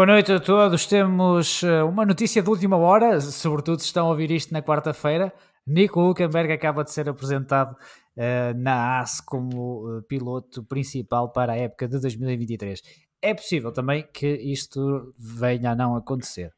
Boa 0.00 0.06
noite 0.06 0.32
a 0.32 0.40
todos. 0.40 0.86
Temos 0.86 1.62
uh, 1.62 1.86
uma 1.86 2.06
notícia 2.06 2.42
de 2.42 2.48
última 2.48 2.74
hora, 2.78 3.20
sobretudo 3.20 3.80
se 3.80 3.84
estão 3.84 4.06
a 4.06 4.08
ouvir 4.08 4.30
isto 4.30 4.50
na 4.50 4.62
quarta-feira. 4.62 5.30
Nico 5.66 6.00
Huckenberg 6.00 6.50
acaba 6.54 6.82
de 6.82 6.90
ser 6.90 7.06
apresentado 7.06 7.72
uh, 8.16 8.56
na 8.56 9.00
AS 9.00 9.20
como 9.20 9.98
uh, 9.98 10.02
piloto 10.04 10.64
principal 10.64 11.30
para 11.30 11.52
a 11.52 11.56
época 11.58 11.86
de 11.86 12.00
2023. 12.00 12.80
É 13.20 13.34
possível 13.34 13.70
também 13.72 14.08
que 14.10 14.26
isto 14.26 15.14
venha 15.18 15.72
a 15.72 15.76
não 15.76 15.94
acontecer, 15.94 16.50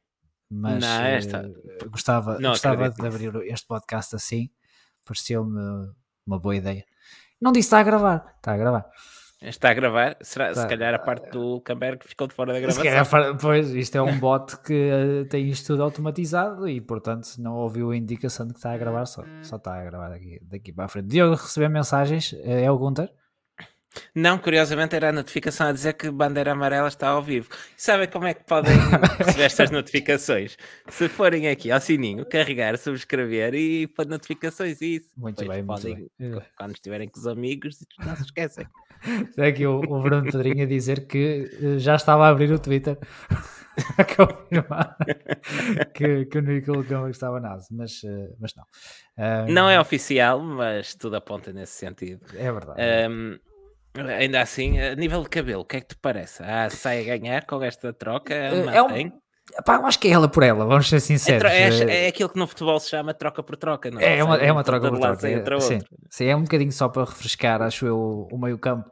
mas 0.49 0.81
Não, 0.81 1.03
esta- 1.03 1.51
gostava, 1.91 2.39
Não 2.39 2.51
gostava 2.51 2.91
de 2.91 3.05
abrir 3.05 3.35
este 3.51 3.67
podcast 3.67 4.15
assim. 4.15 4.51
Pareceu-me 5.05 5.59
uma 6.25 6.39
boa 6.39 6.55
ideia. 6.55 6.85
Não 7.41 7.51
disse 7.51 7.67
está 7.67 7.81
a 7.81 7.83
gravar, 7.83 8.35
está 8.37 8.53
a 8.55 8.57
gravar. 8.57 8.89
Está 9.43 9.71
a 9.71 9.75
gravar? 9.75 10.17
Será, 10.21 10.53
Tá. 10.53 10.63
Se 10.63 10.69
calhar 10.69 10.95
a 10.95 10.99
parte 10.99 11.31
do 11.31 11.61
Camberg 11.63 12.07
ficou 12.07 12.27
de 12.29 12.35
fora 12.35 12.53
da 12.53 12.59
Se 12.59 12.61
gravação. 12.63 12.85
calhar 12.85 13.05
fa- 13.05 13.35
Pois, 13.41 13.71
isto 13.75 13.97
é 13.97 14.03
um 14.03 14.19
bot 14.19 14.57
que 14.63 14.73
eh, 14.73 15.25
tem 15.29 15.49
isto 15.49 15.67
tudo 15.69 15.83
automatizado 15.83 16.69
e, 16.69 16.81
portanto, 16.81 17.29
não 17.39 17.55
ouviu 17.55 17.91
a 17.91 17.97
indicação 17.97 18.47
de 18.47 18.53
que 18.53 18.59
está 18.59 18.73
a 18.73 18.77
gravar, 18.79 19.05
só, 19.07 19.25
só 19.43 19.57
está 19.57 19.75
a 19.81 19.85
gravar 19.85 20.11
daqui, 20.11 20.39
daqui 20.43 20.73
para 20.73 20.85
a 20.85 20.89
frente. 20.89 21.09
Diogo, 21.09 21.35
receber 21.35 21.69
mensagens, 21.69 22.33
eh, 22.45 22.63
é 22.65 22.71
o 22.71 22.79
Gunter? 22.79 23.11
Não, 24.15 24.39
curiosamente 24.39 24.97
era 24.97 25.11
a 25.11 25.13
notificação 25.13 25.67
a 25.67 25.73
dizer 25.73 25.93
que 25.93 26.11
bandeira 26.11 26.53
amarela 26.53 26.89
está 26.89 27.09
ao 27.09 27.23
vivo. 27.23 27.51
E 27.77 27.83
sabem 27.83 28.09
como 28.09 28.27
é 28.27 28.33
que 28.33 28.43
podem 28.43 28.73
receber 29.19 29.43
estas 29.45 29.69
notificações? 29.71 30.57
Se 30.89 31.11
forem 31.11 31.47
aqui 31.49 31.71
ao 31.71 31.79
sininho, 31.79 32.25
carregar, 32.25 32.79
subscrever 32.79 33.53
e 33.55 33.87
pôr 33.87 34.07
notificações 34.07 34.81
e 34.81 34.97
isso. 34.97 35.11
Muito 35.15 35.41
Depois 35.41 35.59
bem, 35.59 35.67
muito 35.67 35.83
podem, 35.83 36.09
bem. 36.19 36.39
Eh. 36.39 36.43
Quando 36.57 36.73
estiverem 36.73 37.07
com 37.07 37.21
os 37.21 37.27
amigos, 37.27 37.77
não 38.03 38.17
se 38.17 38.23
esquecem. 38.23 38.67
Está 39.31 39.47
aqui 39.47 39.67
o, 39.67 39.81
o 39.81 40.01
Bruno 40.03 40.31
Pedrinho 40.31 40.65
a 40.65 40.67
dizer 40.67 41.07
que 41.07 41.51
eh, 41.61 41.79
já 41.79 41.97
estava 41.97 42.27
a 42.27 42.29
abrir 42.29 42.53
o 42.53 42.59
Twitter 42.59 42.99
a 43.99 44.05
confirmar 44.05 44.97
que, 45.95 46.27
que 46.27 46.71
o 46.71 46.83
Gama 46.85 47.11
estava 47.11 47.41
na 47.41 47.55
ASE, 47.55 47.75
mas, 47.75 48.03
eh, 48.05 48.31
mas 48.39 48.55
não. 48.55 48.65
Ah, 49.17 49.47
Não 49.49 49.69
é 49.69 49.81
oficial, 49.81 50.41
mas 50.41 50.95
tudo 50.95 51.17
aponta 51.17 51.53
nesse 51.53 51.73
sentido. 51.73 52.25
É 52.37 52.53
verdade. 52.53 52.81
Ahm, 52.81 53.39
ainda 54.19 54.41
assim, 54.41 54.79
a 54.81 54.95
nível 54.95 55.23
de 55.23 55.29
cabelo, 55.29 55.63
o 55.63 55.65
que 55.65 55.77
é 55.77 55.81
que 55.81 55.89
te 55.89 55.97
parece? 55.97 56.43
Ah, 56.43 56.69
sai 56.71 57.01
a 57.11 57.17
ganhar 57.19 57.45
com 57.47 57.63
esta 57.63 57.93
troca? 57.93 58.35
é 58.35 58.53
um- 58.53 58.65
Mantém? 58.89 59.13
Pá, 59.65 59.77
eu 59.77 59.87
acho 59.87 59.99
que 59.99 60.09
é 60.09 60.13
ela 60.13 60.29
por 60.29 60.43
ela, 60.43 60.65
vamos 60.65 60.89
ser 60.89 60.97
É, 60.97 61.01
sinceros. 61.01 61.51
é- 61.51 61.85
Eh, 61.85 62.05
é 62.07 62.09
aquilo 62.09 62.29
que 62.29 62.39
no 62.39 62.47
futebol 62.47 62.79
se 62.81 62.89
chama 62.91 63.13
troca 63.13 63.43
por 63.43 63.57
troca, 63.57 63.91
não 63.91 64.01
É 64.01 64.23
uma, 64.25 64.37
Sai 64.39 64.47
é 64.49 64.53
um 64.53 64.57
uma 64.57 64.65
troca 64.65 64.89
por 64.89 64.99
troca. 64.99 65.29
é- 65.29 65.37
outra 65.37 65.61
sim, 65.61 65.75
outra. 65.75 65.89
sim, 66.11 66.25
é 66.27 66.37
um 66.37 66.43
bocadinho 66.43 66.73
só 66.73 66.89
para 66.89 67.05
refrescar, 67.05 67.61
acho 67.63 67.87
eu, 67.87 68.29
o 68.33 68.39
meio 68.39 68.59
campo. 68.59 68.91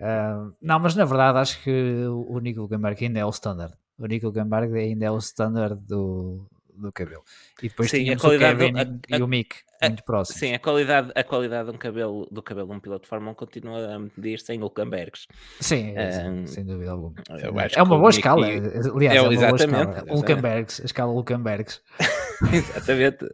Ah, 0.00 0.48
não, 0.62 0.78
mas 0.78 0.94
na 0.94 1.04
verdade 1.04 1.38
acho 1.38 1.62
que 1.62 2.04
o 2.06 2.38
Nico 2.38 2.60
Hulkenberg 2.60 3.04
ainda 3.04 3.18
é 3.18 3.24
o 3.24 3.30
standard. 3.30 3.74
O 3.98 4.06
Nico 4.06 4.26
Hulkenberg 4.26 4.76
ainda 4.78 5.06
é 5.06 5.10
o 5.10 5.18
standard 5.18 5.76
do, 5.86 6.46
do 6.78 6.92
cabelo. 6.92 7.22
E 7.62 7.68
depois 7.68 7.90
Sim, 7.90 7.96
a 7.96 8.00
tínhamos 8.00 8.22
o 8.24 8.26
qualidade 8.26 8.54
do- 8.58 8.58
Kevin 8.72 8.78
e- 8.78 9.14
a- 9.14 9.18
e 9.18 9.22
o 9.22 9.26
Mick 9.28 9.56
a- 9.80 9.88
muito 9.88 10.04
próximos. 10.04 10.38
Sim, 10.40 10.54
a 10.54 10.58
qualidade, 10.58 11.12
a 11.14 11.24
qualidade 11.24 11.68
de 11.70 11.74
um 11.74 11.78
cabelo, 11.78 12.26
do 12.30 12.42
cabelo 12.42 12.68
de 12.68 12.74
um 12.74 12.80
piloto 12.80 13.02
de 13.02 13.08
Fórmula 13.08 13.32
1 13.32 13.34
continua 13.34 13.94
a 13.94 13.98
medir 13.98 14.38
sem 14.40 14.60
Hulkenbergs. 14.62 15.26
Sim, 15.60 15.92
é, 15.96 16.10
sim, 16.12 16.20
Ahm, 16.20 16.46
sem 16.46 16.64
dúvida 16.64 16.90
alguma. 16.90 17.14
É 17.28 17.82
uma 17.82 17.94
o 17.96 17.98
boa 17.98 18.08
Mick 18.10 18.18
escala. 18.18 18.48
e- 18.48 18.56
Aliás, 18.58 19.14
É, 19.14 19.16
é, 19.18 19.20
uma 19.20 19.28
boa 19.28 19.34
exatamente, 19.34 19.60
escala. 19.64 19.82
exatamente. 19.90 20.12
Hulkenbergs, 20.16 20.80
a 20.80 20.84
escala 20.84 21.12
Hulkenbergs. 21.12 21.80
Exatamente. 22.52 23.26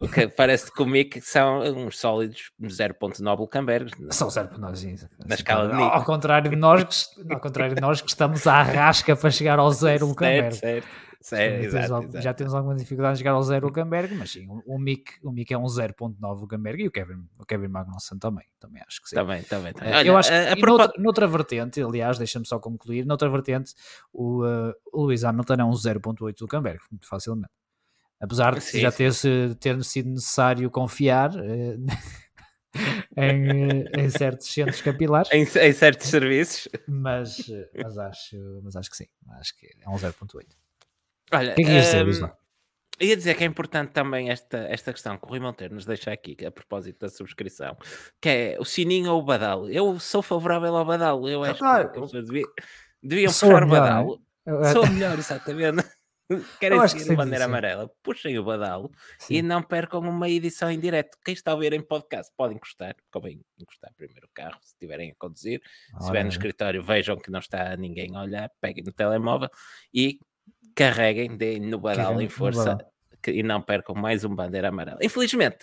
O 0.00 0.08
que 0.08 0.26
parece 0.28 0.72
que 0.72 0.82
o 0.82 0.86
Mick 0.86 1.20
são 1.20 1.60
uns 1.60 1.98
sólidos 1.98 2.50
0.9 2.62 3.40
Hulkenbergs. 3.42 3.92
São 4.10 4.30
zero 4.30 4.48
para 4.48 4.58
nós, 4.58 4.78
sim. 4.78 4.96
Na 5.26 5.34
escala 5.34 5.66
de 5.68 5.74
ao, 5.74 5.78
Nico. 5.80 5.94
ao 5.94 6.04
contrário 6.04 6.50
de 6.50 6.56
nós, 6.56 7.10
ao 7.28 7.38
contrário 7.38 7.74
de 7.74 7.80
nós 7.82 8.00
que 8.00 8.08
estamos 8.08 8.46
à 8.46 8.62
rasca 8.62 9.14
para 9.14 9.30
chegar 9.30 9.58
ao 9.58 9.70
zero 9.72 10.06
Hulkenberg. 10.06 10.54
Certo, 10.54 10.84
certo. 10.84 11.09
Temos 11.28 11.66
exato, 11.74 12.04
exato. 12.04 12.22
Já 12.22 12.32
temos 12.34 12.54
alguma 12.54 12.74
dificuldade 12.74 13.14
em 13.14 13.18
chegar 13.18 13.32
ao 13.32 13.42
zero 13.42 13.66
Hulkenberg, 13.66 14.14
mas 14.14 14.30
sim, 14.30 14.46
o, 14.48 14.62
o, 14.74 14.78
Mick, 14.78 15.12
o 15.22 15.30
Mick 15.30 15.52
é 15.52 15.58
um 15.58 15.66
0.9 15.66 16.40
Hulkenberg 16.40 16.82
e 16.82 16.88
o 16.88 16.90
Kevin, 16.90 17.28
o 17.38 17.44
Kevin 17.44 17.68
Magnussen 17.68 18.18
também, 18.18 18.46
também 18.58 18.82
acho 18.86 19.02
que 19.02 19.08
sim. 19.10 19.16
Também, 19.16 19.42
também. 19.42 19.72
também. 19.74 19.92
Eh, 19.92 19.96
Olha, 19.96 20.08
eu 20.08 20.16
acho 20.16 20.28
que 20.30 20.34
a- 20.34 20.52
a 20.54 20.56
e 20.56 20.60
propó- 20.60 20.78
noutra, 20.84 21.02
noutra 21.02 21.26
vertente, 21.26 21.82
aliás, 21.82 22.16
deixa-me 22.18 22.46
só 22.46 22.58
concluir, 22.58 23.04
noutra 23.04 23.28
vertente, 23.28 23.74
o, 24.12 24.44
eh, 24.46 24.72
o 24.92 25.04
Lewis 25.04 25.22
Hamilton 25.24 25.54
é 25.54 25.64
um 25.64 25.72
0.8 25.74 26.40
Hulkenberg, 26.40 26.80
muito 26.90 27.06
facilmente. 27.06 27.52
Apesar 28.18 28.54
de 28.54 28.60
Sim, 28.62 28.80
já 28.80 28.90
ter, 28.92 29.12
se- 29.14 29.54
ter 29.60 29.82
sido 29.84 30.10
necessário 30.10 30.70
confiar 30.70 31.30
eh, 31.36 31.76
em, 33.16 33.82
eh, 33.82 34.04
em 34.04 34.10
certos 34.10 34.52
centros 34.52 34.80
capilares, 34.80 35.30
em, 35.32 35.42
em 35.42 35.72
certos 35.72 36.06
serviços. 36.08 36.68
mas, 36.88 37.48
eh, 37.48 37.70
mas, 37.82 37.98
acho, 37.98 38.36
mas 38.62 38.76
acho 38.76 38.90
que 38.90 38.96
sim, 38.96 39.06
acho 39.38 39.56
que 39.56 39.66
é 39.80 39.88
um 39.88 39.96
0.8. 39.96 40.46
Olha, 41.32 41.52
O 41.52 41.54
que 41.56 41.62
é 41.62 41.64
que 41.64 41.70
ias 41.72 41.84
dizer? 41.86 42.20
Vá? 42.20 42.36
ia 43.02 43.16
dizer 43.16 43.34
que 43.34 43.42
é 43.44 43.46
importante 43.46 43.92
também 43.92 44.28
esta, 44.30 44.58
esta 44.68 44.92
questão 44.92 45.16
que 45.16 45.24
o 45.24 45.28
Rui 45.28 45.40
Monteiro 45.40 45.74
nos 45.74 45.86
deixa 45.86 46.12
aqui, 46.12 46.36
é 46.40 46.46
a 46.48 46.50
propósito 46.52 46.98
da 47.00 47.08
subscrição, 47.08 47.74
que 48.20 48.28
é 48.28 48.56
o 48.60 48.64
sininho 48.64 49.12
ou 49.12 49.20
o 49.20 49.24
badalo. 49.24 49.70
Eu 49.70 49.98
sou 49.98 50.20
favorável 50.20 50.76
ao 50.76 50.84
badalo, 50.84 51.26
eu 51.28 51.42
acho 51.42 51.64
Ah, 51.64 51.84
que 51.88 51.98
as 51.98 52.04
pessoas 52.04 52.26
devia- 52.26 52.44
deviam 53.02 53.32
puxar 53.32 53.62
o 53.62 53.66
badalo. 53.66 54.20
Eu- 54.44 54.64
Sou 54.66 54.84
o 54.84 54.90
melhor, 54.90 55.18
exatamente. 55.18 55.82
Querem 56.60 56.86
seguir 56.88 57.10
a 57.10 57.16
bandeira 57.16 57.44
sim. 57.44 57.50
amarela, 57.50 57.90
puxem 58.04 58.38
o 58.38 58.44
badalo 58.44 58.90
sim. 59.18 59.34
e 59.36 59.42
não 59.42 59.62
percam 59.62 59.98
uma 60.00 60.28
edição 60.28 60.70
em 60.70 60.78
direto. 60.78 61.18
Quem 61.24 61.34
está 61.34 61.52
a 61.52 61.56
ver 61.56 61.72
em 61.72 61.80
podcast 61.82 62.30
pode 62.36 62.54
encostar, 62.54 62.94
convém 63.10 63.40
encostar 63.58 63.92
primeiro 63.96 64.26
o 64.26 64.30
carro, 64.32 64.56
se 64.62 64.74
estiverem 64.74 65.10
a 65.10 65.14
conduzir. 65.18 65.60
Se 65.92 65.98
estiver 66.00 66.22
no 66.22 66.28
escritório, 66.28 66.82
vejam 66.84 67.16
que 67.16 67.30
não 67.32 67.40
está 67.40 67.76
ninguém 67.76 68.14
a 68.14 68.20
olhar, 68.22 68.50
peguem 68.60 68.84
no 68.84 68.92
telemóvel 68.92 69.48
e 69.92 70.20
carreguem, 70.84 71.36
deem 71.36 71.60
no 71.60 71.80
Carreguem 71.80 72.26
em 72.26 72.28
força 72.28 72.78
que- 73.22 73.30
e 73.32 73.42
não 73.42 73.60
percam 73.60 73.94
mais 73.94 74.24
um 74.24 74.34
bandeira 74.34 74.68
amarela. 74.68 74.98
Infelizmente, 75.02 75.58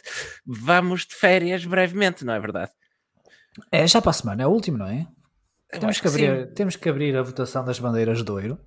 vamos 0.45 1.05
de 1.05 1.15
férias 1.15 1.65
brevemente, 1.65 2.23
não 2.23 2.33
é 2.33 2.39
verdade? 2.39 2.71
É 3.71 3.87
já 3.87 4.01
para 4.01 4.11
a 4.11 4.13
semana, 4.13 4.43
é 4.43 4.47
o 4.47 4.51
último, 4.51 4.77
não 4.77 4.87
é? 4.87 5.07
Eu 5.73 5.79
Temos 5.79 5.99
que, 5.99 6.01
que 6.03 6.07
abrir, 6.25 6.53
temos 6.53 6.75
que 6.75 6.87
abrir 6.89 7.17
a 7.17 7.21
votação 7.23 7.65
das 7.65 7.79
bandeiras 7.79 8.23
de 8.23 8.31
ouro. 8.31 8.59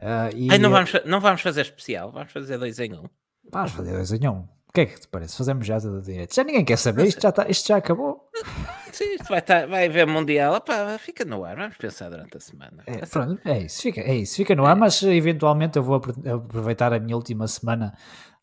Ah, 0.00 0.30
e 0.34 0.48
Ai, 0.50 0.58
não, 0.58 0.70
vamos, 0.70 0.90
fa- 0.90 1.02
não 1.04 1.20
vamos 1.20 1.40
fazer 1.42 1.60
especial, 1.60 2.10
vamos 2.10 2.32
fazer 2.32 2.58
dois 2.58 2.78
em 2.80 2.92
um. 2.94 3.04
Vamos 3.52 3.72
fazer 3.72 3.92
dois 3.92 4.10
em 4.12 4.26
um. 4.28 4.40
O 4.68 4.72
que 4.74 4.80
é 4.80 4.86
que 4.86 5.00
te 5.00 5.06
parece? 5.06 5.36
Fazemos 5.36 5.64
já 5.66 5.78
tudo 5.80 6.00
direito. 6.02 6.34
Já 6.34 6.42
ninguém 6.42 6.64
quer 6.64 6.76
saber, 6.78 7.06
isto 7.06 7.20
já, 7.20 7.28
está, 7.28 7.48
isto 7.48 7.68
já 7.68 7.76
acabou. 7.76 8.23
Sim, 8.92 9.16
vai, 9.28 9.38
estar, 9.38 9.66
vai 9.66 9.86
haver 9.86 10.06
Mundial, 10.06 10.54
Opá, 10.54 10.96
fica 10.98 11.24
no 11.24 11.44
ar, 11.44 11.56
vamos 11.56 11.76
pensar 11.76 12.08
durante 12.10 12.36
a 12.36 12.40
semana. 12.40 12.82
É, 12.86 12.98
Tá 12.98 13.06
pronto, 13.06 13.40
é 13.48 13.58
isso, 13.60 13.82
fica, 13.82 14.00
é 14.00 14.14
isso, 14.16 14.36
fica 14.36 14.54
no 14.54 14.66
ar, 14.66 14.76
mas 14.76 15.02
eventualmente 15.02 15.76
eu 15.78 15.82
vou 15.82 15.96
apro- 15.96 16.14
aproveitar 16.32 16.92
a 16.92 17.00
minha 17.00 17.16
última 17.16 17.46
semana 17.48 17.92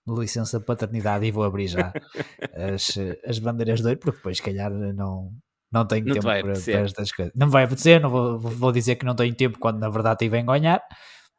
de 0.06 0.13
licença 0.19 0.59
de 0.59 0.66
paternidade 0.66 1.25
e 1.25 1.31
vou 1.31 1.44
abrir 1.44 1.68
já 1.68 1.94
as, 2.74 2.97
as 3.25 3.40
bandeiras 3.40 3.81
de 3.81 3.88
ouro, 3.88 4.00
porque 4.00 4.18
depois, 4.18 4.38
se 4.38 4.44
calhar, 4.44 4.72
não, 4.72 5.31
não 5.72 5.85
tenho 5.85 6.06
Não 6.06 6.16
te 6.16 6.19
tempo 6.22 6.25
para, 6.41 6.53
para 6.53 6.79
estas 6.81 7.12
coisas. 7.12 7.34
Não 7.35 7.50
vai 7.50 7.63
acontecer, 7.63 8.02
não 8.02 8.09
vou, 8.09 8.40
vou 8.40 8.72
dizer 8.72 8.96
que 8.96 9.06
não 9.06 9.16
tenho 9.16 9.34
tempo 9.35 9.58
quando 9.59 9.79
na 9.79 9.90
verdade 9.90 10.19
tive 10.19 10.38
em 10.38 10.46
ganhar, 10.46 10.81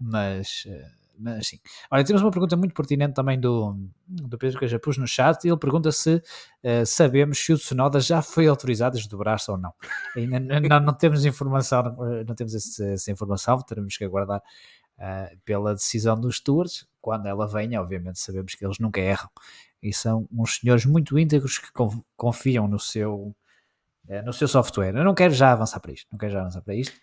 mas, 0.01 0.65
eh, 0.67 0.85
mas 1.19 1.47
sim. 1.47 1.59
Olha, 1.91 2.05
temos 2.05 2.23
uma 2.23 2.31
pergunta 2.31 2.57
muito 2.57 2.75
pertinente 2.75 3.15
também 3.15 3.39
do, 3.39 3.77
do 4.07 4.37
Pedro 4.39 4.59
que 4.59 4.65
eu 4.65 4.69
já 4.69 4.79
pus 4.79 4.97
no 4.99 5.07
chat. 5.07 5.45
Ele 5.47 5.57
pergunta 5.57 5.93
se 5.93 6.23
eh, 6.63 6.85
sabemos 6.85 7.39
se 7.39 7.53
o 7.53 7.57
Tsunoda 7.59 8.01
já 8.01 8.23
foi 8.23 8.47
autorizado 8.49 8.97
a 8.97 8.99
desdobrar-se 8.99 9.51
ou 9.51 9.57
não. 9.59 9.73
Ainda 10.17 10.41
não, 10.61 10.81
não 10.81 10.93
temos 10.95 11.25
informação, 11.25 11.97
eh, 12.13 12.25
não 12.25 12.35
temos 12.35 12.55
esse- 12.55 12.93
essa 12.93 13.11
informação, 13.13 13.59
teremos 13.63 13.97
que 13.97 14.05
aguardar 14.05 14.43
eh, 14.99 15.37
pela 15.45 15.75
decisão 15.75 16.19
dos 16.21 16.37
stewards. 16.37 16.87
Quando 17.01 17.27
ela 17.27 17.47
venha, 17.47 17.81
obviamente 17.81 18.19
sabemos 18.21 18.55
que 18.55 18.65
eles 18.65 18.79
nunca 18.79 19.01
erram 19.01 19.29
e 19.83 19.93
são 19.93 20.27
uns 20.33 20.57
senhores 20.57 20.85
muito 20.87 21.19
íntegros 21.19 21.59
que 21.59 21.73
con- 21.73 22.03
confiam 22.17 22.67
no 22.69 22.79
seu, 22.79 23.35
no 24.25 24.33
seu 24.33 24.47
software. 24.47 24.95
Eu 24.95 25.05
não 25.05 25.15
quero 25.15 25.35
já 25.35 25.51
avançar 25.53 25.81
para 25.81 25.93
isto, 25.93 26.07
não 26.13 26.19
quero 26.19 26.33
já 26.33 26.41
avançar 26.41 26.63
para 26.63 26.75
isto. 26.75 26.95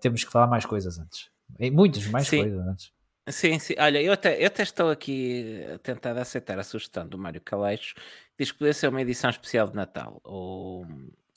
Temos 0.00 0.24
que 0.24 0.30
falar 0.30 0.46
mais 0.46 0.66
coisas 0.66 0.98
antes. 0.98 1.30
Muitas 1.72 2.06
mais 2.06 2.26
Sim. 2.28 2.42
coisas 2.42 2.66
antes. 2.66 2.92
Sim, 3.30 3.58
sim. 3.58 3.74
Olha, 3.78 4.02
eu 4.02 4.12
até, 4.12 4.40
eu 4.42 4.46
até 4.46 4.62
estou 4.62 4.90
aqui 4.90 5.64
a 5.74 5.78
tentar 5.78 6.16
aceitar 6.18 6.58
a 6.58 6.62
sugestão 6.64 7.06
do 7.06 7.18
Mário 7.18 7.40
Caleixo. 7.40 7.94
Diz 8.38 8.50
que 8.52 8.58
podia 8.58 8.72
ser 8.74 8.88
uma 8.88 9.00
edição 9.02 9.30
especial 9.30 9.68
de 9.68 9.76
Natal 9.76 10.20
ou 10.24 10.86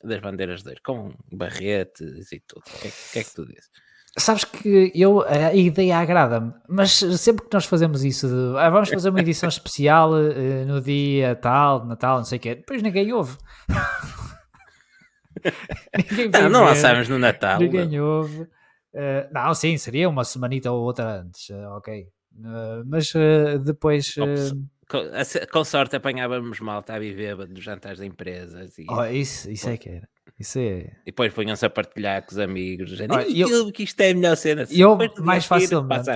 das 0.03 0.19
bandeiras 0.19 0.63
de 0.63 0.69
ouro, 0.69 0.81
com 0.83 1.13
barretes 1.31 2.31
e 2.31 2.39
tudo. 2.41 2.63
O 2.67 2.79
que, 2.79 2.87
é, 2.87 2.91
que- 3.11 3.19
é 3.19 3.23
que 3.23 3.33
tu 3.33 3.45
dizes? 3.45 3.69
Sabes 4.17 4.43
que 4.43 4.91
eu, 4.93 5.21
a 5.27 5.53
ideia 5.55 5.97
agrada-me, 5.97 6.53
mas 6.69 6.91
sempre 6.91 7.45
que 7.47 7.53
nós 7.53 7.65
fazemos 7.65 8.03
isso 8.03 8.27
de 8.27 8.57
"Ah, 8.59 8.69
vamos 8.69 8.89
fazer 8.89 9.09
uma 9.09 9.19
edição 9.21 9.49
especial 9.49 10.15
eh, 10.15 10.65
no 10.65 10.79
dia 10.81 11.35
tal, 11.35 11.79
de 11.81 11.87
Natal, 11.87 12.17
não 12.17 12.23
sei 12.25 12.37
o 12.37 12.41
quê, 12.41 12.53
depois 12.55 12.83
ninguém 12.83 13.11
ouve. 13.11 13.35
ninguém 15.97 16.29
vai 16.29 16.41
Não, 16.43 16.49
não 16.49 16.59
ver, 16.61 16.69
lançámos 16.69 17.09
no 17.09 17.17
Natal. 17.19 17.59
Ninguém 17.59 17.99
ouve. 17.99 18.47
Eh, 18.93 19.27
não, 19.31 19.53
sim, 19.53 19.77
seria 19.77 20.07
uma 20.09 20.23
semanita 20.23 20.71
ou 20.71 20.83
outra 20.83 21.21
antes, 21.21 21.49
eh, 21.49 21.67
ok. 21.69 21.93
Eh, 22.03 22.83
mas 22.85 23.11
eh, 23.15 23.57
depois. 23.57 24.13
Com, 24.89 24.99
com 25.51 25.63
sorte 25.63 25.95
apanhávamos 25.95 26.59
malta 26.59 26.93
a 26.93 26.99
viver 26.99 27.35
nos 27.47 27.63
jantares 27.63 27.99
de 27.99 28.05
empresas 28.05 28.77
e 28.77 28.85
oh, 28.89 29.03
isso, 29.05 29.49
isso 29.49 29.69
é 29.69 29.77
que 29.77 29.89
era. 29.89 30.07
Isso 30.39 30.59
é. 30.59 30.91
E 31.03 31.05
depois 31.07 31.33
ponham-se 31.33 31.65
a 31.65 31.69
partilhar 31.69 32.21
com 32.23 32.31
os 32.31 32.37
amigos. 32.39 32.91
"Ih, 33.27 33.41
eu- 33.41 33.71
que 33.71 33.83
isto 33.83 33.99
é 34.01 34.11
a 34.11 34.13
melhor 34.13 34.35
cena. 34.35 34.65
eu, 34.69 34.91
Depois 34.97 35.13
do 35.15 35.23
mais 35.23 35.45
facilmente- 35.45 36.09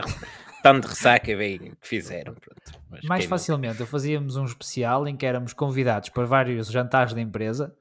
Estão 0.58 0.80
de 0.80 0.88
ressaca 0.88 1.36
bem 1.38 1.58
que 1.80 1.88
fizeram. 1.88 2.34
Pronto. 2.34 3.08
Mais 3.08 3.26
facilmente, 3.26 3.80
eu 3.80 3.86
fazíamos 3.88 4.36
um 4.36 4.44
especial 4.44 5.08
em 5.08 5.16
que 5.16 5.26
éramos 5.26 5.54
convidados 5.54 6.10
para 6.10 6.26
vários 6.26 6.68
jantares 6.68 7.14
da 7.14 7.22
empresa, 7.22 7.74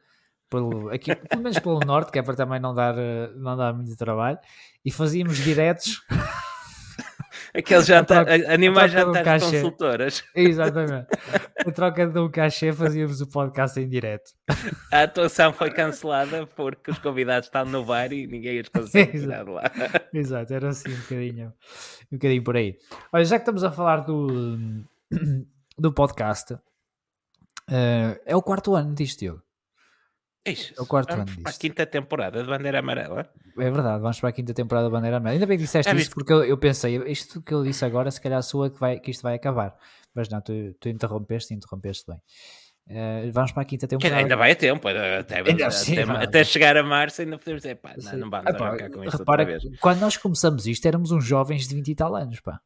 pelo, 0.48 0.90
aqui, 0.90 1.14
pelo 1.14 1.42
menos 1.42 1.58
pelo 1.58 1.80
norte, 1.80 2.12
que 2.12 2.18
é 2.18 2.22
para 2.22 2.34
também 2.34 2.60
não 2.60 2.74
dar, 2.74 2.96
eh, 2.98 3.30
não 3.36 3.56
dar 3.56 3.72
muito 3.72 3.96
trabalho, 3.96 4.38
e 4.84 4.90
fazíamos 4.90 5.36
diretos. 5.38 6.02
Aquele 7.54 7.82
jantar, 7.82 8.28
animais 8.28 8.92
jantares 8.92 9.24
cachê. 9.24 9.56
consultoras. 9.56 10.24
Exatamente. 10.36 11.06
A 11.58 11.72
troca 11.72 12.06
de 12.06 12.18
um 12.18 12.30
cachê 12.30 12.70
fazíamos 12.70 13.20
o 13.22 13.26
podcast 13.26 13.80
em 13.80 13.88
direto. 13.88 14.32
A 14.92 15.02
atuação 15.02 15.52
foi 15.54 15.70
cancelada 15.70 16.46
porque 16.46 16.90
os 16.90 16.98
convidados 16.98 17.48
estavam 17.48 17.72
no 17.72 17.84
bar 17.84 18.12
e 18.12 18.26
ninguém 18.26 18.60
os 18.60 18.68
consegue 18.68 19.18
tirar 19.18 19.44
de 19.44 19.50
lá. 19.50 19.62
Exato, 20.12 20.52
era 20.52 20.68
assim 20.68 20.92
um 20.92 21.00
bocadinho, 21.00 21.52
um 22.12 22.16
bocadinho 22.16 22.44
por 22.44 22.56
aí. 22.56 22.76
Olha, 23.12 23.24
já 23.24 23.36
que 23.36 23.42
estamos 23.42 23.64
a 23.64 23.72
falar 23.72 24.00
do, 24.00 24.58
do 25.78 25.92
podcast, 25.94 26.58
eh, 27.70 28.20
é 28.26 28.36
o 28.36 28.42
quarto 28.42 28.74
ano 28.74 28.94
disto, 28.94 29.20
Diogo. 29.20 29.45
Ixi, 30.46 30.74
É 30.78 30.80
o 30.82 30.86
quarto 30.86 31.08
vamos 31.16 31.32
ano 31.32 31.42
para 31.42 31.52
a 31.52 31.54
quinta 31.54 31.86
temporada 31.86 32.42
de 32.42 32.48
Bandeira 32.48 32.78
Amarela. 32.78 33.28
É 33.58 33.70
verdade, 33.70 34.00
vamos 34.00 34.20
para 34.20 34.28
a 34.28 34.32
quinta 34.32 34.54
temporada 34.54 34.86
da 34.88 34.90
Bandeira 34.90 35.16
Amarela. 35.16 35.34
Ainda 35.36 35.46
bem 35.46 35.56
que 35.58 35.64
disseste 35.64 35.92
viste 35.94 36.14
porque 36.14 36.32
eu, 36.32 36.44
eu 36.44 36.56
pensei, 36.58 36.96
isto 37.10 37.42
que 37.42 37.52
eu 37.52 37.64
disse 37.64 37.84
agora, 37.84 38.10
se 38.10 38.20
calhar 38.20 38.42
sou 38.42 38.64
eu 38.64 38.70
que, 38.70 38.78
vai, 38.78 38.98
que 39.00 39.10
isto 39.10 39.22
vai 39.22 39.34
acabar. 39.34 39.74
Mas 40.14 40.28
não, 40.28 40.40
tu, 40.40 40.52
tu 40.80 40.88
interrompeste 40.88 41.52
e 41.52 41.56
interrompeste 41.56 42.04
bem. 42.10 42.20
Eh, 42.88 43.30
vamos 43.32 43.50
para 43.50 43.62
a 43.62 43.64
quinta 43.66 43.86
Que 43.86 43.96
temporada. 43.96 44.16
ainda 44.22 44.36
vai 44.36 44.52
a 44.52 44.56
tempo, 44.56 44.86
até, 44.86 45.18
até, 45.40 45.70
sim, 45.70 46.04
vai. 46.04 46.22
até 46.24 46.44
chegar 46.44 46.76
a 46.76 46.82
março 46.84 47.20
ainda 47.20 47.36
podemos 47.36 47.62
dizer, 47.62 47.74
pá, 47.76 47.94
não, 48.00 48.18
não 48.18 48.30
vamos 48.30 48.46
Ah, 48.46 48.54
pá, 48.54 48.68
arrancar 48.68 48.90
com 48.90 49.02
isto 49.04 49.18
repara 49.18 49.42
outra 49.42 49.58
vez. 49.58 49.62
que 49.74 49.78
quando 49.80 49.98
nós 50.00 50.16
começamos 50.16 50.66
isto, 50.68 50.86
éramos 50.86 51.10
uns 51.10 51.24
jovens 51.24 51.66
de 51.66 51.74
20 51.74 51.88
e 51.88 51.94
tal 51.96 52.14
anos, 52.14 52.38
pá. 52.40 52.60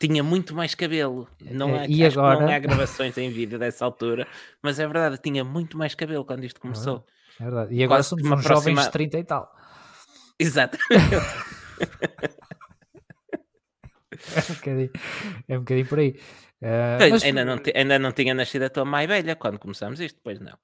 Tinha 0.00 0.24
muito 0.24 0.54
mais 0.56 0.74
cabelo. 0.74 1.28
Não 1.52 1.74
há, 1.76 1.84
Eh, 1.84 1.90
e 1.90 2.04
acho 2.04 2.14
que 2.14 2.18
agora? 2.20 2.40
não 2.46 2.52
há 2.52 2.58
gravações 2.58 3.16
em 3.16 3.30
vídeo 3.30 3.58
dessa 3.60 3.84
altura, 3.84 4.26
mas 4.62 4.80
é 4.80 4.86
verdade, 4.86 5.18
tinha 5.22 5.44
muito 5.44 5.78
mais 5.78 5.94
cabelo 5.94 6.24
quando 6.24 6.42
isto 6.44 6.60
começou. 6.60 7.04
É 7.40 7.44
verdade. 7.44 7.74
E 7.74 7.82
agora 7.82 8.02
somos 8.02 8.24
uns 8.24 8.28
jovens 8.42 8.46
aproxima- 8.78 8.82
de 8.84 8.90
30 8.90 9.18
e 9.18 9.24
tal. 9.24 9.56
Exato. 10.38 10.78
É 14.36 14.40
um 14.52 14.54
bocadinho, 14.54 14.90
é 15.48 15.56
um 15.56 15.60
bocadinho 15.60 15.86
por 15.88 15.98
aí. 15.98 16.12
Pois, 16.98 17.10
mas- 17.12 17.22
ainda, 17.24 17.44
não, 17.44 17.58
ainda 17.74 17.98
não 17.98 18.12
tinha 18.12 18.34
nascido 18.34 18.64
a 18.64 18.70
tua 18.70 18.84
mãe 18.84 19.06
velha 19.06 19.34
quando 19.36 19.58
começamos 19.58 19.98
isto, 20.00 20.20
pois 20.22 20.38
não. 20.40 20.58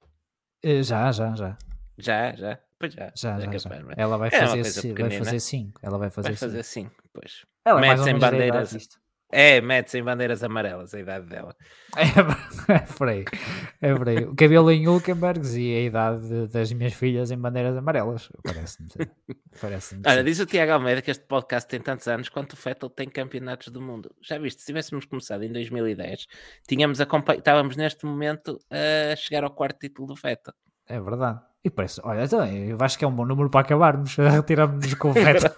eh, 0.63 0.83
já, 0.83 1.11
já, 1.11 1.33
já. 1.35 1.57
Já, 1.97 2.33
já, 2.35 2.59
pois 2.77 2.93
já. 2.93 3.11
Já, 3.15 3.37
é 3.37 3.41
já, 3.41 3.57
já. 3.57 3.69
mas 3.83 3.97
Ela 3.97 4.17
vai 4.17 4.27
É 4.31 4.39
fazer, 4.39 4.63
ci- 4.65 4.93
vai 4.93 5.09
fazer 5.09 5.39
5. 5.39 5.79
Ela 5.81 5.97
vai 5.97 6.09
fazer 6.11 6.27
Vai 6.27 6.35
5. 6.37 6.51
fazer 6.51 6.63
pois. 7.13 7.45
Ela 7.65 7.79
é 7.85 7.99
ou 7.99 8.07
em 8.07 8.19
bandeiras. 8.19 8.89
É, 9.29 9.59
mete-se 9.59 9.97
em 9.97 10.03
bandeiras 10.03 10.41
amarelas 10.41 10.93
a 10.93 10.99
idade 10.99 11.25
dela. 11.27 11.55
É, 12.69 12.73
é 12.73 12.79
por 12.79 13.07
aí. 13.09 13.25
É 13.81 13.95
por 13.95 14.07
aí. 14.09 14.17
O 14.25 14.35
cabelo 14.35 14.69
em 14.71 14.87
Hulkenbergs 14.87 15.55
e 15.55 15.73
a 15.75 15.81
idade 15.81 16.27
de- 16.27 16.47
das 16.47 16.71
minhas 16.71 16.93
filhas 16.93 17.31
em 17.31 17.37
bandeiras 17.37 17.75
amarelas. 17.75 18.29
Parece-me. 18.43 18.89
que 18.89 20.09
Olha, 20.09 20.23
diz 20.23 20.39
o 20.39 20.45
Tiago 20.45 20.73
Almeida 20.73 21.01
que 21.01 21.09
este 21.09 21.25
podcast 21.25 21.67
tem 21.67 21.79
tantos 21.81 22.07
anos 22.07 22.29
quanto 22.29 22.53
o 22.53 22.55
Fettel 22.55 22.89
tem 22.89 23.09
campeonatos 23.09 23.69
do 23.69 23.81
mundo. 23.81 24.13
Já 24.21 24.37
viste, 24.37 24.59
se 24.61 24.67
tivéssemos 24.67 25.05
começado 25.05 25.43
em 25.43 25.51
2010, 25.51 26.27
tínhamos 26.67 26.99
estávamos 26.99 27.75
neste 27.75 28.05
momento 28.05 28.59
a 28.69 29.15
chegar 29.15 29.43
ao 29.43 29.51
quarto 29.51 29.79
título 29.79 30.09
do 30.09 30.15
Fettel. 30.15 30.53
É 30.87 30.99
verdade. 30.99 31.39
E 31.63 31.69
parece, 31.69 31.99
olha, 32.03 32.23
então, 32.25 32.45
eu 32.45 32.77
acho 32.81 32.97
que 32.97 33.03
é 33.05 33.07
um 33.07 33.15
bom 33.15 33.25
número 33.25 33.49
para 33.49 33.61
acabarmos. 33.61 34.15
Retiramos-nos 34.17 34.93
com 34.93 35.09
o 35.09 35.13
veto 35.13 35.51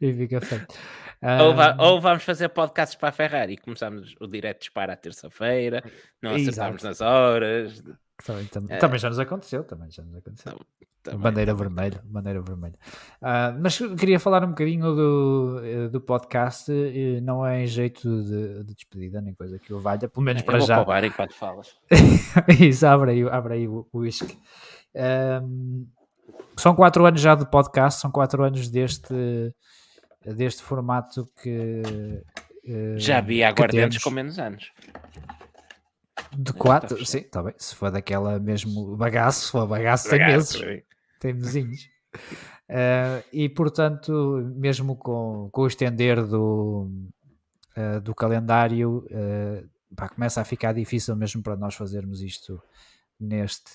e 0.00 0.14
fica 0.14 0.40
feito. 0.40 0.74
Ou, 1.22 1.54
va- 1.54 1.76
ou 1.78 2.00
vamos 2.00 2.22
fazer 2.22 2.48
podcasts 2.50 2.96
para 2.98 3.08
a 3.10 3.12
Ferrari. 3.12 3.56
Começamos 3.56 4.14
o 4.20 4.26
direto 4.26 4.60
dispara 4.60 4.92
à 4.94 4.96
terça-feira, 4.96 5.82
não 6.22 6.34
acertámos 6.34 6.82
nas 6.82 7.00
horas. 7.00 7.82
Também, 8.24 8.44
tam- 8.46 8.66
É. 8.68 8.76
também 8.78 8.98
já 8.98 9.08
nos 9.08 9.18
aconteceu, 9.18 9.64
também 9.64 9.90
já 9.90 10.02
nos 10.02 10.14
aconteceu. 10.16 10.58
Também. 11.02 11.18
bandeira 11.20 11.54
vermelha, 11.54 11.98
bandeira 12.04 12.42
vermelha. 12.42 12.74
Ah, 13.22 13.56
mas 13.58 13.80
eu 13.80 13.96
queria 13.96 14.20
falar 14.20 14.44
um 14.44 14.48
bocadinho 14.50 14.94
do, 14.94 15.60
eh, 15.64 15.88
do 15.88 15.98
podcast, 15.98 16.70
eh, 16.70 17.22
não 17.22 17.46
é 17.46 17.62
em 17.62 17.66
jeito 17.66 18.22
de, 18.22 18.62
de 18.64 18.74
despedida, 18.74 19.18
nem 19.22 19.32
coisa 19.32 19.58
que 19.58 19.72
o 19.72 19.80
valha, 19.80 20.10
pelo 20.10 20.22
menos 20.22 20.42
Eu 20.42 20.46
para 20.46 20.58
vou 20.58 20.66
para 20.66 20.76
já. 20.76 20.82
o 20.82 20.84
bar 20.84 21.02
enquanto 21.02 21.32
falas. 21.34 21.74
Isso, 22.60 22.86
abre 22.86 23.12
aí, 23.12 23.22
abre 23.30 23.54
aí 23.54 23.66
o 23.66 23.88
uísque. 23.94 24.38
São 26.56 26.74
quatro 26.74 27.06
anos 27.06 27.20
já 27.20 27.34
de 27.34 27.46
podcast, 27.50 28.00
são 28.02 28.10
quatro 28.10 28.44
anos 28.44 28.68
deste, 28.68 29.14
deste 30.24 30.62
formato 30.62 31.28
que. 31.42 31.82
eh, 32.64 32.94
Já 32.98 33.20
vi 33.20 33.36
que 33.36 33.42
aguardentes 33.44 34.02
com 34.02 34.10
menos 34.10 34.38
anos. 34.38 34.70
De 36.32 36.50
está 36.50 36.52
quatro, 36.52 36.88
fechado. 36.96 37.06
sim, 37.10 37.18
está 37.18 37.42
bem. 37.42 37.54
Se 37.58 37.74
for 37.74 37.90
daquela 37.90 38.38
mesmo 38.38 38.96
bagaço, 38.96 39.46
se 39.46 39.50
for 39.52 39.66
bagaço, 39.66 40.08
tem 40.10 40.18
Bagaço, 40.18 40.36
meses. 40.36 40.56
por 40.56 40.68
aí. 40.68 40.84
tem 41.18 41.32
mesinhos. 41.34 41.88
Eh, 42.68 43.24
e 43.32 43.48
portanto, 43.48 44.12
mesmo 44.54 44.94
com, 44.96 45.48
com 45.50 45.62
o 45.62 45.66
estender 45.66 46.24
do, 46.24 46.88
eh, 47.74 47.98
do 48.00 48.14
calendário, 48.14 49.04
eh, 49.10 49.64
pá, 49.96 50.08
começa 50.08 50.40
a 50.40 50.44
ficar 50.44 50.72
difícil 50.72 51.16
mesmo 51.16 51.42
para 51.42 51.56
nós 51.56 51.74
fazermos 51.74 52.22
isto 52.22 52.62
neste, 53.20 53.72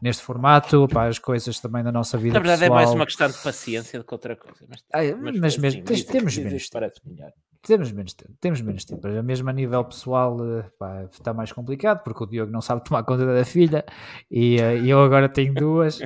neste 0.00 0.22
formato. 0.22 0.86
As 0.98 1.18
coisas 1.18 1.58
também 1.60 1.82
da 1.82 1.90
nossa 1.92 2.16
vida 2.18 2.34
Na 2.34 2.40
verdade, 2.40 2.60
pessoal. 2.60 2.78
é 2.78 2.82
mais 2.84 2.94
uma 2.94 3.06
questão 3.06 3.28
de 3.28 3.38
paciência 3.42 3.98
do 3.98 4.04
que 4.04 4.14
outra 4.14 4.36
coisa. 4.36 4.64
Mas, 4.68 4.84
Ah, 4.92 5.16
mas 5.20 5.38
mas 5.40 5.56
mesmo- 5.58 5.82
tens- 5.84 6.04
temos 6.04 6.36
menos. 6.36 6.68
Parece 6.68 7.00
melhor. 7.06 7.32
Temos 7.66 7.90
menos 7.92 8.12
tempo, 8.12 8.32
temos 8.42 8.60
menos 8.60 8.84
tempo. 8.84 9.08
Mesmo 9.22 9.48
a 9.48 9.52
nível 9.54 9.82
pessoal 9.86 10.36
eh, 10.58 10.70
pá, 10.78 11.04
está 11.10 11.32
mais 11.32 11.50
complicado 11.50 12.02
porque 12.04 12.22
o 12.22 12.26
Diogo 12.26 12.52
não 12.52 12.60
sabe 12.60 12.84
tomar 12.84 13.02
conta 13.04 13.24
da 13.24 13.42
filha 13.42 13.82
e, 14.30 14.60
eh, 14.60 14.80
e 14.80 14.90
eu 14.90 15.02
agora 15.02 15.30
tenho 15.30 15.54
duas 15.54 15.98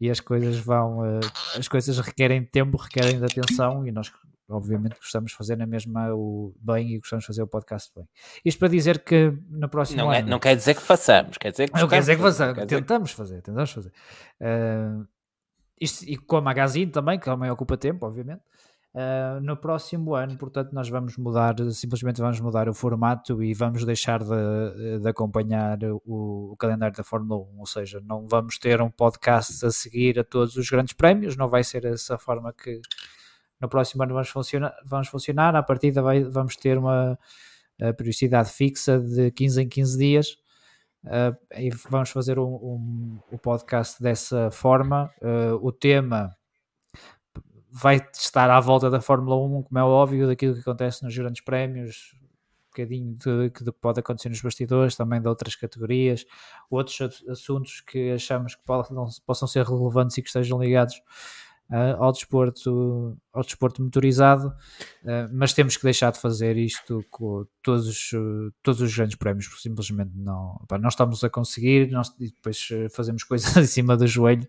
e 0.00 0.08
as 0.08 0.20
coisas 0.20 0.56
vão 0.58 1.04
eh, 1.04 1.20
as 1.58 1.68
coisas 1.68 1.98
requerem 1.98 2.42
tempo, 2.42 2.78
requerem 2.78 3.18
de 3.18 3.24
atenção 3.26 3.86
e 3.86 3.92
nós 3.92 4.10
obviamente 4.52 4.96
gostamos 4.96 5.32
de 5.32 5.36
fazer 5.36 5.56
na 5.56 5.66
mesma 5.66 6.14
o 6.14 6.54
bem 6.60 6.92
e 6.92 6.98
gostamos 6.98 7.24
de 7.24 7.26
fazer 7.26 7.42
o 7.42 7.46
podcast 7.46 7.90
bem. 7.94 8.08
Isto 8.44 8.58
para 8.58 8.68
dizer 8.68 9.02
que 9.02 9.32
no 9.48 9.68
próximo 9.68 10.02
Não, 10.02 10.12
é, 10.12 10.20
ano 10.20 10.28
não 10.28 10.38
quer 10.38 10.56
dizer 10.56 10.74
que 10.74 10.82
façamos, 10.82 11.38
quer 11.38 11.50
dizer 11.50 11.70
que 11.70 11.80
não 11.80 11.88
quer 11.88 12.00
dizer 12.00 12.16
que 12.16 12.22
façamos, 12.22 12.54
dizer 12.54 12.66
tentamos 12.66 13.12
fazer, 13.12 13.42
tentamos 13.42 13.70
fazer. 13.70 13.92
Eh, 14.40 15.00
isto, 15.80 16.04
e 16.04 16.16
com 16.16 16.36
a 16.36 16.40
Magazine 16.40 16.90
também, 16.90 17.18
que 17.18 17.24
também 17.24 17.50
ocupa 17.50 17.76
tempo, 17.76 18.06
obviamente. 18.06 18.42
Uh, 18.94 19.40
no 19.40 19.56
próximo 19.56 20.14
ano, 20.14 20.36
portanto, 20.36 20.70
nós 20.74 20.86
vamos 20.86 21.16
mudar, 21.16 21.54
simplesmente 21.70 22.20
vamos 22.20 22.38
mudar 22.40 22.68
o 22.68 22.74
formato 22.74 23.42
e 23.42 23.54
vamos 23.54 23.86
deixar 23.86 24.22
de, 24.22 24.98
de 25.00 25.08
acompanhar 25.08 25.78
o, 25.82 26.52
o 26.52 26.56
calendário 26.58 26.94
da 26.94 27.02
Fórmula 27.02 27.40
1, 27.54 27.58
ou 27.58 27.66
seja, 27.66 28.02
não 28.04 28.28
vamos 28.28 28.58
ter 28.58 28.82
um 28.82 28.90
podcast 28.90 29.64
a 29.64 29.70
seguir 29.70 30.20
a 30.20 30.24
todos 30.24 30.56
os 30.56 30.68
grandes 30.68 30.92
prémios, 30.92 31.38
não 31.38 31.48
vai 31.48 31.64
ser 31.64 31.86
essa 31.86 32.18
forma 32.18 32.52
que 32.52 32.82
no 33.62 33.68
próximo 33.68 34.02
ano 34.02 34.12
vamos 34.12 34.28
funcionar, 34.28 34.74
vamos 34.84 35.08
funcionar. 35.08 35.54
à 35.56 35.62
partida 35.62 36.02
vai, 36.02 36.24
vamos 36.24 36.56
ter 36.56 36.76
uma 36.76 37.18
a 37.80 37.92
periodicidade 37.92 38.50
fixa 38.50 38.98
de 38.98 39.30
15 39.30 39.62
em 39.62 39.68
15 39.68 39.98
dias. 39.98 40.36
Uh, 41.04 41.36
e 41.58 41.70
vamos 41.90 42.10
fazer 42.10 42.38
um, 42.38 42.54
um, 42.54 43.18
o 43.30 43.38
podcast 43.38 44.00
dessa 44.00 44.50
forma. 44.50 45.10
Uh, 45.20 45.54
o 45.60 45.72
tema 45.72 46.36
vai 47.70 47.96
estar 48.12 48.50
à 48.50 48.60
volta 48.60 48.88
da 48.90 49.00
Fórmula 49.00 49.36
1, 49.36 49.62
como 49.62 49.78
é 49.78 49.82
óbvio, 49.82 50.26
daquilo 50.26 50.54
que 50.54 50.60
acontece 50.60 51.02
nos 51.02 51.16
grandes 51.16 51.42
prémios, 51.42 52.14
um 52.66 52.66
bocadinho 52.66 53.16
do 53.16 53.50
que 53.50 53.72
pode 53.72 53.98
acontecer 53.98 54.28
nos 54.28 54.40
bastidores, 54.40 54.94
também 54.94 55.20
de 55.20 55.26
outras 55.26 55.56
categorias, 55.56 56.24
outros 56.70 57.24
assuntos 57.28 57.80
que 57.80 58.12
achamos 58.12 58.54
que 58.54 58.62
possam 59.26 59.48
ser 59.48 59.64
relevantes 59.64 60.16
e 60.18 60.22
que 60.22 60.28
estejam 60.28 60.62
ligados 60.62 61.00
uh, 61.72 62.02
ao, 62.02 62.12
desporto, 62.12 63.16
ao 63.32 63.42
desporto 63.42 63.82
motorizado, 63.82 64.48
uh, 64.48 65.28
mas 65.32 65.54
temos 65.54 65.76
que 65.76 65.82
deixar 65.82 66.12
de 66.12 66.20
fazer 66.20 66.56
isto 66.56 67.04
com 67.10 67.46
todos, 67.62 67.88
os, 67.88 68.12
uh, 68.12 68.52
todos 68.62 68.80
os 68.82 68.94
grandes 68.94 69.16
prémios, 69.16 69.48
porque 69.48 69.62
simplesmente 69.62 70.12
não, 70.14 70.60
pá, 70.68 70.76
não 70.78 70.88
estamos 70.88 71.24
a 71.24 71.30
conseguir, 71.30 71.90
nós, 71.90 72.14
e 72.20 72.26
depois 72.26 72.68
uh, 72.70 72.94
fazemos 72.94 73.24
coisas 73.24 73.56
em 73.56 73.66
cima 73.66 73.96
do 73.96 74.06
joelho, 74.06 74.46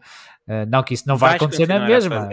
uh, 0.47 0.69
não 0.69 0.83
que 0.83 0.93
isso 0.93 1.07
não 1.07 1.15
vai 1.15 1.31
Vais 1.31 1.41
acontecer 1.41 1.67
na 1.67 1.85
mesma, 1.87 2.29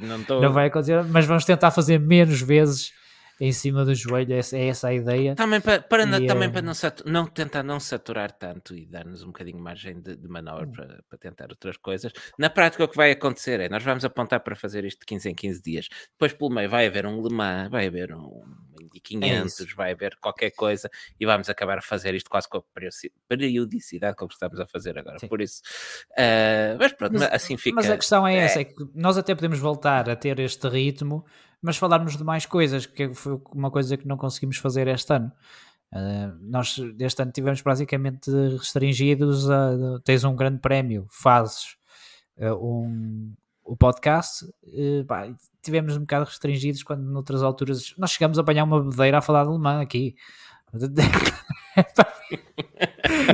não, 0.00 0.40
não 0.40 0.52
vai 0.52 0.66
acontecer, 0.66 1.04
mas 1.04 1.24
vamos 1.24 1.44
tentar 1.44 1.70
fazer 1.70 2.00
menos 2.00 2.42
vezes 2.42 2.92
em 3.40 3.52
cima 3.52 3.84
do 3.84 3.94
joelho, 3.94 4.32
essa, 4.34 4.56
é 4.56 4.68
essa 4.68 4.88
a 4.88 4.94
ideia. 4.94 5.34
Também 5.34 5.60
para, 5.60 5.80
para, 5.82 6.04
também 6.04 6.48
eh, 6.48 6.52
para 6.52 6.62
não, 6.62 6.72
satu- 6.74 7.08
não 7.08 7.26
tentar 7.26 7.62
não 7.62 7.78
saturar 7.78 8.32
tanto 8.32 8.74
e 8.74 8.86
dar-nos 8.86 9.22
um 9.22 9.26
bocadinho 9.26 9.56
de 9.58 9.62
margem 9.62 10.00
de, 10.00 10.16
de 10.16 10.26
Hum. 10.26 10.30
manobra 10.32 10.66
para, 10.68 11.02
para 11.08 11.18
tentar 11.18 11.50
outras 11.50 11.76
coisas. 11.76 12.12
Na 12.38 12.48
prática, 12.48 12.84
o 12.84 12.88
que 12.88 12.96
vai 12.96 13.10
acontecer 13.10 13.60
é 13.60 13.68
nós 13.68 13.82
vamos 13.82 14.04
apontar 14.04 14.40
para 14.40 14.56
fazer 14.56 14.84
isto 14.84 15.00
de 15.00 15.06
15 15.06 15.28
em 15.30 15.34
15 15.34 15.62
dias. 15.62 15.88
Depois, 16.12 16.32
pelo 16.32 16.50
meio, 16.50 16.68
vai 16.70 16.86
haver 16.86 17.04
um 17.06 17.22
Le 17.22 17.34
Mans, 17.34 17.70
vai 17.70 17.86
haver 17.86 18.14
um 18.14 18.42
500, 19.02 19.60
É 19.60 19.64
vai 19.74 19.92
haver 19.92 20.16
qualquer 20.20 20.50
coisa 20.52 20.88
e 21.20 21.26
vamos 21.26 21.48
acabar 21.50 21.78
a 21.78 21.82
fazer 21.82 22.14
isto 22.14 22.30
quase 22.30 22.48
com 22.48 22.58
a 22.58 22.62
periodici- 22.62 23.12
periodicidade 23.28 24.16
como 24.16 24.30
estamos 24.32 24.58
a 24.58 24.66
fazer 24.66 24.98
agora. 24.98 25.18
Sim. 25.18 25.28
Por 25.28 25.40
isso, 25.42 25.60
ah, 26.16 26.76
mas 26.78 26.92
pronto, 26.92 27.12
Mas- 27.12 27.22
assim 27.32 27.56
fica. 27.56 27.74
Mas 27.76 27.90
a 27.90 27.96
questão 27.96 28.26
é 28.26 28.36
é. 28.36 28.38
essa, 28.38 28.60
é 28.60 28.64
que 28.64 28.74
nós 28.94 29.16
até 29.18 29.34
podemos 29.34 29.58
voltar 29.58 30.08
a 30.08 30.16
ter 30.16 30.38
este 30.40 30.66
ritmo, 30.68 31.24
mas 31.66 31.76
falarmos 31.76 32.16
de 32.16 32.22
mais 32.22 32.46
coisas, 32.46 32.86
que 32.86 33.12
foi 33.12 33.40
uma 33.52 33.72
coisa 33.72 33.96
que 33.96 34.06
não 34.06 34.16
conseguimos 34.16 34.56
fazer 34.56 34.86
este 34.86 35.12
ano. 35.12 35.32
Uh, 35.92 36.32
nós 36.40 36.80
este 37.00 37.22
ano 37.22 37.32
tivemos 37.32 37.60
basicamente 37.60 38.30
restringidos 38.56 39.50
a 39.50 40.00
tens 40.04 40.22
um 40.22 40.36
grande 40.36 40.60
prémio, 40.60 41.08
fazes 41.10 41.76
uh, 42.38 42.54
um, 42.54 43.34
o 43.64 43.76
podcast, 43.76 44.44
uh, 44.44 45.04
pá, 45.08 45.28
tivemos 45.60 45.96
um 45.96 46.00
bocado 46.00 46.26
restringidos 46.26 46.84
quando 46.84 47.02
noutras 47.02 47.42
alturas 47.42 47.94
nós 47.98 48.12
chegamos 48.12 48.38
a 48.38 48.42
apanhar 48.42 48.62
uma 48.62 48.80
bedeira 48.80 49.18
a 49.18 49.20
falar 49.20 49.42
de 49.42 49.50
alemão 49.50 49.80
aqui. 49.80 50.14
é 51.76 51.82
para, 51.82 52.12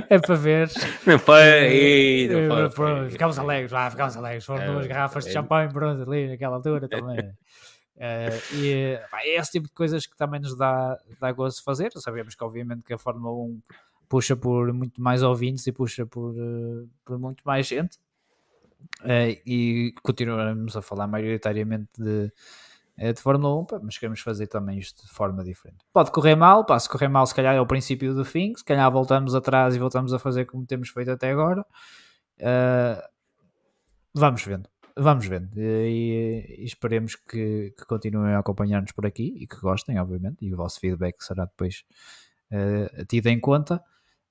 é 0.09 0.19
para 0.19 0.35
ver. 0.37 0.71
Não 1.07 1.19
foi, 1.19 2.29
não 2.29 2.49
foi, 2.49 2.65
eh, 2.65 2.71
foi. 2.71 3.11
Ficámos 3.11 3.39
alegres, 3.39 3.73
lá, 3.73 3.91
ficámos 3.91 4.17
alegres. 4.17 4.45
Foram 4.45 4.63
É, 4.63 4.73
duas 4.73 4.87
garrafas 4.87 5.25
de 5.25 5.31
é. 5.31 5.33
champanhe 5.35 5.71
pronto, 5.71 6.03
ali 6.03 6.29
naquela 6.29 6.57
altura 6.57 6.89
também. 6.89 7.33
Eh, 8.05 8.41
e 8.53 9.01
pá, 9.09 9.21
é 9.21 9.37
esse 9.37 9.53
tipo 9.53 9.69
de 9.69 9.73
coisas 9.75 10.05
que 10.07 10.17
também 10.17 10.41
nos 10.41 10.57
dá, 10.57 10.99
dá 11.21 11.31
gozo 11.31 11.63
fazer. 11.63 11.93
Sabemos 11.95 12.35
que, 12.35 12.43
obviamente, 12.43 12.83
que 12.83 12.93
a 12.93 12.99
Fórmula 12.99 13.33
1 13.33 13.63
puxa 14.09 14.35
por 14.35 14.73
muito 14.73 15.01
mais 15.01 15.23
ouvintes 15.23 15.65
e 15.69 15.73
puxa 15.73 16.05
por, 16.05 16.35
eh, 16.37 16.85
por 17.05 17.17
muito 17.17 17.45
mais 17.45 17.65
gente. 17.65 18.01
Eh, 19.05 19.41
e 19.47 19.95
continuaremos 20.03 20.77
a 20.77 20.83
falar 20.83 21.07
maioritariamente 21.07 21.91
de, 21.97 22.33
de 22.99 23.21
Fórmula 23.21 23.57
1, 23.61 23.67
pá, 23.67 23.81
mas 23.81 23.97
queremos 23.97 24.19
fazer 24.19 24.49
também 24.49 24.81
isto 24.81 25.07
de 25.07 25.13
forma 25.13 25.45
diferente. 25.45 25.79
Pode 25.93 26.11
correr 26.11 26.35
mal, 26.35 26.67
pá, 26.67 26.77
se 26.81 26.89
correr 26.89 27.09
mal, 27.09 27.25
se 27.25 27.35
calhar 27.37 27.55
é 27.55 27.61
o 27.61 27.67
princípio 27.67 28.13
do 28.15 28.25
fim, 28.25 28.53
se 28.57 28.65
calhar 28.65 28.91
voltamos 28.91 29.33
atrás 29.33 29.77
e 29.77 29.79
voltamos 29.79 30.13
a 30.13 30.19
fazer 30.19 30.45
como 30.47 30.67
temos 30.67 30.89
feito 30.89 31.13
até 31.13 31.31
agora. 31.31 31.65
Vamos 34.13 34.45
vendo, 34.45 34.69
vamos 34.97 35.27
vendo 35.27 35.51
e, 35.57 36.57
e 36.59 36.65
esperemos 36.65 37.15
que, 37.17 37.73
que 37.77 37.85
continuem 37.87 38.35
a 38.35 38.39
acompanhar-nos 38.39 38.93
por 38.93 39.07
aqui 39.07 39.35
e 39.41 39.47
que 39.47 39.57
gostem, 39.61 39.99
obviamente, 39.99 40.37
e 40.45 40.53
o 40.53 40.57
vosso 40.57 40.79
feedback 40.81 41.23
será 41.23 41.45
depois 41.45 41.85
eh, 42.51 43.05
tido 43.09 43.27
em 43.29 43.39
conta. 43.41 43.83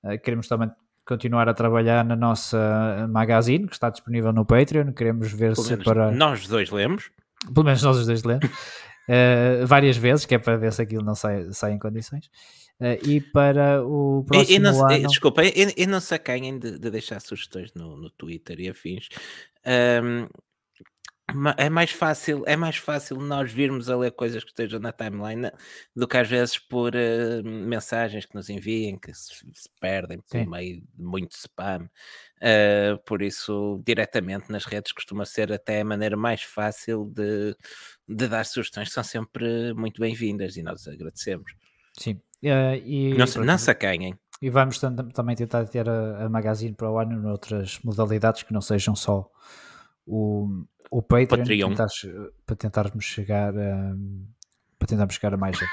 Eh, 0.04 0.18
queremos 0.18 0.46
também 0.48 0.70
continuar 1.04 1.48
a 1.48 1.54
trabalhar 1.54 2.04
na 2.04 2.14
nossa 2.16 3.06
magazine 3.10 3.66
que 3.66 3.74
está 3.74 3.90
disponível 3.90 4.32
no 4.32 4.44
Patreon. 4.46 4.92
Queremos 4.92 5.32
ver 5.32 5.54
Pelo 5.54 5.66
se 5.66 5.76
para 5.78 6.12
Nós 6.12 6.46
dois 6.46 6.70
lemos. 6.70 7.10
pelo 7.52 7.64
menos 7.66 7.82
nós 7.82 7.96
os 7.98 8.06
dois 8.06 8.22
lemos, 8.22 8.48
eh, 9.08 9.64
várias 9.66 9.96
vezes, 9.96 10.24
que 10.26 10.34
é 10.34 10.38
para 10.38 10.56
ver 10.56 10.72
se 10.72 10.80
aquilo 10.82 11.04
não 11.04 11.14
sai, 11.14 11.52
sai 11.52 11.72
em 11.72 11.78
condições. 11.78 12.30
Eh, 12.80 12.98
e 13.04 13.20
para 13.20 13.84
o 13.84 14.24
próximo 14.26 14.64
não, 14.64 14.88
ano. 14.90 15.08
Desculpa, 15.08 15.44
e, 15.44 15.72
e 15.76 15.86
não 15.86 16.00
se 16.00 16.14
acanhem 16.14 16.58
de, 16.58 16.78
de 16.78 16.90
deixar 16.90 17.20
sugestões 17.20 17.72
no, 17.74 17.96
no 17.96 18.08
Twitter 18.10 18.58
e 18.60 18.68
afins. 18.68 19.08
Ma- 19.64 20.28
é 21.56 21.70
mais 21.70 21.90
fácil 21.90 22.44
é 22.46 22.56
mais 22.56 22.76
fácil 22.76 23.16
nós 23.16 23.52
virmos 23.52 23.88
a 23.88 23.96
ler 23.96 24.12
coisas 24.12 24.42
que 24.44 24.50
estejam 24.50 24.80
na 24.80 24.92
timeline 24.92 25.50
do 25.94 26.06
que 26.06 26.16
às 26.16 26.28
vezes 26.28 26.58
por 26.58 26.94
eh, 26.94 27.42
mensagens 27.42 28.26
que 28.26 28.34
nos 28.34 28.48
enviem 28.48 28.98
que 28.98 29.12
se, 29.14 29.34
se 29.52 29.68
perdem 29.80 30.18
por 30.18 30.38
Sim. 30.38 30.46
meio 30.46 30.80
de 30.80 31.02
muito 31.02 31.32
spam 31.32 31.88
Uh, 32.42 32.98
por 33.06 33.22
isso 33.22 33.80
diretamente 33.86 34.50
nas 34.50 34.64
redes 34.64 34.90
costuma 34.90 35.24
ser 35.24 35.52
até 35.52 35.80
a 35.80 35.84
maneira 35.84 36.16
mais 36.16 36.42
fácil 36.42 37.04
de, 37.14 37.54
de 38.08 38.26
dar 38.26 38.44
sugestões 38.44 38.88
que 38.88 38.94
são 38.94 39.04
sempre 39.04 39.72
muito 39.74 40.00
bem-vindas 40.00 40.56
e 40.56 40.62
nós 40.64 40.88
agradecemos 40.88 41.52
Sim. 41.96 42.20
Eh, 42.42 42.82
e, 42.84 43.14
não, 43.14 43.26
não 43.44 43.54
acanhem 43.68 44.18
e 44.40 44.50
vamos 44.50 44.80
tam- 44.80 44.96
também 44.96 45.36
tentar 45.36 45.68
ter 45.68 45.88
a, 45.88 46.24
a 46.24 46.28
magazine 46.28 46.74
para 46.74 46.90
o 46.90 46.98
ano 46.98 47.16
noutras 47.16 47.78
modalidades 47.84 48.42
que 48.42 48.52
não 48.52 48.60
sejam 48.60 48.96
só 48.96 49.30
o, 50.06 50.64
o 50.90 51.02
Patreon, 51.02 51.38
Patreon. 51.40 51.68
tentar 51.70 51.88
che- 51.88 52.30
para 52.46 52.56
tentarmos 52.56 53.04
chegar 53.04 53.56
a, 53.56 53.94
para 54.78 54.88
tentarmos 54.88 55.14
chegar 55.14 55.34
a 55.34 55.36
mais 55.36 55.56
gente. 55.58 55.70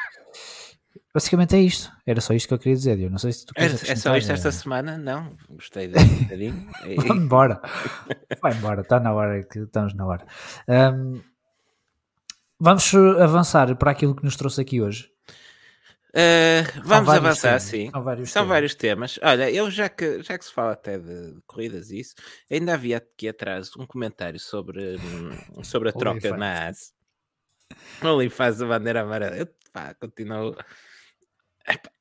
Basicamente 1.14 1.56
é 1.56 1.60
isto. 1.60 1.92
Era 2.06 2.22
só 2.22 2.34
isto 2.34 2.48
que 2.48 2.54
eu 2.54 2.60
queria 2.60 2.76
dizer. 2.76 3.00
Eu 3.00 3.10
não 3.10 3.18
sei 3.18 3.32
se 3.32 3.46
tu 3.46 3.54
É, 3.56 3.62
queres 3.62 3.76
é 3.76 3.78
só 3.96 4.10
acrescentar, 4.10 4.18
isto 4.20 4.32
esta 4.32 4.52
semana? 4.52 4.98
Não, 4.98 5.36
gostei 5.50 5.88
deste 5.88 6.16
bocadinho. 6.24 6.70
E- 6.86 6.96
Vamos 6.96 7.24
embora. 7.24 7.62
Vai 8.42 8.54
embora, 8.54 8.82
está 8.82 9.00
na 9.00 9.12
hora 9.14 9.44
que 9.44 9.60
estamos 9.60 9.94
na 9.96 10.06
hora. 10.06 10.26
Ahm, 10.68 11.20
vamos 12.60 12.94
avançar 13.20 13.76
para 13.78 13.92
aquilo 13.92 14.16
que 14.16 14.24
nos 14.24 14.36
trouxe 14.36 14.62
aqui 14.62 14.82
hoje. 14.82 15.10
Uh, 16.10 16.66
São 16.74 16.84
vamos 16.84 17.10
avançar, 17.10 17.48
temas, 17.50 17.64
sim. 17.64 17.92
São 17.92 18.04
vários 18.04 18.30
São 18.32 18.42
temas. 18.44 18.50
vários 18.56 18.76
temas. 18.76 19.20
Olha, 19.22 19.52
eu 19.52 19.70
já 19.70 19.88
que, 19.90 20.24
já 20.24 20.38
que 20.38 20.46
se 20.46 20.52
fala 20.52 20.72
até 20.72 20.98
de, 20.98 21.34
de 21.36 21.42
corridas 21.46 21.92
e 21.92 22.00
isso, 22.00 22.16
ainda 22.50 22.74
havia 22.74 22.98
aqui 22.98 23.28
atrás 23.30 23.70
um 23.78 23.86
comentário 23.86 24.40
sobre, 24.40 24.96
hum, 24.98 25.64
sobre 25.64 25.90
a 25.90 25.94
troca 25.94 26.36
na 26.36 26.68
AS. 26.68 26.94
Ali 28.02 28.30
faz 28.30 28.60
a 28.62 28.66
bandeira 28.66 29.02
amarela. 29.02 29.38
Eu, 29.38 29.48
pá, 29.72 29.94
continuo. 29.94 30.56
Epá, 31.68 31.92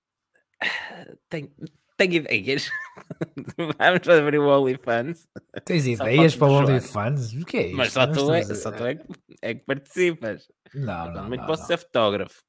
Tenho, 1.28 1.52
tenho 1.96 2.12
ideias. 2.14 2.70
Vamos 3.78 4.08
abrir 4.08 4.38
o 4.38 4.48
OnlyFans. 4.48 5.28
Tens 5.66 5.84
Só 5.84 5.90
ideias 6.08 6.34
para 6.34 6.48
o. 6.48 6.50
OnlyFans? 6.52 7.34
O 7.34 7.44
que 7.44 7.56
é 7.58 7.66
isto? 7.66 7.76
Mas 7.76 7.92
só 7.92 8.06
Nós 8.06 8.16
tu, 8.16 8.32
é, 8.32 8.42
só 8.54 8.72
tu 8.72 8.86
é, 8.86 8.94
que- 8.94 9.06
é 9.42 9.54
que 9.54 9.64
participas. 9.66 10.48
Não, 10.74 11.12
não, 11.12 11.24
Muito 11.28 11.40
não, 11.40 11.46
posso 11.46 11.62
não. 11.62 11.66
ser 11.68 11.76
fotógrafo. 11.76 12.42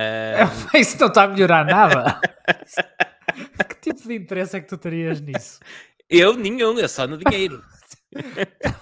Ah, 0.00 0.48
Isso 0.78 0.98
não 1.00 1.08
está 1.08 1.24
a 1.24 1.28
melhorar 1.28 1.64
nada. 1.64 2.20
que 3.68 3.74
tipo 3.92 4.06
de 4.08 4.14
interesse 4.14 4.56
é 4.56 4.60
que 4.60 4.68
tu 4.68 4.78
terias 4.78 5.20
nisso? 5.20 5.58
eu 6.08 6.34
nenhum, 6.34 6.78
eu 6.78 6.88
só 6.88 7.06
no 7.06 7.18
dinheiro. 7.18 7.62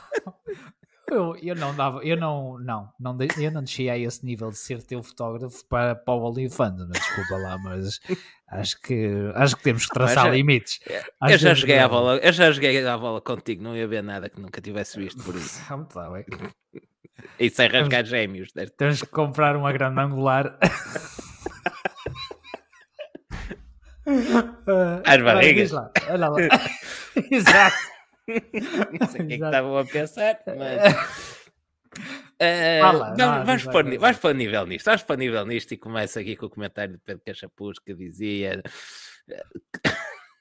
Eu, 1.08 1.36
eu 1.40 1.54
não 1.54 1.72
dava, 1.74 2.02
eu 2.04 2.16
não, 2.16 2.58
não, 2.58 2.92
não, 2.98 3.16
eu 3.38 3.50
não 3.52 3.62
descia 3.62 3.92
a 3.92 3.98
esse 3.98 4.26
nível 4.26 4.50
de 4.50 4.58
ser 4.58 4.82
teu 4.82 5.00
fotógrafo 5.04 5.64
para, 5.66 5.94
para 5.94 6.12
o 6.14 6.24
OnlyFans, 6.28 6.88
desculpa 6.88 7.36
lá, 7.36 7.56
mas 7.58 8.00
acho 8.48 8.80
que, 8.82 9.12
acho 9.36 9.56
que 9.56 9.62
temos 9.62 9.86
que 9.86 9.94
traçar 9.94 10.24
já- 10.24 10.30
limites. 10.32 10.80
Eu 10.84 11.00
Às 11.20 11.40
já 11.40 11.54
joguei 11.54 11.78
a 11.78 11.88
bola, 11.88 12.16
eu 12.16 12.32
já 12.32 12.50
joguei 12.50 12.84
a 12.84 12.98
bola 12.98 13.20
contigo, 13.20 13.62
não 13.62 13.76
ia 13.76 13.86
ver 13.86 14.02
nada 14.02 14.28
que 14.28 14.40
nunca 14.40 14.60
tivesse 14.60 14.98
visto 14.98 15.22
por 15.22 15.36
isso. 15.36 15.62
Muito 15.76 15.94
bem. 15.94 16.24
E 17.38 17.48
sem 17.50 17.68
rasgar 17.68 18.04
gêmeos. 18.04 18.52
deste- 18.52 18.76
Temos 18.76 19.00
que 19.00 19.06
comprar 19.08 19.56
uma 19.56 19.72
grande 19.72 20.00
angular. 20.00 20.58
Ah, 24.08 25.02
Às 25.04 25.20
vai, 25.20 25.34
barrigas. 25.34 25.70
lá, 25.72 25.90
olha 26.08 26.28
lá. 26.28 26.36
Exato. 27.30 27.76
Não 29.00 29.08
sei 29.08 29.20
o 29.22 29.26
que 29.26 29.34
é 29.34 29.38
que 29.38 29.44
estavam 29.44 29.78
a 29.78 29.84
pensar, 29.84 30.38
mas. 30.46 30.94
Eh, 32.38 32.80
Fala, 32.80 32.98
vamos, 33.14 33.18
não, 33.18 33.44
vamos, 33.44 33.62
diz 33.62 33.84
ni- 33.84 33.96
lá. 33.96 34.00
vamos 34.00 34.16
pôr 34.18 34.34
nível 34.34 34.66
nisto, 34.66 34.84
vamos 34.86 35.02
pôr 35.02 35.16
nível 35.18 35.46
nisto 35.46 35.72
e 35.72 35.76
começa 35.76 36.20
aqui 36.20 36.36
com 36.36 36.46
o 36.46 36.50
comentário 36.50 36.92
de 36.94 36.98
Pedro 37.00 37.22
Cachapuz 37.26 37.78
que 37.78 37.94
dizia 37.94 38.62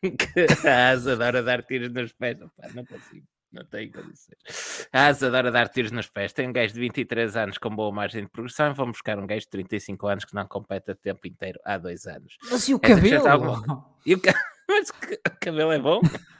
que 0.02 0.68
a 0.68 0.90
asa 0.90 1.14
adora 1.14 1.42
dar 1.42 1.64
tiros 1.64 1.90
nos 1.92 2.12
pés. 2.14 2.40
Opa, 2.42 2.68
não 2.76 2.86
consigo, 2.86 3.26
não 3.52 3.64
tenho 3.66 3.92
condições. 3.92 4.88
A 4.92 5.08
asa 5.08 5.28
adora 5.28 5.52
dar 5.52 5.70
tiros 5.70 5.92
nos 5.92 6.08
pés. 6.10 6.34
Tem 6.34 6.48
um 6.48 6.54
gajo 6.54 6.74
de 6.74 6.80
23 6.80 7.36
anos 7.38 7.58
com 7.58 7.70
boa 7.70 7.92
margem 7.92 8.24
de 8.24 8.30
progressão 8.30 8.74
vão 8.74 8.88
buscar 8.88 9.18
um 9.18 9.26
gajo 9.26 9.42
de 9.42 9.50
35 9.50 10.08
anos 10.08 10.26
que 10.26 10.34
não 10.36 10.46
compete 10.48 10.92
a 10.92 10.96
tempo 10.96 11.26
inteiro 11.28 11.60
há 11.64 11.78
dois 11.78 12.06
anos. 12.06 12.36
Mas 12.52 12.68
e 12.68 12.74
o 12.74 12.80
Essa 12.84 12.96
cabelo? 12.96 13.28
alguma- 13.28 13.86
E 14.06 14.14
o, 14.16 14.22
Mas 14.68 14.90
o 14.90 14.94
cabelo 15.40 15.72
é 15.72 15.80
bom? 15.80 16.02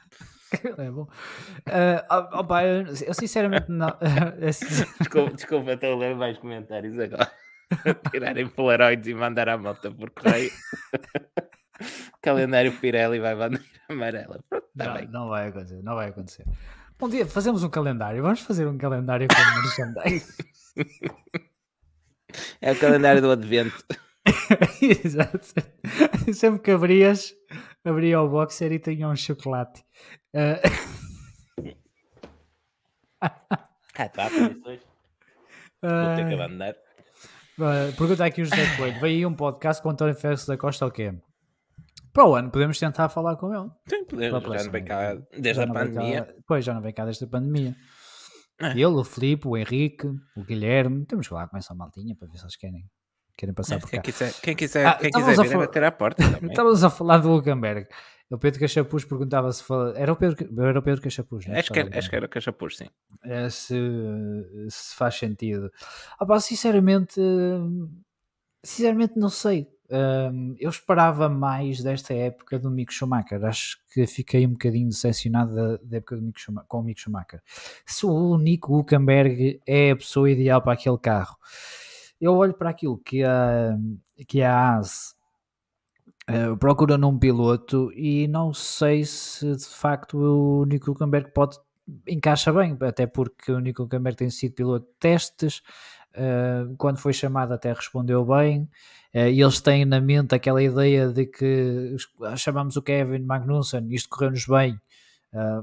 É 0.78 0.90
bom. 0.90 1.08
Ah, 1.66 2.06
oh, 2.32 2.38
oh, 2.38 2.44
pá, 2.44 2.64
eu, 2.64 2.86
eu 2.86 3.14
sinceramente 3.14 3.66
não. 3.68 3.88
Desculpa, 5.00 5.34
desculpa, 5.34 5.72
estou 5.72 5.94
a 5.94 5.96
ler 5.98 6.14
mais 6.14 6.38
comentários 6.38 6.96
agora. 6.98 7.30
Tirarem 8.12 8.46
polaroids 8.48 9.08
e 9.08 9.12
mandar 9.14 9.48
à 9.48 9.58
moto 9.58 9.92
por 9.92 10.08
correio. 10.10 10.50
Calendário 12.22 12.72
Pirelli 12.78 13.18
vai 13.18 13.34
bandeira 13.34 13.64
amarela. 13.88 14.40
Pronto, 14.48 14.66
tá 14.76 14.84
não, 14.86 14.94
bem. 14.94 15.08
não 15.08 15.28
vai 15.28 15.48
acontecer, 15.48 15.82
não 15.82 15.94
vai 15.96 16.08
acontecer. 16.08 16.44
Um 17.00 17.08
dia 17.08 17.26
fazemos 17.26 17.62
um 17.62 17.68
calendário. 17.68 18.22
Vamos 18.22 18.40
fazer 18.40 18.66
um 18.66 18.78
calendário 18.78 19.28
com 19.28 19.62
merchandise. 19.62 20.34
É 22.60 22.72
o 22.72 22.78
calendário 22.78 23.22
do 23.22 23.30
Advento. 23.30 23.82
Exato. 24.82 25.40
Sempre 26.34 26.60
que 26.60 26.70
abrias, 26.70 27.32
abria 27.82 28.20
o 28.20 28.28
boxer 28.28 28.72
e 28.72 28.78
tinha 28.78 29.08
um 29.08 29.16
chocolate. 29.16 29.82
Ah, 30.34 30.60
Ah, 33.98 34.08
tá, 34.10 34.28
condições. 34.28 34.80
Vou 35.80 36.16
ter 36.16 36.26
que 36.26 36.32
ah, 36.32 36.34
abandonar. 36.34 36.74
ah, 37.60 37.92
pergunta 37.96 38.24
aqui 38.26 38.42
o 38.42 38.44
José 38.44 38.76
Coelho: 38.76 39.00
veio 39.00 39.16
aí 39.18 39.26
um 39.26 39.34
podcast 39.34 39.82
com 39.82 39.88
o 39.88 39.92
António 39.92 40.14
Félix 40.14 40.44
da 40.44 40.58
Costa 40.58 40.84
ou 40.84 40.90
quê? 40.90 41.14
Para 42.16 42.26
o 42.26 42.34
ano 42.34 42.50
podemos 42.50 42.78
tentar 42.78 43.10
falar 43.10 43.36
com 43.36 43.52
ele. 43.54 43.70
Sim, 43.86 44.04
podemos, 44.06 44.34
a 44.50 44.56
já 44.56 44.64
não 44.64 44.72
vem 44.72 44.84
cá 44.84 45.14
desde 45.38 45.60
a 45.62 45.66
pandemia. 45.66 46.24
cá- 46.24 46.34
pois, 46.46 46.64
já 46.64 46.72
não 46.74 46.80
vem 46.80 46.92
cá 46.94 47.04
desde 47.04 47.24
a 47.24 47.28
pandemia. 47.28 47.76
É. 48.58 48.70
Ele, 48.72 48.86
o 48.86 49.04
Filipe, 49.04 49.46
o 49.46 49.54
Henrique, 49.54 50.06
o 50.34 50.42
Guilherme. 50.42 51.04
Temos 51.04 51.26
que 51.26 51.30
falar 51.30 51.46
com 51.46 51.58
essa 51.58 51.74
maltinha 51.74 52.16
para 52.16 52.26
ver 52.26 52.38
se 52.38 52.44
eles 52.44 52.56
querem 52.56 52.84
querem 53.36 53.54
passar 53.54 53.78
por 53.78 53.90
Quem 53.90 53.98
cá. 53.98 54.02
quiser, 54.02 54.32
quem 54.40 54.56
quiser, 54.56 54.86
Ah, 54.86 54.94
quem 54.94 55.10
quiser 55.10 55.32
a 55.38 55.42
vir, 55.42 55.48
é 55.48 55.52
falar- 55.52 55.66
bater 55.66 55.84
à 55.84 55.92
porta 55.92 56.16
também. 56.40 56.50
Estávamos 56.50 56.82
a 56.82 56.88
falar 56.88 57.18
do 57.18 57.28
Hulkenberg. 57.28 57.86
O 58.30 58.38
Pedro 58.38 58.60
Cachapuz 58.60 59.04
perguntava 59.04 59.52
se 59.52 59.62
fala... 59.62 59.92
era 59.96 60.10
o 60.10 60.16
Pedro, 60.16 60.62
era 60.64 60.78
o 60.78 60.82
Pedro 60.82 61.02
Cachapuz, 61.02 61.46
né? 61.46 61.58
acho, 61.60 61.70
que, 61.70 61.78
era- 61.78 61.98
acho 61.98 62.08
que 62.08 62.16
era 62.16 62.24
o 62.24 62.28
Cachapuz, 62.30 62.78
sim. 62.78 62.88
Eh, 63.24 63.50
se, 63.50 63.78
se 64.70 64.96
faz 64.96 65.14
sentido. 65.16 65.70
Ah, 66.18 66.24
pá, 66.24 66.40
sinceramente, 66.40 67.20
sinceramente 68.64 69.18
não 69.18 69.28
sei. 69.28 69.68
Hum, 69.90 70.56
eu 70.58 70.68
esperava 70.68 71.28
mais 71.28 71.82
desta 71.82 72.12
época 72.12 72.58
do 72.58 72.70
Mick 72.70 72.92
Schumacher. 72.92 73.44
Acho 73.44 73.78
que 73.92 74.06
fiquei 74.06 74.46
um 74.46 74.50
bocadinho 74.52 74.88
decepcionado 74.88 75.54
da, 75.54 75.76
da 75.82 75.96
época 75.98 76.16
do 76.16 76.22
Mick 76.22 76.40
com 76.66 76.80
o 76.80 76.82
Mick 76.82 77.00
Schumacher. 77.00 77.40
Se 77.84 78.04
o 78.06 78.36
Nico 78.36 78.72
Hulkenberg 78.74 79.60
é 79.66 79.92
a 79.92 79.96
pessoa 79.96 80.30
ideal 80.30 80.60
para 80.60 80.72
aquele 80.72 80.98
carro, 80.98 81.36
eu 82.20 82.34
olho 82.34 82.54
para 82.54 82.70
aquilo 82.70 82.98
que 82.98 83.22
a, 83.22 83.76
que 84.26 84.42
a 84.42 84.78
AS 84.78 85.14
Uh, 86.28 86.56
procura 86.56 86.98
num 86.98 87.16
piloto 87.16 87.92
e 87.94 88.26
não 88.26 88.52
sei 88.52 89.04
se 89.04 89.48
de 89.54 89.64
facto 89.64 90.18
o 90.18 90.64
Nico 90.64 90.90
Hulkenberg 90.90 91.30
pode 91.32 91.56
encaixa 92.06 92.52
bem, 92.52 92.76
até 92.80 93.06
porque 93.06 93.52
o 93.52 93.60
Nico 93.60 93.82
Hulkenberg 93.82 94.16
tem 94.16 94.30
sido 94.30 94.54
piloto 94.54 94.86
de 94.86 94.92
testes, 94.98 95.62
uh, 96.16 96.74
quando 96.76 96.98
foi 96.98 97.12
chamado 97.12 97.52
até 97.52 97.72
respondeu 97.72 98.24
bem, 98.24 98.62
uh, 99.14 99.28
e 99.28 99.40
eles 99.40 99.60
têm 99.60 99.84
na 99.84 100.00
mente 100.00 100.34
aquela 100.34 100.62
ideia 100.62 101.08
de 101.08 101.26
que 101.26 101.96
chamamos 102.36 102.76
o 102.76 102.82
Kevin 102.82 103.20
Magnussen, 103.20 103.86
isto 103.90 104.08
correu-nos 104.08 104.46
bem, 104.46 104.80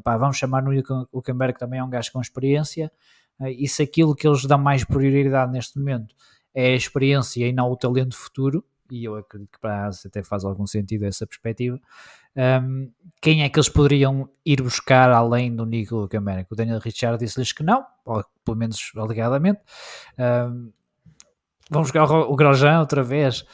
pá, 0.04 0.18
vamos 0.18 0.38
chamar 0.38 0.64
o 1.12 1.22
que 1.22 1.34
também 1.58 1.80
é 1.80 1.84
um 1.84 1.90
gajo 1.90 2.12
com 2.12 2.22
experiência, 2.22 2.92
e 3.42 3.68
se 3.68 3.82
aquilo 3.82 4.16
que 4.16 4.28
eles 4.28 4.46
dão 4.46 4.60
mais 4.60 4.84
prioridade 4.84 5.52
neste 5.52 5.80
momento 5.80 6.16
é 6.54 6.68
a 6.68 6.76
experiência 6.76 7.48
e 7.48 7.52
não 7.52 7.72
o 7.72 7.76
talento 7.76 8.16
futuro, 8.16 8.64
e 8.92 9.04
eu 9.06 9.16
acredito 9.16 9.52
que 9.52 9.60
para 9.60 9.84
a 9.84 9.86
ASA 9.88 10.08
até 10.08 10.24
faz 10.24 10.44
algum 10.44 10.68
sentido 10.68 11.06
essa 11.06 11.26
perspectiva. 11.26 11.80
Um, 12.36 12.92
quem 13.22 13.44
é 13.44 13.50
que 13.50 13.58
eles 13.58 13.70
poderiam 13.70 14.30
ir 14.46 14.62
buscar 14.62 15.12
além 15.12 15.56
do 15.56 15.66
Nico 15.66 15.96
Hulkenberg? 15.96 16.48
O 16.50 16.56
Daniel 16.56 16.80
Richard 16.80 17.24
disse-lhes 17.24 17.52
que 17.52 17.64
não, 17.64 17.86
ou 18.06 18.24
pelo 18.44 18.58
menos 18.58 18.92
alegadamente. 18.96 19.62
Um, 20.18 20.72
vamos 21.70 21.92
buscar 21.92 22.04
o 22.04 22.36
Grosjean 22.36 22.80
outra 22.80 23.04
vez. 23.04 23.46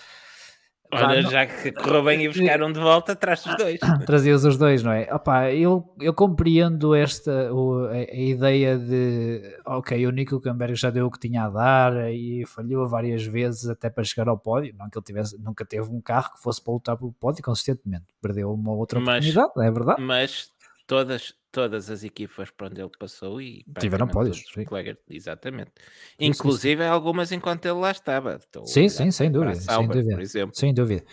Olha, 0.91 1.21
já 1.21 1.45
que 1.45 1.71
correu 1.71 2.03
bem 2.03 2.23
e 2.23 2.27
buscaram 2.27 2.71
de 2.71 2.79
volta, 2.79 3.15
traz 3.15 3.45
os 3.45 3.55
dois. 3.55 3.79
Trazias 4.07 4.43
os 4.43 4.57
dois, 4.57 4.81
não 4.81 4.91
é? 4.91 5.07
Opa, 5.13 5.51
eu, 5.51 5.87
eu 5.99 6.13
compreendo 6.13 6.95
esta 6.95 7.53
o, 7.53 7.85
a, 7.85 7.91
a, 7.91 8.15
ideia 8.15 8.77
de 8.77 9.59
ok, 9.65 10.07
o 10.07 10.11
Nico 10.11 10.41
Camberg 10.41 10.75
já 10.75 10.89
deu 10.89 11.05
o 11.05 11.11
que 11.11 11.19
tinha 11.19 11.43
a 11.43 11.49
dar 11.49 12.11
e 12.11 12.43
falhou 12.47 12.87
várias 12.87 13.23
vezes 13.23 13.69
até 13.69 13.87
para 13.89 14.03
chegar 14.03 14.27
ao 14.27 14.37
pódio. 14.37 14.73
Não 14.77 14.89
que 14.89 14.97
ele 14.97 15.05
tivesse, 15.05 15.37
nunca 15.39 15.63
teve 15.63 15.89
um 15.89 16.01
carro 16.01 16.33
que 16.33 16.41
fosse 16.41 16.63
para 16.63 16.73
lutar 16.73 16.97
pelo 16.97 17.13
pódio 17.13 17.43
consistentemente. 17.43 18.05
Perdeu 18.19 18.51
uma 18.51 18.71
outra 18.71 18.99
mas, 18.99 19.27
oportunidade, 19.27 19.67
é 19.67 19.71
verdade. 19.71 20.01
Mas 20.01 20.51
todas, 20.87 21.35
todas 21.51 21.89
as 21.89 22.03
equipas 22.03 22.49
por 22.51 22.67
onde 22.67 22.81
ele 22.81 22.91
passou 22.97 23.41
e 23.41 23.63
tiveram 23.79 24.07
pódios. 24.07 24.43
Colegas, 24.67 24.97
exatamente. 25.09 25.71
Isso, 26.19 26.29
Inclusive 26.31 26.83
isso. 26.83 26.91
algumas 26.91 27.31
enquanto 27.31 27.65
ele 27.65 27.79
lá 27.79 27.91
estava. 27.91 28.35
Estou 28.35 28.65
sim, 28.65 28.89
sim, 28.89 29.11
sem 29.11 29.31
dúvida. 29.31 29.55
Sauber, 29.55 30.03
sem 30.03 30.15
dúvida. 30.17 30.51
Sem 30.53 30.73
dúvida. 30.73 31.03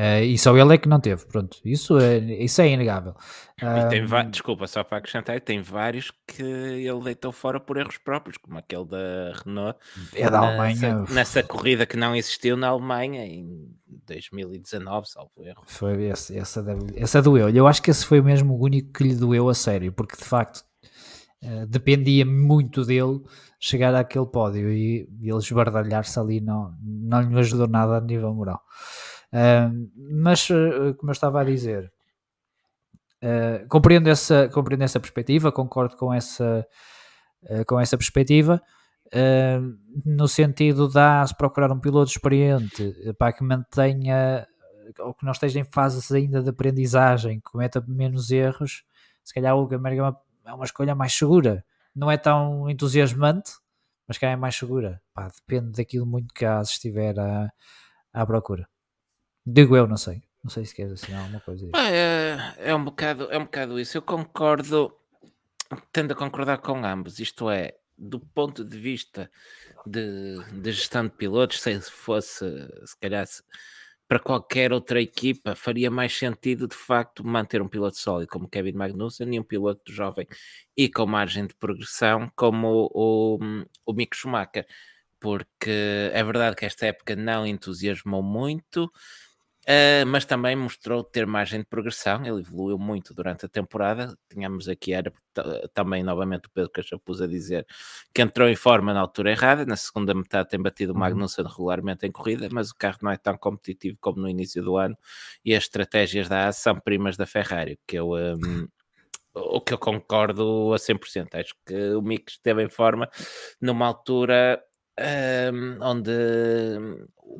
Uh, 0.00 0.24
e 0.24 0.38
só 0.38 0.56
ele 0.56 0.72
é 0.72 0.78
que 0.78 0.88
não 0.88 0.98
teve, 0.98 1.26
pronto. 1.26 1.58
Isso 1.62 1.98
é, 1.98 2.16
isso 2.16 2.62
é 2.62 2.68
inegável. 2.70 3.14
E 3.58 3.88
tem, 3.90 4.06
desculpa, 4.30 4.66
só 4.66 4.82
para 4.82 4.96
acrescentar, 4.96 5.38
tem 5.42 5.60
vários 5.60 6.10
que 6.26 6.42
ele 6.42 7.00
deitou 7.04 7.30
fora 7.32 7.60
por 7.60 7.76
erros 7.76 7.98
próprios, 7.98 8.38
como 8.38 8.56
aquele 8.56 8.86
da 8.86 9.34
Renault. 9.44 9.78
É 10.14 10.30
da 10.30 10.38
Alemanha. 10.38 11.04
Nessa, 11.10 11.42
corrida 11.42 11.84
que 11.84 11.98
não 11.98 12.16
existiu 12.16 12.56
na 12.56 12.68
Alemanha 12.68 13.26
em 13.26 13.68
2019, 14.06 15.06
salvo 15.06 15.32
erro. 15.40 15.62
Foi 15.66 16.04
esse, 16.04 16.38
essa, 16.38 16.64
essa 16.96 17.20
doeu. 17.20 17.50
Eu 17.50 17.66
acho 17.66 17.82
que 17.82 17.90
esse 17.90 18.06
foi 18.06 18.22
mesmo 18.22 18.54
o 18.54 18.64
único 18.64 18.90
que 18.94 19.04
lhe 19.04 19.14
doeu 19.14 19.50
a 19.50 19.54
sério, 19.54 19.92
porque 19.92 20.16
de 20.16 20.24
facto 20.24 20.64
uh, 21.44 21.66
dependia 21.66 22.24
muito 22.24 22.86
dele 22.86 23.20
chegar 23.58 23.94
àquele 23.94 24.24
pódio 24.24 24.72
e, 24.72 25.06
e 25.20 25.28
ele 25.28 25.36
esbardalhar-se 25.36 26.18
ali 26.18 26.40
não, 26.40 26.74
não 26.82 27.20
lhe 27.20 27.38
ajudou 27.38 27.68
nada 27.68 27.98
a 27.98 28.00
nível 28.00 28.32
moral. 28.32 28.62
Uh, 29.32 29.90
mas, 29.96 30.48
uh, 30.50 30.94
como 30.96 31.10
eu 31.10 31.12
estava 31.12 31.40
a 31.40 31.44
dizer, 31.44 31.92
uh, 33.22 33.68
compreendo, 33.68 34.08
essa, 34.08 34.48
compreendo 34.48 34.82
essa 34.82 34.98
perspectiva, 34.98 35.52
concordo 35.52 35.96
com 35.96 36.12
essa, 36.12 36.66
com 37.66 37.80
essa 37.80 37.96
perspectiva, 37.96 38.60
no 40.04 40.28
sentido 40.28 40.88
de 40.88 41.26
se 41.26 41.36
procurar 41.36 41.72
um 41.72 41.80
piloto 41.80 42.10
experiente 42.10 42.94
para 43.18 43.32
que 43.32 43.42
mantenha 43.42 44.46
ou 44.98 45.14
que 45.14 45.24
não 45.24 45.32
esteja 45.32 45.60
em 45.60 45.64
fases 45.64 46.10
ainda 46.12 46.42
de 46.42 46.50
aprendizagem, 46.50 47.38
que 47.40 47.50
cometa 47.50 47.82
menos 47.86 48.30
erros, 48.30 48.84
se 49.22 49.34
calhar 49.34 49.54
o 49.54 49.60
Hulkenberg 49.60 49.98
é 49.98 50.02
uma, 50.02 50.20
é 50.46 50.52
uma 50.52 50.64
escolha 50.64 50.94
mais 50.94 51.12
segura. 51.12 51.64
Não 51.94 52.10
é 52.10 52.16
tão 52.16 52.68
entusiasmante, 52.68 53.52
mas 54.06 54.18
que 54.18 54.26
é 54.26 54.34
mais 54.36 54.56
segura. 54.56 55.00
Pá, 55.14 55.28
depende 55.28 55.72
daquilo 55.72 56.06
muito 56.06 56.34
que 56.34 56.44
a 56.44 56.60
estiver 56.60 57.18
à, 57.18 57.50
à 58.12 58.26
procura. 58.26 58.68
Digo 59.46 59.76
eu, 59.76 59.86
não 59.86 59.96
sei. 59.96 60.22
Não 60.42 60.50
sei 60.50 60.64
se 60.64 60.74
queres 60.74 60.92
assim 60.92 61.14
alguma 61.14 61.40
coisa. 61.40 61.70
É, 61.76 62.70
é, 62.70 62.74
um 62.74 62.84
bocado, 62.84 63.30
é 63.30 63.38
um 63.38 63.44
bocado 63.44 63.78
isso. 63.78 63.96
Eu 63.96 64.02
concordo, 64.02 64.92
tendo 65.92 66.12
a 66.12 66.16
concordar 66.16 66.58
com 66.58 66.84
ambos. 66.84 67.18
Isto 67.18 67.50
é, 67.50 67.74
do 67.96 68.18
ponto 68.18 68.64
de 68.64 68.78
vista 68.78 69.30
de, 69.86 70.38
de 70.52 70.72
gestão 70.72 71.04
de 71.04 71.10
pilotos, 71.10 71.60
se 71.60 71.80
fosse, 71.90 72.46
se 72.86 72.98
calhar, 72.98 73.26
se, 73.26 73.42
para 74.08 74.18
qualquer 74.18 74.72
outra 74.72 75.00
equipa, 75.00 75.54
faria 75.54 75.90
mais 75.90 76.16
sentido 76.16 76.66
de 76.66 76.74
facto 76.74 77.24
manter 77.24 77.62
um 77.62 77.68
piloto 77.68 77.96
sólido 77.96 78.28
como 78.28 78.48
Kevin 78.48 78.72
Magnussen 78.72 79.32
e 79.34 79.38
um 79.38 79.44
piloto 79.44 79.92
jovem 79.92 80.26
e 80.76 80.88
com 80.88 81.06
margem 81.06 81.46
de 81.46 81.54
progressão 81.54 82.28
como 82.34 82.90
o, 82.92 83.36
o, 83.36 83.64
o 83.86 83.92
Mick 83.92 84.16
Schumacher. 84.16 84.66
Porque 85.20 86.10
é 86.12 86.24
verdade 86.24 86.56
que 86.56 86.64
esta 86.64 86.86
época 86.86 87.14
não 87.14 87.46
entusiasmou 87.46 88.22
muito. 88.22 88.90
Uh, 89.68 90.06
mas 90.06 90.24
também 90.24 90.56
mostrou 90.56 91.04
ter 91.04 91.26
margem 91.26 91.60
de 91.60 91.66
progressão, 91.66 92.24
ele 92.24 92.40
evoluiu 92.40 92.78
muito 92.78 93.12
durante 93.12 93.44
a 93.44 93.48
temporada. 93.48 94.16
Tínhamos 94.28 94.68
aqui 94.68 94.94
era 94.94 95.12
também 95.74 96.02
novamente 96.02 96.46
o 96.46 96.50
Pedro 96.50 96.70
Cachapuz 96.70 97.20
a 97.20 97.26
dizer 97.26 97.66
que 98.14 98.22
entrou 98.22 98.48
em 98.48 98.56
forma 98.56 98.94
na 98.94 99.00
altura 99.00 99.32
errada, 99.32 99.66
na 99.66 99.76
segunda 99.76 100.14
metade 100.14 100.48
tem 100.48 100.60
batido 100.60 100.94
o 100.94 100.98
Magnussen 100.98 101.44
regularmente 101.44 102.06
em 102.06 102.10
corrida, 102.10 102.48
mas 102.50 102.70
o 102.70 102.74
carro 102.74 102.98
não 103.02 103.10
é 103.10 103.18
tão 103.18 103.36
competitivo 103.36 103.98
como 104.00 104.20
no 104.20 104.28
início 104.28 104.62
do 104.62 104.76
ano 104.78 104.96
e 105.44 105.54
as 105.54 105.64
estratégias 105.64 106.28
da 106.28 106.48
AS 106.48 106.56
são 106.56 106.80
primas 106.80 107.16
da 107.16 107.26
Ferrari, 107.26 107.78
que 107.86 107.96
eu. 107.96 108.12
Um, 108.12 108.66
o 109.32 109.60
que 109.60 109.72
eu 109.72 109.78
concordo 109.78 110.72
a 110.74 110.78
100%. 110.78 111.38
Acho 111.38 111.54
que 111.64 111.94
o 111.94 112.02
Mick 112.02 112.32
esteve 112.32 112.64
em 112.64 112.68
forma 112.68 113.08
numa 113.60 113.86
altura 113.86 114.60
um, 115.52 115.78
onde 115.82 116.10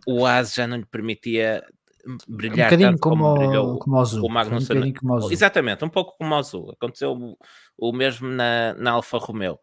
o 0.07 0.25
AS 0.25 0.55
já 0.55 0.67
não 0.67 0.77
lhe 0.77 0.87
permitia 0.87 1.65
brilhar 2.29 2.67
um 2.67 2.71
bocadinho 2.71 2.99
como, 2.99 3.25
como, 3.25 3.35
brilhou 3.35 3.79
como 3.79 3.97
o 3.97 4.01
Azul. 4.01 4.25
o 4.25 4.29
Magnussen. 4.29 4.83
Um 4.83 4.93
como. 4.93 5.33
Exatamente, 5.33 5.85
um 5.85 5.89
pouco 5.89 6.17
como 6.17 6.35
o 6.35 6.39
Azul. 6.39 6.71
Aconteceu 6.73 7.13
o, 7.13 7.39
o 7.77 7.93
mesmo 7.93 8.29
na, 8.29 8.75
na 8.75 8.93
Alfa 8.93 9.19
Romeo. 9.19 9.59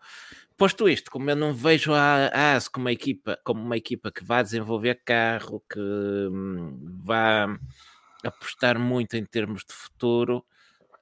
Posto 0.58 0.90
isto, 0.90 1.12
como 1.12 1.30
eu 1.30 1.36
não 1.36 1.54
vejo 1.54 1.94
a 1.94 2.56
AS 2.56 2.68
como 2.68 2.86
uma 2.86 2.92
equipa, 2.92 3.38
como 3.44 3.62
uma 3.62 3.78
equipa 3.78 4.12
que 4.12 4.24
vá 4.24 4.42
desenvolver 4.42 5.02
carro, 5.06 5.64
que 5.72 5.80
hum, 5.80 6.80
vá 7.04 7.48
apostar 8.24 8.80
muito 8.80 9.16
em 9.16 9.24
termos 9.24 9.64
de 9.64 9.74
futuro, 9.74 10.44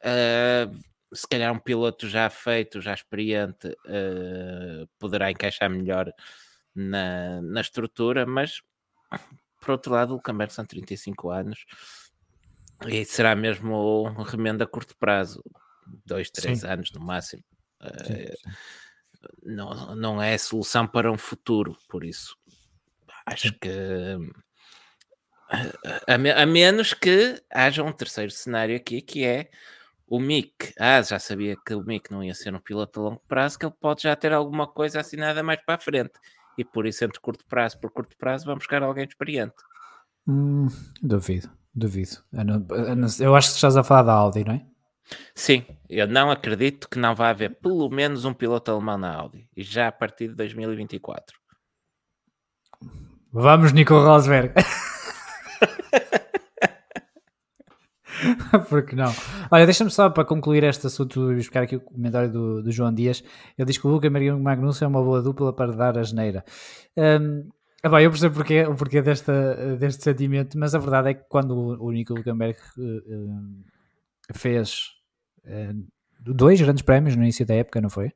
uh, 0.02 1.16
se 1.16 1.28
calhar 1.28 1.54
um 1.54 1.60
piloto 1.60 2.10
já 2.10 2.30
feito, 2.30 2.82
já 2.82 2.94
experiente, 2.94 3.68
uh, 3.68 4.88
poderá 5.00 5.32
encaixar 5.32 5.70
melhor 5.70 6.12
na, 6.76 7.42
na 7.42 7.62
estrutura, 7.62 8.26
mas 8.26 8.62
por 9.66 9.72
outro 9.72 9.92
lado, 9.92 10.16
o 10.16 10.22
Camber 10.22 10.52
são 10.52 10.66
35 10.66 11.30
anos 11.30 11.66
e 12.88 13.04
será 13.04 13.36
mesmo 13.36 14.08
um 14.08 14.22
remendo 14.22 14.64
a 14.64 14.68
curto 14.68 14.96
prazo, 14.98 15.44
dois, 16.06 16.30
três 16.30 16.60
sim. 16.60 16.68
anos 16.68 16.92
no 16.92 17.02
máximo. 17.02 17.44
Sim, 18.06 18.14
sim. 18.14 18.52
Não, 19.44 19.96
não 19.96 20.22
é 20.22 20.38
solução 20.38 20.86
para 20.86 21.12
um 21.12 21.18
futuro, 21.18 21.76
por 21.90 22.04
isso 22.04 22.38
acho 23.26 23.52
que 23.54 23.70
a, 26.08 26.14
a, 26.14 26.46
menos 26.46 26.94
que 26.94 27.42
haja 27.52 27.84
um 27.84 27.92
terceiro 27.92 28.32
cenário 28.32 28.76
aqui 28.76 29.02
que 29.02 29.24
é 29.24 29.50
o 30.08 30.20
Mick, 30.20 30.74
ah, 30.80 31.02
já 31.02 31.18
sabia 31.18 31.56
que 31.66 31.74
o 31.74 31.84
Mick 31.84 32.12
não 32.12 32.24
ia 32.24 32.36
ser 32.36 32.54
um 32.54 32.60
piloto 32.60 33.00
a 33.00 33.04
longo 33.04 33.24
prazo, 33.28 33.58
que 33.58 33.66
ele 33.66 33.74
pode 33.80 34.04
já 34.04 34.16
ter 34.16 34.32
alguma 34.32 34.68
coisa 34.68 35.00
assinada 35.00 35.42
mais 35.42 35.60
para 35.66 35.76
a 35.76 35.80
frente 35.80 36.14
e 36.58 36.64
por 36.64 36.86
isso 36.86 37.04
entre 37.04 37.20
curto 37.20 37.46
prazo 37.46 37.80
por 37.80 37.92
curto 37.92 38.16
prazo 38.18 38.46
vamos 38.46 38.60
buscar 38.60 38.84
alguém 38.84 39.06
experiente. 39.06 39.56
Hum, 40.28 40.68
duvido, 41.02 41.50
duvido. 41.74 42.18
Eu, 42.34 42.46
não, 42.46 42.66
eu, 42.70 42.96
não, 42.96 43.08
eu, 43.20 43.36
acho 43.36 43.50
que 43.50 43.56
estás 43.56 43.78
a 43.78 43.84
falar 43.84 44.04
da 44.04 44.14
Audi, 44.14 44.44
não 44.44 44.54
é? 44.54 44.66
Sim, 45.36 45.64
eu 45.88 46.08
não 46.08 46.32
acredito 46.32 46.90
que 46.90 46.98
não 46.98 47.14
vai 47.14 47.30
haver 47.30 47.60
pelo 47.60 47.90
menos 47.90 48.26
um 48.26 48.34
piloto 48.34 48.72
alemão 48.72 48.98
na 48.98 49.14
Audi 49.14 49.48
e 49.56 49.62
já 49.62 49.88
a 49.88 49.92
partir 49.92 50.30
de 50.30 50.36
2024. 50.36 51.38
Vamos, 53.32 53.72
Nico 53.72 53.94
Rosberg. 53.94 54.54
Porque 58.70 58.96
não? 58.96 59.14
Olha, 59.52 59.66
deixa-me 59.66 59.92
só 59.92 60.10
para 60.10 60.26
concluir 60.26 60.64
este 60.64 60.88
assunto 60.88 61.32
e 61.32 61.36
buscar 61.36 61.64
aqui 61.64 61.76
o 61.76 61.82
comentário 61.82 62.32
do, 62.32 62.64
do 62.64 62.72
João 62.72 62.94
Dias. 62.94 63.24
Ele 63.58 63.66
diz 63.66 63.78
que 63.78 63.88
o 63.88 63.90
Luca 63.90 64.10
Maria 64.10 64.36
Magnussen 64.36 64.86
é 64.86 64.88
uma 64.88 65.04
boa 65.04 65.22
dupla 65.22 65.54
para 65.54 65.72
dar 65.72 65.98
a 65.98 66.04
geneira. 66.04 66.44
Um, 66.98 67.50
ah, 67.84 67.90
bem, 67.90 68.04
eu 68.04 68.10
percebo 68.10 68.42
o 68.42 68.76
porquê 68.76 69.02
desta, 69.02 69.78
deste 69.78 70.04
sentimento, 70.04 70.58
mas 70.58 70.74
a 70.74 70.80
verdade 70.80 71.10
é 71.10 71.14
que 71.14 71.24
quando 71.30 71.56
o, 71.56 71.92
Nico 71.92 72.16
Hulkenberg 72.16 72.58
uh, 72.78 74.34
fez 74.34 74.88
uh, 75.46 75.86
dois 76.20 76.60
grandes 76.60 76.82
prémios 76.82 77.16
no 77.16 77.22
início 77.22 77.46
da 77.46 77.54
época, 77.54 77.80
não 77.80 77.90
foi? 77.90 78.12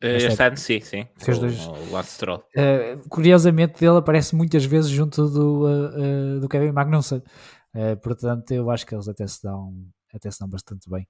Este 0.00 0.42
ano, 0.42 0.56
sim, 0.56 0.80
sim. 0.80 1.06
Fez 1.18 1.36
o, 1.36 1.40
dois. 1.42 1.66
O 1.66 1.92
Lance. 1.92 2.24
Uh, 2.24 3.08
curiosamente, 3.10 3.84
ele 3.84 3.98
aparece 3.98 4.34
muitas 4.34 4.64
vezes 4.64 4.90
junto 4.90 5.28
do, 5.28 5.66
uh, 5.66 6.40
do 6.40 6.48
Kevin 6.48 6.72
Magnussen. 6.72 7.22
Portanto, 8.02 8.50
eu 8.52 8.70
acho 8.70 8.86
que 8.86 8.94
eles 8.94 9.08
até 9.08 9.26
se 9.26 9.42
dão, 9.42 9.74
até 10.14 10.30
se 10.30 10.40
dão 10.40 10.48
bastante 10.48 10.88
bem. 10.90 11.06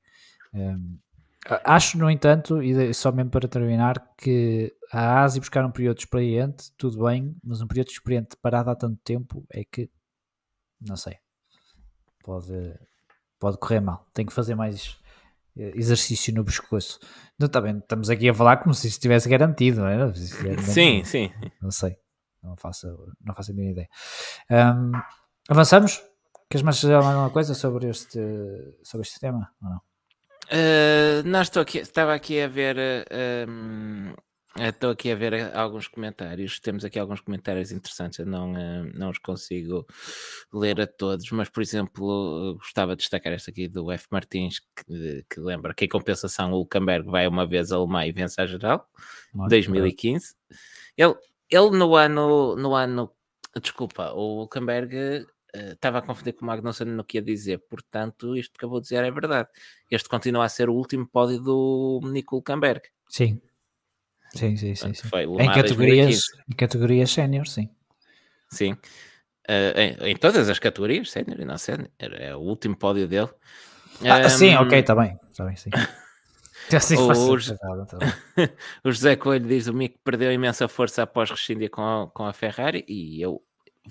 Um, 0.53 0.99
acho, 1.65 1.97
no 1.99 2.11
entanto, 2.11 2.63
e 2.63 2.93
só 2.93 3.11
mesmo 3.13 3.31
para 3.31 3.49
terminar, 3.49 4.15
que 4.17 4.75
a 4.93 5.23
ASI 5.23 5.41
buscar 5.41 5.65
um 5.65 5.71
período 5.71 5.99
experiente, 5.99 6.73
tudo 6.77 7.05
bem, 7.05 7.37
mas 7.43 7.61
um 7.61 7.67
período 7.67 7.89
experiente 7.89 8.37
parado 8.41 8.71
há 8.71 8.77
tanto 8.77 8.99
tempo 9.03 9.45
é 9.51 9.65
que, 9.65 9.91
não 10.81 10.97
sei, 10.97 11.17
pode, 12.23 12.53
pode 13.39 13.59
correr 13.59 13.81
mal. 13.81 14.07
Tem 14.13 14.27
que 14.27 14.33
fazer 14.33 14.55
mais 14.55 14.99
exercício 15.57 16.35
no 16.35 16.45
pescoço. 16.45 16.99
Não, 17.39 17.49
tá 17.49 17.61
bem, 17.61 17.79
estamos 17.79 18.11
aqui 18.11 18.29
a 18.29 18.35
falar 18.35 18.59
como 18.59 18.75
se 18.75 18.87
isso 18.87 18.97
estivesse 18.97 19.29
garantido, 19.29 19.81
não 19.81 19.89
é? 19.89 20.15
Sim, 20.15 21.05
sim. 21.05 21.33
Não 21.61 21.71
sei, 21.71 21.97
não 22.43 22.57
faço, 22.57 22.87
não 23.21 23.35
faço 23.35 23.53
a 23.53 23.55
minha 23.55 23.71
ideia. 23.71 23.89
Um, 24.51 24.93
avançamos? 25.49 26.03
Queres 26.51 26.65
mais 26.65 26.81
dizer 26.81 26.95
alguma 26.95 27.31
coisa 27.31 27.55
sobre 27.55 27.89
este, 27.89 28.19
sobre 28.83 29.07
este 29.07 29.21
tema 29.21 29.53
ou 29.63 29.71
não? 29.71 29.77
Uh, 30.53 31.23
não, 31.25 31.43
estou 31.43 31.63
aqui, 31.63 31.79
estava 31.79 32.13
aqui 32.13 32.41
a 32.41 32.49
ver 32.49 32.77
uh, 32.77 33.49
um, 33.49 34.13
Estou 34.59 34.91
aqui 34.91 35.13
a 35.13 35.15
ver 35.15 35.57
alguns 35.57 35.87
comentários. 35.87 36.59
Temos 36.59 36.85
aqui 36.85 36.99
alguns 36.99 37.21
comentários 37.21 37.71
interessantes. 37.71 38.19
Eu 38.19 38.27
não, 38.27 38.53
uh, 38.53 38.91
não 38.95 39.11
os 39.11 39.19
consigo 39.19 39.87
ler 40.53 40.81
a 40.81 40.89
todos, 40.89 41.31
mas, 41.31 41.49
por 41.49 41.63
exemplo, 41.63 42.57
gostava 42.57 42.97
de 42.97 43.03
destacar 43.03 43.33
esta 43.33 43.53
aqui 43.53 43.69
do 43.69 43.93
F. 43.93 44.09
Martins, 44.11 44.59
que, 44.59 45.25
que 45.31 45.39
lembra 45.39 45.73
que 45.73 45.85
em 45.85 45.89
compensação 45.89 46.53
o 46.53 46.59
Luckenberg 46.59 47.09
vai 47.09 47.29
uma 47.29 47.47
vez 47.47 47.71
a 47.71 47.77
Alemanha 47.77 48.09
e 48.09 48.13
vence 48.13 48.41
a 48.41 48.47
geral, 48.47 48.89
Muito 49.33 49.51
2015. 49.51 50.35
Ele, 50.97 51.15
ele 51.49 51.71
no 51.71 51.95
ano, 51.95 52.57
no 52.57 52.75
ano, 52.75 53.09
desculpa, 53.63 54.11
o 54.15 54.49
Uh, 55.55 55.73
estava 55.73 55.99
a 55.99 56.03
confundir 56.03 56.35
com 56.35 56.45
o 56.45 56.47
Magnussen 56.47 56.87
no 56.87 57.05
que 57.05 57.19
ia 57.19 57.23
dizer, 57.23 57.59
portanto, 57.69 58.37
isto 58.37 58.53
que 58.53 58.59
acabou 58.59 58.81
de 58.81 58.85
dizer 58.85 59.05
é 59.05 59.11
verdade. 59.11 59.49
Este 59.91 60.09
continua 60.09 60.45
a 60.45 60.49
ser 60.49 60.69
o 60.69 60.75
último 60.75 61.07
pódio 61.07 61.41
do 61.41 62.01
Nico 62.05 62.37
Hulkenberg. 62.37 62.83
Sim, 63.09 63.41
Sim, 64.35 64.57
sim, 64.57 64.75
sim. 64.75 64.95
sim. 64.95 65.09
Em, 65.39 65.53
categorias, 65.53 66.23
em 66.49 66.55
categorias 66.55 67.11
sénior, 67.11 67.49
sim. 67.49 67.69
Sim. 68.49 68.73
Uh, 69.49 69.77
em, 69.77 70.11
em, 70.11 70.17
todas 70.17 70.49
as 70.49 70.59
categorias, 70.59 71.11
sénior 71.11 71.41
e 71.41 71.45
não 71.45 71.59
sénior. 71.59 71.91
É 71.99 72.35
o 72.35 72.41
último 72.41 72.77
pódio 72.77 73.09
dele. 73.09 73.29
Ah, 74.05 74.27
um, 74.27 74.29
sim, 74.29 74.55
ok, 74.55 74.79
está 74.79 74.95
bem. 74.95 75.19
Está 75.31 75.45
bem, 75.45 75.57
sim. 75.57 75.71
Assim 76.73 76.97
o, 76.97 77.09
o, 77.09 77.35
o 78.89 78.93
José 78.93 79.17
Coelho 79.17 79.49
diz 79.49 79.67
o 79.67 79.75
Mico 79.75 79.99
perdeu 80.05 80.33
imensa 80.33 80.69
força 80.69 81.03
após 81.03 81.29
rescindir 81.29 81.69
com 81.69 81.83
a, 81.83 82.09
com 82.09 82.25
a 82.25 82.33
Ferrari 82.33 82.85
e 82.87 83.21
eu 83.21 83.43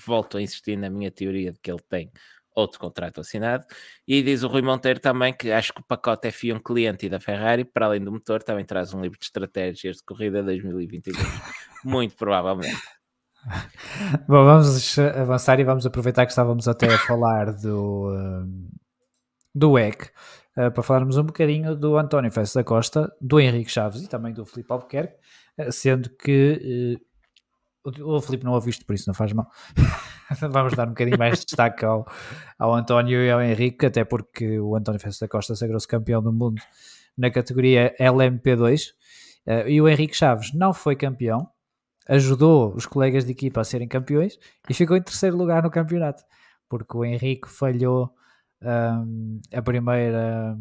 volto 0.05 0.37
a 0.37 0.41
insistir 0.41 0.77
na 0.77 0.89
minha 0.89 1.11
teoria 1.11 1.51
de 1.51 1.59
que 1.59 1.71
ele 1.71 1.81
tem 1.89 2.11
outro 2.55 2.79
contrato 2.79 3.21
assinado. 3.21 3.65
E 4.07 4.21
diz 4.21 4.43
o 4.43 4.47
Rui 4.47 4.61
Monteiro 4.61 4.99
também 4.99 5.33
que 5.33 5.51
acho 5.51 5.73
que 5.73 5.81
o 5.81 5.83
pacote 5.83 6.27
é 6.27 6.31
FIA 6.31 6.55
um 6.55 6.59
cliente 6.59 7.05
e 7.05 7.09
da 7.09 7.19
Ferrari, 7.19 7.63
para 7.63 7.85
além 7.85 8.01
do 8.01 8.11
motor, 8.11 8.43
também 8.43 8.65
traz 8.65 8.93
um 8.93 9.01
livro 9.01 9.17
de 9.17 9.25
estratégias 9.25 9.97
de 9.97 10.03
corrida 10.03 10.43
2022. 10.43 11.17
Muito 11.83 12.15
provavelmente. 12.15 12.77
Bom, 14.27 14.43
vamos 14.43 14.99
avançar 14.99 15.59
e 15.59 15.63
vamos 15.63 15.85
aproveitar 15.85 16.25
que 16.25 16.31
estávamos 16.31 16.67
até 16.67 16.93
a 16.93 16.97
falar 16.97 17.53
do, 17.53 18.11
hum, 18.11 18.69
do 19.55 19.79
EC 19.79 20.11
uh, 20.57 20.71
para 20.71 20.83
falarmos 20.83 21.17
um 21.17 21.23
bocadinho 21.23 21.73
do 21.73 21.97
António 21.97 22.31
Festa 22.31 22.59
da 22.59 22.63
Costa, 22.65 23.09
do 23.21 23.39
Henrique 23.39 23.71
Chaves 23.71 24.03
e 24.03 24.09
também 24.09 24.33
do 24.33 24.45
Filipe 24.45 24.71
Albuquerque, 24.71 25.15
uh, 25.57 25.71
sendo 25.71 26.09
que 26.09 26.99
o, 27.83 28.15
o 28.15 28.21
Filipe 28.21 28.43
não 28.43 28.57
isto, 28.67 28.85
por 28.85 28.93
isso 28.93 29.05
não 29.07 29.13
faz 29.13 29.33
mal. 29.33 29.49
vamos 30.51 30.73
dar 30.73 30.87
um 30.87 30.91
bocadinho 30.91 31.17
mais 31.17 31.39
de 31.39 31.45
destaque 31.45 31.85
ao, 31.85 32.05
ao 32.57 32.73
António 32.73 33.23
e 33.23 33.31
ao 33.31 33.41
Henrique, 33.41 33.85
até 33.85 34.03
porque 34.03 34.59
o 34.59 34.75
António 34.75 34.99
Festa 34.99 35.25
da 35.25 35.29
Costa 35.29 35.55
sagrou-se 35.55 35.87
campeão 35.87 36.21
do 36.21 36.31
mundo 36.31 36.61
na 37.17 37.29
categoria 37.29 37.95
LMP2 37.99 38.89
uh, 38.89 38.93
eh, 39.45 39.71
e 39.71 39.81
o 39.81 39.89
Henrique 39.89 40.15
Chaves 40.15 40.53
não 40.53 40.73
foi 40.73 40.95
campeão, 40.95 41.49
ajudou 42.07 42.73
os 42.75 42.85
colegas 42.85 43.25
de 43.25 43.31
equipa 43.31 43.61
a 43.61 43.63
serem 43.63 43.87
campeões 43.87 44.37
e 44.69 44.73
ficou 44.73 44.95
em 44.95 45.01
terceiro 45.01 45.37
lugar 45.37 45.63
no 45.63 45.69
campeonato, 45.69 46.23
porque 46.69 46.95
o 46.95 47.03
Henrique 47.03 47.49
falhou 47.49 48.13
um, 48.61 49.41
a, 49.53 49.61
primeira, 49.61 50.57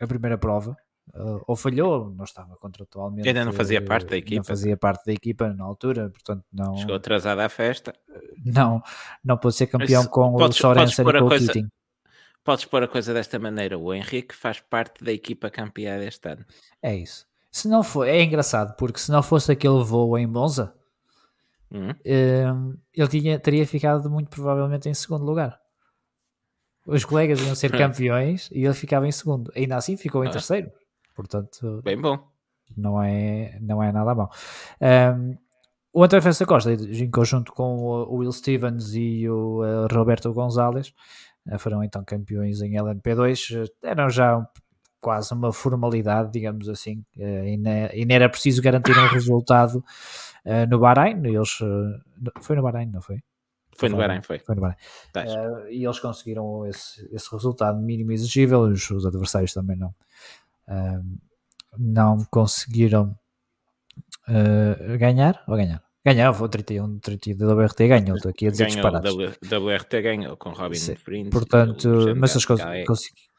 a 0.00 0.06
primeira 0.06 0.38
prova 0.38 0.76
uh, 1.14 1.42
ou 1.46 1.56
falhou, 1.56 2.10
não 2.10 2.24
estava 2.24 2.56
contratualmente. 2.56 3.28
Ainda 3.28 3.44
não 3.44 3.52
fazia 3.52 3.82
parte 3.82 4.10
da 4.10 4.16
equipa. 4.16 4.36
Não 4.36 4.44
fazia 4.44 4.76
parte 4.76 5.04
da 5.06 5.12
equipa 5.12 5.52
na 5.52 5.64
altura, 5.64 6.10
portanto 6.10 6.44
não. 6.52 6.76
Chegou 6.76 6.96
atrasada 6.96 7.44
à 7.44 7.48
festa. 7.48 7.94
Não, 8.44 8.82
não 9.24 9.36
pode 9.36 9.54
ser 9.56 9.66
campeão 9.66 10.02
Mas, 10.02 10.10
com 10.10 10.32
podes, 10.32 10.56
o 10.56 10.60
Sorensen 10.60 11.06
e 11.06 11.12
com 11.12 11.28
coisa, 11.28 11.52
Keating. 11.52 11.68
Podes 12.44 12.64
pôr 12.64 12.82
a 12.82 12.88
coisa 12.88 13.14
desta 13.14 13.38
maneira: 13.38 13.78
o 13.78 13.94
Henrique 13.94 14.34
faz 14.34 14.60
parte 14.60 15.04
da 15.04 15.12
equipa 15.12 15.50
campeã 15.50 15.98
deste 15.98 16.28
ano. 16.28 16.44
É 16.82 16.94
isso. 16.94 17.26
Se 17.50 17.68
não 17.68 17.82
for, 17.82 18.08
é 18.08 18.22
engraçado, 18.22 18.74
porque 18.76 18.98
se 18.98 19.12
não 19.12 19.22
fosse 19.22 19.52
aquele 19.52 19.84
voo 19.84 20.16
em 20.18 20.26
Monza, 20.26 20.74
hum. 21.70 21.90
Hum, 22.04 22.76
ele 22.94 23.08
tinha, 23.08 23.38
teria 23.38 23.66
ficado 23.66 24.10
muito 24.10 24.30
provavelmente 24.30 24.88
em 24.88 24.94
segundo 24.94 25.24
lugar. 25.24 25.60
Os 26.86 27.04
colegas 27.04 27.40
iam 27.40 27.54
ser 27.54 27.70
campeões 27.70 28.48
e 28.50 28.64
ele 28.64 28.74
ficava 28.74 29.06
em 29.06 29.12
segundo. 29.12 29.52
Ainda 29.54 29.76
assim 29.76 29.96
ficou 29.96 30.24
em 30.24 30.28
ah. 30.28 30.32
terceiro. 30.32 30.72
Portanto, 31.14 31.80
bem 31.82 32.00
bom. 32.00 32.18
Não 32.76 33.02
é, 33.02 33.58
não 33.60 33.82
é 33.82 33.92
nada 33.92 34.14
bom. 34.14 34.28
Um, 34.80 35.36
o 35.92 36.02
António 36.02 36.22
Festa 36.22 36.46
Costa, 36.46 36.72
em 36.72 37.10
conjunto 37.10 37.52
com 37.52 37.76
o 37.76 38.16
Will 38.16 38.32
Stevens 38.32 38.94
e 38.94 39.28
o 39.28 39.62
uh, 39.62 39.86
Roberto 39.92 40.32
Gonzalez, 40.32 40.94
uh, 41.46 41.58
foram 41.58 41.84
então 41.84 42.02
campeões 42.04 42.62
em 42.62 42.72
LMP2. 42.72 43.68
Eram 43.82 44.08
já 44.08 44.42
quase 45.00 45.34
uma 45.34 45.52
formalidade, 45.52 46.30
digamos 46.32 46.68
assim, 46.68 47.04
e, 47.16 47.56
nem 47.56 48.14
era 48.14 48.28
preciso 48.28 48.62
garantir 48.62 48.96
um 48.96 49.08
resultado 49.08 49.84
no 50.70 50.78
Bahrein. 50.78 51.20
Eles, 51.26 51.58
foi 52.40 52.54
no 52.54 52.62
Bahrein, 52.62 52.86
não 52.86 53.02
foi? 53.02 53.18
Foi 53.76 53.88
no 53.88 53.96
Bahrein, 53.96 54.22
foi. 54.22 54.38
Foi 54.38 54.54
no 54.54 54.60
Bahrein. 54.60 54.76
Uh, 55.16 55.68
e 55.70 55.84
eles 55.84 55.98
conseguiram 55.98 56.66
esse, 56.66 57.08
esse 57.12 57.30
resultado 57.32 57.80
mínimo 57.80 58.12
exigível, 58.12 58.60
os, 58.60 58.88
os 58.90 59.06
adversários 59.06 59.52
também 59.52 59.76
não, 59.76 59.94
não 61.78 62.24
conseguiram 62.30 63.14
uh, 64.28 64.98
ganhar 64.98 65.42
ou 65.46 65.56
ganhar? 65.56 65.82
Ganhar, 66.04 66.32
foi 66.32 66.48
31, 66.48 66.98
32 66.98 67.52
WRT 67.52 67.88
ganhou, 67.88 68.16
estou 68.16 68.30
aqui 68.30 68.48
a 68.48 68.50
dizer 68.50 68.64
ganhou, 68.64 68.90
disparados. 68.90 69.14
WRT 69.50 70.02
ganhou 70.02 70.36
com 70.36 70.50
Robin 70.50 70.76
Sprint. 70.76 71.30
Portanto, 71.30 72.14
mas 72.16 72.34
eles 72.34 72.44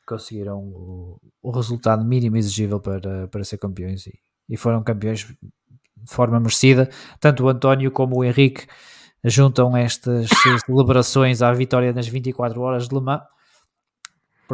conseguiram 0.06 0.60
o, 0.60 1.18
o, 1.42 1.52
resultado 1.52 2.06
mínimo 2.06 2.38
exigível 2.38 2.80
para, 2.80 3.28
para 3.28 3.44
ser 3.44 3.58
campeões 3.58 4.08
e, 4.08 4.14
e 4.50 4.56
foram 4.56 4.82
campeões 4.82 5.26
de 5.26 6.14
forma 6.14 6.40
merecida. 6.40 6.90
Tanto 7.20 7.44
o 7.44 7.50
António 7.50 7.92
como 7.92 8.20
o 8.20 8.24
Henrique 8.24 8.66
juntam 9.26 9.76
estas 9.76 10.30
celebrações 10.66 11.42
à 11.42 11.52
vitória 11.52 11.92
nas 11.92 12.08
24 12.08 12.62
horas 12.62 12.88
de 12.88 12.96
Le 12.96 13.02
Mans 13.02 13.24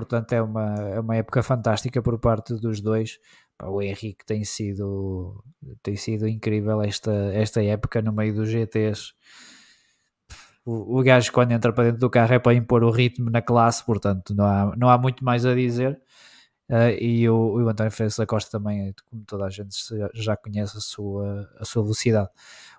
portanto 0.01 0.33
é 0.33 0.41
uma, 0.41 0.75
é 0.75 0.99
uma 0.99 1.15
época 1.15 1.43
fantástica 1.43 2.01
por 2.01 2.19
parte 2.19 2.53
dos 2.55 2.81
dois. 2.81 3.19
O 3.63 3.81
Henrique 3.81 4.25
tem 4.25 4.43
sido, 4.43 5.43
tem 5.83 5.95
sido 5.95 6.27
incrível 6.27 6.81
esta, 6.81 7.11
esta 7.33 7.63
época 7.63 8.01
no 8.01 8.13
meio 8.13 8.33
dos 8.33 8.49
GTs. 8.49 9.13
O, 10.65 10.99
o 10.99 11.03
gajo, 11.03 11.31
quando 11.31 11.51
entra 11.51 11.73
para 11.73 11.85
dentro 11.85 11.99
do 11.99 12.09
carro, 12.09 12.33
é 12.33 12.39
para 12.39 12.53
impor 12.53 12.83
o 12.83 12.91
ritmo 12.91 13.29
na 13.29 13.41
classe, 13.41 13.83
portanto, 13.85 14.33
não 14.35 14.45
há, 14.45 14.75
não 14.77 14.89
há 14.89 14.97
muito 14.97 15.25
mais 15.25 15.45
a 15.45 15.53
dizer. 15.53 15.99
Uh, 16.69 16.93
e 17.01 17.27
o, 17.27 17.55
o 17.55 17.67
António 17.67 17.91
Félix 17.91 18.15
da 18.17 18.27
Costa 18.27 18.51
também, 18.59 18.93
como 19.09 19.23
toda 19.25 19.45
a 19.45 19.49
gente 19.49 19.75
já 20.13 20.37
conhece 20.37 20.77
a 20.77 20.79
sua, 20.79 21.49
a 21.59 21.65
sua 21.65 21.81
velocidade. 21.81 22.29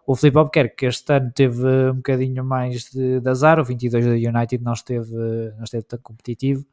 O 0.07 0.15
Felipe 0.15 0.39
Albuquerque, 0.39 0.77
que 0.77 0.87
este 0.87 1.13
ano 1.13 1.33
teve 1.35 1.67
um 1.67 1.97
bocadinho 1.97 2.45
mais 2.45 2.85
de, 2.85 3.21
de 3.21 3.29
azar, 3.29 3.59
o 3.59 3.65
22 3.65 4.05
da 4.05 4.13
United 4.13 4.63
não 4.63 4.73
esteve, 4.73 5.13
não 5.57 5.65
esteve 5.65 5.85
tão 5.85 5.99
competitivo. 5.99 6.65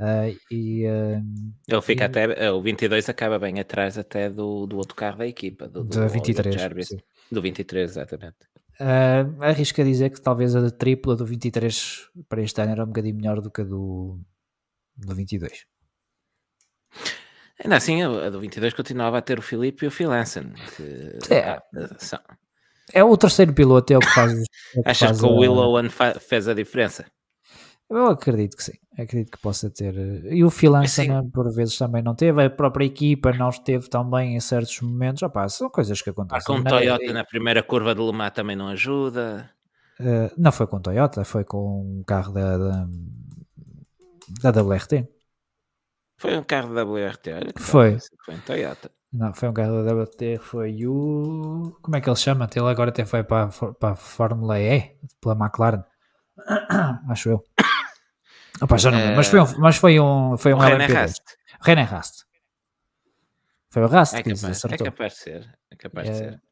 Uh, 0.00 0.34
e, 0.50 0.86
uh, 0.86 1.22
ele 1.68 1.82
fica 1.82 2.04
e, 2.04 2.06
até, 2.06 2.50
o 2.50 2.62
22 2.62 3.06
acaba 3.10 3.38
bem 3.38 3.60
atrás 3.60 3.98
até 3.98 4.30
do, 4.30 4.66
do 4.66 4.78
outro 4.78 4.96
carro 4.96 5.18
da 5.18 5.26
equipa, 5.26 5.68
do, 5.68 5.84
do, 5.84 6.00
do 6.00 6.08
23, 6.08 6.88
do 7.30 7.42
23, 7.42 7.90
exatamente. 7.90 8.38
Uh, 8.80 9.42
arrisco 9.42 9.78
a 9.82 9.84
dizer 9.84 10.08
que 10.08 10.18
talvez 10.22 10.56
a 10.56 10.70
tripla 10.70 11.14
do 11.14 11.26
23 11.26 12.08
para 12.30 12.40
este 12.40 12.62
ano 12.62 12.72
era 12.72 12.82
um 12.82 12.86
bocadinho 12.86 13.14
melhor 13.14 13.42
do 13.42 13.50
que 13.50 13.60
a 13.60 13.64
do, 13.64 14.18
do 14.96 15.14
22. 15.14 15.66
Ainda 17.62 17.76
assim, 17.76 18.00
a 18.02 18.30
do 18.30 18.40
22 18.40 18.72
continuava 18.72 19.18
a 19.18 19.22
ter 19.22 19.38
o 19.38 19.42
Filipe 19.42 19.84
e 19.84 19.88
o 19.88 19.90
Phil 19.90 20.10
Hansen. 20.10 20.54
Que, 20.76 21.34
é, 21.34 21.60
são... 21.98 22.18
é 22.90 23.04
o 23.04 23.14
terceiro 23.18 23.52
piloto, 23.52 23.92
é 23.92 23.98
o 23.98 24.00
que 24.00 24.14
faz. 24.14 24.32
É 24.32 24.82
que 24.82 24.88
Achas 24.88 25.08
faz 25.10 25.20
que 25.20 25.26
o 25.26 25.36
Willow 25.36 25.76
a... 25.76 26.14
fez 26.18 26.48
a 26.48 26.54
diferença? 26.54 27.04
Eu 27.90 28.06
acredito 28.06 28.56
que 28.56 28.62
sim, 28.62 28.78
acredito 29.00 29.32
que 29.32 29.38
possa 29.38 29.70
ter. 29.70 29.94
E 30.32 30.44
o 30.44 30.50
Phil 30.50 30.74
Hansen, 30.74 31.30
por 31.30 31.52
vezes, 31.52 31.76
também 31.76 32.02
não 32.02 32.14
teve, 32.14 32.44
a 32.44 32.50
própria 32.50 32.84
equipa 32.84 33.32
não 33.32 33.48
esteve 33.48 33.88
tão 33.88 34.08
bem 34.08 34.36
em 34.36 34.40
certos 34.40 34.80
momentos. 34.80 35.22
Opa, 35.22 35.48
são 35.48 35.70
coisas 35.70 36.00
que 36.00 36.10
acontecem. 36.10 36.42
Ah, 36.42 36.58
com 36.58 36.62
o 36.62 36.66
é? 36.66 36.70
Toyota 36.70 37.12
na 37.12 37.24
primeira 37.24 37.62
curva 37.62 37.94
de 37.94 38.00
Le 38.00 38.12
Mans 38.12 38.32
também 38.32 38.56
não 38.56 38.68
ajuda. 38.68 39.50
Uh, 39.98 40.32
não 40.36 40.50
foi 40.50 40.66
com 40.66 40.76
o 40.76 40.80
Toyota, 40.80 41.24
foi 41.24 41.44
com 41.44 41.98
um 41.98 42.02
carro 42.02 42.32
da, 42.32 42.56
da, 42.56 44.50
da 44.50 44.62
WRT. 44.62 45.06
Foi 46.16 46.36
um 46.36 46.42
carro 46.42 46.74
da 46.74 46.84
WRT, 46.84 47.32
olha 47.32 47.52
foi. 47.56 47.98
Foi 48.24 48.34
um 48.34 48.40
Toyota. 48.40 48.90
Não, 49.12 49.34
foi 49.34 49.48
um 49.48 49.52
carro 49.52 49.82
da 49.84 49.94
WRT, 49.94 50.38
foi 50.38 50.86
o. 50.86 51.76
Como 51.82 51.96
é 51.96 52.00
que 52.00 52.08
ele 52.08 52.16
chama? 52.16 52.48
Ele 52.54 52.68
agora 52.68 52.90
até 52.90 53.04
foi 53.04 53.24
para, 53.24 53.48
para 53.48 53.92
a 53.92 53.96
Fórmula 53.96 54.60
E, 54.60 54.96
pela 55.20 55.34
McLaren. 55.34 55.82
Acho 57.08 57.30
eu. 57.30 57.44
Opa, 58.62 58.76
já 58.76 58.90
não 58.90 58.98
uh, 58.98 59.16
mas 59.16 59.28
foi 59.28 59.40
um, 59.40 59.58
mas 59.58 59.76
foi 59.76 60.00
um, 60.00 60.36
foi 60.36 60.54
um 60.54 60.58
René 60.58 60.86
Rast. 60.86 61.22
René 61.62 61.82
Rast. 61.82 62.24
Foi 63.70 63.82
o 63.82 63.86
Rast 63.86 64.14
é 64.14 64.22
que 64.22 64.34
capaz, 64.34 64.64
É 64.64 64.76
capaz 64.76 65.12
de 65.12 65.18
ser. 65.18 65.58
É 65.70 65.76
capaz 65.76 66.08
de 66.08 66.12
é. 66.12 66.16
ser. 66.16 66.42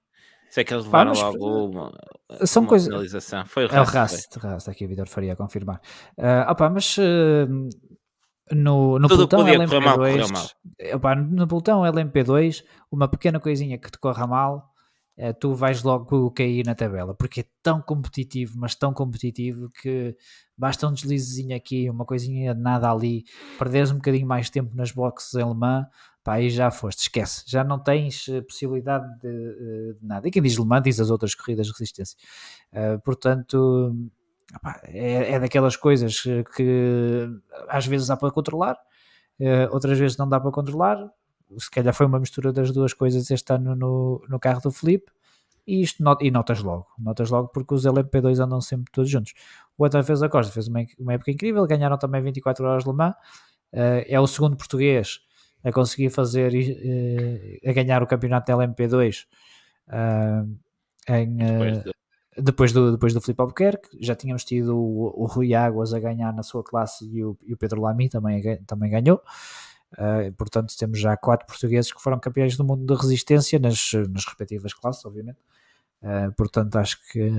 Sei 0.50 0.64
que 0.64 0.72
eles 0.72 0.86
levaram 0.86 1.12
Pá, 1.12 1.28
logo 1.28 1.66
uma, 1.66 1.92
são 2.46 2.62
uma 2.62 2.68
coisas... 2.68 2.88
finalização. 2.88 3.44
Foi 3.44 3.66
o 3.66 3.68
Rast. 3.68 3.76
É 3.76 3.80
o 3.80 3.84
Rast, 3.84 4.38
Rast 4.38 4.68
aqui 4.70 4.84
o 4.86 4.88
Vitor 4.88 5.08
Faria 5.08 5.34
a 5.34 5.36
confirmar. 5.36 5.80
Uh, 6.16 6.50
opa, 6.50 6.70
mas 6.70 6.96
uh, 6.96 7.68
no, 8.54 8.98
no 8.98 9.08
pelotão 9.08 9.44
LMP2, 9.44 9.80
mal, 9.80 9.98
mal. 9.98 10.46
Opa, 10.94 11.14
no 11.14 11.46
pelotão 11.46 11.82
LMP2, 11.82 12.64
uma 12.90 13.08
pequena 13.08 13.38
coisinha 13.38 13.78
que 13.78 13.90
te 13.90 13.98
corra 13.98 14.26
mal, 14.26 14.67
tu 15.40 15.52
vais 15.52 15.82
logo 15.82 16.30
cair 16.30 16.64
na 16.64 16.74
tabela, 16.74 17.12
porque 17.12 17.40
é 17.40 17.44
tão 17.62 17.82
competitivo, 17.82 18.54
mas 18.56 18.74
tão 18.74 18.92
competitivo 18.92 19.68
que 19.70 20.16
basta 20.56 20.86
um 20.86 20.92
deslizezinho 20.92 21.56
aqui, 21.56 21.90
uma 21.90 22.04
coisinha 22.04 22.54
de 22.54 22.60
nada 22.60 22.90
ali, 22.90 23.24
perderes 23.58 23.90
um 23.90 23.96
bocadinho 23.96 24.26
mais 24.26 24.48
tempo 24.48 24.74
nas 24.76 24.92
boxes 24.92 25.34
em 25.34 25.44
Le 25.44 25.54
Mans, 25.54 25.86
pá, 26.22 26.34
aí 26.34 26.50
já 26.50 26.70
foste, 26.70 27.00
esquece, 27.00 27.42
já 27.46 27.64
não 27.64 27.78
tens 27.78 28.28
eh, 28.28 28.42
possibilidade 28.42 29.06
de, 29.20 29.28
eh, 29.28 29.94
de 30.00 30.06
nada. 30.06 30.28
E 30.28 30.30
quem 30.30 30.42
diz 30.42 30.56
Le 30.56 30.64
Mans 30.64 30.82
diz 30.82 31.00
as 31.00 31.10
outras 31.10 31.34
corridas 31.34 31.66
de 31.66 31.72
resistência. 31.72 32.16
Uh, 32.72 33.00
portanto, 33.00 33.96
é, 34.84 35.32
é, 35.34 35.40
daquelas 35.40 35.76
coisas 35.76 36.22
que 36.54 37.28
às 37.68 37.86
vezes 37.86 38.08
dá 38.08 38.16
para 38.16 38.30
controlar, 38.30 38.76
outras 39.70 39.98
vezes 39.98 40.16
não 40.16 40.28
dá 40.28 40.38
para 40.40 40.50
controlar. 40.50 40.98
Se 41.56 41.70
calhar 41.70 41.94
foi 41.94 42.06
uma 42.06 42.18
mistura 42.18 42.52
das 42.52 42.72
duas 42.72 42.92
coisas 42.92 43.30
este 43.30 43.52
ano 43.52 43.74
no, 43.74 44.24
no 44.28 44.38
carro 44.38 44.60
do 44.60 44.70
Felipe. 44.70 45.10
E, 45.66 45.82
isto 45.82 46.02
not, 46.02 46.24
e 46.24 46.30
notas 46.30 46.62
logo, 46.62 46.86
notas 46.98 47.28
logo 47.28 47.48
porque 47.48 47.74
os 47.74 47.84
LMP2 47.84 48.42
andam 48.42 48.58
sempre 48.58 48.90
todos 48.90 49.10
juntos. 49.10 49.34
O 49.76 49.84
António 49.84 50.06
fez 50.06 50.22
a 50.22 50.28
Costa, 50.28 50.50
fez 50.50 50.66
uma, 50.66 50.80
uma 50.98 51.12
época 51.12 51.30
incrível, 51.30 51.66
ganharam 51.66 51.98
também 51.98 52.22
24 52.22 52.64
horas 52.64 52.84
de 52.84 52.90
Le 52.90 52.96
Mans, 52.96 53.14
uh, 53.74 54.04
é 54.06 54.18
o 54.18 54.26
segundo 54.26 54.56
português 54.56 55.20
a 55.62 55.70
conseguir 55.70 56.08
fazer, 56.08 56.52
uh, 56.54 57.68
a 57.68 57.72
ganhar 57.74 58.02
o 58.02 58.06
campeonato 58.06 58.46
da 58.46 58.54
LMP2 58.56 59.26
uh, 59.88 60.58
em, 61.12 61.36
depois, 61.36 61.82
de 61.84 61.92
depois 62.42 62.72
do, 62.72 62.92
depois 62.92 63.14
do 63.14 63.20
Filipe 63.20 63.40
Albuquerque, 63.40 63.88
já 64.00 64.14
tínhamos 64.14 64.44
tido 64.44 64.76
o, 64.76 65.22
o, 65.22 65.26
Rui 65.26 65.54
Águas 65.54 65.92
a 65.92 65.98
ganhar 65.98 66.32
na 66.32 66.42
sua 66.42 66.62
classe 66.62 67.04
e 67.06 67.24
o, 67.24 67.36
e 67.44 67.52
o 67.52 67.56
Pedro 67.56 67.80
Lamy 67.80 68.08
também, 68.08 68.40
também 68.64 68.90
ganhou. 68.90 69.20
Uh, 69.94 70.32
portanto, 70.36 70.74
temos 70.76 70.98
já 70.98 71.16
quatro 71.16 71.46
portugueses 71.46 71.92
que 71.92 72.00
foram 72.00 72.18
campeões 72.18 72.56
do 72.56 72.64
mundo 72.64 72.84
de 72.84 73.00
resistência 73.00 73.58
nas, 73.58 73.92
nas 74.10 74.24
respectivas 74.24 74.74
classes, 74.74 75.04
obviamente. 75.04 75.38
Uh, 76.02 76.32
portanto, 76.36 76.76
acho 76.76 76.98
que 77.10 77.30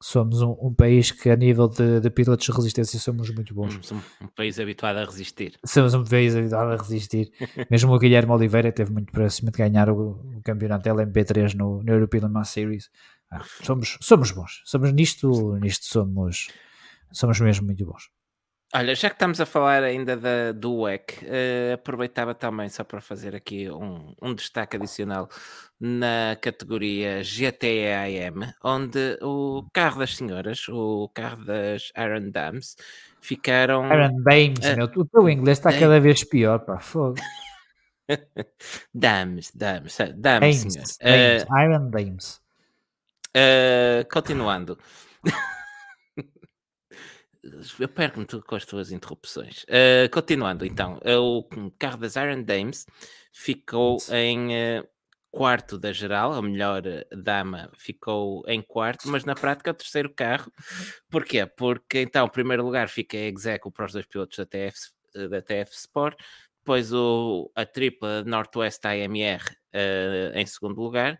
somos 0.00 0.42
um, 0.42 0.56
um, 0.60 0.74
país 0.74 1.10
que, 1.10 1.30
a 1.30 1.36
nível 1.36 1.68
de, 1.68 2.00
de, 2.00 2.10
pilotos 2.10 2.46
de 2.46 2.52
resistência, 2.52 2.98
somos 3.00 3.30
muito 3.30 3.54
bons. 3.54 3.72
Somos 3.86 3.92
um, 3.92 4.24
um, 4.24 4.28
país 4.28 4.58
habituado 4.60 4.98
a 4.98 5.04
resistir. 5.04 5.58
Somos 5.64 5.94
um 5.94 6.04
país 6.04 6.36
habituado 6.36 6.72
a 6.72 6.76
resistir. 6.76 7.32
Mesmo 7.70 7.94
o 7.94 7.98
Guilherme 7.98 8.32
Oliveira 8.32 8.70
teve 8.70 8.92
muito 8.92 9.10
próximo 9.12 9.50
de 9.50 9.58
ganhar 9.58 9.88
o, 9.88 10.10
o 10.36 10.42
campeonato 10.44 10.88
LMP3 10.88 11.54
no, 11.54 11.82
no 11.82 11.92
European 11.92 12.28
Mass 12.28 12.50
Series. 12.50 12.90
Ah, 13.30 13.42
somos, 13.62 13.98
somos 14.00 14.30
bons. 14.30 14.62
Somos 14.64 14.92
nisto, 14.92 15.56
nisto 15.56 15.86
somos, 15.86 16.48
somos 17.10 17.40
mesmo 17.40 17.66
muito 17.66 17.84
bons. 17.84 18.10
Olha, 18.78 18.94
já 18.94 19.08
que 19.08 19.14
estamos 19.14 19.40
a 19.40 19.46
falar 19.46 19.82
ainda 19.82 20.14
da, 20.18 20.52
do 20.52 20.80
WEC, 20.80 21.24
uh, 21.24 21.72
aproveitava 21.72 22.34
também 22.34 22.68
só 22.68 22.84
para 22.84 23.00
fazer 23.00 23.34
aqui 23.34 23.70
um, 23.70 24.14
um 24.20 24.34
destaque 24.34 24.76
adicional 24.76 25.30
na 25.80 26.36
categoria 26.42 27.22
GTAM, 27.24 28.52
onde 28.62 29.18
o 29.22 29.66
carro 29.72 30.00
das 30.00 30.14
senhoras, 30.14 30.68
o 30.68 31.10
carro 31.14 31.42
das 31.42 31.90
Iron 31.96 32.30
Dams, 32.30 32.76
ficaram. 33.18 33.90
Iron 33.90 34.20
Dames, 34.20 34.58
uh, 34.58 34.76
meu, 34.76 34.90
o 34.94 35.04
teu 35.06 35.30
inglês 35.30 35.56
está 35.56 35.72
cada 35.72 35.98
vez 35.98 36.22
pior, 36.22 36.58
pá, 36.58 36.78
fogo. 36.78 37.16
Dames, 38.92 39.52
Dames, 39.54 39.96
Dames, 40.14 40.56
senhor. 40.58 40.86
Dames, 41.00 41.44
uh, 41.44 41.58
Iron 41.62 41.88
Dames. 41.88 42.42
Uh, 43.34 44.06
continuando. 44.12 44.78
Eu 47.78 47.88
perco-me 47.88 48.26
com 48.26 48.54
as 48.54 48.64
tuas 48.64 48.92
interrupções. 48.92 49.64
Uh, 49.64 50.08
continuando, 50.12 50.64
então, 50.64 51.00
o 51.04 51.70
carro 51.78 51.98
das 51.98 52.16
Iron 52.16 52.42
Dames 52.42 52.86
ficou 53.32 53.98
em 54.10 54.48
uh, 54.48 54.88
quarto 55.30 55.78
da 55.78 55.92
geral, 55.92 56.32
a 56.32 56.42
melhor 56.42 56.82
dama 57.12 57.70
ficou 57.76 58.42
em 58.46 58.62
quarto, 58.62 59.08
mas 59.08 59.24
na 59.24 59.34
prática 59.34 59.70
é 59.70 59.72
o 59.72 59.74
terceiro 59.74 60.12
carro. 60.12 60.50
Porquê? 61.10 61.46
Porque 61.46 62.00
então, 62.00 62.26
o 62.26 62.30
primeiro 62.30 62.64
lugar 62.64 62.88
fica 62.88 63.16
execo 63.16 63.70
para 63.70 63.86
os 63.86 63.92
dois 63.92 64.06
pilotos 64.06 64.38
da 64.38 64.46
TF, 64.46 64.78
da 65.30 65.42
TF 65.42 65.72
Sport, 65.74 66.18
depois 66.58 66.92
o, 66.92 67.50
a 67.54 67.64
tripla 67.64 68.24
Northwest 68.24 68.84
AMR 68.84 69.42
uh, 69.72 70.36
em 70.36 70.44
segundo 70.46 70.80
lugar 70.80 71.16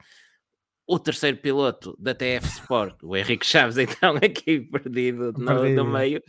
o 0.87 0.99
terceiro 0.99 1.37
piloto 1.39 1.97
da 1.99 2.15
TF 2.15 2.47
Sport, 2.47 3.03
o 3.03 3.17
Henrique 3.17 3.45
Chaves, 3.45 3.77
então 3.79 4.17
aqui 4.17 4.61
perdido 4.61 5.33
no, 5.33 5.69
no 5.69 5.85
meio, 5.85 6.23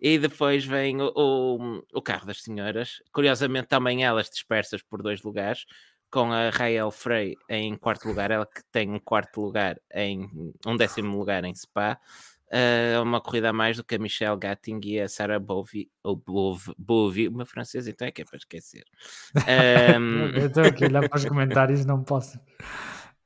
e 0.00 0.18
depois 0.18 0.64
vem 0.64 1.00
o, 1.00 1.12
o, 1.16 1.82
o, 1.94 2.02
carro 2.02 2.26
das 2.26 2.42
senhoras, 2.42 3.02
curiosamente 3.12 3.68
também 3.68 4.04
elas 4.04 4.28
dispersas 4.28 4.82
por 4.82 5.02
dois 5.02 5.22
lugares, 5.22 5.64
com 6.10 6.32
a 6.32 6.50
Rael 6.50 6.90
Frey 6.90 7.34
em 7.48 7.74
quarto 7.76 8.06
lugar, 8.06 8.30
ela 8.30 8.46
que 8.46 8.62
tem 8.70 8.90
um 8.90 9.00
quarto 9.00 9.40
lugar 9.40 9.80
em 9.92 10.28
um 10.64 10.76
décimo 10.76 11.18
lugar 11.18 11.42
em 11.44 11.54
Spa, 11.54 11.98
uh, 12.52 13.02
uma 13.02 13.20
corrida 13.20 13.50
a 13.50 13.52
mais 13.52 13.78
do 13.78 13.84
que 13.84 13.96
a 13.96 13.98
Michelle 13.98 14.38
Gatting 14.38 14.80
e 14.84 15.00
a 15.00 15.08
Sarah 15.08 15.40
Bovi, 15.40 15.90
ou 16.04 16.22
uma 17.30 17.44
francesa, 17.46 17.90
então 17.90 18.06
é 18.06 18.12
que 18.12 18.22
é 18.22 18.24
para 18.24 18.36
esquecer. 18.36 18.84
Um... 19.98 20.26
Eu 20.38 20.46
estou 20.46 20.62
aqui 20.62 20.84
olhar 20.84 21.08
para 21.08 21.18
os 21.18 21.24
comentários, 21.24 21.84
não 21.84 22.04
posso. 22.04 22.38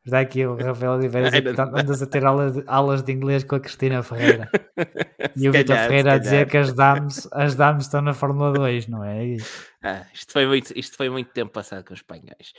Está 0.09 0.21
aqui 0.21 0.47
o 0.47 0.57
Rafael 0.57 0.93
Oliveira 0.93 1.29
a 1.29 1.81
andas 1.81 2.03
a 2.03 2.07
ter 2.07 2.25
aulas 2.25 2.55
de, 2.55 2.65
aulas 2.67 3.03
de 3.03 3.13
inglês 3.13 3.45
com 3.45 3.57
a 3.57 3.61
Cristina 3.61 4.03
Ferreira. 4.03 4.51
e 5.37 5.47
o 5.47 5.53
Vitor 5.53 5.77
Ferreira 5.77 6.15
a 6.15 6.19
dizer 6.19 6.49
que 6.49 6.57
as 6.57 6.73
dames, 6.73 7.29
as 7.31 7.55
dames 7.55 7.85
estão 7.85 8.01
na 8.01 8.15
Fórmula 8.15 8.51
2, 8.55 8.89
não 8.89 9.05
é? 9.05 9.37
Ah, 9.83 10.07
isto, 10.15 10.33
foi 10.33 10.47
muito, 10.47 10.73
isto 10.75 10.97
foi 10.97 11.11
muito 11.11 11.31
tempo 11.31 11.53
passado 11.53 11.85
com 11.85 11.93
os 11.93 12.01
espanhóis. 12.01 12.55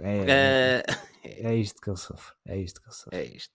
É, 0.00 0.82
uh... 0.86 1.48
é 1.48 1.54
isto 1.54 1.80
que 1.80 1.88
eu 1.88 1.96
sofro. 1.96 2.34
É 2.46 2.58
isto 2.58 2.82
que 2.82 2.88
eu 2.88 2.92
sofro. 2.92 3.16
É 3.16 3.24
isto. 3.24 3.54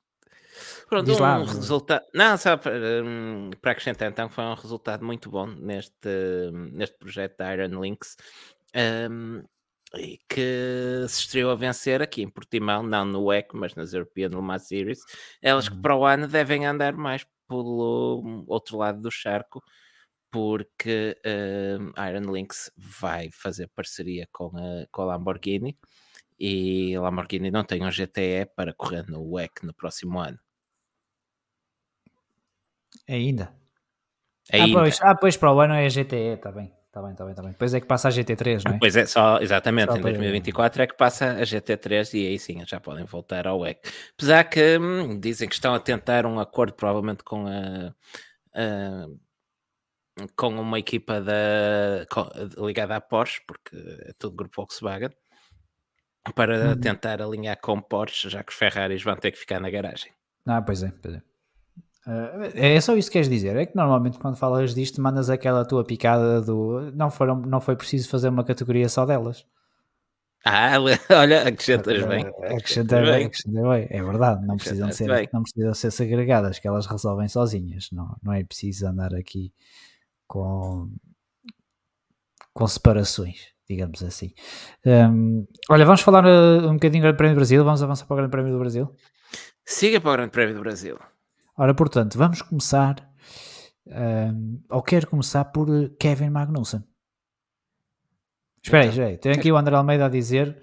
Pronto, 0.90 1.06
Diz 1.06 1.20
um 1.20 1.22
lá, 1.22 1.38
resultado. 1.38 2.04
Não, 2.16 2.36
só 2.36 2.58
para, 2.58 3.04
um, 3.04 3.52
para 3.62 3.74
acrescentar, 3.74 4.10
então, 4.10 4.28
foi 4.28 4.44
um 4.44 4.56
resultado 4.56 5.06
muito 5.06 5.30
bom 5.30 5.46
neste, 5.46 6.10
neste 6.72 6.98
projeto 6.98 7.38
da 7.38 7.54
Iron 7.54 7.80
Links. 7.80 8.16
Um, 8.76 9.44
e 9.96 10.20
que 10.28 11.06
se 11.08 11.22
estreou 11.22 11.52
a 11.52 11.56
vencer 11.56 12.02
aqui 12.02 12.22
em 12.24 12.30
Portimão, 12.30 12.84
não 12.84 13.06
no 13.06 13.26
WEC, 13.26 13.56
mas 13.56 13.76
nas 13.76 13.94
European 13.94 14.30
Le 14.30 14.42
Mans 14.42 14.68
Series, 14.68 15.00
elas 15.42 15.70
que 15.70 15.76
uhum. 15.76 15.82
para 15.82 15.96
o 15.96 16.06
ano 16.06 16.28
devem 16.28 16.66
andar 16.66 16.94
mais 16.94 17.26
pelo 17.48 18.46
outro 18.48 18.78
lado 18.78 19.02
do 19.02 19.12
charco, 19.12 19.64
porque 20.32 21.16
uh, 21.26 22.08
Iron 22.10 22.32
Lynx 22.32 22.72
vai 22.76 23.30
fazer 23.32 23.68
parceria 23.76 24.28
com 24.32 24.48
a, 24.58 24.88
com 24.92 25.04
a 25.04 25.06
Lamborghini 25.06 25.78
e 26.40 26.96
a 26.96 27.02
Lamborghini 27.02 27.52
não 27.52 27.64
tem 27.64 27.84
um 27.86 27.92
GTE 27.92 28.48
para 28.56 28.74
correr 28.74 29.06
no 29.08 29.22
WEC 29.32 29.64
no 29.64 29.74
próximo 29.74 30.20
ano. 30.20 30.40
Ainda? 33.08 33.54
Ainda. 34.52 34.80
Ah, 34.80 34.82
pois, 34.82 35.02
ah, 35.02 35.16
pois 35.16 35.38
para 35.38 35.54
o 35.54 35.60
ano 35.60 35.76
é 35.76 35.88
GTE, 35.88 36.36
está 36.36 36.52
bem. 36.52 36.74
Está 36.94 37.02
bem, 37.02 37.12
está 37.14 37.24
bem, 37.24 37.32
está 37.32 37.42
bem. 37.42 37.52
Depois 37.54 37.74
é 37.74 37.80
que 37.82 37.88
passa 37.88 38.08
a 38.08 38.12
GT3, 38.12 38.64
não 38.66 38.74
é? 38.76 38.78
Pois 38.78 38.96
é, 38.96 39.08
só 39.08 39.40
exatamente, 39.40 39.92
Só 39.92 39.98
em 39.98 40.02
para- 40.02 40.12
2024 40.12 40.84
é 40.84 40.86
que 40.86 40.94
passa 40.96 41.32
a 41.32 41.42
GT3 41.44 42.14
e 42.14 42.28
aí 42.28 42.38
sim 42.38 42.64
já 42.68 42.80
podem 42.80 43.04
voltar 43.04 43.48
ao 43.48 43.62
WEC. 43.62 43.80
Apesar 44.16 44.44
que 44.44 44.78
hum, 44.78 45.20
dizem 45.20 45.50
que 45.50 45.56
estão 45.56 45.74
a 45.74 45.80
tentar 45.80 46.28
um 46.28 46.40
acordo 46.40 46.74
provavelmente 46.76 47.24
com 47.24 47.48
a, 47.48 47.96
a- 48.54 49.08
com 50.36 50.50
uma 50.50 50.78
equipa 50.78 51.20
da, 51.20 52.06
co- 52.12 52.30
ligada 52.64 52.96
à 52.96 53.02
Porsche, 53.02 53.42
porque 53.48 53.76
é 53.76 54.14
tudo 54.20 54.36
grupo 54.36 54.56
Volkswagen, 54.58 55.10
para 56.36 56.70
Uhum. 56.70 56.80
tentar 56.80 57.24
alinhar 57.24 57.60
com 57.60 57.82
Porsche, 57.82 58.30
já 58.30 58.44
que 58.44 58.52
os 58.52 58.58
Ferraris 58.58 59.02
vão 59.02 59.16
ter 59.16 59.32
que 59.32 59.40
ficar 59.40 59.60
na 59.60 59.72
garagem. 59.72 60.12
Ah, 60.46 60.62
pois 60.62 60.84
é, 60.84 60.92
pois 61.02 61.16
é. 61.16 61.22
Ah, 62.06 62.50
é 62.54 62.80
só 62.82 62.96
isso 62.96 63.10
que 63.10 63.14
queres 63.14 63.30
dizer. 63.30 63.56
É 63.56 63.66
que 63.66 63.76
normalmente 63.76 64.20
quando 64.20 64.36
falas 64.36 64.74
disto 64.76 65.02
mandas 65.02 65.30
aquela 65.30 65.66
tua 65.66 65.84
picada 65.86 66.42
do 66.42 66.92
não, 66.94 67.10
foram, 67.10 67.36
não 67.38 67.62
foi 67.62 67.76
preciso 67.76 68.10
fazer 68.10 68.30
uma 68.30 68.44
categoria 68.44 68.90
só 68.90 69.06
delas. 69.06 69.46
Ah, 70.46 70.74
olha, 71.12 71.48
acrescentas 71.48 72.06
bem. 72.06 72.26
É, 72.42 72.56
Acrescentei 72.56 73.02
bem, 73.02 73.26
acrescentei 73.26 73.64
bem. 73.64 73.88
É 73.90 74.04
verdade, 74.04 74.46
não 74.46 74.58
precisam, 74.58 74.92
ser, 74.92 75.08
bem. 75.08 75.30
não 75.32 75.42
precisam 75.42 75.74
ser 75.74 75.92
segregadas, 75.92 76.60
que 76.60 76.68
elas 76.68 76.86
resolvem 76.86 77.30
sozinhas. 77.30 77.90
Não, 77.92 78.16
não 78.22 78.34
é 78.34 78.44
preciso 78.44 78.86
andar 78.86 79.14
aqui 79.16 79.54
com, 80.28 80.92
com 82.54 82.68
separações, 82.68 83.48
digamos 83.70 84.04
assim. 84.04 84.34
Hum, 84.86 85.48
olha, 85.70 85.86
vamos 85.86 86.02
falar 86.02 86.26
um 86.26 86.74
bocadinho 86.74 87.02
do 87.02 87.06
Grande 87.06 87.18
Prémio 87.18 87.36
do 87.36 87.40
Brasil. 87.40 87.64
Vamos 87.64 87.82
avançar 87.82 88.06
para 88.06 88.14
o 88.14 88.18
Grande 88.18 88.32
Prémio 88.32 88.52
do 88.52 88.60
Brasil. 88.60 88.94
Siga 89.66 90.02
para 90.02 90.10
o 90.10 90.14
Grande 90.14 90.32
Prémio 90.32 90.56
do 90.56 90.60
Brasil. 90.60 91.00
Ora, 91.58 91.74
portanto, 91.74 92.18
vamos 92.18 92.42
começar. 92.42 92.96
hum, 93.86 94.62
ou 94.70 94.82
quero 94.82 95.08
começar 95.08 95.46
por 95.46 95.70
uh, 95.70 95.90
Kevin 96.00 96.30
Magnussen. 96.30 96.84
Espera 98.64 98.84
aí, 98.84 98.90
Então. 98.90 98.92
espera 98.92 99.08
aí. 99.10 99.18
Tem 99.18 99.32
aqui 99.34 99.52
o 99.52 99.58
André 99.58 99.76
Almeida 99.76 100.06
a 100.06 100.10
dizer 100.10 100.62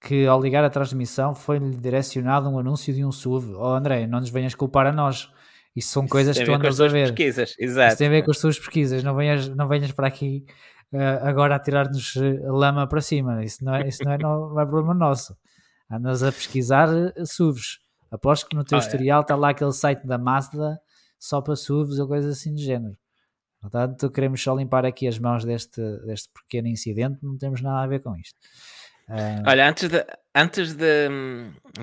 que 0.00 0.26
ao 0.26 0.40
ligar 0.40 0.64
a 0.64 0.70
transmissão 0.70 1.34
foi-lhe 1.34 1.76
direcionado 1.76 2.48
um 2.48 2.58
anúncio 2.58 2.92
de 2.94 3.04
um 3.04 3.12
SUV. 3.12 3.54
Oh 3.54 3.66
André, 3.74 4.06
não 4.06 4.20
nos 4.20 4.30
venhas 4.30 4.54
culpar 4.54 4.86
a 4.86 4.92
nós. 4.92 5.30
Isso 5.76 5.90
são 5.90 6.06
coisas 6.06 6.36
Tem 6.36 6.44
que 6.46 6.50
a 6.52 6.54
tu 6.54 6.58
ver 6.58 6.62
com 6.64 6.68
as 6.68 6.80
andas 6.80 6.90
a 6.90 6.94
ver. 6.94 7.06
pesquisas, 7.08 7.50
Isso 7.50 7.62
exato. 7.62 7.96
tem 7.98 8.06
a 8.06 8.10
ver 8.10 8.22
com 8.24 8.30
as 8.30 8.38
tuas 8.38 8.58
pesquisas. 8.58 9.02
Não 9.02 9.14
venhas, 9.14 9.48
não 9.48 9.66
venhas 9.68 9.92
para 9.92 10.06
aqui 10.06 10.44
eh, 10.92 11.18
agora 11.22 11.56
a 11.56 11.58
tirar-nos 11.58 12.16
eh, 12.16 12.40
lama 12.46 12.86
para 12.86 13.00
cima. 13.00 13.44
Isso 13.44 13.64
não 13.64 13.74
é, 13.74 13.88
isso 13.88 14.04
não 14.04 14.12
é, 14.12 14.18
não 14.18 14.60
é 14.60 14.64
problema 14.64 14.94
nosso. 14.94 15.36
Andas 15.90 16.22
a 16.22 16.30
pesquisar 16.32 16.88
eh, 16.94 17.24
SUVs. 17.24 17.78
Aposto 18.14 18.48
que 18.48 18.56
no 18.56 18.64
teu 18.64 18.78
Ah, 18.78 18.80
é. 18.80 18.84
historial 18.84 19.20
está 19.22 19.34
lá 19.36 19.50
aquele 19.50 19.72
site 19.72 20.06
da 20.06 20.16
Mazda 20.18 20.78
só 21.18 21.40
para 21.40 21.56
SUVs 21.56 21.98
ou 21.98 22.06
coisas 22.06 22.38
assim 22.38 22.54
de 22.54 22.62
género. 22.62 22.96
Portanto, 23.60 24.10
queremos 24.10 24.42
só 24.42 24.54
limpar 24.54 24.84
aqui 24.84 25.08
as 25.08 25.18
mãos 25.18 25.44
deste, 25.44 25.80
deste 26.06 26.28
pequeno 26.32 26.68
incidente. 26.68 27.18
Não 27.22 27.36
temos 27.38 27.60
nada 27.62 27.82
a 27.82 27.86
ver 27.86 28.00
com 28.00 28.14
isto. 28.16 28.38
Ah, 29.08 29.42
Olha, 29.46 29.68
antes 29.68 29.88
de, 29.88 30.04
antes 30.34 30.74
de, 30.74 31.08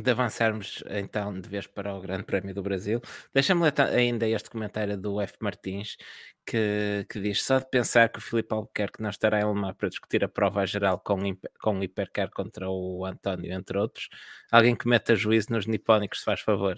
de 0.01 0.09
avançarmos 0.09 0.83
então 0.89 1.39
de 1.39 1.47
vez 1.47 1.67
para 1.67 1.93
o 1.93 2.01
Grande 2.01 2.23
Prémio 2.23 2.53
do 2.53 2.63
Brasil, 2.63 2.99
deixa-me 3.33 3.61
ler 3.61 3.79
ainda 3.79 4.27
este 4.27 4.49
comentário 4.49 4.97
do 4.97 5.21
F. 5.21 5.35
Martins 5.39 5.97
que, 6.45 7.05
que 7.09 7.19
diz: 7.19 7.43
só 7.43 7.59
de 7.59 7.69
pensar 7.69 8.09
que 8.09 8.17
o 8.19 8.21
Filipe 8.21 8.53
Albuquerque 8.53 9.01
não 9.01 9.09
estará 9.09 9.39
em 9.39 9.45
Lemar 9.45 9.75
para 9.75 9.89
discutir 9.89 10.23
a 10.23 10.27
prova 10.27 10.65
geral 10.65 10.99
com, 10.99 11.17
com 11.61 11.79
o 11.79 11.83
Hipercar 11.83 12.31
contra 12.31 12.69
o 12.69 13.05
António, 13.05 13.53
entre 13.53 13.77
outros, 13.77 14.09
alguém 14.51 14.75
que 14.75 14.87
meta 14.87 15.15
juízo 15.15 15.51
nos 15.51 15.67
nipónicos, 15.67 16.19
se 16.19 16.25
faz 16.25 16.41
favor. 16.41 16.77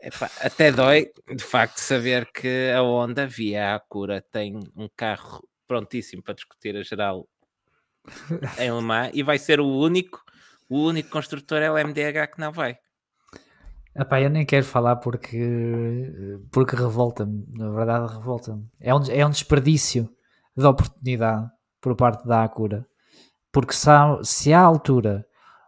Epá, 0.00 0.30
até 0.40 0.72
dói, 0.72 1.10
de 1.34 1.44
facto, 1.44 1.78
saber 1.78 2.26
que 2.32 2.70
a 2.74 2.82
Honda, 2.82 3.26
via 3.26 3.72
a 3.72 3.74
Acura, 3.76 4.22
tem 4.30 4.58
um 4.76 4.88
carro 4.94 5.46
prontíssimo 5.66 6.22
para 6.22 6.34
discutir 6.34 6.76
a 6.76 6.82
geral 6.82 7.28
em 8.58 8.72
Le 8.72 8.82
Mans 8.82 9.10
e 9.14 9.22
vai 9.22 9.38
ser 9.38 9.60
o 9.60 9.66
único, 9.66 10.22
o 10.68 10.78
único 10.84 11.10
construtor 11.10 11.62
LMDH 11.62 12.32
que 12.34 12.40
não 12.40 12.52
vai. 12.52 12.78
Epá, 13.94 14.20
eu 14.20 14.28
nem 14.28 14.44
quero 14.44 14.64
falar 14.64 14.96
porque, 14.96 16.42
porque 16.52 16.76
revolta-me, 16.76 17.46
na 17.56 17.70
verdade 17.70 18.12
revolta-me. 18.12 18.68
É 18.78 18.94
um, 18.94 19.02
é 19.08 19.26
um 19.26 19.30
desperdício 19.30 20.08
de 20.54 20.66
oportunidade 20.66 21.48
por 21.80 21.96
parte 21.96 22.26
da 22.26 22.44
Acura. 22.44 22.86
Porque 23.50 23.72
se 23.72 23.88
há, 23.88 24.18
se 24.22 24.52
há 24.52 24.60
altura 24.60 25.24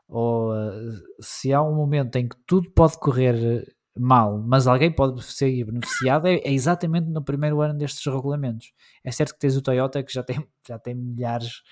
ou 0.07 0.53
se 1.21 1.55
há 1.55 1.63
um 1.63 1.75
momento 1.75 2.17
em 2.17 2.29
que 2.29 2.37
tudo 2.47 2.71
pode 2.71 2.99
correr 2.99 3.65
mal, 3.99 4.39
mas 4.39 4.67
alguém 4.67 4.93
pode 4.93 5.23
ser 5.25 5.65
beneficiado, 5.65 6.27
é, 6.27 6.37
é 6.37 6.53
exatamente 6.53 7.09
no 7.09 7.23
primeiro 7.23 7.61
ano 7.61 7.79
destes 7.79 8.05
regulamentos. 8.13 8.73
É 9.03 9.11
certo 9.11 9.35
que 9.35 9.41
tens 9.41 9.57
o 9.57 9.63
Toyota 9.63 10.03
que 10.03 10.13
já 10.13 10.23
tem, 10.23 10.47
já 10.67 10.79
tem 10.79 10.95
milhares 10.95 11.63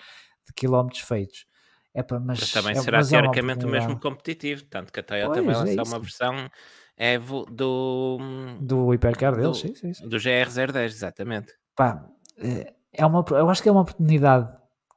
de 0.46 0.52
quilómetros 0.54 1.02
feitos. 1.02 1.46
Epá, 1.94 2.20
mas, 2.20 2.40
Mas 2.40 2.52
também 2.52 2.72
é- 2.72 2.80
será 2.80 2.98
mas 2.98 3.12
é 3.12 3.20
teoricamente 3.20 3.64
o 3.64 3.68
mesmo 3.68 3.98
competitivo, 3.98 4.64
tanto 4.64 4.92
que 4.92 5.00
a 5.00 5.02
Toyota 5.02 5.42
Pois, 5.42 5.46
vai 5.46 5.54
é 5.54 5.59
lançar 5.59 5.82
isso. 5.82 5.92
uma 5.92 5.98
versão 5.98 6.50
Evo 6.98 7.44
do, 7.50 8.18
do 8.61 8.94
hipercar 8.94 9.35
do, 9.35 9.40
deles, 9.40 9.59
sim, 9.59 9.74
sim, 9.74 9.92
sim. 9.92 10.09
do 10.09 10.16
GR010, 10.18 10.85
exatamente. 10.85 11.52
pá, 11.74 12.06
eh, 12.38 12.72
é 12.92 13.04
uma, 13.04 13.22
eu 13.30 13.50
acho 13.50 13.62
que 13.62 13.68
é 13.68 13.72
uma 13.72 13.82
oportunidade 13.82 14.48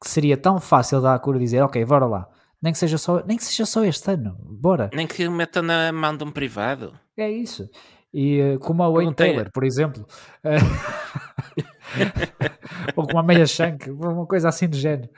que 0.01 0.09
seria 0.09 0.38
tão 0.38 0.59
fácil 0.62 1.01
da 1.01 1.13
Acura 1.13 1.38
dizer, 1.38 1.62
ok, 1.62 1.83
bora 1.85 2.05
lá. 2.05 2.29
Nem 2.62 2.71
que 2.73 2.79
seja 2.79 2.97
só, 2.97 3.21
nem 3.25 3.38
que 3.38 3.43
seja 3.43 3.65
só 3.65 3.83
este 3.85 4.12
ano, 4.12 4.35
bora. 4.39 4.89
Nem 4.93 5.05
que 5.07 5.25
o 5.27 5.31
metam 5.31 5.62
na 5.63 5.91
mão 5.91 6.15
de 6.15 6.23
um 6.23 6.31
privado. 6.31 6.93
É 7.17 7.29
isso. 7.29 7.69
E 8.13 8.39
eh, 8.39 8.57
como 8.57 8.81
a 8.83 8.89
Wayne 8.89 9.13
Taylor, 9.13 9.49
por 9.53 9.63
exemplo, 9.65 10.05
ou 12.95 13.06
como 13.06 13.19
a 13.19 13.23
Meia 13.23 13.45
Shank, 13.45 13.89
uma 13.89 14.25
coisa 14.25 14.49
assim 14.49 14.67
do 14.67 14.78
género. 14.78 15.10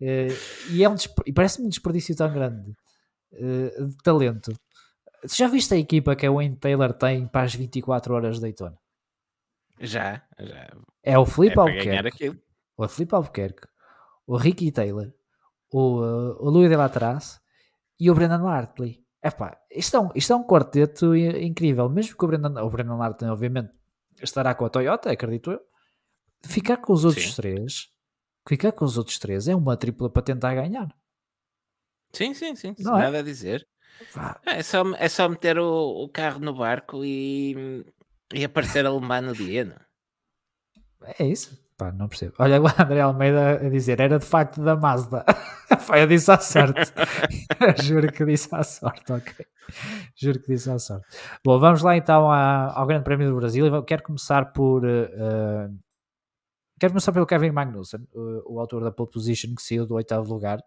Eh, 0.00 0.28
e 0.70 0.82
é 0.82 0.88
um 0.88 0.94
e 1.26 1.32
parece-me 1.32 1.66
um 1.66 1.68
desperdício 1.68 2.16
tão 2.16 2.32
grande 2.32 2.74
eh, 3.32 3.84
de 3.84 3.96
talento. 4.02 4.52
Já 5.24 5.46
viste 5.48 5.74
a 5.74 5.76
equipa 5.76 6.16
que 6.16 6.26
a 6.26 6.30
Wayne 6.30 6.56
Taylor 6.56 6.92
tem 6.94 7.26
para 7.26 7.42
as 7.42 7.54
24 7.54 8.14
horas 8.14 8.36
de 8.36 8.42
Daytona? 8.42 8.78
Já, 9.78 10.22
já. 10.38 10.70
É 11.02 11.18
o 11.18 11.22
É 11.22 11.26
Felipe 11.26 11.56
ganhar 11.56 12.06
Albuquerque, 12.06 12.40
o 12.76 12.88
Felipe 12.88 13.14
Albuquerque, 13.14 13.68
o 14.26 14.36
Ricky 14.36 14.72
Taylor, 14.72 15.12
o, 15.70 16.00
uh, 16.00 16.36
o 16.38 16.50
Louis 16.50 16.70
de 16.70 16.76
Latras 16.76 17.40
e 17.98 18.10
o 18.10 18.14
Brendan 18.14 18.46
Hartley. 18.46 19.04
Epá, 19.22 19.58
isto, 19.70 19.96
é 19.96 20.00
um, 20.00 20.10
isto 20.14 20.32
é 20.32 20.36
um 20.36 20.44
quarteto 20.44 21.14
incrível. 21.14 21.88
Mesmo 21.90 22.16
que 22.16 22.24
o 22.24 22.28
Brendan, 22.28 22.62
o 22.62 22.70
Brendan 22.70 22.98
Hartley, 23.02 23.30
obviamente, 23.30 23.70
estará 24.22 24.54
com 24.54 24.64
a 24.64 24.70
Toyota, 24.70 25.10
acredito 25.10 25.52
eu. 25.52 25.60
Ficar 26.42 26.78
com 26.78 26.92
os 26.92 27.04
outros 27.04 27.26
Sim. 27.30 27.36
três, 27.36 27.88
ficar 28.48 28.72
com 28.72 28.84
os 28.84 28.96
outros 28.98 29.18
três 29.18 29.46
é 29.48 29.54
uma 29.54 29.76
tripla 29.76 30.08
para 30.10 30.22
tentar 30.22 30.54
ganhar. 30.54 30.88
Sim, 32.12 32.34
sim, 32.34 32.54
sim. 32.56 32.74
Não 32.80 32.96
é? 32.98 33.02
nada 33.02 33.18
a 33.18 33.22
dizer. 33.22 33.66
Vá, 34.14 34.40
É 34.46 34.62
só, 34.62 34.82
é 34.96 35.08
só 35.08 35.28
meter 35.28 35.58
o, 35.58 36.04
o 36.04 36.08
carro 36.08 36.40
no 36.40 36.54
barco 36.56 37.04
e, 37.04 37.84
e 38.32 38.44
aparecer 38.44 38.86
alemão 38.86 39.20
no 39.22 39.34
dia. 39.34 39.64
não? 39.64 39.76
É 41.18 41.24
isso. 41.26 41.58
Pá, 41.76 41.90
não 41.92 42.08
percebo. 42.08 42.34
Olha 42.38 42.60
o 42.60 42.66
André 42.66 43.00
Almeida 43.00 43.52
a 43.66 43.68
dizer, 43.70 44.00
era 44.00 44.18
de 44.18 44.24
facto 44.26 44.62
da 44.62 44.76
Mazda. 44.76 45.24
Pá, 45.86 45.98
eu 45.98 46.06
disse 46.06 46.30
à 46.30 46.38
sorte. 46.38 46.92
Juro 47.82 48.10
que 48.12 48.24
disse 48.24 48.48
à 48.54 48.62
sorte, 48.62 49.10
ok. 49.12 49.46
Juro 50.14 50.40
que 50.40 50.48
disse 50.52 50.70
à 50.70 50.78
sorte. 50.78 51.06
Bom, 51.44 51.58
vamos 51.58 51.80
lá 51.82 51.96
então 51.96 52.30
à- 52.30 52.72
ao 52.78 52.86
Grande 52.86 53.04
Prémio 53.04 53.30
do 53.30 53.36
Brasil. 53.36 53.66
Eu 53.66 53.82
quero 53.82 54.02
começar 54.02 54.52
por. 54.52 54.84
eh, 54.86 55.68
quero 56.80 56.92
começar 56.92 57.12
pelo 57.12 57.26
Kevin 57.26 57.50
Magnussen, 57.50 58.00
o, 58.12 58.54
o 58.54 58.60
autor 58.60 58.82
da 58.82 58.90
pole 58.90 59.10
position 59.10 59.54
que 59.54 59.62
saiu 59.62 59.86
do 59.86 59.94
oitavo 59.94 60.32
lugar 60.32 60.60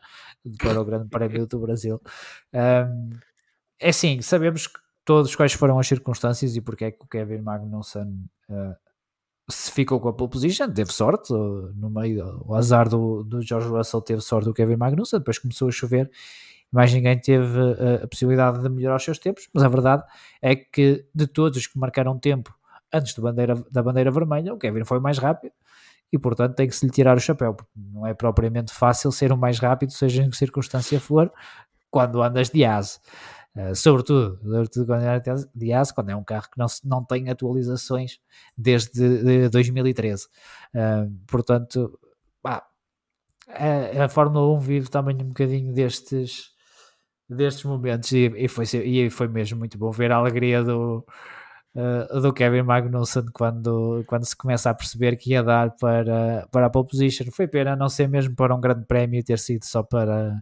para 0.59 0.79
o 0.79 0.85
Grande 0.85 1.09
Prémio 1.09 1.47
do 1.47 1.59
Brasil. 1.59 1.99
Um, 2.53 3.09
é 3.79 3.89
assim, 3.89 4.21
sabemos 4.21 4.69
todos 5.03 5.35
quais 5.35 5.51
foram 5.53 5.79
as 5.79 5.87
circunstâncias 5.87 6.55
e 6.55 6.61
porque 6.61 6.85
é 6.85 6.91
que 6.91 7.03
o 7.03 7.07
Kevin 7.07 7.41
Magnussen 7.41 8.29
eh, 8.49 8.75
se 9.49 9.71
ficou 9.71 9.99
com 9.99 10.07
a 10.07 10.13
pole 10.13 10.29
position, 10.29 10.71
teve 10.71 10.93
sorte 10.93 11.33
uh, 11.33 11.73
no 11.75 11.89
meio, 11.89 12.41
o 12.45 12.55
azar 12.55 12.87
do, 12.87 13.23
do 13.23 13.41
George 13.41 13.67
Russell 13.67 14.01
teve 14.01 14.21
sorte 14.21 14.45
do 14.45 14.53
Kevin 14.53 14.77
Magnussen, 14.77 15.19
depois 15.19 15.37
começou 15.37 15.67
a 15.67 15.71
chover 15.71 16.09
mais 16.71 16.93
ninguém 16.93 17.19
teve 17.19 17.59
uh, 17.59 18.03
a 18.03 18.07
possibilidade 18.07 18.61
de 18.61 18.69
melhorar 18.69 18.95
os 18.95 19.03
seus 19.03 19.19
tempos, 19.19 19.49
mas 19.53 19.63
a 19.63 19.67
verdade 19.67 20.03
é 20.41 20.55
que 20.55 21.05
de 21.13 21.27
todos 21.27 21.57
os 21.57 21.67
que 21.67 21.77
marcaram 21.77 22.17
tempo 22.17 22.55
antes 22.91 23.17
bandeira, 23.17 23.55
da 23.69 23.83
bandeira 23.83 24.09
vermelha, 24.09 24.53
o 24.53 24.57
Kevin 24.57 24.85
foi 24.85 24.99
mais 24.99 25.17
rápido 25.17 25.51
e 26.13 26.19
portanto 26.19 26.55
tem 26.55 26.67
que 26.67 26.75
se 26.75 26.85
lhe 26.85 26.91
tirar 26.91 27.17
o 27.17 27.19
chapéu, 27.19 27.55
porque 27.55 27.71
não 27.75 28.05
é 28.05 28.13
propriamente 28.13 28.71
fácil 28.71 29.11
ser 29.11 29.31
o 29.31 29.37
mais 29.37 29.57
rápido, 29.57 29.91
seja 29.91 30.21
em 30.21 30.29
que 30.29 30.37
circunstância 30.37 30.99
for, 30.99 31.33
quando 31.89 32.21
andas 32.21 32.51
de 32.51 32.63
asa. 32.63 32.99
Uh, 33.55 33.75
sobretudo, 33.75 34.39
sobretudo 34.43 34.85
quando 34.85 35.03
é 35.03 35.21
de 35.55 35.73
asa, 35.73 35.93
quando 35.93 36.09
é 36.09 36.15
um 36.15 36.23
carro 36.23 36.49
que 36.51 36.57
não, 36.57 36.67
não 36.83 37.03
tem 37.03 37.29
atualizações 37.29 38.19
desde 38.55 38.91
de 38.91 39.49
2013. 39.49 40.25
Uh, 40.73 41.11
portanto, 41.27 41.99
a, 42.45 42.63
a 44.05 44.09
Fórmula 44.09 44.55
1 44.55 44.59
vive 44.59 44.89
também 44.89 45.15
um 45.15 45.29
bocadinho 45.29 45.73
destes, 45.73 46.51
destes 47.27 47.63
momentos 47.63 48.11
e, 48.11 48.31
e 48.35 48.47
foi, 48.47 48.65
e 48.65 49.09
foi 49.09 49.27
mesmo 49.27 49.57
muito 49.57 49.77
bom 49.77 49.91
ver 49.91 50.11
a 50.11 50.17
alegria 50.17 50.63
do, 50.63 51.05
uh, 51.75 52.21
do 52.21 52.33
Kevin 52.33 52.63
Magnussen 52.63 53.25
quando, 53.33 54.03
quando 54.07 54.25
se 54.25 54.35
começa 54.35 54.69
a 54.69 54.73
perceber 54.73 55.17
que 55.17 55.31
ia 55.31 55.43
dar 55.43 55.71
para, 55.71 56.47
para 56.51 56.67
a 56.67 56.69
pole 56.69 56.87
position. 56.87 57.25
Foi 57.31 57.47
pena 57.47 57.75
não 57.75 57.89
ser 57.89 58.07
mesmo 58.07 58.35
para 58.35 58.55
um 58.55 58.61
grande 58.61 58.85
prémio 58.85 59.23
ter 59.23 59.39
sido 59.39 59.63
só 59.65 59.83
para, 59.83 60.41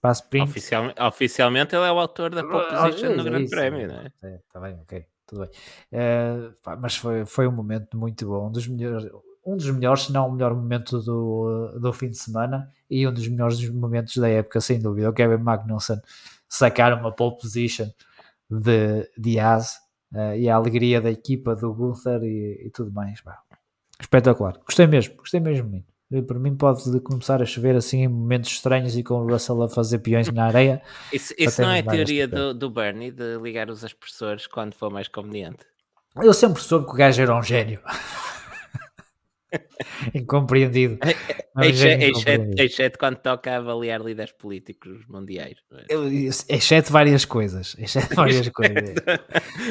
para 0.00 0.10
a 0.10 0.12
sprint. 0.12 0.48
Oficial, 0.48 0.94
oficialmente 1.00 1.74
ele 1.74 1.86
é 1.86 1.92
o 1.92 1.98
autor 1.98 2.34
da 2.34 2.42
pole 2.42 2.66
ah, 2.70 2.86
position 2.86 3.16
no 3.16 3.24
grande 3.24 3.48
prémio, 3.48 3.88
não 3.88 3.96
é? 3.96 4.36
Está 4.36 4.60
bem, 4.60 4.74
ok, 4.82 5.04
tudo 5.26 5.40
bem. 5.40 5.50
Uh, 5.92 6.52
pá, 6.62 6.76
mas 6.76 6.96
foi, 6.96 7.24
foi 7.24 7.46
um 7.46 7.52
momento 7.52 7.96
muito 7.96 8.26
bom, 8.26 8.48
um 8.48 8.52
dos 8.52 8.66
melhores, 8.66 9.10
um 9.44 9.56
dos 9.56 9.70
melhores, 9.70 10.04
se 10.04 10.12
não 10.12 10.28
o 10.28 10.32
melhor 10.32 10.54
momento 10.54 11.00
do, 11.00 11.78
do 11.80 11.92
fim 11.92 12.10
de 12.10 12.18
semana 12.18 12.70
e 12.90 13.06
um 13.06 13.12
dos 13.12 13.26
melhores 13.28 13.68
momentos 13.70 14.16
da 14.16 14.28
época, 14.28 14.60
sem 14.60 14.78
dúvida. 14.78 15.10
O 15.10 15.12
Kevin 15.12 15.42
Magnussen 15.42 16.00
sacar 16.48 16.92
uma 16.94 17.12
pole 17.12 17.36
position 17.36 17.88
de 18.50 19.10
Diaz 19.16 19.87
uh, 20.12 20.34
e 20.36 20.48
a 20.48 20.56
alegria 20.56 21.00
da 21.00 21.10
equipa 21.10 21.54
do 21.54 21.72
Gunther 21.72 22.22
e, 22.22 22.66
e 22.66 22.70
tudo 22.70 22.92
mais. 22.92 23.20
Bah, 23.20 23.40
espetacular. 24.00 24.58
Gostei 24.64 24.86
mesmo, 24.86 25.16
gostei 25.16 25.40
mesmo 25.40 25.68
muito. 25.68 25.86
Para 26.26 26.38
mim 26.38 26.56
pode 26.56 26.82
começar 27.00 27.42
a 27.42 27.44
chover 27.44 27.76
assim 27.76 28.04
em 28.04 28.08
momentos 28.08 28.50
estranhos 28.50 28.96
e 28.96 29.02
com 29.02 29.14
o 29.14 29.30
Russell 29.30 29.62
a 29.62 29.68
fazer 29.68 29.98
peões 29.98 30.30
na 30.32 30.46
areia. 30.46 30.80
Isso, 31.12 31.34
isso 31.36 31.60
não 31.60 31.70
é 31.70 31.80
a 31.80 31.82
teoria 31.82 32.26
do, 32.26 32.54
do 32.54 32.70
Bernie 32.70 33.10
de 33.10 33.36
ligar 33.36 33.68
os 33.68 33.84
aspersores 33.84 34.46
quando 34.46 34.72
for 34.72 34.90
mais 34.90 35.06
conveniente? 35.06 35.66
Eu 36.16 36.32
sempre 36.32 36.62
soube 36.62 36.86
que 36.86 36.92
o 36.92 36.96
gajo 36.96 37.20
era 37.20 37.36
um 37.36 37.42
gênio. 37.42 37.80
Incompreendido. 40.14 40.98
Exceto 42.56 42.98
quando 42.98 43.16
toca 43.16 43.52
a 43.52 43.56
avaliar 43.56 44.00
líderes 44.00 44.32
políticos 44.32 45.06
mundiais. 45.08 45.58
É? 45.72 46.54
Exceto 46.54 46.92
várias 46.92 47.24
coisas. 47.24 47.74
Exceto 47.78 48.14
várias 48.14 48.48
coisas. 48.50 48.94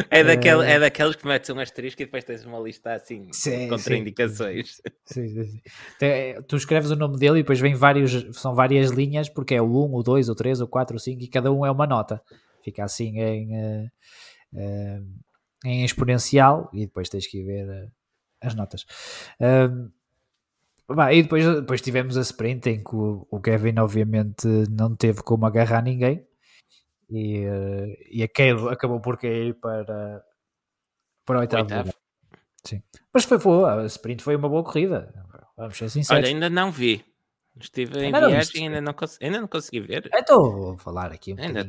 é, 0.09 0.23
daquele, 0.23 0.65
é 0.65 0.79
daqueles 0.79 1.15
que 1.15 1.27
metes 1.27 1.49
um 1.49 1.59
asterisco 1.59 2.01
e 2.01 2.05
depois 2.05 2.23
tens 2.23 2.45
uma 2.45 2.59
lista 2.59 2.93
assim 2.93 3.27
sim, 3.31 3.67
contraindicações. 3.67 4.81
Sim, 5.05 5.27
sim, 5.27 5.43
sim. 5.43 5.61
Então, 5.95 6.43
tu 6.47 6.55
escreves 6.55 6.91
o 6.91 6.95
nome 6.95 7.17
dele 7.17 7.39
e 7.39 7.43
depois 7.43 7.59
vem 7.59 7.75
vários, 7.75 8.25
são 8.37 8.55
várias 8.55 8.91
linhas, 8.91 9.29
porque 9.29 9.55
é 9.55 9.61
o 9.61 9.85
1, 9.85 9.95
o 9.95 10.03
2, 10.03 10.29
o 10.29 10.35
3, 10.35 10.61
o 10.61 10.67
4, 10.67 10.95
o 10.95 10.99
5 10.99 11.23
e 11.23 11.27
cada 11.27 11.51
um 11.51 11.65
é 11.65 11.71
uma 11.71 11.87
nota. 11.87 12.21
Fica 12.63 12.83
assim 12.83 13.19
em, 13.19 13.55
uh, 13.55 13.85
uh, 14.53 15.05
em 15.65 15.85
exponencial 15.85 16.69
e 16.73 16.81
depois 16.85 17.09
tens 17.09 17.27
que 17.27 17.43
ver. 17.43 17.89
As 18.41 18.53
notas. 18.55 18.85
Um, 19.39 19.91
bah, 20.87 21.13
e 21.13 21.23
depois, 21.23 21.45
depois 21.45 21.81
tivemos 21.81 22.17
a 22.17 22.21
sprint 22.21 22.69
em 22.69 22.83
que 22.83 22.95
o, 22.95 23.27
o, 23.29 23.41
Kevin 23.41 23.79
obviamente 23.79 24.47
não 24.69 24.95
teve 24.95 25.21
como 25.23 25.45
agarrar 25.45 25.81
ninguém 25.81 26.25
e, 27.09 27.45
uh, 27.45 27.97
e 28.11 28.23
a 28.23 28.71
acabou 28.71 28.99
por 28.99 29.17
cair 29.17 29.55
para, 29.55 30.23
para 31.25 31.37
o 31.37 31.39
oitavo, 31.39 31.63
oitavo. 31.63 31.93
Sim. 32.63 32.83
Mas 33.13 33.23
foi 33.23 33.37
boa, 33.37 33.81
a 33.81 33.85
sprint 33.85 34.23
foi 34.23 34.35
uma 34.35 34.49
boa 34.49 34.63
corrida. 34.63 35.13
Vamos 35.55 35.77
ser 35.77 35.89
sinceros. 35.89 36.23
Olha, 36.23 36.33
ainda 36.33 36.49
não 36.49 36.71
vi. 36.71 37.03
Estive 37.59 37.99
em 37.99 38.05
ainda 38.05 38.27
viagem 38.27 38.61
e 38.61 38.67
ainda 38.67 38.81
não, 38.81 38.95
ainda 39.21 39.41
não 39.41 39.47
consegui 39.47 39.79
ver. 39.79 40.09
Estou 40.13 40.73
a 40.73 40.77
falar 40.77 41.11
aqui 41.11 41.33
um 41.33 41.39
ainda... 41.39 41.63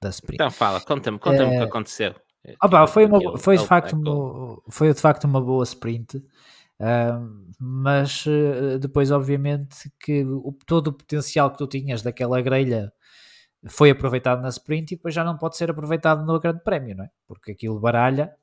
da 0.00 0.10
sprint. 0.10 0.34
Então 0.34 0.50
fala, 0.50 0.80
conta-me 0.80 1.18
conta 1.18 1.42
é... 1.42 1.46
o 1.46 1.50
que 1.50 1.56
eh, 1.56 2.14
aconteceu. 2.52 2.56
Opa, 2.62 2.86
foi, 2.86 3.06
uma, 3.06 3.38
foi, 3.38 3.56
de 3.56 3.66
facto 3.66 3.92
uma, 3.94 4.62
foi 4.68 4.92
de 4.92 5.00
facto 5.00 5.24
uma 5.24 5.40
boa 5.40 5.64
sprint, 5.64 6.16
uh, 6.16 7.54
mas 7.58 8.24
uh, 8.26 8.78
depois, 8.78 9.10
obviamente, 9.10 9.90
que 9.98 10.24
o, 10.24 10.56
todo 10.66 10.88
o 10.88 10.92
potencial 10.92 11.50
que 11.50 11.58
tu 11.58 11.66
tinhas 11.66 12.02
daquela 12.02 12.40
grelha 12.40 12.92
foi 13.66 13.90
aproveitado 13.90 14.42
na 14.42 14.48
sprint 14.48 14.92
e 14.92 14.96
depois 14.96 15.14
já 15.14 15.24
não 15.24 15.36
pode 15.36 15.56
ser 15.56 15.70
aproveitado 15.70 16.24
no 16.24 16.38
Grande 16.38 16.62
Prémio, 16.62 16.96
não 16.96 17.04
é? 17.04 17.10
Porque 17.26 17.52
aquilo 17.52 17.80
baralha, 17.80 18.34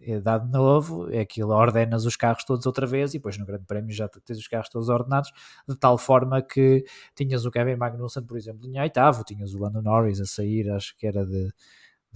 é 0.00 0.20
dado 0.20 0.48
novo, 0.50 1.10
é 1.12 1.20
aquilo 1.20 1.52
ordenas 1.52 2.04
os 2.04 2.16
carros 2.16 2.44
todos 2.44 2.66
outra 2.66 2.86
vez 2.86 3.14
e 3.14 3.18
depois 3.18 3.36
no 3.36 3.46
Grande 3.46 3.66
Prémio 3.66 3.92
já 3.92 4.08
tens 4.08 4.38
os 4.38 4.46
carros 4.48 4.68
todos 4.68 4.88
ordenados, 4.88 5.30
de 5.68 5.76
tal 5.76 5.98
forma 5.98 6.40
que 6.42 6.84
tinhas 7.14 7.44
o 7.44 7.50
Kevin 7.50 7.76
Magnussen, 7.76 8.24
por 8.24 8.36
exemplo, 8.36 8.68
em 8.68 8.80
oitavo, 8.80 9.24
tinhas 9.24 9.54
o 9.54 9.58
Lando 9.58 9.82
Norris 9.82 10.20
a 10.20 10.24
sair, 10.24 10.70
acho 10.70 10.96
que 10.96 11.06
era 11.06 11.24
de 11.24 11.52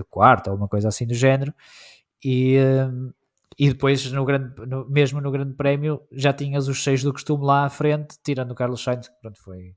de 0.03 0.09
quarto 0.09 0.51
ou 0.51 0.57
uma 0.57 0.69
coisa 0.69 0.89
assim 0.89 1.07
do 1.07 1.15
género. 1.15 1.55
E, 2.25 2.59
hum, 2.59 3.13
e 3.59 3.69
depois, 3.69 4.11
no 4.11 4.25
grande, 4.25 4.55
no, 4.67 4.89
mesmo 4.89 5.21
no 5.21 5.31
Grande 5.31 5.55
Prémio, 5.55 6.03
já 6.11 6.33
tinhas 6.33 6.69
os 6.69 6.83
seis 6.83 7.03
do 7.03 7.13
costume 7.13 7.45
lá 7.45 7.65
à 7.65 7.71
frente, 7.71 8.17
tirando 8.23 8.53
o 8.53 8.55
Carlos 8.55 8.83
Sainz, 8.83 9.09
que 9.09 9.15
pronto, 9.21 9.39
foi, 9.41 9.75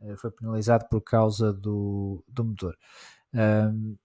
eh, 0.00 0.16
foi 0.16 0.30
penalizado 0.30 0.86
por 0.90 1.00
causa 1.00 1.52
do, 1.52 2.24
do 2.28 2.44
motor. 2.44 2.76
Um, 3.34 3.96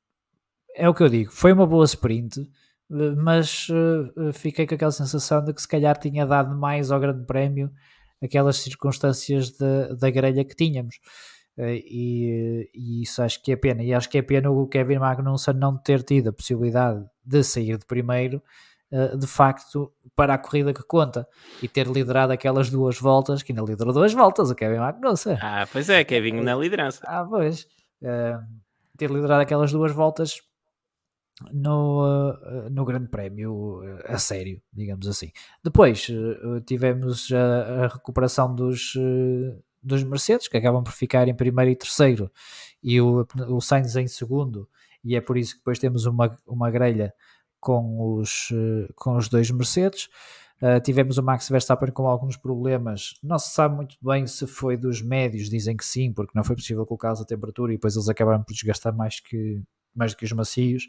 é 0.76 0.88
o 0.88 0.93
que 0.93 1.04
eu 1.04 1.10
digo, 1.10 1.32
foi 1.32 1.52
uma 1.52 1.66
boa 1.66 1.86
sprint, 1.86 2.39
eh, 2.39 3.16
mas 3.18 3.68
uh, 3.70 4.32
fiquei 4.34 4.68
com 4.68 4.76
aquela 4.76 4.91
sensação 4.91 5.43
de 5.43 5.54
que 5.54 5.62
se 5.62 5.68
calhar 5.68 5.97
tinha 5.97 6.26
dado 6.26 6.56
mais 6.56 6.91
ao 6.91 6.99
Grande 6.99 7.26
Prémio 7.26 7.72
aquelas 8.24 8.58
circunstâncias 8.58 9.52
da 9.52 10.10
grelha 10.12 10.45
que 10.45 10.56
tínhamos. 10.56 10.99
Eh, 11.58 11.84
e, 11.86 12.70
e, 12.74 13.02
isso 13.04 13.22
acho 13.22 13.41
que 13.41 13.52
é 13.52 13.56
pena. 13.56 13.84
E 13.84 13.93
acho 13.93 14.10
que 14.10 14.18
é 14.18 14.22
pena 14.22 14.49
o 14.49 14.68
Kevin 14.68 14.99
Magnussen 14.99 15.54
não 15.56 15.78
ter 15.78 16.04
tido 16.04 16.30
a 16.30 16.34
possibilidade 16.34 17.06
de 17.24 17.43
sair 17.43 17.78
de 17.78 17.86
primeiro, 17.86 18.41
eh, 18.91 19.16
de 19.16 19.28
facto, 19.28 19.91
para 20.16 20.34
a 20.34 20.38
corrida 20.38 20.74
que 20.74 20.84
conta 20.84 21.28
e 21.62 21.68
ter 21.68 21.88
liderado 21.88 22.34
aquelas 22.34 22.70
duas 22.70 22.97
voltas, 22.99 23.43
que 23.43 23.52
ainda 23.52 23.64
liderou 23.64 23.93
duas 23.93 24.14
voltas, 24.14 24.49
o 24.49 24.56
Kevin 24.56 24.80
Magnussen. 24.80 25.38
Ah, 25.41 25.68
pois 25.72 25.89
é, 25.89 26.04
Kevin 26.04 26.41
na 26.41 26.56
liderança. 26.56 27.04
Ah, 27.06 27.26
pois. 27.26 27.68
Uh, 28.02 28.41
ter 28.97 29.12
liderado 29.12 29.41
aquelas 29.41 29.72
duas 29.72 29.91
voltas 29.91 30.41
no, 31.52 32.34
no 32.70 32.86
Grande 32.86 33.08
Prémio 33.10 33.82
a 34.06 34.18
sério, 34.18 34.62
digamos 34.72 35.08
assim. 35.08 35.32
Depois 35.64 36.08
tivemos 36.66 37.32
a, 37.32 37.86
a 37.86 37.88
recuperação 37.88 38.54
dos 38.54 38.95
dos 39.82 40.04
Mercedes, 40.04 40.48
que 40.48 40.58
acabam 40.58 40.84
por 40.84 40.94
ficar 40.94 41.28
em 41.28 41.36
primeiro 41.36 41.72
e 41.72 41.76
terceiro, 41.76 42.32
e 42.84 43.00
o, 43.02 43.26
o 43.48 43.62
Sainz 43.62 43.96
em 43.96 44.08
segundo, 44.08 44.70
e 45.04 45.16
é 45.16 45.22
por 45.22 45.38
isso 45.38 45.54
que 45.54 45.60
depois 45.60 45.80
temos 45.80 46.06
uma, 46.06 46.38
uma 46.46 46.70
grelha 46.70 47.14
com 47.60 48.18
os, 48.18 48.50
com 48.96 49.16
os 49.16 49.30
dois 49.30 49.50
Mercedes. 49.52 50.10
Uh, 50.62 50.80
tivemos 50.80 51.18
o 51.18 51.24
Max 51.24 51.50
Verstappen 51.50 51.92
com 51.92 52.08
alguns 52.08 52.38
problemas. 52.38 53.16
Não 53.24 53.40
se 53.40 53.52
sabe 53.52 53.76
muito 53.76 53.96
bem 54.00 54.28
se 54.28 54.46
foi 54.46 54.78
dos 54.78 55.02
médios, 55.02 55.50
dizem 55.50 55.76
que 55.76 55.84
sim, 55.84 56.14
porque 56.14 56.34
não 56.36 56.44
foi 56.44 56.56
possível 56.56 56.86
colocá-los 56.86 57.20
a 57.20 57.26
temperatura 57.26 57.74
e 57.74 57.78
depois 57.78 57.96
eles 57.96 58.08
acabaram 58.08 58.44
por 58.44 58.54
desgastar 58.54 58.96
mais 58.96 59.20
que, 59.20 59.64
mais 59.96 60.12
do 60.12 60.18
que 60.18 60.26
os 60.26 60.32
macios. 60.32 60.88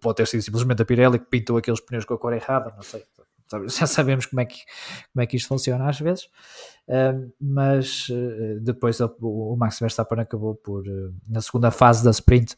Pode 0.00 0.16
ter 0.16 0.26
sido 0.26 0.42
simplesmente 0.42 0.80
a 0.80 0.84
Pirelli 0.86 1.18
que 1.18 1.26
pintou 1.26 1.58
aqueles 1.58 1.80
pneus 1.80 2.06
com 2.06 2.14
a 2.14 2.18
cor 2.18 2.32
errada, 2.32 2.72
não 2.74 2.82
sei 2.82 3.04
já 3.68 3.86
sabemos 3.86 4.26
como 4.26 4.40
é 4.40 4.44
que, 4.44 4.58
como 5.12 5.22
é 5.22 5.26
que 5.26 5.36
isto 5.36 5.48
funciona 5.48 5.88
às 5.88 5.98
vezes, 5.98 6.24
uh, 6.88 7.32
mas 7.40 8.08
uh, 8.08 8.60
depois 8.60 9.00
o, 9.00 9.14
o, 9.20 9.56
Max 9.56 9.78
Verstappen 9.78 10.20
acabou 10.20 10.54
por, 10.54 10.86
uh, 10.86 11.14
na 11.28 11.40
segunda 11.40 11.70
fase 11.70 12.04
da 12.04 12.10
sprint, 12.10 12.56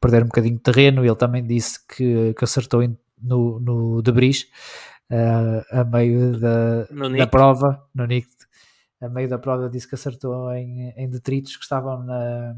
perder 0.00 0.22
um 0.22 0.26
bocadinho 0.26 0.56
de 0.56 0.60
terreno. 0.60 1.04
Ele 1.04 1.16
também 1.16 1.46
disse 1.46 1.78
que, 1.86 2.34
que 2.34 2.44
acertou 2.44 2.82
em, 2.82 2.96
no, 3.20 3.58
no 3.60 4.02
debris 4.02 4.46
a 5.70 5.84
meio 5.84 6.38
da, 6.38 6.84
da 7.16 7.26
prova, 7.26 7.86
no 7.94 8.06
Nick, 8.06 8.26
a 9.00 9.08
meio 9.08 9.28
da 9.28 9.38
prova, 9.38 9.68
disse 9.68 9.88
que 9.88 9.94
acertou 9.94 10.50
em, 10.52 10.90
em 10.96 11.08
detritos 11.08 11.56
que 11.56 11.62
estavam 11.62 12.02
na, 12.02 12.56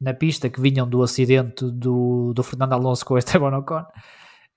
na 0.00 0.14
pista, 0.14 0.48
que 0.48 0.60
vinham 0.60 0.88
do 0.88 1.02
acidente 1.02 1.64
do, 1.70 2.32
do 2.34 2.42
Fernando 2.42 2.72
Alonso 2.72 3.04
com 3.04 3.14
o 3.14 3.18
Esteban 3.18 3.56
Ocon. 3.56 3.84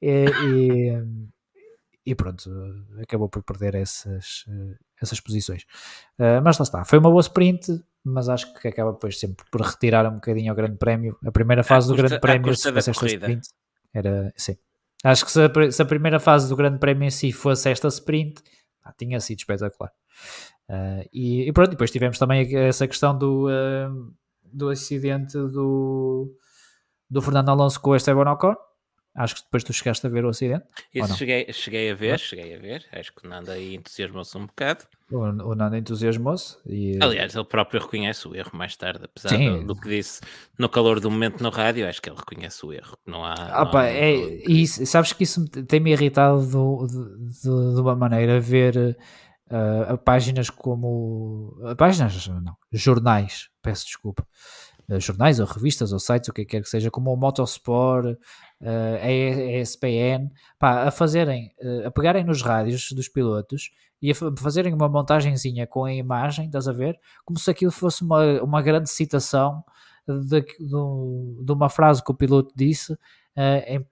E, 0.02 0.26
e, 2.10 2.16
pronto, 2.16 2.50
acabou 3.04 3.30
por 3.30 3.44
perder 3.44 3.76
essas, 3.76 4.44
essas 5.00 5.20
posições. 5.20 5.62
Uh, 6.18 6.42
mas 6.44 6.58
lá 6.58 6.64
está, 6.64 6.84
foi 6.84 6.98
uma 6.98 7.12
boa 7.12 7.22
sprint, 7.22 7.84
mas 8.04 8.28
acho 8.28 8.52
que 8.56 8.68
acaba 8.68 8.94
depois 8.94 9.20
sempre 9.20 9.46
por 9.52 9.62
retirar 9.62 10.08
um 10.08 10.16
bocadinho 10.16 10.52
ao 10.52 10.56
Grande 10.56 10.78
Prémio. 10.78 11.16
A 11.24 11.32
primeira 11.32 11.64
fase 11.64 11.88
do 11.88 11.96
Grande 11.96 12.20
Prémio, 12.20 12.56
se 12.56 12.72
fosse 12.74 12.90
esta 12.90 13.06
sprint, 13.06 13.48
era 13.94 14.34
sim. 14.36 14.58
Acho 15.04 15.24
que 15.24 15.32
se 15.32 15.40
a, 15.40 15.72
se 15.72 15.82
a, 15.84 15.86
primeira 15.86 16.20
fase 16.20 16.50
do 16.50 16.56
Grande 16.56 16.80
Prémio 16.80 17.06
em 17.06 17.12
si 17.12 17.32
fosse 17.32 17.70
esta 17.70 17.88
sprint, 17.90 18.42
ah, 18.84 18.92
tinha 18.98 19.20
sido 19.20 19.38
espetacular. 19.38 19.92
Uh, 20.68 21.08
e, 21.14 21.48
e, 21.48 21.54
pronto, 21.54 21.70
depois 21.70 21.92
tivemos 21.92 22.18
também 22.18 22.56
essa 22.56 22.88
questão 22.88 23.16
do, 23.16 23.50
uh, 23.50 24.14
do 24.52 24.70
acidente 24.70 25.38
do, 25.38 26.36
do 27.08 27.22
Fernando 27.22 27.50
Alonso 27.50 27.80
com 27.80 27.92
o 27.92 27.96
Esteban 27.96 28.32
Ocon 28.32 28.56
Acho 29.16 29.36
que 29.36 29.42
depois 29.42 29.64
tu 29.64 29.74
chegaste 29.74 30.06
a 30.06 30.10
ver 30.10 30.24
o 30.24 30.30
acidente. 30.30 30.66
Isso 30.94 31.18
cheguei, 31.18 31.52
cheguei 31.52 31.92
a 31.92 31.96
ver, 31.96 32.20
cheguei 32.20 32.56
a 32.56 32.60
ver. 32.60 32.86
Acho 32.92 33.14
que 33.14 33.26
o 33.26 33.30
Nanda 33.30 33.54
aí 33.54 33.76
entusiasmou-se 33.76 34.38
um 34.38 34.46
bocado. 34.46 34.86
O, 35.12 35.18
o 35.18 35.56
Nanda 35.56 35.78
entusiasmou-se. 35.78 36.58
E... 36.66 36.98
Aliás, 37.02 37.36
ele 37.36 37.44
próprio 37.44 37.82
reconhece 37.82 38.28
o 38.28 38.36
erro 38.36 38.52
mais 38.54 38.78
tarde, 38.78 39.06
apesar 39.06 39.36
do, 39.36 39.64
do, 39.66 39.76
que 39.76 39.90
disse 39.90 40.22
no 40.58 40.70
calor 40.70 41.00
do 41.00 41.10
momento 41.10 41.42
no 41.42 41.50
rádio. 41.50 41.88
Acho 41.88 42.02
que 42.02 42.10
ele 42.10 42.18
reconhece 42.18 42.66
o 42.66 42.72
erro. 42.72 42.98
Não 43.06 43.26
há. 43.26 43.34
Ah, 43.34 43.66
não 43.66 43.72
pá, 43.72 43.82
há... 43.84 43.90
É, 43.90 44.14
e 44.14 44.68
sabes 44.68 45.12
que 45.12 45.24
isso 45.24 45.46
tem-me 45.48 45.92
irritado 45.92 46.40
de, 46.42 46.94
de, 47.42 47.76
de, 47.76 47.82
uma 47.82 47.96
maneira 47.96 48.40
ver. 48.40 48.98
Uh, 49.52 49.98
páginas 49.98 50.52
como. 50.52 51.58
páginas, 51.76 52.28
não. 52.28 52.56
Jornais, 52.72 53.50
peço 53.64 53.86
desculpa 53.86 54.24
jornais 54.98 55.40
ou 55.40 55.46
revistas 55.46 55.94
ou 55.94 56.00
sites, 56.00 56.30
o 56.30 56.34
que 56.34 56.46
quer 56.46 56.62
que 56.62 56.70
seja, 56.70 56.90
como 56.90 57.14
o 57.14 57.18
Motorsport, 57.18 58.14
uh, 58.16 58.18
a 59.02 59.12
ESPN, 59.12 60.32
pá, 60.58 60.84
a 60.88 60.92
fazerem, 60.92 61.54
uh, 61.62 61.88
a 61.88 61.92
pegarem 61.92 62.24
nos 62.24 62.42
rádios 62.42 62.92
dos 62.92 63.08
pilotos 63.08 63.72
e 64.02 64.12
a 64.12 64.16
fazerem 64.16 64.74
uma 64.74 64.90
montagenzinha 64.90 65.68
com 65.68 65.86
a 65.86 65.94
imagem, 65.94 66.46
estás 66.46 66.68
a 66.68 66.72
ver? 66.72 66.98
Como 67.26 67.38
se 67.38 67.52
aquilo 67.52 67.72
fosse 67.72 68.02
uma, 68.02 68.42
uma 68.42 68.62
grande 68.62 68.90
citação 68.90 69.64
de, 70.08 70.42
de, 70.42 71.46
de 71.46 71.52
uma 71.52 71.70
frase 71.70 72.04
que 72.04 72.12
o 72.12 72.16
piloto 72.16 72.52
disse 72.56 72.98
em, 73.36 73.86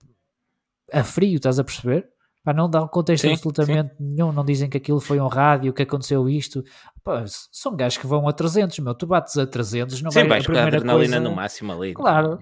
a 0.91 1.03
frio, 1.03 1.35
estás 1.35 1.59
a 1.59 1.63
perceber? 1.63 2.09
Pá, 2.47 2.53
não 2.53 2.69
dá 2.69 2.81
um 2.81 2.87
contexto 2.87 3.23
sim, 3.27 3.33
absolutamente 3.33 3.93
sim. 3.97 4.03
nenhum, 4.05 4.31
não 4.31 4.45
dizem 4.45 4.69
que 4.69 4.77
aquilo 4.77 5.01
foi 5.01 5.19
um 5.19 5.27
rádio, 5.27 5.73
que 5.73 5.83
aconteceu 5.83 6.29
isto. 6.29 6.63
Pá, 7.03 7.25
são 7.51 7.75
gajos 7.75 7.97
que 7.97 8.07
vão 8.07 8.25
a 8.25 8.31
300, 8.31 8.79
meu, 8.79 8.95
tu 8.95 9.05
bates 9.05 9.37
a 9.37 9.45
300, 9.45 10.01
não 10.01 10.11
sim, 10.11 10.25
vai 10.25 10.39
a 10.39 10.43
primeira 10.43 10.81
coisa... 10.81 11.19
no 11.19 11.35
máximo 11.35 11.73
ali. 11.73 11.93
Claro, 11.93 12.39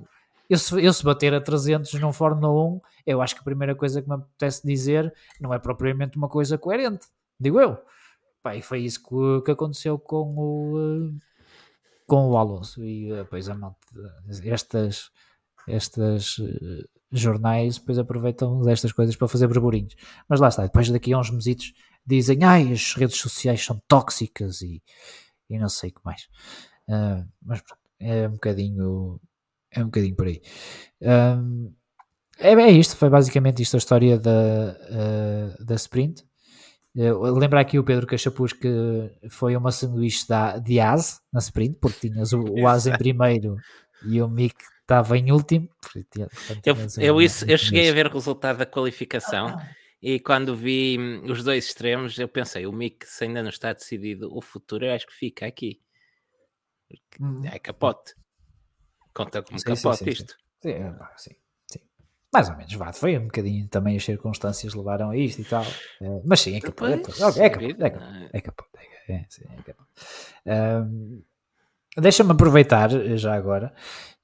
eu 0.48 0.60
se, 0.60 0.80
eu 0.86 0.94
se 0.94 1.04
bater 1.04 1.34
a 1.34 1.42
300 1.42 1.92
num 1.96 2.14
Fórmula 2.14 2.54
1, 2.54 2.82
eu 3.08 3.20
acho 3.20 3.34
que 3.34 3.42
a 3.42 3.44
primeira 3.44 3.74
coisa 3.74 4.00
que 4.00 4.08
me 4.08 4.14
apetece 4.14 4.62
dizer 4.64 5.12
não 5.42 5.52
é 5.52 5.58
propriamente 5.58 6.20
uma 6.20 6.30
coisa 6.30 6.56
coerente, 6.56 7.08
digo 7.40 7.60
eu. 7.60 7.76
Pá, 8.44 8.56
e 8.56 8.62
foi 8.62 8.82
isso 8.82 9.02
que, 9.02 9.44
que 9.44 9.50
aconteceu 9.50 9.98
com 9.98 10.36
o, 10.38 11.18
com 12.06 12.30
o 12.30 12.38
Alonso. 12.38 12.86
E 12.86 13.10
depois 13.12 13.50
a 13.50 13.56
malta, 13.56 13.80
estas, 14.44 15.10
estas 15.68 16.36
jornais 17.12 17.78
depois 17.78 17.98
aproveitam 17.98 18.62
destas 18.62 18.92
coisas 18.92 19.16
para 19.16 19.28
fazer 19.28 19.48
burburinhos. 19.48 19.96
Mas 20.28 20.40
lá 20.40 20.50
está, 20.50 20.64
depois 20.64 20.90
daqui 20.90 21.14
a 21.14 21.20
uns 21.20 21.30
mesitos 21.32 21.74
dizem 22.06 22.44
ai, 22.44 22.72
as 22.72 22.94
redes 22.94 23.18
sociais 23.18 23.64
são 23.64 23.82
tóxicas 23.88 24.62
e, 24.62 24.82
e 25.50 25.58
não 25.58 25.70
sei 25.70 25.90
o 25.90 25.94
que 25.94 26.02
mais. 26.04 26.24
Uh, 26.88 27.28
mas 27.42 27.62
pronto, 27.62 27.82
é 28.00 28.28
um 28.28 28.34
bocadinho 28.34 29.20
é 29.72 29.82
um 29.82 29.86
bocadinho 29.86 30.16
por 30.16 30.28
aí. 30.28 30.42
Um, 31.02 31.74
é, 32.40 32.54
é 32.54 32.72
isto, 32.72 32.96
foi 32.96 33.10
basicamente 33.10 33.62
isto 33.62 33.76
a 33.76 33.78
história 33.78 34.18
da, 34.18 34.78
uh, 34.90 35.66
da 35.66 35.76
Sprint. 35.76 36.24
Uh, 36.96 37.38
lembrar 37.38 37.60
aqui 37.60 37.78
o 37.78 37.84
Pedro 37.84 38.08
Cachapuz 38.08 38.54
que 38.54 38.70
foi 39.30 39.56
uma 39.56 39.72
sanduíche 39.72 40.26
da, 40.28 40.58
de 40.58 40.80
AS 40.80 41.20
na 41.32 41.40
Sprint, 41.40 41.78
porque 41.82 42.10
tinhas 42.10 42.32
o, 42.32 42.42
o 42.42 42.68
AS 42.68 42.88
em 42.88 42.98
primeiro 42.98 43.58
e 44.06 44.22
o 44.22 44.30
Mick 44.30 44.56
estava 44.86 45.18
em 45.18 45.32
último. 45.32 45.68
Portanto, 45.82 46.30
eu, 46.66 46.76
eu, 47.04 47.22
isso, 47.22 47.50
eu 47.50 47.58
cheguei 47.58 47.90
a 47.90 47.94
ver 47.94 48.08
o 48.08 48.14
resultado 48.14 48.58
da 48.58 48.66
qualificação 48.66 49.58
e 50.02 50.20
quando 50.20 50.56
vi 50.56 50.98
hum, 51.00 51.32
os 51.32 51.44
dois 51.44 51.66
extremos, 51.66 52.18
eu 52.20 52.28
pensei: 52.28 52.66
o 52.68 52.72
Mick, 52.72 53.06
se 53.06 53.24
ainda 53.26 53.42
não 53.42 53.50
está 53.50 53.74
decidido 53.74 54.30
o 54.36 54.42
futuro, 54.42 54.86
eu 54.86 54.94
acho 54.94 55.08
que 55.08 55.14
fica 55.14 55.46
aqui. 55.46 55.82
Uhum. 57.20 57.42
É 57.46 57.58
capote. 57.58 58.14
Conta 59.14 59.42
como 59.42 59.58
sim, 59.58 59.66
capote 59.66 59.98
sim, 59.98 60.06
sim, 60.06 60.12
isto. 60.12 60.36
Sim, 60.62 60.70
é, 60.70 60.94
sim, 61.18 61.36
sim. 61.72 61.80
Mais 62.32 62.50
ou 62.50 62.58
menos, 62.58 62.74
vá. 62.74 62.94
Foi 62.94 63.18
um 63.18 63.26
bocadinho 63.26 63.68
também 63.68 63.98
as 63.98 64.06
circunstâncias 64.06 64.74
levaram 64.76 65.10
a 65.10 65.18
isto 65.18 65.42
e 65.42 65.46
tal. 65.46 65.64
É, 65.64 66.22
mas 66.24 66.42
sim, 66.42 66.56
é 66.56 66.62
capote. 66.62 66.92
É, 66.94 67.46
é 67.46 67.50
capote. 67.50 67.76
É 67.82 67.90
capote. 67.90 68.30
É 68.34 68.42
capote. 68.42 68.70
É, 69.08 69.26
sim, 69.30 69.44
é 69.46 69.62
capote. 69.64 71.26
Deixa-me 71.98 72.32
aproveitar 72.32 72.90
já 73.18 73.34
agora 73.34 73.74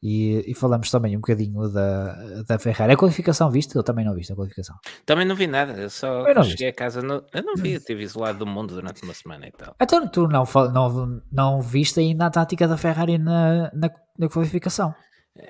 e, 0.03 0.43
e, 0.47 0.55
falamos 0.55 0.89
também 0.89 1.15
um 1.15 1.19
bocadinho 1.19 1.69
da, 1.69 2.41
da 2.47 2.57
Ferrari. 2.57 2.93
A 2.93 2.97
qualificação 2.97 3.51
viste? 3.51 3.75
Eu 3.75 3.83
também 3.83 4.03
não 4.03 4.15
viste 4.15 4.33
a 4.33 4.35
qualificação. 4.35 4.75
Também 5.05 5.25
não 5.25 5.35
vi 5.35 5.45
nada, 5.45 5.73
eu 5.73 5.91
só 5.91 6.27
eu 6.27 6.43
cheguei 6.43 6.69
a 6.69 6.73
casa. 6.73 7.03
No... 7.03 7.23
Eu 7.31 7.43
não 7.43 7.55
vi, 7.55 7.73
eu 7.73 7.77
estive 7.77 8.01
isolado 8.01 8.39
do 8.39 8.47
mundo 8.47 8.73
durante 8.73 9.03
uma 9.03 9.13
semana 9.13 9.47
e 9.47 9.51
tal. 9.51 9.75
Então 9.79 10.07
tu 10.07 10.27
não, 10.27 10.43
não, 10.73 11.21
não 11.31 11.61
viste 11.61 11.99
ainda 11.99 12.25
a 12.25 12.29
tática 12.31 12.67
da 12.67 12.77
Ferrari 12.77 13.19
na, 13.19 13.69
na, 13.73 13.91
na 14.17 14.27
qualificação? 14.27 14.95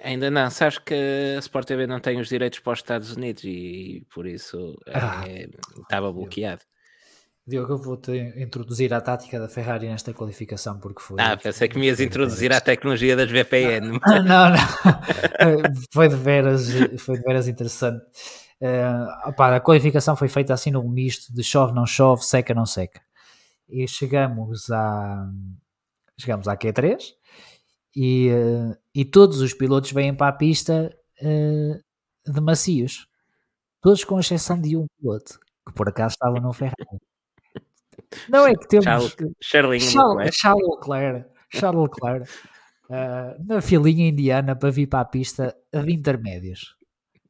Ainda 0.04 0.30
não, 0.30 0.50
sabes 0.50 0.78
que 0.80 0.94
a 1.38 1.40
Sport 1.40 1.68
TV 1.68 1.88
não 1.88 2.02
tem 2.02 2.20
os 2.20 2.28
direitos 2.28 2.60
para 2.60 2.74
os 2.74 2.80
Estados 2.80 3.16
Unidos 3.16 3.44
e 3.46 4.06
por 4.14 4.28
isso 4.28 4.78
ah, 4.94 5.24
é, 5.28 5.48
estava 5.82 6.12
bloqueado. 6.12 6.62
Diogo, 7.46 7.74
eu 7.74 7.78
vou-te 7.78 8.12
introduzir 8.38 8.94
a 8.94 9.02
tática 9.02 9.40
da 9.40 9.50
Ferrari 9.50 9.88
nesta 9.88 10.14
qualificação, 10.14 10.80
porque 10.80 11.02
foi. 11.02 11.20
Ah, 11.20 11.36
pensei 11.36 11.68
que 11.68 11.78
me 11.78 11.88
ias 11.88 12.00
introduzir 12.00 12.54
a 12.54 12.62
tecnologia 12.62 13.16
das 13.16 13.30
VPN. 13.32 14.00
Ah, 14.04 14.22
não, 14.22 14.50
não. 14.50 15.74
foi, 15.92 16.08
de 16.08 16.16
veras, 16.16 16.70
foi 17.00 17.18
de 17.18 17.24
veras 17.24 17.48
interessante. 17.48 18.04
Uh, 18.62 19.30
opa, 19.30 19.56
a 19.56 19.60
qualificação 19.60 20.16
foi 20.16 20.28
feita 20.28 20.54
assim 20.54 20.70
num 20.70 20.88
misto 20.88 21.34
de 21.34 21.44
chove, 21.44 21.74
não 21.74 21.86
chove, 21.86 22.24
seca, 22.24 22.54
não 22.54 22.66
seca. 22.66 23.02
E 23.68 23.88
chegamos 23.88 24.70
a. 24.70 25.28
Chegamos 26.20 26.48
à 26.48 26.56
Q3 26.56 27.16
e, 27.96 28.30
uh, 28.30 28.78
e 28.94 29.04
todos 29.04 29.42
os 29.42 29.54
pilotos 29.54 29.92
vêm 29.92 30.14
para 30.14 30.28
a 30.28 30.34
pista 30.34 30.96
uh, 31.22 32.32
de 32.32 32.42
macios. 32.42 33.08
Todos 33.82 34.04
com 34.04 34.20
exceção 34.20 34.62
de 34.62 34.78
um 34.78 34.86
piloto, 35.00 35.40
que 35.68 35.74
por 35.74 35.90
acaso 35.90 36.14
estava 36.14 36.40
no 36.40 36.54
Ferrari. 36.54 37.00
Não 38.30 38.48
é 38.48 38.54
que 38.54 38.68
temos 38.68 38.86
Charles, 38.86 39.16
Charles, 39.42 39.84
Charles, 39.84 40.36
Charles 40.36 40.68
Leclerc, 40.68 41.30
Charles 41.50 41.82
Leclerc 41.82 42.32
uh, 42.90 43.44
na 43.48 43.62
filinha 43.62 44.10
indiana 44.10 44.56
para 44.56 44.70
vir 44.70 44.88
para 44.88 45.02
a 45.02 45.06
pista 45.06 45.56
de 45.74 45.94
intermédios. 45.94 46.76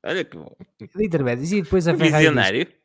Olha 0.03 0.23
que 0.25 0.37
bom. 0.37 0.55
De 0.79 1.05
intermédios. 1.05 1.51
E 1.51 1.61
depois 1.61 1.87
a 1.87 1.95
Ferrari. 1.95 2.25
Visionário. 2.25 2.65
Disse, 2.65 2.81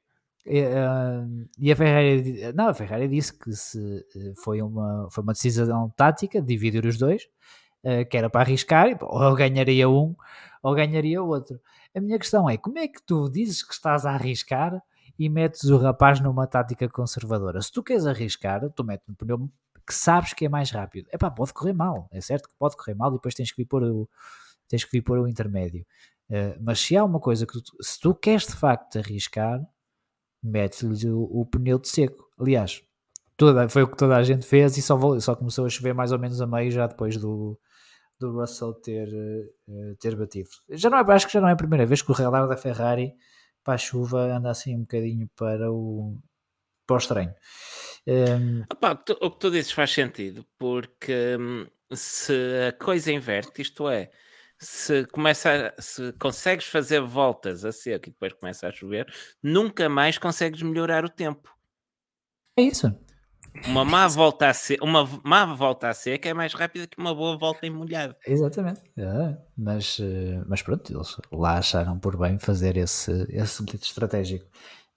uh, 0.47 1.49
e 1.59 1.73
a 1.73 1.77
Ferrari, 1.77 2.53
não, 2.55 2.69
a 2.69 2.75
Ferrari 2.75 3.09
disse 3.09 3.37
que 3.37 3.53
se 3.53 4.05
foi 4.45 4.63
uma, 4.63 5.09
foi 5.11 5.25
uma 5.25 5.33
decisão 5.33 5.91
tática 5.97 6.41
dividir 6.41 6.85
os 6.85 6.99
dois, 6.99 7.25
uh, 7.83 8.07
que 8.09 8.17
era 8.17 8.31
para 8.31 8.43
arriscar, 8.43 8.97
ou 9.03 9.35
ganharia 9.35 9.89
um 9.89 10.15
ou 10.63 10.75
ganharia 10.75 11.23
outro. 11.23 11.61
A 11.95 12.01
minha 12.01 12.19
questão 12.19 12.51
é: 12.51 12.57
como 12.57 12.79
é 12.79 12.89
que 12.89 13.01
tu 13.05 13.31
dizes 13.31 13.63
que 13.63 13.73
estás 13.73 14.05
a 14.05 14.13
arriscar 14.13 14.83
e 15.19 15.29
metes 15.29 15.65
o 15.65 15.77
rapaz 15.79 16.21
numa 16.21 16.47
tática 16.47 16.89
conservadora. 16.89 17.61
Se 17.63 17.73
tu 17.73 17.83
queres 17.83 18.07
arriscar, 18.07 18.69
tu 18.71 18.85
metes 18.85 19.07
no 19.09 19.15
pneu 19.15 19.51
que 19.87 19.95
sabes 19.95 20.33
que 20.33 20.45
é 20.45 20.49
mais 20.49 20.71
rápido. 20.71 21.09
É 21.13 21.17
pá, 21.17 21.31
pode 21.31 21.53
correr 21.53 21.73
mal, 21.73 22.09
é 22.11 22.21
certo 22.21 22.49
que 22.49 22.55
pode 22.59 22.77
correr 22.77 22.95
mal 22.95 23.11
e 23.11 23.15
depois 23.15 23.35
tens 23.35 23.53
que 23.53 23.63
vir 23.63 23.67
pôr 23.67 23.85
o, 23.85 24.09
tens 24.69 24.85
que 24.85 24.91
vir 24.91 25.03
pôr 25.03 25.19
o 25.19 25.29
intermédio. 25.29 25.87
Uh, 26.29 26.59
mas 26.61 26.81
se 26.81 26.97
há 26.97 27.05
uma 27.05 27.21
coisa 27.21 27.47
que 27.47 27.53
tu, 27.53 27.77
se 27.81 28.01
tu 28.01 28.15
queres 28.15 28.47
de 28.47 28.57
facto 28.57 28.99
arriscar, 28.99 29.65
metes-lhe 30.43 31.09
o, 31.09 31.23
o, 31.23 31.47
pneu 31.47 31.79
de 31.79 31.89
seco. 31.89 32.29
Aliás, 32.39 32.83
toda, 33.37 33.69
foi 33.69 33.85
o 33.85 33.89
que 33.89 33.97
toda 33.97 34.17
a 34.17 34.23
gente 34.25 34.45
fez 34.45 34.77
e 34.77 34.83
só, 34.83 35.21
só 35.21 35.37
começou 35.37 35.65
a 35.67 35.69
chover 35.69 35.95
mais 35.95 36.11
ou 36.11 36.19
menos 36.19 36.41
a 36.41 36.47
meio 36.47 36.71
já 36.73 36.89
depois 36.89 37.17
do, 37.17 37.57
do 38.19 38.33
Russell 38.33 38.75
ter, 38.75 39.09
uh, 39.09 39.97
ter 40.01 40.17
batido. 40.17 40.51
Já 40.71 40.91
não 40.91 40.99
é, 40.99 41.13
acho 41.13 41.27
que 41.27 41.33
já 41.33 41.41
não 41.41 41.49
é 41.49 41.53
a 41.53 41.57
primeira 41.57 41.87
vez 41.87 42.03
que 42.03 42.11
o 42.11 42.15
radar 42.15 42.49
da 42.49 42.57
Ferrari 42.57 43.15
para 43.67 43.75
a 43.75 43.79
chuva 43.79 44.33
anda 44.33 44.49
assim 44.49 44.77
um 44.77 44.83
bocadinho 44.83 45.29
para 45.35 45.73
o, 45.73 46.17
para 46.87 46.95
o 46.95 46.99
estranho. 46.99 47.35
Um... 48.07 48.63
Opa, 48.73 48.93
o, 49.21 49.31
que 49.33 49.41
tu, 49.41 49.51
dizes 49.51 49.73
faz 49.73 49.91
sentido, 49.91 50.47
porque 50.57 51.37
hum, 51.37 51.67
se 51.93 52.33
a 52.69 52.73
coisa 52.73 53.13
inverte, 53.13 53.61
isto 53.61 53.89
é, 53.89 54.09
se 54.57 55.05
começa 55.07 55.75
a, 55.77 55.83
se 55.83 56.13
consegues 56.13 56.67
fazer 56.67 57.01
voltas 57.01 57.65
a 57.65 57.73
seco 57.73 58.09
e 58.09 58.13
depois 58.13 58.33
começa 58.35 58.69
a 58.69 58.73
chover, 58.73 59.13
nunca 59.43 59.89
mais 59.89 60.17
consegues 60.17 60.63
melhorar 60.63 61.05
o 61.05 61.11
tempo. 61.11 61.53
É 62.57 62.63
isso. 62.63 62.97
Uma 63.67 63.85
má 63.85 64.07
volta 64.09 64.49
a 64.49 64.55
seca, 64.55 64.85
uma 64.85 65.09
má 65.25 65.45
volta 65.47 65.89
a 65.89 65.95
seca 65.95 66.29
é 66.29 66.35
mais 66.35 66.53
rápida 66.53 66.87
que 66.87 66.99
uma 66.99 67.15
boa 67.15 67.37
volta 67.37 67.67
em 67.67 67.71
molhado. 67.71 68.15
Exatamente. 68.27 68.81
É, 68.97 69.37
mas, 69.57 69.99
eh, 70.01 70.43
mas 70.47 70.63
pronto, 70.63 70.93
eles 70.93 71.17
lá 71.33 71.59
acharam 71.59 71.99
por 71.99 72.17
bem 72.17 72.39
fazer 72.39 72.77
esse, 72.77 73.11
esse 73.31 73.55
sentido 73.55 73.83
estratégico. 73.83 74.47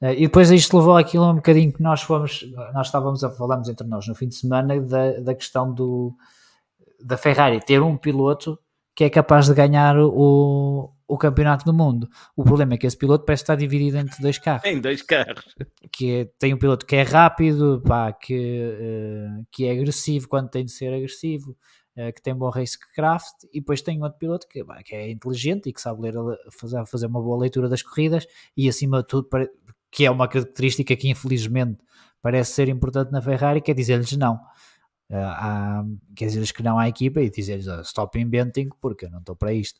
Eh, 0.01 0.15
e 0.15 0.21
depois 0.21 0.51
isto 0.51 0.77
levou 0.77 0.97
aquilo 0.97 1.29
um 1.29 1.35
bocadinho 1.35 1.71
que 1.71 1.81
nós 1.81 2.01
fomos, 2.01 2.45
nós 2.73 2.87
estávamos 2.87 3.23
a 3.23 3.29
falarmos 3.29 3.69
entre 3.69 3.87
nós 3.87 4.07
no 4.07 4.15
fim 4.15 4.27
de 4.27 4.35
semana 4.35 4.79
da, 4.81 5.19
da 5.19 5.35
questão 5.35 5.73
do 5.73 6.15
da 7.01 7.15
Ferrari 7.17 7.59
ter 7.61 7.81
um 7.81 7.95
piloto 7.95 8.59
que 8.93 9.05
é 9.05 9.09
capaz 9.09 9.45
de 9.45 9.53
ganhar 9.53 9.97
o, 9.97 10.91
o 11.09 11.17
campeonato 11.17 11.65
do 11.65 11.73
mundo. 11.73 12.07
O 12.35 12.43
problema 12.43 12.75
é 12.75 12.77
que 12.77 12.85
esse 12.85 12.95
piloto 12.95 13.25
parece 13.25 13.41
estar 13.41 13.55
dividido 13.55 13.97
entre 13.97 14.21
dois 14.21 14.37
carros. 14.37 14.63
Em 14.63 14.79
dois 14.79 15.01
carros. 15.01 15.43
Que 15.91 16.11
é, 16.11 16.25
tem 16.37 16.53
um 16.53 16.57
piloto 16.57 16.85
que 16.85 16.95
é 16.95 17.01
rápido, 17.01 17.81
pá, 17.83 18.13
que, 18.13 18.37
uh, 18.37 19.45
que 19.51 19.65
é 19.65 19.71
agressivo 19.71 20.27
quando 20.27 20.49
tem 20.49 20.63
de 20.63 20.71
ser 20.71 20.93
agressivo, 20.93 21.57
uh, 21.97 22.13
que 22.13 22.21
tem 22.21 22.35
bom 22.35 22.51
racecraft, 22.51 23.43
e 23.51 23.59
depois 23.59 23.81
tem 23.81 24.01
outro 24.03 24.19
piloto 24.19 24.47
que, 24.47 24.63
pá, 24.63 24.83
que 24.83 24.95
é 24.95 25.09
inteligente 25.09 25.67
e 25.67 25.73
que 25.73 25.81
sabe 25.81 25.99
ler, 26.03 26.13
fazer, 26.51 26.85
fazer 26.85 27.07
uma 27.07 27.21
boa 27.21 27.39
leitura 27.39 27.67
das 27.67 27.81
corridas 27.81 28.27
e 28.55 28.69
acima 28.69 29.01
de 29.01 29.07
tudo, 29.07 29.27
que 29.91 30.05
é 30.05 30.11
uma 30.11 30.27
característica 30.27 30.95
que 30.95 31.09
infelizmente 31.09 31.79
parece 32.21 32.51
ser 32.51 32.69
importante 32.69 33.11
na 33.11 33.21
Ferrari, 33.21 33.61
que 33.61 33.71
é 33.71 33.73
dizer-lhes 33.73 34.15
não. 34.15 34.39
Há, 35.11 35.83
quer 36.15 36.25
dizer 36.25 36.53
que 36.53 36.61
não 36.61 36.77
à 36.77 36.87
equipa 36.87 37.19
e 37.19 37.31
dizer-lhes 37.31 37.67
oh, 37.67 37.81
stop 37.81 38.19
inventing 38.19 38.69
porque 38.79 39.05
eu 39.05 39.09
não 39.09 39.17
estou 39.17 39.35
para 39.35 39.51
isto 39.51 39.79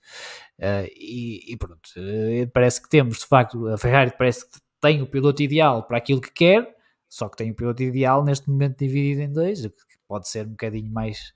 uh, 0.59 0.89
e, 0.95 1.53
e, 1.53 1.55
pronto 1.55 1.87
uh, 1.97 2.49
parece 2.51 2.81
que 2.81 2.89
temos 2.89 3.19
de 3.19 3.27
facto 3.27 3.67
a 3.67 3.77
Ferrari 3.77 4.11
parece 4.17 4.49
que 4.49 4.57
tem 4.81 5.03
o 5.03 5.05
piloto 5.05 5.43
ideal 5.43 5.83
para 5.83 5.99
aquilo 5.99 6.19
que 6.19 6.31
quer 6.31 6.75
só 7.07 7.29
que 7.29 7.37
tem 7.37 7.51
o 7.51 7.55
piloto 7.55 7.83
ideal 7.83 8.23
neste 8.23 8.49
momento 8.49 8.79
dividido 8.79 9.21
em 9.21 9.31
dois 9.31 9.61
que 9.67 9.99
pode 10.07 10.27
ser 10.27 10.47
um 10.47 10.51
bocadinho 10.51 10.91
mais 10.91 11.31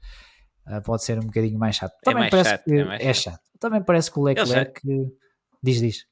pode 0.83 1.03
ser 1.03 1.19
um 1.19 1.25
bocadinho 1.25 1.59
mais 1.59 1.75
chato. 1.75 1.93
Também 2.03 2.17
é 2.17 2.19
mais 2.21 2.31
parece 2.31 2.49
chato, 2.49 2.63
que 2.63 2.73
é 2.73 3.09
é 3.09 3.13
chato. 3.13 3.33
chato. 3.35 3.43
Também 3.59 3.83
parece 3.83 4.11
que 4.11 4.19
o 4.19 4.23
Leclerc 4.23 4.81
diz, 5.61 5.79
diz. 5.79 6.07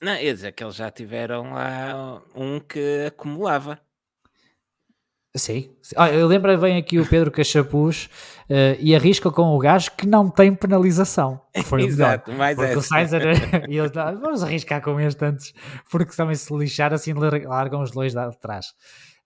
Não, 0.00 0.14
ia 0.14 0.32
dizer 0.32 0.52
que 0.52 0.62
eles 0.62 0.76
já 0.76 0.90
tiveram 0.90 1.52
lá 1.52 2.22
um 2.34 2.60
que 2.60 3.06
acumulava. 3.06 3.80
Sim. 5.36 5.70
Ah, 5.96 6.10
eu 6.10 6.26
lembro 6.26 6.56
bem 6.58 6.76
aqui 6.76 6.98
o 6.98 7.06
Pedro 7.06 7.30
Cachapuz 7.30 8.08
uh, 8.48 8.76
e 8.80 8.94
arrisca 8.94 9.30
com 9.30 9.54
o 9.54 9.58
gajo 9.58 9.90
que 9.96 10.06
não 10.06 10.28
tem 10.28 10.54
penalização. 10.54 11.40
Foi 11.64 11.82
Exato, 11.82 12.32
mais 12.32 12.56
porque 12.56 12.70
essa. 12.70 12.78
o 12.78 12.82
Sainz 12.82 13.12
era, 13.12 13.32
e 13.68 13.78
ele, 13.78 13.92
ah, 13.96 14.12
vamos 14.12 14.42
arriscar 14.42 14.82
com 14.82 14.98
este 14.98 15.24
antes, 15.24 15.52
porque 15.90 16.16
também 16.16 16.34
se 16.34 16.52
lixar 16.56 16.92
assim 16.92 17.12
largam 17.12 17.82
os 17.82 17.90
dois 17.90 18.14
de 18.14 18.38
trás. 18.40 18.66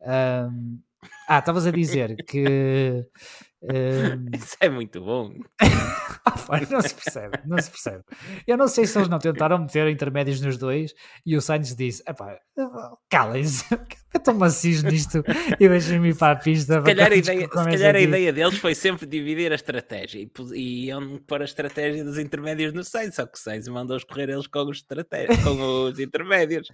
Um, 0.01 0.81
ah, 1.29 1.39
estavas 1.39 1.67
a 1.67 1.71
dizer 1.71 2.17
que. 2.27 3.05
Um... 3.63 4.37
Isso 4.37 4.57
é 4.59 4.69
muito 4.69 5.01
bom. 5.01 5.33
não 6.69 6.81
se 6.81 6.95
percebe, 6.97 7.39
não 7.47 7.59
se 7.59 7.71
percebe. 7.71 8.03
Eu 8.45 8.57
não 8.57 8.67
sei 8.67 8.87
se 8.87 8.99
eles 8.99 9.09
não 9.09 9.21
tentaram 9.21 9.57
meter 9.57 9.87
intermédios 9.89 10.41
nos 10.41 10.59
dois 10.59 10.93
e 11.25 11.37
o 11.37 11.41
Sainz 11.41 11.77
disse: 11.77 12.03
calem-se, 13.09 13.65
eu 14.15 14.19
estou 14.19 14.35
macio 14.35 14.83
nisto 14.83 15.25
e 15.59 15.69
deixem-me 15.69 16.11
ir 16.11 16.17
para 16.17 16.33
a 16.33 16.37
pista. 16.37 16.81
Se 16.81 16.85
calhar, 16.85 17.13
a 17.13 17.17
ideia, 17.17 17.41
se 17.41 17.49
calhar 17.49 17.97
a 17.97 18.01
ideia 18.01 18.33
deles 18.33 18.59
foi 18.59 18.75
sempre 18.75 19.07
dividir 19.07 19.53
a 19.53 19.55
estratégia 19.55 20.21
e, 20.21 20.31
e 20.55 20.87
iam 20.87 21.19
pôr 21.27 21.43
a 21.43 21.45
estratégia 21.45 22.05
dos 22.05 22.19
intermédios 22.19 22.73
no 22.73 22.85
Sainz, 22.85 23.15
só 23.15 23.27
que 23.27 23.39
o 23.39 23.41
Sainz 23.41 23.67
mandou-os 23.69 24.05
correr 24.05 24.29
eles 24.29 24.47
com 24.47 24.61
os, 24.61 24.83
com 25.45 25.85
os 25.85 25.99
intermédios. 25.99 26.69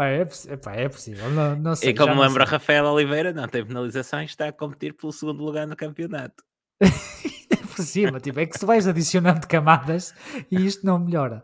É, 0.00 0.22
é, 0.22 0.84
é 0.84 0.88
possível, 0.88 1.30
não, 1.30 1.56
não 1.56 1.74
sei, 1.74 1.90
E 1.90 1.94
como 1.94 2.20
lembra 2.20 2.44
Rafael 2.44 2.84
Oliveira, 2.86 3.32
não 3.32 3.48
tem 3.48 3.64
penalizações, 3.64 4.30
está 4.30 4.48
a 4.48 4.52
competir 4.52 4.94
pelo 4.94 5.12
segundo 5.12 5.42
lugar 5.42 5.66
no 5.66 5.76
campeonato. 5.76 6.44
por 7.76 7.84
cima, 7.84 8.18
tipo, 8.18 8.40
é 8.40 8.46
que 8.46 8.58
se 8.58 8.64
vais 8.64 8.86
adicionando 8.86 9.46
camadas 9.46 10.14
e 10.50 10.64
isto 10.64 10.84
não 10.86 10.98
melhora. 10.98 11.42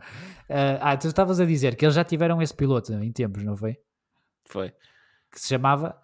Uh, 0.49 0.81
ah, 0.81 0.97
tu 0.97 1.09
estavas 1.09 1.41
a 1.41 1.45
dizer 1.45 1.77
que 1.77 1.85
eles 1.85 1.95
já 1.95 2.05
tiveram 2.05 2.41
esse 2.43 2.55
piloto 2.55 2.93
em 2.93 3.13
tempos, 3.13 3.45
não 3.45 3.57
foi? 3.57 3.77
Foi. 4.47 4.73
Que 5.33 5.41
se 5.41 5.49
chamava 5.49 5.97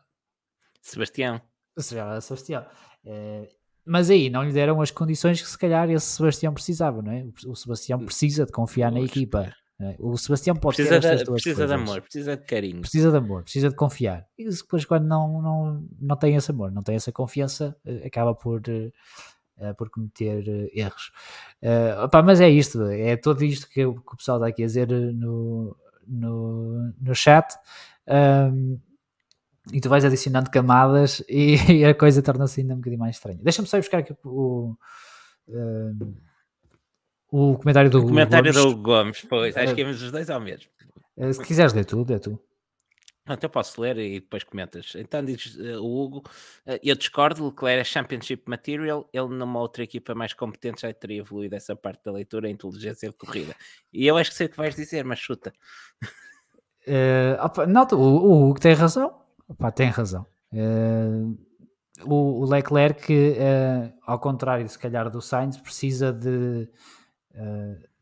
Sebastião. 0.81 1.41
Se 1.79 1.95
chamava 1.95 2.20
Sebastião. 2.20 2.66
Uh, 3.05 3.47
mas 3.85 4.11
aí 4.11 4.29
não 4.29 4.43
lhe 4.43 4.53
deram 4.53 4.81
as 4.81 4.91
condições 4.91 5.41
que 5.41 5.49
se 5.49 5.59
calhar 5.59 5.89
esse 5.91 6.07
Sebastião 6.07 6.53
precisava, 6.53 7.01
não 7.01 7.12
é? 7.12 7.26
O 7.47 7.55
Sebastião 7.55 7.99
precisa 8.05 8.45
de 8.45 8.53
confiar 8.53 8.93
na 8.93 9.01
equipa. 9.01 9.53
É? 9.81 9.95
O 9.99 10.16
Sebastião 10.16 10.57
pode 10.57 10.76
precisa 10.76 11.01
ter 11.01 11.18
de, 11.18 11.24
Precisa 11.24 11.55
coisas. 11.55 11.68
de 11.68 11.74
amor, 11.74 12.03
precisa 12.03 12.37
de 12.37 12.45
carinho. 12.45 12.81
Precisa 12.81 13.11
de 13.11 13.16
amor, 13.16 13.43
precisa 13.45 13.68
de 13.68 13.76
confiar. 13.76 14.26
E 14.37 14.45
depois 14.49 14.85
quando 14.85 15.07
não, 15.07 15.41
não, 15.41 15.89
não 16.01 16.16
tem 16.16 16.35
esse 16.35 16.51
amor, 16.51 16.72
não 16.72 16.83
tem 16.83 16.97
essa 16.97 17.12
confiança, 17.12 17.76
eh, 17.87 18.07
acaba 18.07 18.35
por 18.35 18.61
uh, 18.61 19.74
por 19.76 19.89
cometer 19.89 20.68
erros. 20.74 21.12
Uh, 21.62 22.05
opa, 22.05 22.22
mas 22.22 22.41
é 22.41 22.51
isto, 22.51 22.83
é 22.87 23.16
tudo 23.16 23.45
isto 23.45 23.68
que, 23.68 23.74
que, 23.74 23.85
o 23.85 24.16
pessoal 24.16 24.39
está 24.39 24.49
aqui 24.49 24.64
a 24.64 24.66
dizer 24.66 24.89
no, 24.89 25.76
no, 26.07 26.93
no 27.01 27.14
chat. 27.14 27.55
Um, 28.07 28.81
e 29.73 29.81
tu 29.81 29.89
vais 29.89 30.05
adicionando 30.05 30.51
camadas 30.51 31.23
e, 31.29 31.57
e 31.81 31.85
a 31.85 31.95
coisa 31.95 32.23
torna-se 32.23 32.61
ainda 32.61 32.75
um 32.75 32.79
bocadinho 32.79 33.01
mais 33.01 33.16
estranha. 33.16 33.39
Deixa-me 33.43 33.69
só 33.69 33.77
ir 33.77 33.81
buscar 33.81 33.99
aqui 33.99 34.14
o, 34.25 34.77
o 37.31 37.57
comentário 37.59 37.91
do 37.91 38.01
o 38.01 38.07
comentário 38.07 38.53
Gomes. 38.53 38.75
do 38.75 38.83
Gomes, 38.83 39.27
pois, 39.29 39.57
acho 39.57 39.75
que 39.75 39.81
íamos 39.81 40.03
os 40.03 40.11
dois 40.11 40.31
ao 40.31 40.41
mesmo. 40.41 40.71
Se 41.33 41.43
quiseres 41.45 41.73
ler 41.73 41.85
tudo, 41.85 42.14
é 42.14 42.19
tu. 42.19 42.41
Até 43.27 43.47
posso 43.47 43.81
ler 43.81 43.99
e 43.99 44.21
depois 44.21 44.43
comentas. 44.43 44.95
Então 44.97 45.23
diz 45.23 45.55
uh, 45.57 45.83
o 45.83 46.03
Hugo: 46.03 46.19
uh, 46.66 46.79
Eu 46.83 46.97
discordo, 46.97 47.45
Leclerc 47.47 47.81
é 47.81 47.85
Championship 47.85 48.45
Material. 48.47 49.09
Ele 49.12 49.29
numa 49.29 49.61
outra 49.61 49.83
equipa 49.83 50.14
mais 50.14 50.33
competente 50.33 50.83
já 50.83 50.93
teria 50.95 51.21
evoluído 51.21 51.55
essa 51.55 51.77
parte 51.77 52.03
da 52.05 52.12
leitura 52.12 52.49
e 52.49 52.53
inteligência 52.53 53.11
de 53.11 53.14
corrida. 53.14 53.55
E 53.93 54.07
eu 54.07 54.16
acho 54.16 54.31
que 54.31 54.37
sei 54.37 54.47
o 54.47 54.51
que 54.51 54.57
vais 54.57 54.75
dizer, 54.75 55.05
mas 55.05 55.19
chuta. 55.19 55.53
Uh, 56.87 57.45
opa, 57.45 57.66
não, 57.66 57.87
o, 57.93 57.97
o 57.97 58.49
Hugo 58.49 58.61
tem 58.61 58.73
razão. 58.73 59.28
Opa, 59.49 59.70
tem 59.72 59.88
razão. 59.88 60.26
o, 62.05 62.42
o 62.42 62.44
Leclerc, 62.44 63.12
ao 64.07 64.18
contrário, 64.18 64.68
se 64.68 64.78
calhar, 64.78 65.11
do 65.11 65.22
Sainz, 65.22 65.57
precisa 65.57 66.12
de, 66.12 66.68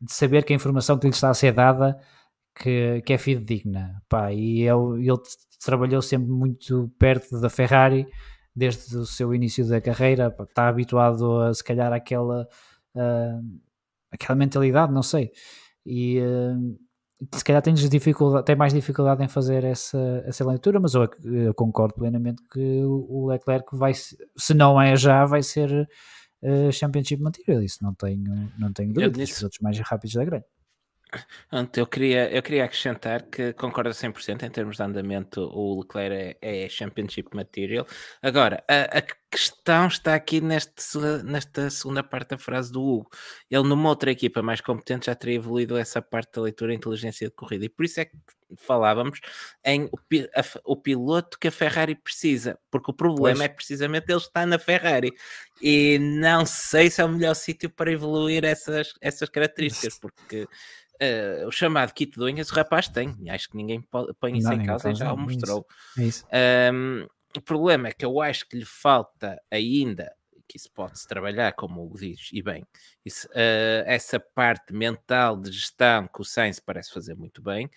de 0.01 0.13
saber 0.13 0.43
que 0.43 0.53
a 0.53 0.55
informação 0.55 0.97
que 0.97 1.07
lhe 1.07 1.13
está 1.13 1.29
a 1.29 1.33
ser 1.33 1.53
dada 1.53 1.97
que, 2.55 3.01
que 3.05 3.13
é 3.13 3.17
fidedigna. 3.17 4.01
Pá, 4.09 4.31
e 4.33 4.61
ele, 4.61 5.07
ele 5.07 5.17
trabalhou 5.63 6.01
sempre 6.01 6.29
muito 6.29 6.91
perto 6.99 7.39
da 7.39 7.49
Ferrari 7.49 8.07
desde 8.55 8.97
o 8.97 9.05
seu 9.05 9.33
início 9.35 9.67
da 9.67 9.79
carreira, 9.79 10.31
pá, 10.31 10.43
está 10.43 10.67
habituado 10.67 11.41
a 11.41 11.53
se 11.53 11.63
calhar 11.63 11.93
àquela, 11.93 12.47
uh, 12.95 13.59
aquela 14.11 14.35
mentalidade, 14.35 14.91
não 14.91 15.03
sei. 15.03 15.31
E 15.85 16.19
uh, 16.19 16.79
se 17.33 17.43
calhar 17.43 17.61
tens 17.61 17.89
dificuldade, 17.89 18.45
tem 18.45 18.55
mais 18.55 18.73
dificuldade 18.73 19.23
em 19.23 19.27
fazer 19.27 19.63
essa, 19.63 20.23
essa 20.25 20.45
leitura, 20.45 20.79
mas 20.79 20.93
eu, 20.93 21.09
eu 21.23 21.53
concordo 21.53 21.95
plenamente 21.95 22.41
que 22.51 22.83
o 22.83 23.27
Leclerc 23.27 23.75
vai, 23.75 23.93
se 23.93 24.53
não 24.53 24.79
é 24.79 24.95
já, 24.95 25.25
vai 25.25 25.41
ser 25.41 25.87
uh, 26.43 26.71
Championship 26.71 27.21
Material, 27.21 27.61
isso 27.61 27.79
não 27.81 27.93
tenho, 27.93 28.51
não 28.57 28.71
tenho 28.71 28.93
dúvida, 28.93 29.23
os 29.23 29.43
outros 29.43 29.61
mais 29.61 29.79
rápidos 29.79 30.13
da 30.13 30.25
grande. 30.25 30.45
Eu 31.75 31.87
queria, 31.87 32.29
eu 32.29 32.43
queria 32.43 32.65
acrescentar 32.65 33.23
que 33.23 33.53
concordo 33.53 33.91
100% 33.91 34.43
em 34.43 34.49
termos 34.49 34.77
de 34.77 34.83
andamento, 34.83 35.41
o 35.53 35.79
Leclerc 35.79 36.37
é, 36.41 36.65
é 36.65 36.69
Championship 36.69 37.35
Material. 37.35 37.87
Agora, 38.21 38.63
a, 38.67 38.97
a, 38.97 39.01
questão 39.29 39.87
está 39.87 40.15
aqui 40.15 40.39
neste, 40.39 40.97
nesta 41.23 41.69
segunda 41.69 42.01
parte 42.01 42.29
da 42.29 42.37
frase 42.37 42.71
do 42.71 42.81
Hugo. 42.81 43.09
Ele, 43.49 43.67
numa 43.67 43.89
outra 43.89 44.09
equipa 44.09 44.41
mais 44.41 44.61
competente, 44.61 45.07
já 45.07 45.15
teria 45.15 45.35
evoluído 45.35 45.77
essa 45.77 46.01
parte 46.01 46.33
da 46.35 46.41
leitura 46.41 46.73
e 46.73 46.77
inteligência 46.77 47.27
de 47.27 47.35
corrida, 47.35 47.65
e 47.65 47.69
por 47.69 47.85
isso 47.85 47.99
é 47.99 48.05
que 48.05 48.17
falávamos 48.55 49.19
em 49.65 49.85
o, 49.85 49.97
a, 50.35 50.61
o 50.63 50.77
piloto 50.77 51.37
que 51.37 51.49
a 51.49 51.51
Ferrari 51.51 51.95
precisa, 51.95 52.57
porque 52.71 52.91
o 52.91 52.93
problema 52.93 53.39
pois. 53.39 53.49
é 53.49 53.53
precisamente 53.53 54.09
ele 54.09 54.17
estar 54.17 54.45
na 54.45 54.57
Ferrari 54.57 55.11
e 55.61 55.99
não 55.99 56.45
sei 56.45 56.89
se 56.89 57.01
é 57.01 57.05
o 57.05 57.09
melhor 57.09 57.33
sítio 57.35 57.69
para 57.69 57.91
evoluir 57.91 58.45
essas, 58.45 58.93
essas 59.01 59.29
características, 59.29 59.97
porque 59.99 60.47
Uh, 61.01 61.47
o 61.47 61.51
chamado 61.51 61.93
kit 61.93 62.17
de 62.17 62.23
unhas 62.23 62.49
o 62.49 62.55
rapaz 62.55 62.87
tem, 62.87 63.15
e 63.21 63.29
acho 63.29 63.49
que 63.49 63.55
ninguém 63.55 63.81
põe 64.19 64.37
isso 64.37 64.51
em 64.51 64.65
causa 64.65 64.89
e 64.89 64.95
já 64.95 65.13
o 65.13 65.17
mostrou. 65.17 65.65
É 65.97 66.03
isso. 66.03 66.25
Um, 66.73 67.07
o 67.35 67.41
problema 67.41 67.89
é 67.89 67.91
que 67.91 68.03
eu 68.03 68.19
acho 68.19 68.47
que 68.47 68.57
lhe 68.57 68.65
falta 68.65 69.39
ainda, 69.51 70.11
que 70.47 70.57
isso 70.57 70.71
pode-se 70.71 71.07
trabalhar, 71.07 71.53
como 71.53 71.85
o 71.85 71.97
diz, 71.97 72.29
e 72.31 72.41
bem, 72.41 72.65
isso, 73.05 73.27
uh, 73.27 73.83
essa 73.85 74.19
parte 74.19 74.73
mental 74.73 75.37
de 75.37 75.51
gestão 75.51 76.07
que 76.07 76.21
o 76.21 76.25
Sainz 76.25 76.59
parece 76.59 76.91
fazer 76.91 77.15
muito 77.15 77.41
bem, 77.41 77.69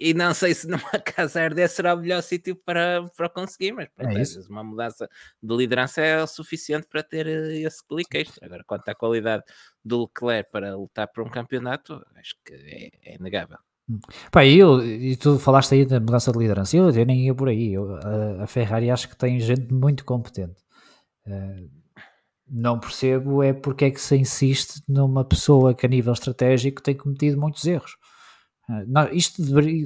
e 0.00 0.14
não 0.14 0.32
sei 0.32 0.54
se 0.54 0.66
numa 0.66 0.98
casa 1.04 1.46
RD 1.46 1.68
será 1.68 1.94
o 1.94 1.98
melhor 1.98 2.22
sítio 2.22 2.56
para, 2.56 3.06
para 3.14 3.28
conseguir, 3.28 3.72
mas 3.72 3.88
pronto, 3.94 4.16
é 4.16 4.22
isso. 4.22 4.40
uma 4.50 4.64
mudança 4.64 5.08
de 5.42 5.54
liderança 5.54 6.00
é 6.00 6.22
o 6.22 6.26
suficiente 6.26 6.86
para 6.88 7.02
ter 7.02 7.26
eh, 7.26 7.58
esse 7.58 7.86
clique 7.86 8.16
extra. 8.16 8.46
Agora, 8.46 8.64
quanto 8.66 8.88
à 8.88 8.94
qualidade 8.94 9.44
do 9.84 10.02
Leclerc 10.02 10.50
para 10.50 10.74
lutar 10.74 11.08
por 11.08 11.22
um 11.22 11.30
campeonato, 11.30 12.02
acho 12.16 12.34
que 12.42 12.54
é, 12.54 13.12
é 13.12 13.16
inegável. 13.16 13.58
Hum. 13.88 14.00
Pá, 14.32 14.46
eu, 14.46 14.82
e 14.82 15.16
tu 15.16 15.38
falaste 15.38 15.74
aí 15.74 15.84
da 15.84 16.00
mudança 16.00 16.32
de 16.32 16.38
liderança, 16.38 16.76
eu, 16.76 16.90
eu 16.90 17.06
nem 17.06 17.26
ia 17.26 17.34
por 17.34 17.48
aí. 17.48 17.74
Eu, 17.74 17.94
a, 17.96 18.44
a, 18.44 18.46
Ferrari 18.46 18.90
acho 18.90 19.06
que 19.08 19.16
tem 19.16 19.38
gente 19.38 19.72
muito 19.72 20.04
competente. 20.04 20.62
Uh, 21.26 21.68
não 22.48 22.80
percebo 22.80 23.42
é 23.42 23.52
porque 23.52 23.84
é 23.84 23.90
que 23.90 24.00
se 24.00 24.16
insiste 24.16 24.82
numa 24.88 25.24
pessoa 25.24 25.74
que 25.74 25.86
a 25.86 25.88
nível 25.88 26.12
estratégico 26.12 26.82
tem 26.82 26.96
cometido 26.96 27.38
muitos 27.38 27.64
erros. 27.66 27.96
Uh, 28.70 29.08
isto 29.12 29.42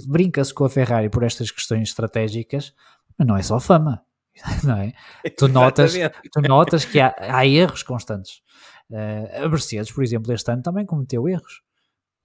brinca-se 0.06 0.52
com 0.52 0.64
a 0.64 0.70
Ferrari 0.70 1.08
por 1.08 1.22
estas 1.22 1.50
questões 1.50 1.88
estratégicas, 1.88 2.74
mas 3.18 3.26
não 3.26 3.36
é 3.36 3.42
só 3.42 3.58
fama. 3.58 4.02
Não 4.64 4.76
é? 4.78 4.92
tu, 5.38 5.46
notas, 5.46 5.94
tu 6.32 6.40
notas 6.42 6.84
que 6.84 6.98
há, 6.98 7.14
há 7.16 7.46
erros 7.46 7.84
constantes. 7.84 8.42
Uh, 8.90 9.44
a 9.44 9.48
Mercedes, 9.48 9.92
por 9.92 10.02
exemplo, 10.02 10.32
este 10.32 10.50
ano 10.50 10.60
também 10.60 10.84
cometeu 10.84 11.28
erros. 11.28 11.62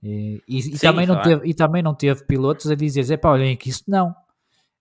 E, 0.01 0.41
e, 0.47 0.62
Sim, 0.62 0.76
e 0.76 0.80
também, 0.80 1.05
não 1.05 1.22
teve, 1.22 1.47
e 1.47 1.53
também 1.53 1.84
não 1.84 1.93
teve 1.93 2.26
pilotos 2.26 2.72
a 2.72 2.76
dizer: 2.76 3.18
pá, 3.18 3.30
olhem 3.32 3.55
que 3.55 3.70
isso 3.70 3.84
não. 3.88 4.16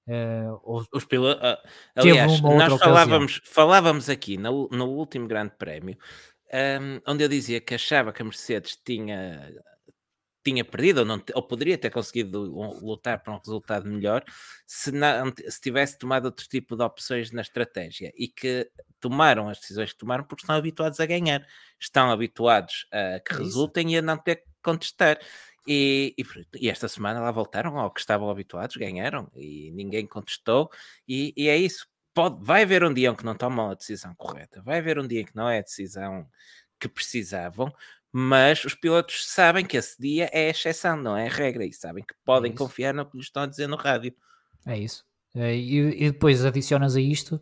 Uh, 0.08 0.86
os 0.90 1.04
pilotos, 1.04 1.42
uh, 1.42 1.58
aliás, 1.96 2.40
nós 2.40 2.80
falávamos, 2.80 3.40
falávamos 3.44 4.08
aqui 4.08 4.38
no, 4.38 4.66
no 4.72 4.86
último 4.86 5.28
Grande 5.28 5.52
Prémio, 5.58 5.98
um, 6.80 7.12
onde 7.12 7.24
eu 7.24 7.28
dizia 7.28 7.60
que 7.60 7.74
achava 7.74 8.10
que 8.10 8.22
a 8.22 8.24
Mercedes 8.24 8.78
tinha 8.82 9.52
tinha 10.44 10.64
perdido 10.64 10.98
ou, 10.98 11.04
não, 11.04 11.22
ou 11.34 11.42
poderia 11.42 11.76
ter 11.76 11.90
conseguido 11.90 12.40
lutar 12.80 13.22
para 13.22 13.34
um 13.34 13.38
resultado 13.38 13.88
melhor 13.88 14.24
se, 14.66 14.90
não, 14.92 15.32
se 15.48 15.60
tivesse 15.60 15.98
tomado 15.98 16.26
outro 16.26 16.46
tipo 16.48 16.76
de 16.76 16.82
opções 16.82 17.30
na 17.32 17.42
estratégia 17.42 18.12
e 18.16 18.28
que 18.28 18.70
tomaram 19.00 19.48
as 19.48 19.58
decisões 19.60 19.92
que 19.92 19.98
tomaram 19.98 20.24
porque 20.24 20.42
estão 20.42 20.56
habituados 20.56 21.00
a 21.00 21.06
ganhar, 21.06 21.46
estão 21.78 22.10
habituados 22.10 22.86
a 22.92 23.20
que 23.20 23.34
é 23.34 23.36
resultem 23.36 23.94
e 23.94 23.98
a 23.98 24.02
não 24.02 24.16
ter 24.16 24.36
que 24.36 24.48
contestar. 24.62 25.18
E, 25.66 26.14
e, 26.16 26.24
e, 26.62 26.70
esta 26.70 26.88
semana 26.88 27.20
lá 27.20 27.30
voltaram 27.30 27.78
ao 27.78 27.90
que 27.90 28.00
estavam 28.00 28.30
habituados, 28.30 28.76
ganharam 28.76 29.30
e 29.36 29.70
ninguém 29.72 30.06
contestou, 30.06 30.70
e, 31.06 31.34
e 31.36 31.48
é 31.48 31.56
isso. 31.58 31.86
Pode, 32.14 32.42
vai 32.42 32.62
haver 32.62 32.82
um 32.82 32.92
dia 32.92 33.10
em 33.10 33.14
que 33.14 33.24
não 33.24 33.34
tomam 33.34 33.70
a 33.70 33.74
decisão 33.74 34.14
correta, 34.14 34.62
vai 34.62 34.78
haver 34.78 34.98
um 34.98 35.06
dia 35.06 35.20
em 35.20 35.24
que 35.26 35.36
não 35.36 35.48
é 35.48 35.58
a 35.58 35.62
decisão 35.62 36.26
que 36.80 36.88
precisavam, 36.88 37.72
mas 38.12 38.64
os 38.64 38.74
pilotos 38.74 39.26
sabem 39.26 39.64
que 39.64 39.76
esse 39.76 40.00
dia 40.00 40.28
é 40.32 40.48
exceção, 40.50 40.96
não 40.96 41.16
é 41.16 41.28
regra, 41.28 41.64
e 41.64 41.72
sabem 41.72 42.04
que 42.04 42.14
podem 42.24 42.52
É 42.52 42.54
confiar 42.54 42.94
no 42.94 43.04
que 43.06 43.16
lhes 43.16 43.26
estão 43.26 43.42
a 43.42 43.46
dizer 43.46 43.66
no 43.66 43.76
rádio. 43.76 44.14
É 44.66 44.78
isso. 44.78 45.04
É, 45.34 45.54
E, 45.54 46.04
e 46.04 46.10
depois 46.10 46.44
adicionas 46.44 46.96
a 46.96 47.00
isto 47.00 47.40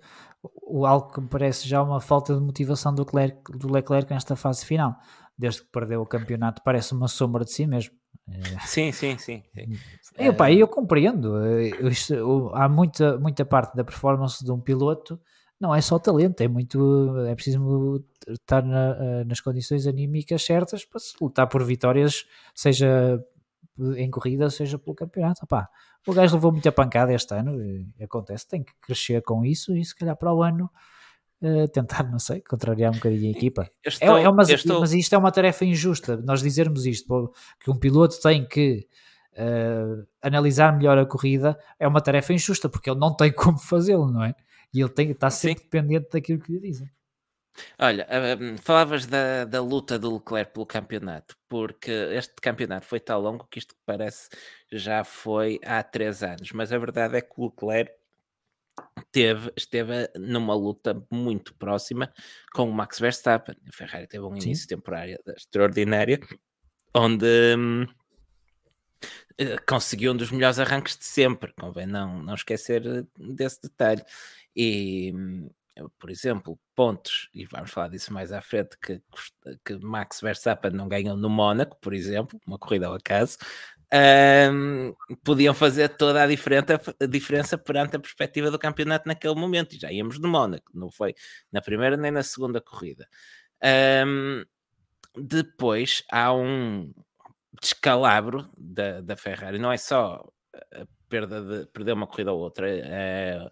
o 0.62 0.84
algo 0.86 1.12
que 1.12 1.20
me 1.20 1.28
parece 1.28 1.68
já 1.68 1.82
uma 1.82 2.00
falta 2.00 2.34
de 2.34 2.40
motivação 2.40 2.94
do 2.94 3.02
Leclerc, 3.02 3.52
do 3.58 3.72
Leclerc 3.72 4.12
nesta 4.12 4.36
fase 4.36 4.64
final. 4.64 4.96
Desde 5.38 5.62
que 5.62 5.68
perdeu 5.68 6.00
o 6.00 6.06
campeonato, 6.06 6.62
parece 6.64 6.92
uma 6.94 7.08
sombra 7.08 7.44
de 7.44 7.52
si 7.52 7.66
mesmo. 7.66 7.94
Sim, 8.66 8.90
sim, 8.92 9.18
sim. 9.18 9.42
sim. 9.54 9.78
Eu, 10.18 10.34
pá, 10.34 10.50
eu 10.50 10.66
compreendo. 10.66 11.34
isto- 11.88 12.50
há 12.54 12.68
muita, 12.68 13.18
muita 13.18 13.44
parte 13.44 13.76
da 13.76 13.84
performance 13.84 14.44
de 14.44 14.50
um 14.50 14.60
piloto, 14.60 15.20
não 15.60 15.74
é 15.74 15.80
só 15.80 15.98
talento, 15.98 16.40
é 16.40 16.48
muito. 16.48 17.16
É 17.26 17.34
preciso 17.34 18.04
estar 18.28 18.62
na- 18.62 18.96
eh, 18.98 19.24
nas 19.24 19.40
condições 19.40 19.86
anímicas 19.86 20.44
certas 20.44 20.84
para 20.84 21.00
se 21.00 21.14
lutar 21.20 21.46
por 21.48 21.62
vitórias, 21.64 22.24
seja 22.54 23.22
em 23.96 24.10
corrida, 24.10 24.48
seja 24.50 24.78
pelo 24.78 24.94
campeonato. 24.96 25.40
Opá, 25.44 25.68
o 26.06 26.12
gajo 26.12 26.34
levou 26.36 26.52
muita 26.52 26.72
pancada 26.72 27.12
este 27.12 27.34
ano, 27.34 27.62
e 27.62 27.86
acontece, 28.02 28.48
tem 28.48 28.62
que 28.62 28.72
crescer 28.80 29.22
com 29.22 29.44
isso 29.44 29.76
e 29.76 29.84
se 29.84 29.94
calhar 29.94 30.16
para 30.16 30.32
o 30.34 30.42
ano. 30.42 30.70
eh, 31.42 31.66
tentar, 31.66 32.02
não 32.10 32.18
sei, 32.18 32.40
contrariar 32.40 32.90
um 32.90 32.94
bocadinho 32.94 33.28
a 33.28 33.30
equipa. 33.36 33.68
É, 33.84 33.88
estou, 33.90 34.16
é 34.24 34.28
uma, 34.28 34.42
eu 34.42 34.54
estou- 34.54 34.80
Mas 34.80 34.94
isto 34.94 35.14
é 35.14 35.18
uma 35.18 35.30
tarefa 35.30 35.66
injusta, 35.66 36.16
nós 36.16 36.40
dizermos 36.40 36.86
isto, 36.86 37.30
que 37.60 37.70
um 37.70 37.76
piloto 37.78 38.18
tem 38.22 38.48
que 38.48 38.88
eh, 39.34 39.84
analisar 40.22 40.74
melhor 40.74 40.96
a 40.96 41.04
corrida, 41.04 41.58
é 41.78 41.86
uma 41.86 42.00
tarefa 42.00 42.32
injusta, 42.32 42.70
porque 42.70 42.88
ele 42.88 42.98
não 42.98 43.14
tem 43.14 43.30
como 43.30 43.58
fazê-lo, 43.60 44.10
não 44.10 44.24
é? 44.24 44.34
E 44.72 44.80
ele 44.80 44.90
tem, 44.90 45.10
está 45.10 45.30
sempre 45.30 45.64
dependente 45.64 46.08
daquilo 46.12 46.40
que 46.40 46.52
lhe 46.52 46.60
dizem. 46.60 46.90
Olha, 47.78 48.06
hum, 48.38 48.56
falavas 48.58 49.06
da, 49.06 49.44
da 49.44 49.62
luta 49.62 49.98
do 49.98 50.14
Leclerc 50.14 50.52
pelo 50.52 50.66
campeonato, 50.66 51.36
porque 51.48 51.90
este 51.90 52.34
campeonato 52.34 52.86
foi 52.86 53.00
tão 53.00 53.18
longo 53.18 53.46
que 53.50 53.58
isto 53.58 53.74
parece 53.86 54.28
já 54.70 55.02
foi 55.04 55.58
há 55.64 55.82
três 55.82 56.22
anos, 56.22 56.52
mas 56.52 56.72
a 56.72 56.78
verdade 56.78 57.16
é 57.16 57.20
que 57.22 57.32
o 57.36 57.46
Leclerc 57.46 57.92
teve, 59.10 59.52
esteve 59.56 60.10
numa 60.16 60.54
luta 60.54 61.02
muito 61.10 61.54
próxima 61.54 62.12
com 62.52 62.68
o 62.68 62.72
Max 62.72 62.98
Verstappen. 62.98 63.56
A 63.66 63.72
Ferrari 63.72 64.06
teve 64.06 64.24
um 64.24 64.38
Sim. 64.38 64.48
início 64.48 64.68
de 64.68 64.74
temporária 64.74 65.18
extraordinário, 65.34 66.20
onde 66.94 67.26
hum, 67.56 67.86
eh, 69.38 69.58
conseguiu 69.68 70.12
um 70.12 70.16
dos 70.16 70.30
melhores 70.30 70.58
arranques 70.58 70.96
de 70.96 71.04
sempre, 71.04 71.52
convém 71.58 71.86
não, 71.86 72.22
não 72.22 72.34
esquecer 72.34 72.86
eh, 72.86 73.04
desse 73.34 73.60
detalhe. 73.62 74.02
E, 74.56 75.12
hum, 75.14 75.50
por 75.98 76.10
exemplo, 76.10 76.58
pontos, 76.74 77.28
e 77.34 77.44
vamos 77.44 77.70
falar 77.70 77.88
disso 77.88 78.12
mais 78.12 78.32
à 78.32 78.40
frente, 78.40 78.78
que, 78.78 79.02
que 79.64 79.76
Max 79.78 80.20
Verstappen 80.20 80.70
não 80.72 80.88
ganhou 80.88 81.16
no 81.16 81.28
Mónaco, 81.28 81.76
por 81.80 81.92
exemplo, 81.92 82.40
uma 82.46 82.58
corrida 82.58 82.86
ao 82.86 82.94
acaso, 82.94 83.36
hum, 84.52 84.94
podiam 85.24 85.54
fazer 85.54 85.90
toda 85.90 86.22
a 86.22 86.26
diferença, 86.26 86.80
a 87.00 87.06
diferença 87.06 87.58
perante 87.58 87.96
a 87.96 88.00
perspectiva 88.00 88.50
do 88.50 88.58
campeonato 88.58 89.06
naquele 89.08 89.34
momento. 89.34 89.74
E 89.74 89.78
já 89.78 89.92
íamos 89.92 90.18
no 90.18 90.28
Mónaco, 90.28 90.70
não 90.74 90.90
foi 90.90 91.14
na 91.52 91.60
primeira 91.60 91.96
nem 91.96 92.10
na 92.10 92.22
segunda 92.22 92.60
corrida. 92.60 93.06
Hum, 94.06 94.44
depois 95.16 96.02
há 96.10 96.32
um 96.34 96.92
descalabro 97.60 98.50
da, 98.56 99.00
da 99.00 99.16
Ferrari, 99.16 99.58
não 99.58 99.72
é 99.72 99.76
só 99.78 100.26
a 100.74 100.86
perda 101.08 101.40
de 101.42 101.66
perder 101.70 101.92
uma 101.92 102.06
corrida 102.06 102.32
ou 102.32 102.40
outra, 102.40 102.68
é, 102.68 103.50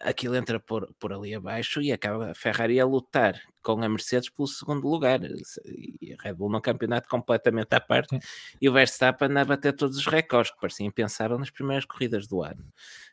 aquilo 0.00 0.36
entra 0.36 0.60
por, 0.60 0.92
por 0.98 1.12
ali 1.12 1.34
abaixo 1.34 1.80
e 1.80 1.92
acaba 1.92 2.30
a 2.30 2.34
Ferrari 2.34 2.78
a 2.80 2.84
lutar 2.86 3.40
com 3.62 3.82
a 3.82 3.88
Mercedes 3.88 4.30
pelo 4.30 4.46
segundo 4.46 4.88
lugar 4.88 5.20
e 5.22 6.14
a 6.14 6.22
Red 6.22 6.34
Bull 6.34 6.50
no 6.50 6.60
campeonato 6.60 7.08
completamente 7.08 7.74
à 7.74 7.80
parte 7.80 8.10
Sim. 8.10 8.20
e 8.60 8.68
o 8.68 8.72
Verstappen 8.72 9.36
a 9.36 9.44
bater 9.44 9.74
todos 9.74 9.98
os 9.98 10.06
recordes 10.06 10.52
que 10.52 10.60
parecia 10.60 10.86
impensável 10.86 11.38
nas 11.38 11.50
primeiras 11.50 11.84
corridas 11.84 12.26
do 12.26 12.42
ano. 12.42 12.64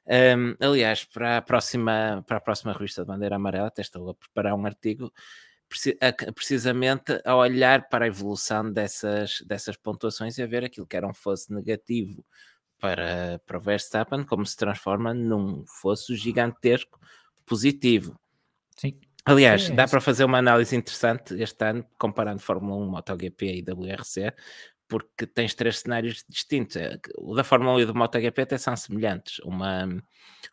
Um, 0.05 0.55
aliás, 0.59 1.03
para 1.03 1.37
a, 1.37 1.41
próxima, 1.41 2.23
para 2.27 2.37
a 2.37 2.41
próxima 2.41 2.73
revista 2.73 3.01
de 3.01 3.07
bandeira 3.07 3.35
amarela, 3.35 3.67
até 3.67 3.81
estou 3.81 4.09
a 4.09 4.13
preparar 4.13 4.53
um 4.53 4.65
artigo 4.65 5.11
precisamente 6.33 7.19
a 7.25 7.35
olhar 7.35 7.89
para 7.89 8.05
a 8.05 8.07
evolução 8.07 8.71
dessas, 8.71 9.41
dessas 9.41 9.75
pontuações 9.75 10.37
e 10.37 10.43
a 10.43 10.47
ver 10.47 10.63
aquilo 10.63 10.85
que 10.85 10.95
era 10.95 11.07
um 11.07 11.13
fosse 11.13 11.51
negativo 11.51 12.23
para, 12.79 13.39
para 13.45 13.57
o 13.57 13.61
Verstappen, 13.61 14.23
como 14.23 14.45
se 14.45 14.57
transforma 14.57 15.13
num 15.13 15.65
fosso 15.65 16.15
gigantesco 16.15 16.99
positivo. 17.45 18.19
Sim. 18.77 18.99
Aliás, 19.25 19.63
Sim, 19.63 19.73
é 19.73 19.75
dá 19.75 19.87
para 19.87 19.99
fazer 19.99 20.23
uma 20.23 20.37
análise 20.37 20.75
interessante 20.75 21.33
este 21.41 21.65
ano, 21.65 21.83
comparando 21.97 22.41
Fórmula 22.41 22.75
1, 22.85 22.89
MotoGP 22.89 23.45
e 23.55 23.63
WRC, 23.63 24.31
porque 24.87 25.25
tens 25.25 25.55
três 25.55 25.79
cenários 25.79 26.23
distintos. 26.29 26.75
É, 26.75 26.99
O 27.17 27.33
da 27.33 27.43
Fórmula 27.43 27.73
1 27.75 27.79
e 27.79 27.83
o 27.83 27.87
do 27.87 27.95
MotoGP 27.95 28.43
até 28.43 28.57
são 28.59 28.75
semelhantes. 28.77 29.39
Uma, 29.39 29.87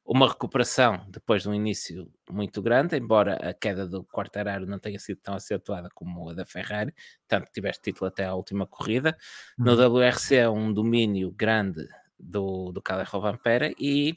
uma 0.06 0.26
recuperação 0.26 1.04
depois 1.10 1.42
de 1.42 1.50
um 1.50 1.54
início 1.54 2.10
muito 2.30 2.62
grande, 2.62 2.96
embora 2.96 3.34
a 3.36 3.52
queda 3.52 3.86
do 3.86 4.04
Quartararo 4.04 4.64
não 4.64 4.78
tenha 4.78 4.98
sido 4.98 5.18
tão 5.18 5.34
acentuada 5.34 5.90
como 5.94 6.30
a 6.30 6.32
da 6.32 6.46
Ferrari, 6.46 6.94
tanto 7.28 7.46
que 7.46 7.52
tiveste 7.52 7.82
título 7.82 8.08
até 8.08 8.24
à 8.24 8.34
última 8.34 8.66
corrida. 8.66 9.14
No 9.58 9.72
Uhum. 9.72 9.96
WRC, 9.98 10.48
um 10.48 10.72
domínio 10.72 11.30
grande 11.30 11.86
do, 12.22 12.72
do 12.72 12.80
Calero 12.80 13.20
Vampera 13.20 13.72
e 13.78 14.14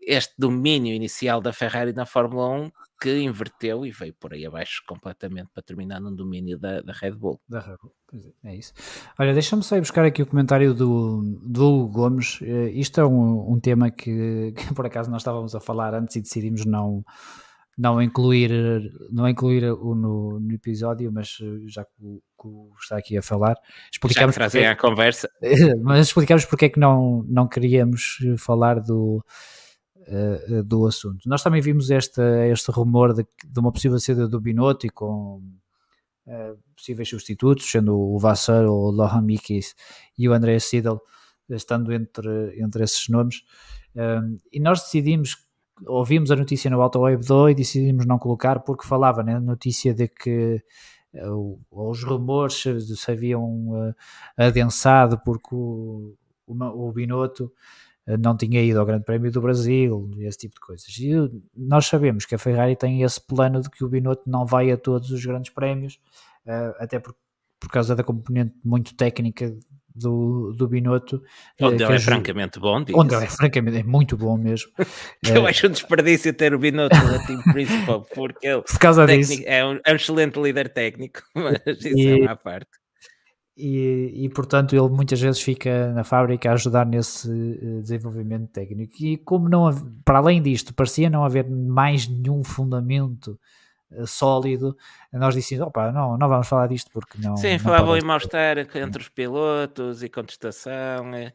este 0.00 0.34
domínio 0.38 0.94
inicial 0.94 1.40
da 1.40 1.52
Ferrari 1.52 1.92
na 1.92 2.06
Fórmula 2.06 2.48
1 2.48 2.70
que 3.00 3.20
inverteu 3.20 3.86
e 3.86 3.92
veio 3.92 4.12
por 4.14 4.32
aí 4.32 4.44
abaixo 4.44 4.82
completamente 4.86 5.48
para 5.54 5.62
terminar 5.62 6.00
num 6.00 6.14
domínio 6.14 6.58
da, 6.58 6.80
da 6.80 6.92
Red 6.92 7.12
Bull. 7.12 7.40
Da 7.48 7.60
Red 7.60 7.76
Bull, 7.80 7.92
é, 8.44 8.50
é 8.50 8.56
isso. 8.56 8.72
Olha, 9.18 9.32
deixa-me 9.32 9.62
só 9.62 9.76
ir 9.76 9.80
buscar 9.80 10.04
aqui 10.04 10.20
o 10.20 10.26
comentário 10.26 10.74
do, 10.74 11.22
do 11.44 11.64
Hugo 11.64 11.92
Gomes. 11.92 12.40
Eh, 12.42 12.70
Isto 12.70 13.00
é 13.00 13.06
um, 13.06 13.52
um 13.52 13.60
tema 13.60 13.90
que, 13.90 14.52
que, 14.56 14.74
por 14.74 14.84
acaso 14.84 15.10
nós 15.10 15.22
estávamos 15.22 15.54
a 15.54 15.60
falar 15.60 15.94
antes 15.94 16.16
e 16.16 16.20
decidimos 16.20 16.64
não, 16.64 17.04
não 17.78 18.02
incluir, 18.02 18.50
não 19.10 19.28
incluir 19.28 19.64
o 19.72 19.94
no, 19.94 20.40
no 20.40 20.52
episódio, 20.52 21.12
mas 21.12 21.38
eh, 21.40 21.68
já 21.68 21.84
que 21.84 21.92
o, 22.00 22.20
que 22.40 22.48
o 22.48 22.72
está 22.80 22.98
aqui 22.98 23.16
a 23.16 23.22
falar, 23.22 23.54
Já 23.54 23.60
que 23.60 23.90
explicamos 23.92 24.34
trazem 24.34 24.62
porque, 24.62 24.72
à 24.72 24.76
conversa, 24.76 25.30
mas 25.82 26.08
explicamos 26.08 26.44
porque 26.44 26.64
é 26.64 26.68
que 26.68 26.80
não, 26.80 27.24
não 27.28 27.46
queríamos 27.46 28.18
eh, 28.24 28.36
falar 28.36 28.80
do, 28.80 29.24
eh, 30.06 30.62
do 30.64 30.86
assunto. 30.86 31.20
Nós 31.26 31.42
também 31.42 31.60
vimos 31.60 31.90
este, 31.90 32.20
este 32.50 32.70
rumor 32.72 33.14
de, 33.14 33.24
de 33.46 33.60
uma 33.60 33.70
possível 33.70 33.98
saída 34.00 34.26
do 34.26 34.40
Binotto 34.40 34.86
e 34.86 34.90
com 34.90 35.40
eh, 36.30 36.54
possíveis 36.76 37.08
substitutos, 37.08 37.70
sendo 37.70 37.98
o 37.98 38.18
Vassar, 38.18 38.66
o 38.66 38.90
Lohan 38.90 39.22
Mikis 39.22 39.74
e 40.18 40.28
o 40.28 40.34
André 40.34 40.58
Seidel, 40.58 41.00
estando 41.48 41.90
entre, 41.90 42.60
entre 42.60 42.84
esses 42.84 43.08
nomes. 43.08 43.42
Um, 43.96 44.38
e 44.52 44.60
nós 44.60 44.82
decidimos, 44.82 45.47
ouvimos 45.86 46.30
a 46.30 46.36
notícia 46.36 46.70
no 46.70 46.80
Auto 46.80 47.00
Web 47.00 47.24
2 47.24 47.52
e 47.52 47.54
decidimos 47.54 48.06
não 48.06 48.18
colocar 48.18 48.60
porque 48.60 48.86
falava 48.86 49.22
na 49.22 49.40
notícia 49.40 49.94
de 49.94 50.08
que 50.08 50.62
uh, 51.14 51.60
os 51.70 52.02
rumores 52.02 52.62
se, 52.62 53.10
haviam 53.10 53.68
uh, 53.70 53.94
adensado 54.36 55.20
porque 55.24 55.54
o, 55.54 56.14
o, 56.46 56.88
o 56.88 56.92
Binotto 56.92 57.52
não 58.18 58.34
tinha 58.34 58.62
ido 58.62 58.80
ao 58.80 58.86
Grande 58.86 59.04
Prémio 59.04 59.30
do 59.30 59.40
Brasil 59.42 60.10
esse 60.20 60.38
tipo 60.38 60.54
de 60.54 60.60
coisas. 60.60 60.88
E 60.98 61.12
nós 61.54 61.84
sabemos 61.84 62.24
que 62.24 62.34
a 62.34 62.38
Ferrari 62.38 62.74
tem 62.74 63.02
esse 63.02 63.20
plano 63.20 63.60
de 63.60 63.68
que 63.68 63.84
o 63.84 63.88
Binotto 63.88 64.22
não 64.26 64.46
vai 64.46 64.70
a 64.70 64.78
todos 64.78 65.10
os 65.10 65.22
grandes 65.26 65.52
prémios, 65.52 66.00
até 66.78 66.98
por 66.98 67.70
causa 67.70 67.94
da 67.94 68.02
componente 68.02 68.54
muito 68.64 68.94
técnica 68.94 69.54
do, 69.94 70.52
do 70.52 70.68
Binotto. 70.68 71.22
Onde 71.60 71.82
ele 71.82 71.94
é 71.94 71.98
francamente 71.98 72.58
bom. 72.58 72.84
Onde 72.94 73.14
ele 73.14 73.24
é 73.24 73.28
francamente 73.28 73.78
é 73.78 73.82
muito 73.82 74.16
bom 74.16 74.36
mesmo. 74.36 74.70
Eu 75.26 75.46
acho 75.46 75.66
um 75.66 75.70
desperdício 75.70 76.32
ter 76.32 76.54
o 76.54 76.58
Binotto 76.58 76.96
no 76.96 77.26
team 77.26 77.42
principal, 77.42 78.06
porque 78.14 78.46
ele 78.46 78.62
por 78.62 78.78
causa 78.78 79.06
disso. 79.06 79.42
É, 79.44 79.64
um, 79.64 79.80
é 79.84 79.92
um 79.92 79.96
excelente 79.96 80.38
líder 80.40 80.68
técnico, 80.72 81.22
mas 81.34 81.60
isso 81.66 81.98
e, 81.98 82.20
é 82.20 82.22
uma 82.22 82.36
parte. 82.36 82.70
E, 83.56 84.24
e, 84.24 84.28
portanto 84.28 84.76
ele 84.76 84.88
muitas 84.88 85.20
vezes 85.20 85.40
fica 85.40 85.92
na 85.92 86.04
fábrica 86.04 86.48
a 86.48 86.52
ajudar 86.52 86.86
nesse 86.86 87.28
uh, 87.28 87.82
desenvolvimento 87.82 88.46
técnico 88.52 88.94
e 89.00 89.16
como 89.16 89.48
não 89.48 89.68
para 90.04 90.18
além 90.18 90.40
disto 90.40 90.72
parecia 90.72 91.10
não 91.10 91.24
haver 91.24 91.50
mais 91.50 92.06
nenhum 92.06 92.44
fundamento 92.44 93.36
sólido 94.06 94.76
nós 95.12 95.34
dissemos 95.34 95.66
opa 95.66 95.90
não 95.92 96.16
não 96.16 96.28
vamos 96.28 96.48
falar 96.48 96.66
disto 96.66 96.90
porque 96.92 97.18
não 97.20 97.36
sim 97.36 97.52
não 97.52 97.58
falavam 97.58 97.96
em 97.96 98.02
mal-estar 98.02 98.58
entre 98.58 99.02
os 99.02 99.08
pilotos 99.08 100.02
e 100.02 100.08
contestação 100.08 101.14
é, 101.14 101.32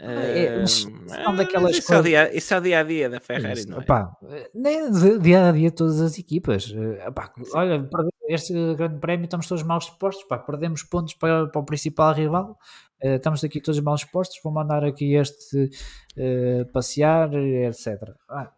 é, 0.00 0.66
são 0.66 1.34
daquelas 1.34 1.76
isso, 1.76 1.92
é 1.92 2.02
dia, 2.02 2.36
isso 2.36 2.54
é 2.54 2.58
o 2.58 2.60
dia 2.60 2.80
a 2.80 2.82
dia 2.84 3.10
da 3.10 3.18
Ferrari 3.18 3.58
isso, 3.58 3.70
não 3.70 3.78
é? 3.78 3.80
Opa, 3.80 4.16
nem 4.54 4.92
dia 5.20 5.48
a 5.48 5.52
dia 5.52 5.72
todas 5.72 6.00
as 6.00 6.16
equipas 6.18 6.72
opa, 7.06 7.32
olha 7.54 7.88
este 8.28 8.52
grande 8.74 9.00
prémio 9.00 9.24
estamos 9.24 9.48
todos 9.48 9.64
mal 9.64 9.78
dispostos 9.78 10.24
pá, 10.24 10.38
perdemos 10.38 10.84
pontos 10.84 11.14
para, 11.14 11.48
para 11.48 11.60
o 11.60 11.64
principal 11.64 12.14
rival 12.14 12.56
uh, 13.02 13.16
estamos 13.16 13.42
aqui 13.42 13.60
todos 13.60 13.80
mal 13.80 13.96
dispostos 13.96 14.38
vou 14.44 14.52
mandar 14.52 14.84
aqui 14.84 15.14
este 15.14 15.70
uh, 16.16 16.70
passear 16.72 17.34
etc 17.34 18.14
ah, 18.28 18.52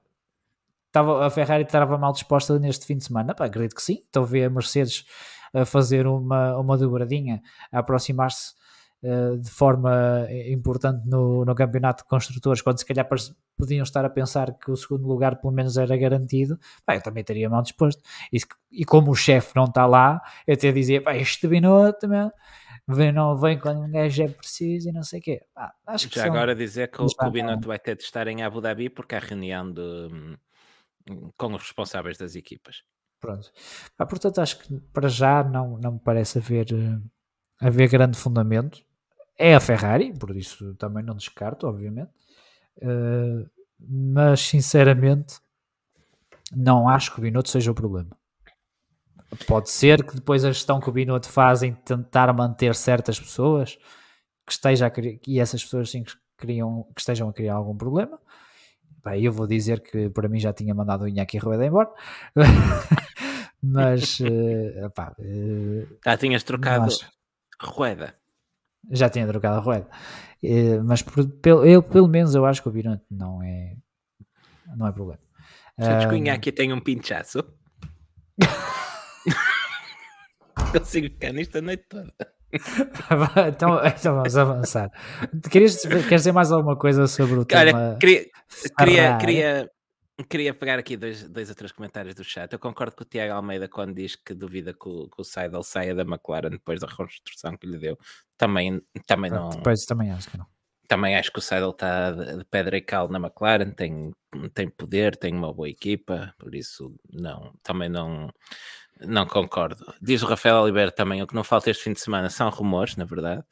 Tava, 0.92 1.26
a 1.26 1.30
Ferrari 1.30 1.62
estava 1.62 1.96
mal 1.96 2.12
disposta 2.12 2.58
neste 2.58 2.86
fim 2.86 2.96
de 2.96 3.04
semana, 3.04 3.34
pá, 3.34 3.44
acredito 3.46 3.74
que 3.74 3.82
sim. 3.82 3.98
Então 4.08 4.24
vê 4.24 4.44
a 4.44 4.50
Mercedes 4.50 5.04
a 5.52 5.64
fazer 5.64 6.06
uma, 6.06 6.56
uma 6.58 6.76
dobradinha, 6.76 7.42
a 7.72 7.80
aproximar-se 7.80 8.52
uh, 9.02 9.38
de 9.38 9.50
forma 9.50 10.26
importante 10.48 11.06
no, 11.06 11.44
no 11.44 11.54
campeonato 11.54 12.04
de 12.04 12.08
construtores, 12.08 12.62
quando 12.62 12.78
se 12.78 12.86
calhar 12.86 13.08
podiam 13.56 13.82
estar 13.82 14.04
a 14.04 14.10
pensar 14.10 14.56
que 14.58 14.70
o 14.70 14.76
segundo 14.76 15.06
lugar 15.06 15.40
pelo 15.40 15.52
menos 15.52 15.76
era 15.76 15.96
garantido, 15.96 16.58
pá, 16.84 16.96
eu 16.96 17.02
também 17.02 17.20
estaria 17.20 17.48
mal 17.48 17.62
disposto. 17.62 18.02
E, 18.32 18.38
e 18.70 18.84
como 18.84 19.10
o 19.10 19.14
chefe 19.14 19.54
não 19.54 19.64
está 19.64 19.86
lá, 19.86 20.20
eu 20.46 20.54
até 20.54 20.72
dizia, 20.72 21.02
pá, 21.02 21.14
este 21.16 21.46
Binotto, 21.46 22.08
meu, 22.08 22.30
vem, 22.88 23.12
não 23.12 23.36
vem 23.36 23.58
quando 23.58 23.82
um 23.82 23.90
gajo 23.90 24.22
é 24.22 24.28
preciso 24.28 24.88
e 24.88 24.92
não 24.92 25.02
sei 25.02 25.20
o 25.20 25.22
quê. 25.22 25.42
Pá, 25.54 25.72
acho 25.86 26.08
que 26.08 26.16
Já 26.16 26.22
são, 26.24 26.32
agora 26.32 26.54
dizer 26.54 26.90
que 26.90 27.02
o, 27.02 27.06
o 27.06 27.30
Binotto 27.30 27.68
vai 27.68 27.78
ter 27.78 27.96
de 27.96 28.02
estar 28.02 28.26
em 28.28 28.42
Abu 28.42 28.60
Dhabi 28.60 28.88
porque 28.88 29.14
há 29.14 29.18
reunião 29.18 29.70
de, 29.70 30.38
com 31.36 31.54
os 31.54 31.62
responsáveis 31.62 32.18
das 32.18 32.34
equipas. 32.34 32.82
Pronto. 33.20 33.52
Ah, 33.98 34.06
portanto, 34.06 34.40
acho 34.40 34.58
que 34.58 34.80
para 34.92 35.08
já 35.08 35.44
não, 35.44 35.76
não 35.78 35.92
me 35.92 36.00
parece 36.00 36.38
haver, 36.38 36.66
eh, 36.72 37.00
haver 37.60 37.88
grande 37.88 38.18
fundamento. 38.18 38.82
É 39.36 39.54
a 39.54 39.60
Ferrari, 39.60 40.12
por 40.18 40.34
isso 40.36 40.74
também 40.76 41.04
não 41.04 41.14
descarto, 41.14 41.66
obviamente. 41.66 42.10
Uh, 42.78 43.48
mas 43.78 44.40
sinceramente, 44.40 45.38
não 46.54 46.88
acho 46.88 47.12
que 47.12 47.18
o 47.18 47.22
Binotto 47.22 47.48
seja 47.48 47.70
o 47.70 47.74
problema. 47.74 48.16
Pode 49.46 49.70
ser 49.70 50.04
que 50.04 50.14
depois 50.14 50.44
a 50.44 50.52
gestão 50.52 50.80
que 50.80 50.88
o 50.88 50.92
Binotto 50.92 51.28
faz 51.28 51.62
em 51.62 51.72
tentar 51.72 52.32
manter 52.32 52.74
certas 52.74 53.18
pessoas 53.18 53.78
que 54.46 54.52
esteja 54.52 54.86
a 54.86 54.90
criar, 54.90 55.18
e 55.26 55.38
essas 55.38 55.62
pessoas 55.62 55.90
sim 55.90 56.02
que, 56.02 56.12
criam, 56.36 56.86
que 56.94 57.00
estejam 57.00 57.28
a 57.28 57.32
criar 57.32 57.54
algum 57.54 57.76
problema. 57.76 58.18
Bem, 59.04 59.22
eu 59.24 59.32
vou 59.32 59.46
dizer 59.46 59.80
que 59.80 60.10
para 60.10 60.28
mim 60.28 60.38
já 60.38 60.52
tinha 60.52 60.74
mandado 60.74 61.04
o 61.04 61.08
Inaki 61.08 61.38
Rueda 61.38 61.64
embora. 61.64 61.90
mas 63.62 64.20
uh, 64.20 64.86
uh, 64.86 65.98
já 66.04 66.16
tinhas 66.16 66.42
trocado 66.42 66.84
mas, 66.84 67.00
Rueda. 67.60 68.14
Já 68.90 69.08
tinha 69.08 69.26
trocado 69.26 69.56
a 69.56 69.60
Rueda. 69.60 69.88
Uh, 70.42 70.82
mas 70.84 71.02
por, 71.02 71.26
pelo, 71.28 71.64
eu, 71.64 71.82
pelo 71.82 72.08
menos 72.08 72.34
eu 72.34 72.44
acho 72.44 72.62
que 72.62 72.68
o 72.68 72.72
Birante 72.72 73.04
não 73.10 73.42
é 73.42 73.76
não 74.76 74.86
é 74.86 74.92
problema. 74.92 75.20
Sabes 75.78 76.06
que 76.06 76.12
o 76.12 76.16
Inaki 76.16 76.52
tem 76.52 76.72
um 76.72 76.80
pinchaço? 76.80 77.42
Consigo 80.72 81.08
ficar 81.08 81.32
nisto 81.32 81.56
a 81.58 81.62
noite 81.62 81.84
toda 81.88 82.12
então, 83.48 83.80
então 83.86 84.14
vamos 84.16 84.36
avançar. 84.36 84.90
Querias, 85.50 85.82
queres 85.82 86.22
dizer 86.22 86.32
mais 86.32 86.50
alguma 86.50 86.76
coisa 86.76 87.06
sobre 87.06 87.34
o 87.34 87.38
Olha, 87.40 87.46
tema? 87.46 87.96
Queria, 88.00 88.26
queria, 88.76 89.18
queria, 89.18 89.70
Queria 90.28 90.52
pegar 90.52 90.78
aqui 90.78 90.96
dois, 90.96 91.28
dois 91.28 91.48
ou 91.48 91.54
três 91.54 91.72
comentários 91.72 92.14
do 92.14 92.24
chat. 92.24 92.52
Eu 92.52 92.58
concordo 92.58 92.94
com 92.94 93.02
o 93.02 93.06
Tiago 93.06 93.32
Almeida 93.32 93.68
quando 93.68 93.94
diz 93.94 94.16
que 94.16 94.34
duvida 94.34 94.72
que 94.72 94.88
o, 94.88 95.08
que 95.08 95.20
o 95.20 95.24
Seidel 95.24 95.62
saia 95.62 95.94
da 95.94 96.02
McLaren 96.02 96.50
depois 96.50 96.80
da 96.80 96.86
reconstrução 96.86 97.56
que 97.56 97.66
lhe 97.66 97.78
deu. 97.78 97.98
Também, 98.36 98.80
também 99.06 99.30
não. 99.30 99.48
Depois 99.48 99.84
também 99.86 100.10
acho 100.10 100.30
que 100.30 100.36
não. 100.36 100.46
Também 100.86 101.16
acho 101.16 101.30
que 101.32 101.38
o 101.38 101.42
Seidel 101.42 101.70
está 101.70 102.10
de 102.10 102.44
pedra 102.44 102.76
e 102.76 102.80
cal 102.80 103.08
na 103.08 103.18
McLaren, 103.18 103.70
tem, 103.70 104.10
tem 104.52 104.68
poder, 104.68 105.16
tem 105.16 105.32
uma 105.32 105.54
boa 105.54 105.68
equipa, 105.68 106.34
por 106.36 106.52
isso 106.54 106.92
não, 107.12 107.52
também 107.62 107.88
não, 107.88 108.28
não 109.06 109.26
concordo. 109.26 109.84
Diz 110.00 110.22
o 110.22 110.26
Rafael 110.26 110.56
Oliveira 110.56 110.90
também, 110.90 111.22
o 111.22 111.26
que 111.26 111.34
não 111.34 111.44
falta 111.44 111.70
este 111.70 111.84
fim 111.84 111.92
de 111.92 112.00
semana 112.00 112.30
são 112.30 112.48
rumores, 112.50 112.96
na 112.96 113.04
verdade. 113.04 113.44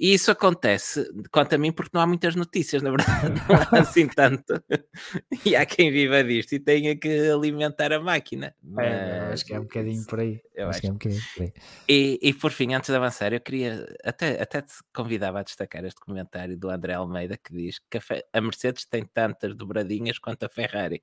E 0.00 0.14
isso 0.14 0.30
acontece, 0.30 1.06
quanto 1.30 1.54
a 1.54 1.58
mim, 1.58 1.70
porque 1.70 1.90
não 1.92 2.00
há 2.00 2.06
muitas 2.06 2.34
notícias, 2.34 2.82
na 2.82 2.90
verdade, 2.90 3.34
não 3.46 3.56
há 3.56 3.82
assim 3.82 4.08
tanto. 4.08 4.54
e 5.44 5.54
há 5.54 5.66
quem 5.66 5.92
viva 5.92 6.24
disto 6.24 6.54
e 6.54 6.58
tenha 6.58 6.96
que 6.96 7.28
alimentar 7.28 7.92
a 7.92 8.00
máquina. 8.00 8.54
Mas... 8.62 8.86
É, 8.86 9.20
acho 9.30 9.44
que 9.44 9.52
é 9.52 9.58
um 9.58 9.64
bocadinho 9.64 10.06
por 10.06 10.20
aí. 10.20 10.40
Eu 10.54 10.70
acho, 10.70 10.70
acho 10.70 10.80
que 10.80 10.86
é 10.86 10.90
um 10.90 10.94
bocadinho 10.94 11.22
por 11.36 11.42
aí. 11.42 11.52
E, 11.86 12.18
e 12.22 12.32
por 12.32 12.50
fim, 12.50 12.72
antes 12.72 12.88
de 12.88 12.96
avançar, 12.96 13.30
eu 13.34 13.40
queria 13.42 13.86
até, 14.02 14.40
até 14.40 14.62
te 14.62 14.72
convidava 14.90 15.40
a 15.40 15.42
destacar 15.42 15.84
este 15.84 16.00
comentário 16.00 16.56
do 16.56 16.70
André 16.70 16.94
Almeida 16.94 17.36
que 17.36 17.52
diz 17.52 17.78
que 17.90 17.98
a, 17.98 18.02
a 18.32 18.40
Mercedes 18.40 18.86
tem 18.86 19.04
tantas 19.04 19.54
dobradinhas 19.54 20.18
quanto 20.18 20.44
a 20.44 20.48
Ferrari 20.48 21.02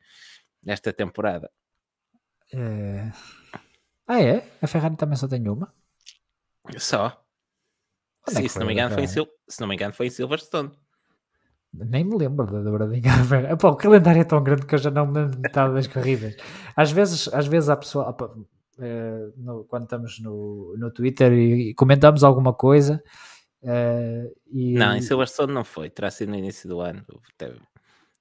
nesta 0.65 0.91
temporada. 0.91 1.51
É... 2.51 3.11
Ah, 4.07 4.21
é? 4.21 4.49
A 4.61 4.67
Ferrari 4.67 4.95
também 4.95 5.17
só 5.17 5.27
tem 5.27 5.47
uma? 5.49 5.73
Só. 6.77 7.21
Sim, 8.27 8.45
é 8.45 8.47
se, 8.47 8.59
não 8.59 8.65
me 8.65 8.73
engano, 8.73 8.93
foi 8.93 9.03
em 9.03 9.07
Sil 9.07 9.27
se 9.47 9.61
não 9.61 9.67
me 9.67 9.75
engano, 9.75 9.93
foi 9.93 10.07
em 10.07 10.09
Silverstone. 10.09 10.71
Nem 11.73 12.03
me 12.03 12.17
lembro 12.17 12.45
da 12.45 12.61
dobradinha. 12.61 13.01
Pô, 13.59 13.69
o 13.69 13.75
calendário 13.75 14.21
é 14.21 14.23
tão 14.23 14.43
grande 14.43 14.65
que 14.65 14.75
eu 14.75 14.79
já 14.79 14.89
não 14.89 15.05
me 15.05 15.13
lembro 15.13 15.35
de 15.35 15.41
metade 15.41 15.73
das 15.73 15.87
corridas. 15.87 16.35
Às 16.75 16.91
vezes, 16.91 17.27
às 17.33 17.47
vezes 17.47 17.69
há 17.69 17.77
pessoa. 17.77 18.09
Opa, 18.09 18.33
é, 18.79 19.29
no, 19.37 19.63
quando 19.65 19.83
estamos 19.83 20.19
no, 20.19 20.75
no 20.77 20.91
Twitter 20.91 21.31
e, 21.33 21.69
e 21.69 21.73
comentamos 21.73 22.23
alguma 22.23 22.53
coisa. 22.53 23.03
É, 23.63 24.31
e, 24.51 24.73
não, 24.73 24.95
em 24.95 25.01
Silverstone 25.01 25.53
não 25.53 25.63
foi. 25.63 25.89
Terá 25.89 26.09
sido 26.09 26.29
no 26.29 26.37
início 26.37 26.67
do 26.67 26.79
ano. 26.79 27.05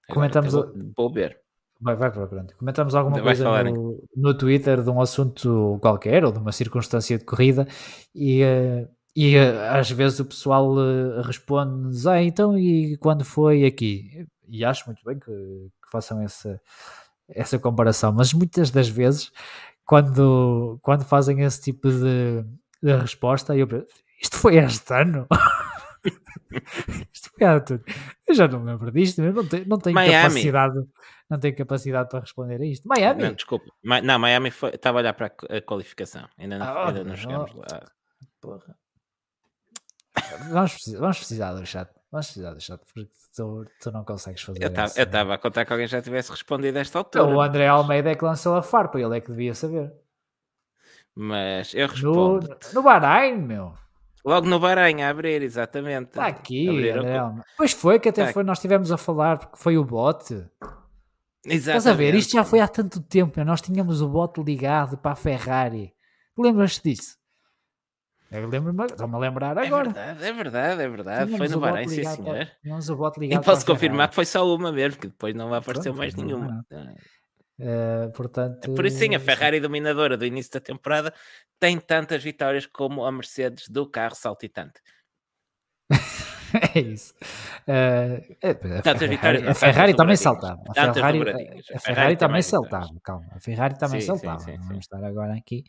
Comentamos. 0.09 0.53
Vou, 0.53 0.73
vou 0.97 1.13
ver. 1.13 1.41
Vai, 1.81 1.95
vai 1.95 2.11
para 2.11 2.27
pronto. 2.27 2.57
Comentamos 2.57 2.95
alguma 2.95 3.17
vai 3.17 3.25
coisa 3.25 3.65
no, 3.65 4.03
no, 4.17 4.35
Twitter 4.37 4.83
de 4.83 4.89
um 4.89 5.01
assunto 5.01 5.79
qualquer 5.81 6.25
ou 6.25 6.33
de 6.33 6.39
uma 6.39 6.53
circunstância 6.53 7.19
de 7.19 7.25
corrida 7.25 7.69
e, 8.15 8.43
uh, 8.43 8.89
e 9.15 9.37
uh, 9.37 9.61
às 9.73 9.91
vezes 9.91 10.19
o 10.21 10.25
pessoal 10.25 10.73
uh, 10.73 11.21
responde-nos, 11.23 12.07
ah, 12.07 12.23
então 12.23 12.59
e 12.59 12.97
quando 12.97 13.25
foi 13.25 13.67
aqui? 13.67 14.27
E 14.49 14.65
acho 14.65 14.87
muito 14.87 15.05
bem 15.05 15.19
que, 15.19 15.31
que, 15.31 15.91
façam 15.91 16.23
essa, 16.23 16.61
essa 17.29 17.59
comparação, 17.59 18.13
mas 18.13 18.33
muitas 18.33 18.71
das 18.71 18.89
vezes, 18.89 19.31
quando, 19.85 20.79
quando 20.83 21.05
fazem 21.05 21.43
esse 21.43 21.61
tipo 21.61 21.91
de, 21.91 22.43
de 22.83 22.97
resposta, 22.97 23.55
eu 23.55 23.67
penso, 23.67 23.87
isto 24.23 24.37
foi 24.37 24.57
este 24.57 24.95
ano? 24.95 25.27
isto 27.13 27.31
foi 27.31 27.61
tudo. 27.61 27.85
Eu 28.27 28.35
já 28.35 28.49
não 28.49 28.61
me 28.61 28.73
lembro 28.73 28.91
disto, 28.91 29.23
eu 29.23 29.33
não 29.33 29.47
tenho, 29.47 29.67
não 29.67 29.79
tenho 29.79 29.95
capacidade 29.95 30.87
não 31.29 31.41
tenho 31.41 31.57
capacidade 31.57 32.09
para 32.09 32.21
responder 32.21 32.61
a 32.61 32.65
isto. 32.65 32.87
Miami? 32.89 33.23
Não, 33.25 33.35
desculpa. 33.35 33.67
Não, 33.83 34.19
Miami 34.19 34.51
foi, 34.51 34.71
estava 34.71 34.99
a 34.99 35.01
olhar 35.01 35.13
para 35.13 35.27
a 35.27 35.61
qualificação. 35.61 36.29
Ainda 36.39 36.59
não, 36.59 36.67
ah, 36.67 36.89
ainda 36.89 37.05
não 37.05 37.17
chegamos 37.17 37.51
oh, 37.55 37.59
lá. 37.59 37.85
Porra. 38.41 38.77
Vamos, 40.51 40.77
vamos 40.99 41.19
precisar 41.19 41.53
do 41.53 41.67
chat. 41.67 41.91
Vamos 42.13 42.27
precisar 42.27 42.55
do 42.55 42.61
chat, 42.61 42.79
porque 42.79 43.11
tu, 43.35 43.67
tu 43.81 43.91
não 43.91 44.05
consegues 44.05 44.41
fazer 44.43 44.63
Eu 44.63 44.69
estava 44.69 45.35
a 45.35 45.39
contar 45.39 45.65
que 45.65 45.73
alguém 45.73 45.89
já 45.89 46.01
tivesse 46.01 46.31
respondido 46.31 46.79
a 46.79 46.81
esta 46.81 46.99
altura. 46.99 47.25
Então, 47.25 47.37
o 47.37 47.43
André 47.43 47.67
Almeida 47.67 48.11
é 48.11 48.15
que 48.15 48.25
lançou 48.25 48.55
a 48.55 48.63
farpa, 48.63 49.01
ele 49.01 49.17
é 49.17 49.21
que 49.21 49.31
devia 49.31 49.55
saber. 49.55 49.93
Mas 51.15 51.75
eu 51.75 51.89
respondo. 51.89 52.49
No, 52.49 52.75
no 52.75 52.83
Bahrein, 52.83 53.39
meu. 53.39 53.75
Logo 54.27 54.49
no 54.49 54.59
Bahrein, 54.59 55.03
a 55.03 55.11
abrir, 55.11 55.41
exatamente. 55.41 56.09
Está 56.09 56.27
aqui, 56.27 56.69
Almeida. 56.69 57.45
Pois 57.57 57.73
foi 57.73 58.01
que 58.01 58.09
até 58.09 58.27
tá. 58.27 58.33
foi, 58.33 58.43
nós 58.43 58.59
estivemos 58.59 58.91
a 58.91 58.97
falar, 58.97 59.39
porque 59.39 59.57
foi 59.57 59.79
o 59.79 59.85
bote. 59.85 60.35
Exatamente. 61.45 61.57
Estás 61.59 61.87
a 61.87 61.93
ver? 61.93 62.13
Isto 62.13 62.33
já 62.33 62.43
foi 62.43 62.59
há 62.59 62.67
tanto 62.67 63.01
tempo. 63.01 63.45
Nós 63.45 63.61
tínhamos 63.61 64.03
o 64.03 64.09
bote 64.09 64.43
ligado 64.43 64.99
para 64.99 65.13
a 65.13 65.17
Ferrari. 65.17 65.95
Lembras-te 66.37 66.91
disso? 66.91 67.17
Eu 68.29 68.49
lembro-me, 68.49 68.85
estou-me 68.87 69.15
a 69.15 69.19
lembrar 69.19 69.57
é 69.57 69.67
agora. 69.67 69.91
É 69.91 69.93
verdade, 69.93 70.25
é 70.25 70.33
verdade, 70.33 70.83
é 70.83 70.89
verdade. 70.89 71.25
Tínhamos 71.27 71.39
foi 71.39 71.49
no 71.49 71.61
Bahrein, 71.61 71.89
sim, 71.89 72.05
senhor. 72.05 72.49
Tínhamos 72.61 72.91
o 72.91 72.97
bote 72.97 73.21
ligado 73.21 73.41
e 73.41 73.45
posso 73.45 73.65
confirmar 73.65 74.09
que 74.09 74.17
foi 74.17 74.25
só 74.25 74.45
uma 74.53 74.73
mesmo, 74.73 75.01
que 75.01 75.07
depois 75.07 75.33
não 75.37 75.49
vai 75.49 75.61
aparecer 75.61 75.85
Pronto, 75.91 75.99
mais 75.99 76.15
nenhuma. 76.17 76.67
Uh, 77.59 78.13
portanto, 78.13 78.75
Por 78.75 78.85
isso 78.85 78.99
sim, 78.99 79.15
a 79.15 79.21
Ferrari 79.21 79.61
dominadora 79.61 80.17
do 80.17 80.27
início 80.27 80.53
da 80.53 80.61
temporada 80.61 81.13
tem 81.59 81.79
tantas 81.79 82.23
vitórias 82.23 82.67
como 82.67 83.05
a 83.05 83.11
Mercedes 83.11 83.69
do 83.69 83.89
carro 83.89 84.15
saltitante. 84.15 84.81
é 86.75 86.81
isso. 86.81 87.15
Uh, 87.67 88.21
é, 88.43 88.51
a, 88.51 88.99
Ferrari, 88.99 89.49
a 89.49 89.55
Ferrari 89.55 89.95
também 89.95 90.17
saltava. 90.17 90.63
A 90.69 90.93
Ferrari, 90.93 91.21
a, 91.75 91.81
Ferrari 91.81 92.17
também 92.17 92.43
saltava. 92.43 92.91
Calma, 93.03 93.27
a 93.33 93.41
Ferrari 93.41 93.79
também 93.79 94.01
sim, 94.01 94.07
saltava. 94.07 94.39
Sim, 94.41 94.53
sim, 94.53 94.59
Vamos 94.59 94.85
estar 94.85 95.03
agora 95.03 95.35
aqui 95.35 95.65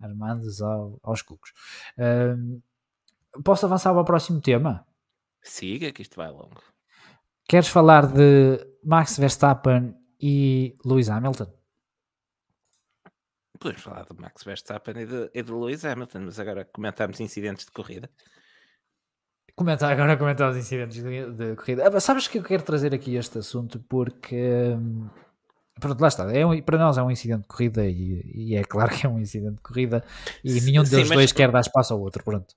armados 0.00 0.60
ao, 0.60 0.98
aos 1.02 1.22
cucos. 1.22 1.52
Uh, 1.96 2.60
posso 3.42 3.64
avançar 3.64 3.92
para 3.92 4.02
o 4.02 4.04
próximo 4.04 4.40
tema? 4.40 4.86
Siga, 5.42 5.92
que 5.92 6.02
isto 6.02 6.16
vai 6.16 6.30
longo. 6.30 6.62
Queres 7.48 7.68
falar 7.68 8.06
de 8.06 8.58
Max 8.84 9.18
Verstappen 9.18 9.94
e 10.22 10.76
Lewis 10.84 11.08
Hamilton? 11.08 11.52
Podemos 13.58 13.82
falar 13.82 14.04
de 14.04 14.20
Max 14.20 14.44
Verstappen 14.44 14.94
e 15.02 15.06
de, 15.06 15.30
e 15.34 15.42
de 15.42 15.52
Lewis 15.52 15.84
Hamilton, 15.84 16.20
mas 16.20 16.38
agora 16.38 16.64
comentamos 16.64 17.20
incidentes 17.20 17.66
de 17.66 17.72
corrida. 17.72 18.08
Comentar, 19.54 19.92
agora 19.92 20.16
comentar 20.16 20.50
os 20.50 20.56
incidentes 20.56 21.02
de, 21.02 21.30
de 21.32 21.56
corrida. 21.56 21.86
Ah, 21.86 22.00
sabes 22.00 22.26
que 22.26 22.38
eu 22.38 22.42
quero 22.42 22.62
trazer 22.62 22.94
aqui 22.94 23.16
este 23.16 23.38
assunto 23.38 23.78
porque 23.88 24.74
hum, 24.74 25.08
pronto, 25.78 26.00
lá 26.00 26.08
está. 26.08 26.32
É 26.32 26.46
um, 26.46 26.60
para 26.62 26.78
nós 26.78 26.96
é 26.96 27.02
um 27.02 27.10
incidente 27.10 27.42
de 27.42 27.48
corrida 27.48 27.84
e, 27.84 28.22
e, 28.34 28.56
é 28.56 28.64
claro 28.64 28.90
que 28.96 29.04
é 29.04 29.08
um 29.08 29.18
incidente 29.18 29.56
de 29.56 29.62
corrida 29.62 30.02
e 30.42 30.60
nenhum 30.60 30.82
dos 30.82 31.08
dois 31.08 31.32
quer 31.32 31.50
dar 31.50 31.60
espaço 31.60 31.92
ao 31.92 32.00
outro. 32.00 32.24
Pronto. 32.24 32.54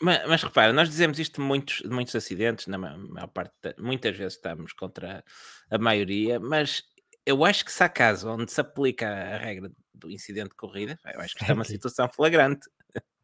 Mas, 0.00 0.28
mas, 0.28 0.42
repara, 0.42 0.72
nós 0.72 0.88
dizemos 0.88 1.18
isto 1.18 1.40
de 1.40 1.46
muitos, 1.46 1.82
muitos 1.82 2.14
acidentes, 2.14 2.68
na 2.68 2.78
maior 2.78 3.26
parte, 3.26 3.52
muitas 3.78 4.16
vezes 4.16 4.34
estamos 4.34 4.72
contra 4.72 5.24
a 5.68 5.78
maioria, 5.78 6.38
mas 6.38 6.84
eu 7.28 7.44
acho 7.44 7.64
que 7.64 7.72
se 7.72 7.82
há 7.82 7.88
caso 7.88 8.30
onde 8.30 8.50
se 8.50 8.60
aplica 8.60 9.06
a 9.08 9.36
regra 9.38 9.70
do 9.94 10.10
incidente 10.10 10.50
de 10.50 10.54
corrida, 10.56 10.98
eu 11.12 11.20
acho 11.20 11.34
que 11.34 11.42
está 11.42 11.52
é 11.52 11.54
uma 11.54 11.64
situação 11.64 12.08
flagrante. 12.08 12.66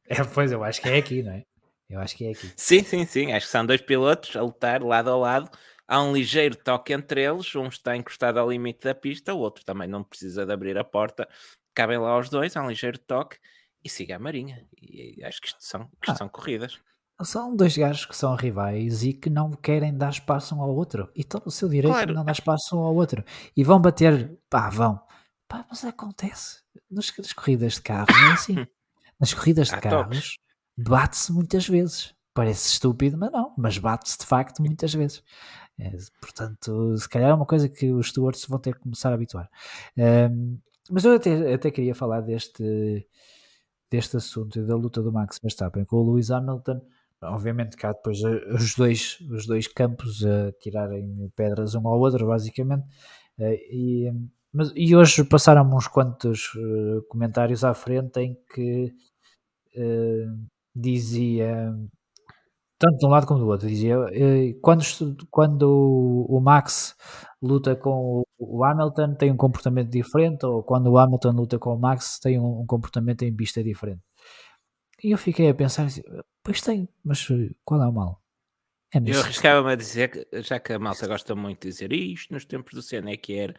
É, 0.07 0.23
pois, 0.23 0.53
eu 0.53 0.63
acho 0.63 0.83
que 0.83 0.89
é 0.89 0.97
aqui, 0.99 1.23
não 1.23 1.33
é? 1.33 1.45
Eu 1.89 2.01
acho 2.01 2.17
que 2.17 2.27
é 2.27 2.31
aqui. 2.33 2.53
Sim, 2.57 2.83
sim, 2.83 3.07
sim. 3.07 3.33
Acho 3.33 3.47
que 3.47 3.53
são 3.53 3.65
dois 3.65 3.81
pilotos 3.81 4.35
a 4.37 4.43
lutar 4.43 4.83
lado 4.83 5.11
a 5.11 5.17
lado. 5.17 5.51
Há 5.87 6.03
um 6.03 6.13
ligeiro 6.13 6.57
toque 6.57 6.93
entre 6.93 7.23
eles. 7.23 7.55
Um 7.55 7.69
está 7.69 7.97
encostado 7.97 8.39
ao 8.39 8.51
limite 8.51 8.85
da 8.85 8.95
pista, 8.95 9.33
o 9.35 9.39
outro 9.39 9.65
também 9.65 9.87
não 9.89 10.03
precisa 10.03 10.45
de 10.47 10.53
abrir 10.53 10.77
a 10.79 10.85
porta. 10.85 11.29
Cabem 11.75 11.99
lá 11.99 12.19
os 12.19 12.29
dois, 12.29 12.57
há 12.57 12.63
um 12.63 12.69
ligeiro 12.69 12.99
toque 12.99 13.39
e 13.83 13.89
siga 13.89 14.17
a 14.17 14.19
Marinha. 14.19 14.67
E 14.81 15.23
acho 15.25 15.41
que 15.41 15.49
isto 15.49 15.59
são, 15.61 15.83
isto 16.03 16.13
Ah. 16.13 16.17
são 16.17 16.29
corridas. 16.29 16.81
São 17.23 17.55
dois 17.55 17.77
gajos 17.77 18.05
que 18.07 18.17
são 18.17 18.35
rivais 18.35 19.05
e 19.05 19.13
que 19.13 19.31
não 19.31 19.51
querem 19.53 19.97
dar 19.97 20.11
espaço 20.11 20.55
um 20.57 20.61
ao 20.61 20.75
outro. 20.75 21.09
E 21.15 21.21
estão 21.21 21.41
no 21.45 21.51
seu 21.51 21.69
direito 21.69 21.93
Claro. 21.93 22.09
de 22.09 22.15
não 22.15 22.25
dar 22.25 22.33
espaço 22.33 22.77
um 22.77 22.81
ao 22.81 22.95
outro. 22.95 23.25
E 23.57 23.63
vão 23.63 23.81
bater, 23.81 24.37
pá, 24.51 24.69
vão. 24.69 25.01
Pá, 25.47 25.65
mas 25.71 25.85
acontece. 25.85 26.63
Nas, 26.91 27.13
nas 27.17 27.33
corridas 27.33 27.75
de 27.75 27.83
carro 27.83 28.07
não 28.11 28.31
é 28.31 28.33
assim. 28.33 28.57
Nas 29.21 29.33
corridas 29.33 29.69
de 29.69 29.77
carros 29.81 30.39
bate-se 30.77 31.33
muitas 31.33 31.69
vezes. 31.69 32.13
Parece 32.35 32.69
estúpido, 32.73 33.17
mas 33.17 33.31
não. 33.31 33.55
Mas 33.57 33.79
bate-se 33.79 34.19
de 34.19 34.27
facto 34.27 34.61
muitas 34.61 34.93
vezes. 34.93 35.23
É, 35.79 35.91
portanto, 36.21 36.97
se 36.99 37.09
calhar 37.09 37.31
é 37.31 37.35
uma 37.35 37.47
coisa 37.47 37.69
que 37.69 37.93
os 37.93 38.09
stewards 38.09 38.45
vão 38.47 38.59
ter 38.59 38.75
que 38.75 38.81
começar 38.81 39.11
a 39.11 39.15
habituar. 39.15 39.49
Ahm, 39.97 40.59
mas 40.91 41.05
eu 41.05 41.15
até, 41.15 41.55
até 41.55 41.71
queria 41.71 41.95
falar 41.95 42.21
deste, 42.23 43.07
deste 43.91 44.17
assunto 44.17 44.59
e 44.59 44.63
da 44.67 44.75
luta 44.77 45.01
do 45.01 45.13
Max 45.13 45.39
Verstappen 45.41 45.85
com 45.85 45.97
o 45.97 46.11
Lewis 46.11 46.31
Hamilton. 46.33 46.81
Obviamente 47.31 47.77
há 47.87 47.93
depois 47.93 48.23
eh, 48.23 48.55
os 48.55 48.75
dois, 48.75 49.19
os 49.31 49.47
dois 49.47 49.67
campos 49.69 50.25
a 50.25 50.53
tirarem 50.61 51.31
pedras 51.37 51.75
um 51.75 51.87
ao 51.89 51.99
outro, 51.99 52.27
basicamente. 52.27 52.85
Eh, 53.39 53.57
E, 53.73 54.13
mas, 54.53 54.73
e 54.77 54.95
hoje 54.97 55.25
passaram 55.25 55.69
uns 55.75 55.89
quantos 55.89 56.53
eh, 56.57 57.01
comentários 57.09 57.65
à 57.65 57.75
frente 57.75 58.21
em 58.21 58.37
que 58.55 58.93
eh, 59.77 60.27
dizia, 60.75 61.75
tanto 62.79 62.99
de 62.99 63.07
um 63.07 63.11
lado 63.11 63.27
como 63.27 63.41
do 63.41 63.47
outro, 63.49 63.69
dizia 63.69 63.97
quando, 64.61 64.83
quando 65.31 66.27
o 66.29 66.41
Max 66.41 66.95
luta 67.43 67.77
com 67.77 68.25
o- 68.39 68.65
Hamilton 68.65 69.15
tem 69.15 69.31
um 69.33 69.37
comportamento 69.37 69.91
diferente, 69.91 70.45
ou 70.47 70.63
quando 70.63 70.89
o 70.91 70.99
Hamilton 70.99 71.31
luta 71.33 71.59
com 71.59 71.75
o 71.75 71.79
Max 71.79 72.19
tem 72.21 72.39
um, 72.39 72.61
um 72.63 72.67
comportamento 72.67 73.23
em 73.23 73.35
pista 73.35 73.63
diferente. 73.63 74.01
E 75.05 75.11
eu 75.11 75.19
fiquei 75.19 75.49
a 75.51 75.55
pensar 75.55 75.85
assim, 75.85 76.03
pois 76.43 76.61
tem, 76.63 76.89
mas 77.05 77.29
eh, 77.31 77.51
qual 77.65 77.83
é 77.83 77.87
o 77.87 77.93
mal? 77.93 78.23
É 78.93 78.99
Eu 79.05 79.21
arriscava-me 79.21 79.71
a 79.73 79.77
dizer, 79.77 80.09
que, 80.09 80.43
já 80.43 80.59
que 80.59 80.73
a 80.73 80.79
malta 80.79 81.07
gosta 81.07 81.35
muito 81.35 81.63
de 81.63 81.69
dizer 81.69 81.93
isto, 81.93 82.33
nos 82.33 82.45
tempos 82.47 82.73
do 82.73 82.81
Senna 82.81 83.11
é 83.11 83.17
que 83.17 83.35
era. 83.35 83.55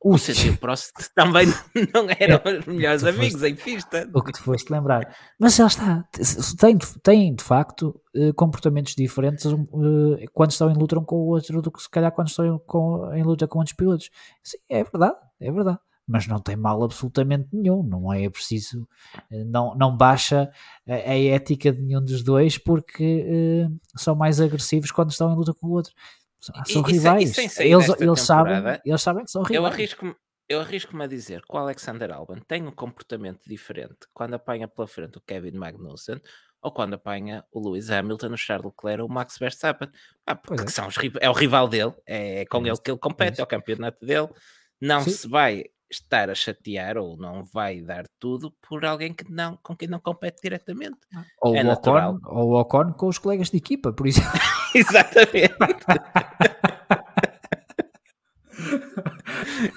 O 0.00 0.16
Senna 0.16 0.46
e 0.46 0.50
o 0.50 0.56
Prost 0.56 0.92
também 1.14 1.46
não 1.92 2.06
eram 2.18 2.40
os 2.60 2.64
melhores 2.66 3.02
tu 3.02 3.06
foste- 3.06 3.18
amigos 3.20 3.42
em 3.42 3.54
pista. 3.56 4.08
o 4.14 4.22
que 4.22 4.32
te 4.32 4.38
foste 4.40 4.70
lembrar. 4.72 5.14
Mas 5.38 5.56
já 5.56 5.66
está, 5.66 6.04
t- 6.04 6.22
tem, 6.56 6.76
de- 6.76 6.98
têm 7.00 7.34
de 7.34 7.42
facto 7.42 8.00
eh, 8.14 8.32
comportamentos 8.34 8.94
diferentes 8.94 9.44
eh, 9.46 10.26
quando 10.32 10.52
estão 10.52 10.70
em 10.70 10.74
luta 10.74 10.96
um 10.98 11.04
com 11.04 11.16
o 11.16 11.26
outro 11.26 11.60
do 11.60 11.70
que 11.72 11.82
se 11.82 11.90
calhar 11.90 12.12
quando 12.12 12.28
estão 12.28 12.46
em, 12.46 12.58
com- 12.60 13.12
em 13.12 13.24
luta 13.24 13.46
com 13.48 13.58
outros 13.58 13.76
pilotos. 13.76 14.08
Sim, 14.42 14.58
é 14.70 14.84
verdade, 14.84 15.16
é 15.40 15.50
verdade. 15.52 15.78
Mas 16.08 16.26
não 16.26 16.40
tem 16.40 16.56
mal 16.56 16.82
absolutamente 16.82 17.48
nenhum, 17.52 17.82
não 17.82 18.10
é 18.12 18.28
preciso, 18.30 18.88
eh, 19.30 19.44
não, 19.44 19.74
não 19.76 19.94
baixa 19.94 20.50
a, 20.88 20.92
a 20.94 21.18
ética 21.18 21.70
de 21.70 21.82
nenhum 21.82 22.02
dos 22.02 22.22
dois 22.22 22.56
porque 22.56 23.24
eh, 23.28 23.68
são 23.94 24.14
mais 24.16 24.40
agressivos 24.40 24.90
quando 24.90 25.10
estão 25.10 25.30
em 25.32 25.36
luta 25.36 25.52
com 25.52 25.66
o 25.66 25.70
outro. 25.72 25.92
São, 26.40 26.54
E- 26.66 26.72
são 26.72 26.82
e 26.82 26.90
e 26.90 26.92
rivais. 26.92 27.34
sair 27.52 27.72
eles, 27.72 27.88
eles, 28.00 28.20
sabem, 28.22 28.54
eles 28.84 29.02
sabem 29.02 29.24
que 29.24 29.30
são 29.30 29.42
Eu 29.42 29.46
rivais. 29.48 29.74
arrisco-me 29.74 30.14
eu 30.50 30.60
arrisco-me 30.62 31.04
a 31.04 31.06
dizer 31.06 31.42
que 31.42 31.54
o 31.54 31.58
Alexander 31.58 32.10
Albon 32.10 32.36
tem 32.46 32.66
um 32.66 32.72
comportamento 32.72 33.40
diferente 33.46 33.98
quando 34.14 34.32
apanha 34.32 34.66
pela 34.66 34.88
frente 34.88 35.18
o 35.18 35.20
Kevin 35.20 35.50
Magnussen 35.58 36.18
ou 36.62 36.72
quando 36.72 36.94
apanha 36.94 37.44
o 37.52 37.60
Lewis 37.60 37.90
Hamilton, 37.90 38.28
o 38.32 38.36
Charles 38.38 38.64
Leclerc 38.64 39.02
ou 39.02 39.08
o 39.08 39.12
Max 39.12 39.36
Verstappen. 39.36 39.90
Ah, 40.26 40.34
porque 40.34 40.62
é. 40.64 40.68
são 40.68 40.88
os 40.88 40.94
é 41.20 41.28
o 41.28 41.34
rival 41.34 41.68
dele, 41.68 41.92
é 42.06 42.46
com 42.46 42.64
É 42.64 42.70
ele 42.70 42.78
que 42.78 42.90
ele 42.90 42.98
compete, 42.98 43.32
isso. 43.34 43.40
é 43.42 43.44
o 43.44 43.46
campeonato 43.46 44.06
dele. 44.06 44.28
Não 44.80 45.02
Sim. 45.02 45.10
se 45.10 45.28
vai 45.28 45.64
estar 45.90 46.30
a 46.30 46.34
chatear 46.34 46.96
ou 46.96 47.16
não 47.16 47.42
vai 47.42 47.80
dar 47.80 48.04
tudo 48.18 48.52
por 48.66 48.84
alguém 48.84 49.12
que 49.12 49.30
não, 49.30 49.58
com 49.62 49.76
quem 49.76 49.88
não 49.88 49.98
compete 49.98 50.42
diretamente. 50.42 50.98
Ou, 51.40 51.56
é 51.56 51.62
o 51.62 51.64
natural. 51.64 52.14
Ocon, 52.14 52.36
ou 52.36 52.48
o 52.50 52.60
Ocon 52.60 52.92
com 52.92 53.08
os 53.08 53.18
colegas 53.18 53.50
de 53.50 53.56
equipa, 53.56 53.92
por 53.92 54.06
exemplo. 54.06 54.30
Exatamente. 54.74 55.54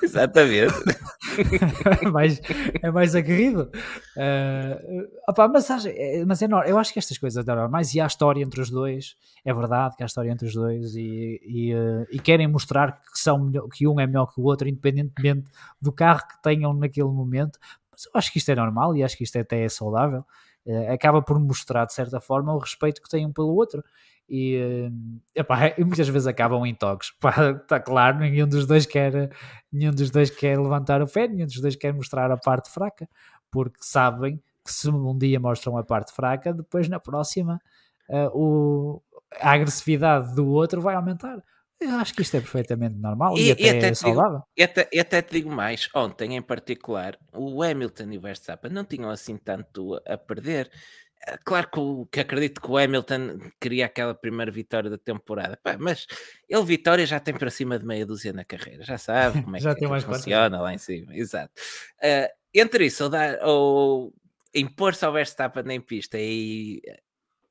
Exatamente. 0.04 0.74
é 2.02 2.10
mais, 2.10 2.42
é 2.82 2.92
mais 2.92 3.16
aguerrido. 3.16 3.72
Uh, 4.16 5.08
opá, 5.30 5.48
mas, 5.48 5.66
sabes, 5.66 5.86
é, 5.86 6.24
mas 6.26 6.42
é 6.42 6.48
normal. 6.48 6.68
Eu 6.68 6.78
acho 6.78 6.94
que 6.94 7.00
estas 7.00 7.18
coisas 7.18 7.48
é 7.48 7.56
normais 7.56 7.94
e 7.94 8.02
há 8.02 8.06
história 8.06 8.44
entre 8.44 8.62
os 8.62 8.70
dois. 8.70 9.16
É 9.44 9.54
verdade 9.54 9.96
que 9.96 10.04
há 10.04 10.06
história 10.06 10.32
entre 10.32 10.48
os 10.48 10.54
dois 10.54 10.96
e, 10.96 11.40
e, 11.44 11.74
uh, 11.74 12.08
e 12.12 12.20
querem 12.20 12.48
mostrar 12.48 13.02
que, 13.02 13.20
são 13.20 13.40
melhor, 13.40 13.68
que 13.70 13.88
um 13.88 14.00
é 14.00 14.08
melhor 14.08 14.28
que 14.28 14.40
o 14.40 14.44
outro, 14.44 14.68
independentemente 14.68 15.50
do 15.82 15.92
carro 15.92 16.22
que 16.28 16.42
tenham 16.42 16.74
naquele 16.74 17.10
momento. 17.10 17.60
Mas 17.92 18.06
eu 18.06 18.12
acho 18.16 18.32
que 18.32 18.38
isto 18.38 18.50
é 18.50 18.56
normal 18.56 18.96
e 18.96 19.04
acho 19.04 19.18
que 19.18 19.24
isto 19.24 19.38
até 19.38 19.64
é 19.64 19.70
saudável. 19.70 20.26
Uh, 20.66 20.92
acaba 20.94 21.22
por 21.22 21.40
mostrar, 21.40 21.86
de 21.86 21.94
certa 21.94 22.22
forma, 22.22 22.54
o 22.54 22.60
respeito 22.60 23.02
que 23.02 23.10
têm 23.10 23.26
um 23.26 23.34
pelo 23.34 23.56
outro. 23.56 23.84
E, 24.30 24.90
uh, 24.90 25.20
epá, 25.36 25.68
e 25.78 25.84
muitas 25.84 26.08
vezes 26.08 26.28
acabam 26.28 26.66
em 26.66 26.74
toques. 26.76 27.12
Está 27.64 27.80
claro, 27.80 28.20
nenhum 28.20 28.48
dos 28.48 28.66
dois 28.66 28.86
quer 28.86 29.32
nenhum 29.72 29.92
dos 29.92 30.10
dois 30.12 30.30
quer 30.30 30.58
levantar 30.60 31.02
o 31.02 31.08
pé, 31.08 31.28
nenhum 31.28 31.48
dos 31.48 31.60
dois 31.60 31.76
quer 31.76 31.94
mostrar 31.94 32.32
a 32.32 32.38
parte 32.38 32.72
fraca, 32.72 33.08
porque 33.52 33.78
sabem 33.82 34.38
que 34.64 34.72
se 34.72 34.90
um 34.90 35.18
dia 35.18 35.40
mostram 35.40 35.78
a 35.78 35.84
parte 35.84 36.14
fraca, 36.14 36.54
depois 36.54 36.88
na 36.88 37.00
próxima 37.00 37.60
uh, 38.10 38.30
o, 38.34 39.02
a 39.40 39.52
agressividade 39.54 40.36
do 40.36 40.48
outro 40.48 40.82
vai 40.82 40.96
aumentar. 40.96 41.42
Eu 41.82 41.96
acho 41.96 42.14
que 42.14 42.22
isto 42.22 42.38
é 42.38 42.40
perfeitamente 42.40 42.96
normal 42.96 43.36
e, 43.36 43.48
e 43.48 43.52
até, 43.52 43.70
até 43.70 43.88
é 43.88 43.94
saudável. 43.96 44.38
Digo, 44.38 44.46
e, 44.56 44.64
até, 44.64 45.00
até 45.00 45.22
te 45.24 45.32
digo 45.32 45.52
mais, 45.52 45.90
ontem 45.96 46.38
em 46.38 46.42
particular, 46.42 47.18
o 47.34 47.64
Hamilton 47.64 48.12
e 48.12 48.18
o 48.20 48.22
Verstappen 48.22 48.72
não 48.72 48.86
tinham 48.86 49.10
assim 49.10 49.36
tanto 49.36 50.00
a 50.06 50.16
perder. 50.16 50.70
Claro 51.44 51.70
que, 51.72 51.80
o, 51.80 52.06
que 52.06 52.20
acredito 52.20 52.62
que 52.62 52.70
o 52.70 52.78
Hamilton 52.78 53.40
queria 53.60 53.88
aquela 53.88 54.14
primeira 54.14 54.52
vitória 54.52 54.90
da 54.90 54.98
temporada, 54.98 55.58
Pá, 55.62 55.76
mas 55.80 56.06
ele 56.48 56.64
vitória 56.64 57.06
já 57.06 57.20
tem 57.20 57.34
para 57.34 57.50
cima 57.50 57.78
de 57.78 57.86
meia 57.86 58.06
dúzia 58.06 58.34
na 58.34 58.44
carreira, 58.44 58.84
já 58.84 58.98
sabe 58.98 59.42
como 59.44 59.56
é 59.56 59.60
já 59.60 59.74
que, 59.74 59.82
tem 59.82 59.90
mais 59.90 60.04
funciona 60.04 60.62
lá 60.62 60.74
em 60.74 60.80
cima, 60.80 61.16
exato. 61.16 61.52
Uh, 61.98 62.28
entre 62.54 62.86
isso, 62.86 63.04
ou, 63.04 63.10
dar, 63.10 63.38
ou 63.44 64.14
impor-se 64.54 65.06
ao 65.06 65.14
Verstappen 65.14 65.64
em 65.76 65.82
pista 65.82 66.18
e 66.20 66.82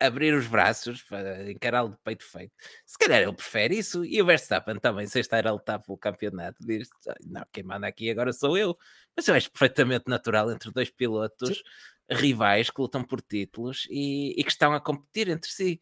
abrir 0.01 0.35
os 0.35 0.47
braços 0.47 1.03
para 1.03 1.51
encará-lo 1.51 1.91
de 1.91 1.99
peito 2.03 2.25
feito, 2.25 2.53
se 2.87 2.99
calhar 2.99 3.21
ele 3.21 3.35
prefere 3.35 3.79
isso, 3.79 4.05
e 4.05 4.21
o 4.21 4.25
Verstappen 4.27 4.79
também, 4.79 5.07
sem 5.07 5.21
estar 5.21 5.47
a 5.47 5.53
lutar 5.53 5.81
pelo 5.81 5.99
campeonato, 5.99 6.57
diz 6.65 6.89
não, 7.27 7.45
quem 7.53 7.63
manda 7.63 7.87
aqui 7.87 8.11
agora 8.11 8.33
sou 8.33 8.57
eu, 8.57 8.77
mas 9.15 9.29
eu 9.29 9.35
acho 9.35 9.51
perfeitamente 9.51 10.05
natural 10.09 10.51
entre 10.51 10.71
dois 10.71 10.91
pilotos 10.91 11.49
Sim 11.49 11.63
rivais 12.11 12.71
que 12.71 12.81
lutam 12.81 13.05
por 13.05 13.21
títulos 13.21 13.87
e, 13.89 14.35
e, 14.39 14.43
que 14.43 14.51
estão 14.51 14.73
a 14.73 14.81
competir 14.81 15.29
entre 15.29 15.51
si. 15.51 15.81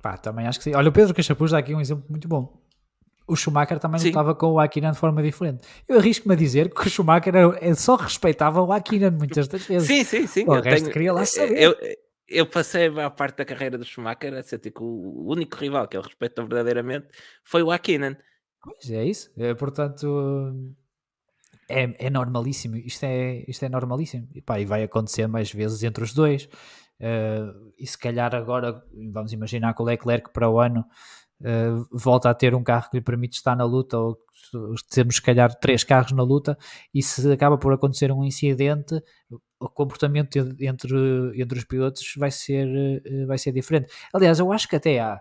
Pá, 0.00 0.16
também 0.16 0.46
acho 0.46 0.58
que 0.58 0.64
sim. 0.64 0.74
Olha, 0.74 0.88
o 0.88 0.92
Pedro 0.92 1.14
Cachapuz 1.14 1.50
dá 1.50 1.58
aqui 1.58 1.74
um 1.74 1.80
exemplo 1.80 2.04
muito 2.08 2.28
bom. 2.28 2.60
O 3.26 3.36
Schumacher 3.36 3.78
também 3.78 4.00
sim. 4.00 4.08
lutava 4.08 4.34
com 4.34 4.52
o 4.52 4.60
Akinan 4.60 4.92
de 4.92 4.98
forma 4.98 5.22
diferente. 5.22 5.66
Eu 5.88 5.98
arrisco-me 5.98 6.34
a 6.34 6.36
dizer 6.36 6.72
que 6.72 6.86
o 6.86 6.90
Schumacher 6.90 7.34
era, 7.34 7.74
só 7.74 7.96
respeitava 7.96 8.60
o 8.60 8.72
Akinan 8.72 9.12
muitas 9.12 9.46
das 9.48 9.64
vezes. 9.64 9.86
Sim, 9.86 10.04
sim, 10.04 10.26
sim. 10.26 10.44
O 10.46 10.52
resto 10.60 10.84
tenho, 10.84 10.92
queria 10.92 11.12
lá 11.12 11.24
saber. 11.24 11.56
Eu, 11.56 11.72
eu 11.72 11.96
passei 12.46 12.86
a 12.86 12.90
maior 12.90 13.10
parte 13.10 13.38
da 13.38 13.44
carreira 13.44 13.76
do 13.76 13.84
Schumacher 13.84 14.34
a 14.34 14.42
sentir 14.42 14.70
que 14.70 14.82
o 14.82 15.26
único 15.26 15.56
rival 15.56 15.86
que 15.88 15.96
ele 15.96 16.06
respeita 16.06 16.42
verdadeiramente 16.42 17.08
foi 17.44 17.62
o 17.62 17.70
Akinan. 17.70 18.16
Pois 18.62 18.90
é 18.90 19.04
isso. 19.04 19.30
É, 19.36 19.54
portanto, 19.54 20.76
é, 21.68 22.06
é, 22.06 22.10
normalíssimo. 22.10 22.76
Isto 22.76 23.04
é, 23.04 23.44
isto 23.48 23.64
é 23.64 23.68
normalíssimo. 23.68 24.28
E, 24.34 24.40
pá, 24.40 24.60
e 24.60 24.64
vai 24.64 24.82
acontecer 24.82 25.26
mais 25.26 25.52
vezes 25.52 25.82
entre 25.82 26.04
os 26.04 26.12
dois. 26.12 26.48
Uh, 27.00 27.72
e 27.76 27.86
se 27.86 27.98
calhar 27.98 28.32
agora, 28.34 28.80
vamos 29.12 29.32
imaginar 29.32 29.74
que 29.74 29.82
o 29.82 29.84
Leclerc 29.84 30.32
para 30.32 30.48
o 30.48 30.60
ano 30.60 30.84
uh, 31.42 31.86
volta 31.92 32.30
a 32.30 32.34
ter 32.34 32.54
um 32.54 32.62
carro 32.62 32.88
que 32.90 32.96
lhe 32.96 33.02
permite 33.02 33.36
estar 33.36 33.56
na 33.56 33.64
luta, 33.64 33.98
ou 33.98 34.18
temos 34.90 35.16
se 35.16 35.22
calhar 35.22 35.54
três 35.58 35.84
carros 35.84 36.12
na 36.12 36.22
luta, 36.22 36.56
e 36.94 37.02
se 37.02 37.30
acaba 37.30 37.58
por 37.58 37.72
acontecer 37.72 38.10
um 38.12 38.24
incidente, 38.24 39.00
o 39.60 39.68
comportamento 39.68 40.36
entre, 40.36 41.40
entre 41.40 41.58
os 41.58 41.64
pilotos 41.64 42.14
vai 42.16 42.30
ser, 42.30 42.66
uh, 42.66 43.26
vai 43.26 43.38
ser 43.38 43.52
diferente. 43.52 43.92
Aliás, 44.12 44.38
eu 44.38 44.52
acho 44.52 44.68
que 44.68 44.76
até 44.76 45.00
há 45.00 45.20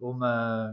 uma. 0.00 0.72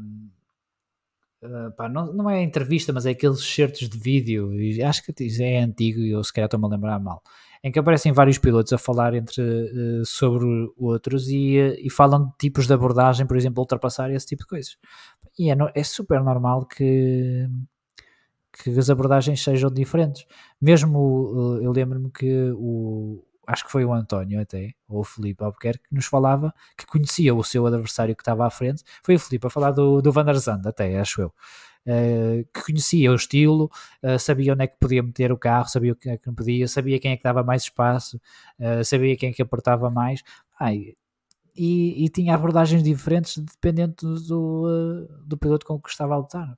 Uh, 1.42 1.72
pá, 1.76 1.90
não, 1.90 2.14
não 2.14 2.30
é 2.30 2.42
entrevista, 2.42 2.94
mas 2.94 3.06
é 3.06 3.12
aqueles 3.12 3.42
certos 3.42 3.90
de 3.90 3.98
vídeo, 3.98 4.52
acho 4.88 5.04
que 5.04 5.14
é 5.42 5.60
antigo 5.60 6.00
e 6.00 6.12
eu 6.12 6.24
se 6.24 6.32
calhar 6.32 6.48
estou-me 6.48 6.66
a 6.66 6.70
lembrar 6.70 7.00
mal, 7.00 7.22
em 7.64 7.72
que 7.72 7.80
aparecem 7.80 8.12
vários 8.12 8.38
pilotos 8.38 8.74
a 8.74 8.78
falar 8.78 9.14
entre 9.14 9.42
uh, 9.42 10.06
sobre 10.06 10.46
outros 10.78 11.30
e, 11.30 11.58
uh, 11.60 11.76
e, 11.80 11.90
falam 11.90 12.26
de 12.26 12.34
tipos 12.38 12.68
de 12.68 12.74
abordagem, 12.74 13.26
por 13.26 13.38
exemplo, 13.38 13.62
ultrapassar 13.62 14.12
esse 14.12 14.28
tipo 14.28 14.44
de 14.44 14.50
coisas. 14.50 14.78
E 15.40 15.50
é, 15.50 15.56
é 15.74 15.84
super 15.84 16.22
normal 16.22 16.66
que, 16.66 17.48
que 18.52 18.78
as 18.78 18.90
abordagens 18.90 19.42
sejam 19.42 19.70
diferentes. 19.72 20.26
Mesmo 20.62 21.60
eu 21.62 21.72
lembro-me 21.72 22.12
que 22.12 22.52
o, 22.56 23.24
acho 23.48 23.66
que 23.66 23.72
foi 23.72 23.86
o 23.86 23.94
António 23.94 24.42
até, 24.42 24.74
ou 24.88 25.00
o 25.00 25.04
Felipe 25.04 25.44
Albuquerque, 25.44 25.88
que 25.90 25.96
nos 25.96 26.06
falava 26.06 26.54
que 26.78 26.86
conhecia 26.86 27.34
o 27.34 27.44
seu 27.44 27.66
adversário 27.66 28.16
que 28.16 28.22
estava 28.22 28.46
à 28.46 28.50
frente. 28.50 28.84
Foi 29.04 29.16
o 29.16 29.20
Felipe 29.20 29.48
a 29.48 29.50
falar 29.50 29.72
do, 29.72 30.02
do 30.02 30.12
Van 30.12 30.26
der 30.26 30.38
Zandt, 30.38 30.68
até, 30.68 31.00
acho 31.00 31.22
eu. 31.22 31.34
Uh, 31.86 32.48
que 32.54 32.64
conhecia 32.66 33.12
o 33.12 33.16
estilo, 33.16 33.70
uh, 34.02 34.18
sabia 34.18 34.54
onde 34.54 34.64
é 34.64 34.68
que 34.68 34.78
podia 34.80 35.04
meter 35.04 35.34
o 35.34 35.38
carro, 35.38 35.68
sabia 35.68 35.92
o 35.92 35.96
que 35.96 36.10
é 36.10 36.18
que 36.18 36.26
não 36.26 36.34
podia, 36.34 36.66
sabia 36.66 36.98
quem 36.98 37.12
é 37.12 37.18
que 37.18 37.24
dava 37.24 37.44
mais 37.44 37.64
espaço, 37.64 38.22
uh, 38.60 38.84
sabia 38.86 39.18
quem 39.18 39.32
é 39.32 39.34
que 39.34 39.42
apertava 39.42 39.90
mais. 39.90 40.24
Ai, 40.58 40.96
e, 41.56 42.06
e, 42.06 42.10
tinha 42.10 42.34
abordagens 42.34 42.82
diferentes 42.82 43.38
dependendo 43.38 43.96
do, 44.22 45.08
do 45.26 45.38
piloto 45.38 45.66
com 45.66 45.80
que 45.80 45.90
estava 45.90 46.16
a 46.16 46.18
lutar. 46.18 46.58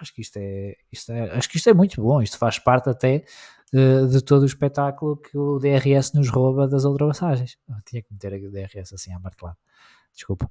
acho 0.00 0.14
que 0.14 0.20
isto 0.20 0.36
é, 0.36 0.76
isto 0.92 1.10
é, 1.10 1.36
acho 1.36 1.48
que 1.48 1.56
isto 1.56 1.68
é 1.68 1.74
muito 1.74 2.00
bom, 2.00 2.22
isto 2.22 2.38
faz 2.38 2.58
parte 2.58 2.88
até 2.88 3.24
de, 3.72 4.08
de 4.08 4.20
todo 4.22 4.42
o 4.42 4.46
espetáculo 4.46 5.16
que 5.16 5.36
o 5.36 5.58
DRS 5.58 6.12
nos 6.12 6.28
rouba 6.28 6.68
das 6.68 6.84
ultrapassagens. 6.84 7.58
Eu 7.68 7.76
tinha 7.84 8.02
que 8.02 8.12
meter 8.12 8.34
o 8.34 8.50
DRS 8.50 8.92
assim 8.92 9.12
à 9.12 9.18
martelada. 9.18 9.58
Desculpa. 10.12 10.50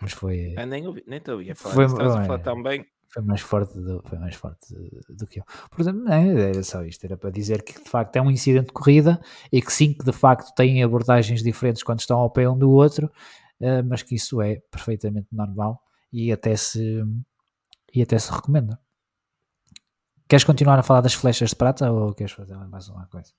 Mas 0.00 0.12
foi. 0.12 0.54
Eu 0.56 0.66
nem 0.66 0.86
ouvi, 0.86 1.04
nem 1.06 1.20
te 1.20 1.30
ouvi 1.30 1.50
a 1.50 1.54
falar. 1.54 1.74
Foi, 1.74 1.84
Estás 1.84 2.14
a 2.14 2.24
falar 2.24 2.38
tão 2.38 2.62
bem. 2.62 2.86
Foi 3.16 3.24
mais 3.24 3.40
forte 3.40 3.80
do, 3.80 4.02
foi 4.04 4.18
mais 4.18 4.34
forte 4.34 4.74
do 5.08 5.26
que 5.26 5.40
eu. 5.40 5.44
Portanto, 5.70 6.00
não, 6.00 6.12
era 6.12 6.62
só 6.62 6.84
isto. 6.84 7.02
Era 7.02 7.16
para 7.16 7.30
dizer 7.30 7.62
que 7.62 7.82
de 7.82 7.88
facto 7.88 8.14
é 8.14 8.20
um 8.20 8.30
incidente 8.30 8.66
de 8.66 8.72
corrida 8.74 9.18
e 9.50 9.62
que 9.62 9.72
sim, 9.72 9.94
que 9.94 10.04
de 10.04 10.12
facto 10.12 10.54
têm 10.54 10.82
abordagens 10.82 11.42
diferentes 11.42 11.82
quando 11.82 12.00
estão 12.00 12.18
ao 12.18 12.28
pé 12.28 12.46
um 12.46 12.58
do 12.58 12.70
outro, 12.70 13.06
uh, 13.58 13.82
mas 13.88 14.02
que 14.02 14.16
isso 14.16 14.42
é 14.42 14.56
perfeitamente 14.70 15.28
normal 15.32 15.82
e 16.12 16.30
até 16.30 16.54
se, 16.56 17.02
e 17.94 18.02
até 18.02 18.18
se 18.18 18.30
recomenda. 18.30 18.78
Queres 20.28 20.44
continuar 20.44 20.78
a 20.78 20.82
falar 20.82 21.00
das 21.00 21.14
flechas 21.14 21.48
de 21.48 21.56
prata 21.56 21.90
ou 21.90 22.12
queres 22.12 22.32
fazer 22.32 22.54
mais 22.54 22.86
uma 22.90 23.06
coisa? 23.06 23.32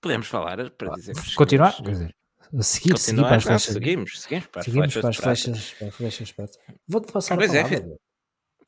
Podemos 0.00 0.26
falar 0.26 0.70
para 0.70 0.90
dizer 0.96 1.14
que 1.14 1.36
Continuar? 1.36 1.76
Quer 1.76 1.90
dizer, 1.92 2.16
seguir, 2.62 2.98
seguir 2.98 3.22
para 3.22 3.36
as 3.36 3.44
flechas. 3.44 3.74
Seguimos, 3.74 4.20
seguimos 4.20 4.46
para 4.48 4.60
as, 4.60 4.64
seguimos 4.64 4.92
flechas, 4.92 5.00
para 5.00 5.10
as 5.10 5.16
flechas, 5.16 5.74
para 5.78 5.86
as 5.86 5.94
flechas 5.94 6.26
de 6.26 6.34
prata. 6.34 6.58
Vou-te 6.88 7.12
passar 7.12 7.36
pois 7.36 7.54
a 7.54 7.58
é, 7.58 7.62
palavra. 7.62 7.94
É, 7.94 8.11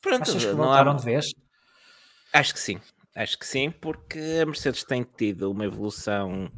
pronto, 0.05 0.21
Achas 0.21 0.45
que 0.45 0.51
voltaram 0.53 0.91
há... 0.91 0.95
de 0.95 1.03
vez? 1.03 1.25
Acho 2.31 2.53
que 2.53 2.59
sim. 2.59 2.79
Acho 3.15 3.39
que 3.39 3.45
sim, 3.45 3.71
porque 3.71 4.19
a 4.41 4.45
Mercedes 4.45 4.83
tem 4.83 5.03
tido 5.03 5.49
uma 5.51 5.65
evolução 5.65 6.51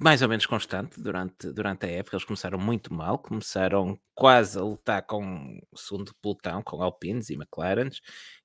mais 0.00 0.22
ou 0.22 0.28
menos 0.28 0.46
constante 0.46 1.00
durante, 1.00 1.50
durante 1.52 1.86
a 1.86 1.90
época. 1.90 2.16
Eles 2.16 2.24
começaram 2.24 2.58
muito 2.58 2.92
mal, 2.92 3.18
começaram 3.18 3.98
quase 4.14 4.58
a 4.58 4.62
lutar 4.62 5.02
com 5.06 5.58
o 5.72 5.78
segundo 5.78 6.14
pelotão, 6.22 6.62
com 6.62 6.82
Alpines 6.82 7.30
e 7.30 7.34
McLarens, 7.34 8.00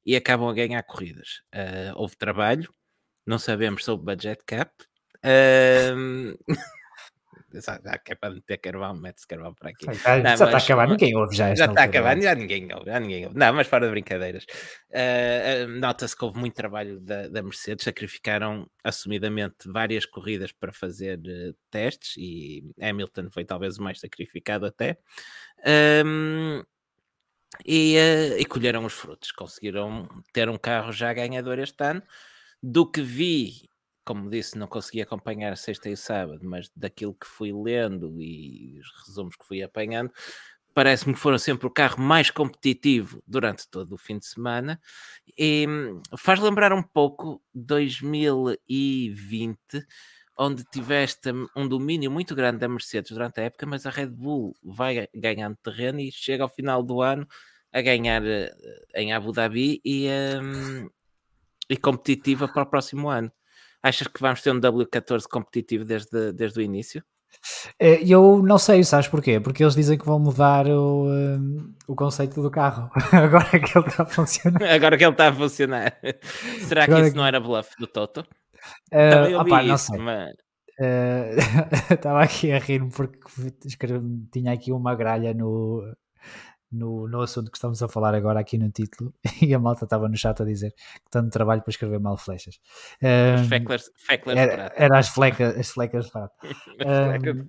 e 0.06 0.16
acabam 0.16 0.50
a 0.50 0.54
ganhar 0.54 0.82
corridas. 0.84 1.42
Uh, 1.54 1.94
houve 1.96 2.16
trabalho, 2.16 2.74
não 3.26 3.38
sabemos 3.38 3.84
sobre 3.84 4.06
budget 4.06 4.42
cap. 4.46 4.72
Uh, 5.26 6.38
já 6.58 6.58
que 6.58 7.28
é 7.28 7.42
para 7.42 7.43
meter 8.32 8.58
carvão, 8.58 8.94
mete-se 8.96 9.28
carvão 9.28 9.54
para 9.54 9.70
aqui. 9.70 9.86
Já, 9.86 10.18
não, 10.18 10.24
já 10.24 10.34
está 10.34 10.58
a 10.58 10.58
acabar, 10.58 10.88
ninguém 10.88 11.16
ouve 11.16 11.36
já. 11.36 11.56
Já 11.56 11.66
está 11.66 11.82
a 11.82 11.84
acabar, 11.86 12.22
já 12.22 12.36
ninguém 12.36 12.68
ouve, 12.74 12.86
já 12.86 13.00
ninguém 13.00 13.26
ouve. 13.26 13.38
Não, 13.38 13.54
mas 13.54 13.68
fora 13.68 13.86
de 13.86 13.92
brincadeiras. 13.92 14.46
Uh, 14.90 15.68
Nota-se 15.80 16.16
que 16.16 16.26
houve 16.26 16.40
muito 16.40 16.56
trabalho 16.56 17.00
da, 17.00 17.28
da, 17.28 17.44
Mercedes, 17.44 17.84
sacrificaram 17.84 18.68
assumidamente 18.84 19.70
várias 19.72 20.06
corridas 20.06 20.52
para 20.52 20.72
fazer 20.72 21.20
uh, 21.20 21.56
testes 21.70 22.16
e 22.18 22.64
Hamilton 22.82 23.30
foi 23.32 23.46
talvez 23.46 23.78
o 23.78 23.84
mais 23.84 24.00
sacrificado 24.00 24.66
até. 24.66 24.98
Um, 26.06 26.64
e, 27.66 27.96
uh, 27.98 28.40
e 28.40 28.46
colheram 28.46 28.86
os 28.86 28.94
frutos, 28.94 29.32
conseguiram 29.32 30.08
ter 30.32 30.50
um 30.50 30.58
carro 30.58 30.92
já 30.92 31.14
ganhador 31.14 31.60
este 31.60 31.84
ano. 31.84 32.02
Do 32.62 32.90
que 32.90 33.02
vi 33.02 33.70
como 34.06 34.30
disse, 34.30 34.58
não 34.58 34.68
consegui 34.68 35.02
acompanhar 35.02 35.56
sexta 35.58 35.90
e 35.90 35.98
sábado, 35.98 36.42
mas 36.44 36.70
daquilo 36.76 37.14
que 37.14 37.28
fui 37.28 37.52
lendo 37.54 38.22
e 38.22 38.80
os 38.80 39.08
resumos 39.08 39.36
que 39.36 39.46
fui 39.46 39.62
apanhando, 39.64 40.12
parece-me 40.74 41.14
que 41.14 41.20
foram 41.20 41.38
sempre 41.38 41.68
o 41.68 41.72
carro 41.72 42.02
mais 42.02 42.32
competitivo 42.32 43.22
durante 43.28 43.68
todo 43.70 43.94
o 43.94 43.98
fim 43.98 44.18
de 44.18 44.26
semana 44.26 44.80
e 45.38 45.66
hum, 45.68 46.02
faz 46.18 46.40
lembrar 46.40 46.74
um 46.74 46.84
pouco 46.84 47.42
2020, 47.54 49.58
onde 50.38 50.64
tiveste 50.66 51.30
um 51.56 51.68
domínio 51.68 52.12
muito 52.12 52.36
grande 52.36 52.60
da 52.60 52.68
Mercedes 52.68 53.12
durante 53.12 53.40
a 53.40 53.44
época, 53.44 53.66
mas 53.66 53.86
a 53.86 53.90
Red 53.90 54.08
Bull 54.08 54.56
vai 54.64 55.08
ganhando 55.14 55.58
terreno 55.58 56.00
e 56.00 56.12
chega 56.12 56.44
ao 56.44 56.50
final 56.50 56.84
do 56.84 57.02
ano 57.02 57.28
a 57.72 57.82
ganhar 57.82 58.24
eh, 58.26 58.52
em 58.96 59.14
Abu 59.14 59.32
Dhabi 59.32 59.82
e, 59.84 60.08
um, 60.42 60.90
e 61.70 61.78
competitiva 61.78 62.48
para 62.48 62.64
o 62.64 62.66
próximo 62.66 63.10
ano. 63.10 63.32
Achas 63.84 64.08
que 64.08 64.22
vamos 64.22 64.42
ter 64.42 64.52
um 64.52 64.62
W14 64.62 65.24
competitivo 65.30 65.84
desde, 65.84 66.32
desde 66.32 66.60
o 66.60 66.62
início? 66.62 67.04
É, 67.80 68.02
eu 68.04 68.42
não 68.42 68.58
sei, 68.58 68.84
sabes 68.84 69.08
porquê? 69.08 69.40
Porque 69.40 69.64
eles 69.64 69.76
dizem 69.76 69.98
que 69.98 70.06
vão 70.06 70.20
mudar 70.20 70.68
o, 70.68 71.10
um, 71.10 71.74
o 71.88 71.96
conceito 71.96 72.42
do 72.42 72.50
carro 72.50 72.90
agora 73.12 73.60
que 73.60 73.78
ele 73.78 73.88
está 73.88 74.04
a 74.04 74.06
funcionar. 74.06 74.64
Agora 74.72 74.98
que 74.98 75.04
ele 75.04 75.12
está 75.12 75.28
a 75.28 75.34
funcionar. 75.34 75.98
Será 76.62 76.84
agora 76.84 77.00
que 77.00 77.06
isso 77.08 77.12
que... 77.12 77.18
não 77.18 77.26
era 77.26 77.40
bluff 77.40 77.76
do 77.78 77.88
Toto? 77.88 78.22
Uh, 78.92 79.38
opa, 79.40 79.64
isso, 79.64 79.70
não 79.70 79.78
sei. 79.78 80.00
Mas... 80.00 80.32
Uh, 80.80 81.94
estava 81.94 82.24
aqui 82.24 82.52
a 82.52 82.60
rir-me 82.60 82.92
porque 82.92 83.20
tinha 84.32 84.54
aqui 84.54 84.72
uma 84.72 84.96
gralha 84.96 85.34
no, 85.34 85.84
no, 86.74 87.08
no 87.08 87.22
assunto 87.22 87.52
que 87.52 87.58
estamos 87.58 87.84
a 87.84 87.88
falar 87.88 88.16
agora 88.16 88.40
aqui 88.40 88.58
no 88.58 88.72
título 88.72 89.14
e 89.42 89.54
a 89.54 89.60
malta 89.60 89.84
estava 89.86 90.10
no 90.10 90.18
chat 90.18 90.42
a 90.42 90.46
dizer 90.46 90.72
que 90.72 91.12
tanto 91.12 91.30
trabalho 91.30 91.62
para 91.62 91.70
escrever 91.70 92.00
mal 92.00 92.18
flechas. 92.18 92.60
Um, 93.02 93.48
fecklers, 93.48 93.92
fecklers 93.96 94.40
era, 94.40 94.74
era 94.76 94.98
as, 94.98 95.10
flecas, 95.10 95.56
as 95.58 95.70
flecas 95.70 96.06
de 96.06 96.12
prata. 96.12 96.34
um, 97.24 97.42
uh, 97.42 97.46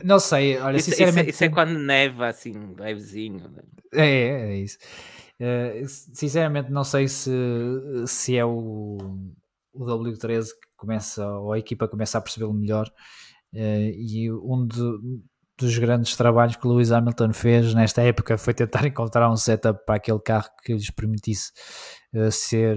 não 0.04 0.18
sei, 0.18 0.58
olha, 0.58 0.76
isso, 0.76 0.90
sinceramente. 0.90 1.30
Isso, 1.30 1.36
isso, 1.36 1.44
é 1.44 1.48
quando 1.48 1.78
neva 1.78 2.26
assim, 2.26 2.74
levezinho. 2.76 3.48
Né? 3.48 3.62
É, 3.94 4.06
é, 4.06 4.52
é 4.52 4.56
isso. 4.56 4.76
Uh, 5.40 5.86
sinceramente, 5.86 6.70
não 6.70 6.84
sei 6.84 7.08
se, 7.08 7.30
se 8.06 8.36
é 8.36 8.44
o, 8.44 8.98
o 9.72 9.84
W13 9.84 10.46
que 10.46 10.68
começa, 10.76 11.26
ou 11.26 11.52
a 11.52 11.58
equipa 11.58 11.88
começa 11.88 12.18
a 12.18 12.20
percebê-lo 12.20 12.52
melhor. 12.52 12.92
Uh, 13.52 13.90
e 13.96 14.30
um 14.32 14.66
de, 14.66 14.80
dos 15.56 15.78
grandes 15.78 16.16
trabalhos 16.16 16.56
que 16.56 16.66
Lewis 16.66 16.90
Hamilton 16.90 17.32
fez 17.32 17.74
nesta 17.74 18.02
época 18.02 18.36
foi 18.36 18.54
tentar 18.54 18.86
encontrar 18.86 19.30
um 19.30 19.36
setup 19.36 19.84
para 19.86 19.96
aquele 19.96 20.18
carro 20.18 20.48
que 20.64 20.72
lhes 20.72 20.90
permitisse 20.90 21.52
uh, 22.14 22.30
ser, 22.30 22.76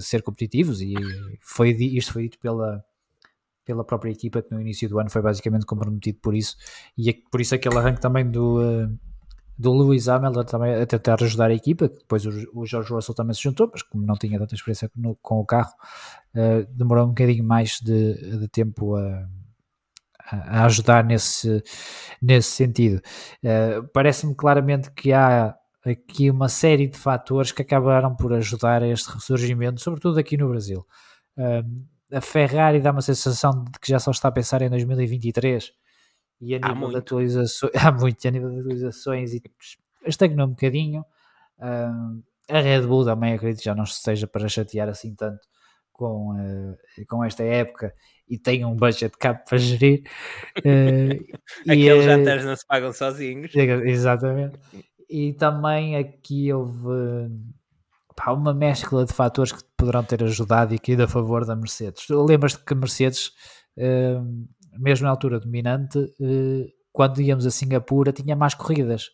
ser 0.00 0.22
competitivos 0.22 0.80
e 0.80 0.94
foi, 1.40 1.70
isto 1.70 2.12
foi 2.12 2.24
dito 2.24 2.38
pela, 2.40 2.84
pela 3.64 3.84
própria 3.84 4.10
equipa 4.10 4.42
que 4.42 4.52
no 4.52 4.60
início 4.60 4.88
do 4.88 4.98
ano 4.98 5.10
foi 5.10 5.22
basicamente 5.22 5.64
comprometido 5.64 6.18
por 6.20 6.34
isso 6.34 6.56
e 6.98 7.10
é 7.10 7.14
por 7.30 7.40
isso 7.40 7.54
aquele 7.54 7.78
arranque 7.78 8.00
também 8.00 8.28
do, 8.28 8.60
uh, 8.60 8.98
do 9.56 9.72
Lewis 9.72 10.08
Hamilton 10.08 10.44
também 10.44 10.74
a 10.74 10.84
tentar 10.84 11.22
ajudar 11.22 11.50
a 11.50 11.54
equipa, 11.54 11.88
depois 11.88 12.26
o, 12.26 12.30
o 12.54 12.66
George 12.66 12.92
Russell 12.92 13.14
também 13.14 13.34
se 13.34 13.42
juntou, 13.42 13.70
mas 13.72 13.82
como 13.82 14.04
não 14.04 14.16
tinha 14.16 14.36
tanta 14.38 14.54
experiência 14.54 14.90
no, 14.96 15.14
com 15.22 15.38
o 15.38 15.46
carro, 15.46 15.72
uh, 16.34 16.66
demorou 16.74 17.04
um 17.04 17.08
bocadinho 17.08 17.44
mais 17.44 17.78
de, 17.80 18.38
de 18.40 18.48
tempo 18.48 18.96
a 18.96 19.28
a 20.30 20.64
ajudar 20.64 21.04
nesse, 21.04 21.62
nesse 22.20 22.50
sentido. 22.50 23.00
Uh, 23.42 23.86
Parece-me 23.92 24.34
claramente 24.34 24.90
que 24.92 25.12
há 25.12 25.54
aqui 25.84 26.30
uma 26.30 26.48
série 26.48 26.88
de 26.88 26.98
fatores 26.98 27.52
que 27.52 27.62
acabaram 27.62 28.14
por 28.14 28.32
ajudar 28.32 28.82
a 28.82 28.88
este 28.88 29.10
ressurgimento, 29.10 29.80
sobretudo 29.80 30.18
aqui 30.18 30.36
no 30.36 30.48
Brasil. 30.48 30.86
Uh, 31.36 32.16
a 32.16 32.20
Ferrari 32.20 32.80
dá 32.80 32.92
uma 32.92 33.02
sensação 33.02 33.64
de 33.64 33.78
que 33.78 33.90
já 33.90 33.98
só 33.98 34.10
está 34.10 34.28
a 34.28 34.32
pensar 34.32 34.62
em 34.62 34.70
2023 34.70 35.72
e 36.40 36.54
a 36.54 36.58
nível 36.58 36.90
de 36.90 36.96
atualizações, 36.96 37.72
há 37.82 37.92
muito 37.92 38.26
a 38.26 38.30
nível 38.30 38.50
de 38.50 38.60
atualizações 38.60 39.32
e 39.32 39.42
estagnou 40.06 40.46
um 40.46 40.50
bocadinho. 40.50 41.04
Uh, 41.58 42.22
a 42.48 42.60
Red 42.60 42.82
Bull 42.82 43.04
também 43.04 43.34
acredito 43.34 43.58
que 43.58 43.64
já 43.64 43.74
não 43.74 43.84
esteja 43.84 44.26
para 44.26 44.48
chatear 44.48 44.88
assim 44.88 45.14
tanto 45.14 45.40
com, 45.92 46.32
uh, 46.32 47.06
com 47.08 47.24
esta 47.24 47.42
época 47.42 47.92
e 48.28 48.38
tem 48.38 48.64
um 48.64 48.74
budget 48.74 49.16
cap 49.18 49.48
para 49.48 49.58
gerir. 49.58 50.02
Uh, 50.58 51.22
Aqueles 51.68 52.04
e, 52.04 52.06
jantares 52.06 52.44
não 52.44 52.56
se 52.56 52.66
pagam 52.66 52.92
sozinhos. 52.92 53.54
Exatamente. 53.54 54.58
E 55.08 55.32
também 55.34 55.96
aqui 55.96 56.52
houve 56.52 57.30
pá, 58.16 58.32
uma 58.32 58.52
mescla 58.52 59.04
de 59.04 59.12
fatores 59.12 59.52
que 59.52 59.62
poderão 59.76 60.02
ter 60.02 60.22
ajudado 60.24 60.74
e 60.74 60.78
que 60.78 60.92
ido 60.92 61.04
a 61.04 61.08
favor 61.08 61.44
da 61.44 61.54
Mercedes. 61.54 62.06
Lembras-te 62.08 62.64
que 62.64 62.72
a 62.72 62.76
Mercedes, 62.76 63.28
uh, 63.78 64.78
mesmo 64.78 65.04
na 65.04 65.10
altura 65.10 65.38
dominante, 65.38 65.98
uh, 65.98 66.66
quando 66.92 67.20
íamos 67.20 67.46
a 67.46 67.50
Singapura, 67.50 68.12
tinha 68.12 68.34
mais 68.34 68.54
corridas. 68.54 69.10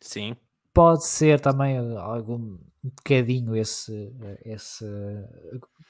Sim. 0.00 0.36
Pode 0.72 1.06
ser 1.06 1.40
também 1.40 1.78
algum 1.78 2.58
um 2.84 2.90
bocadinho 2.90 3.56
esse, 3.56 4.12
esse 4.44 4.84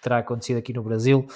terá 0.01 0.19
acontecido 0.19 0.59
aqui 0.59 0.73
no 0.73 0.83
Brasil 0.83 1.27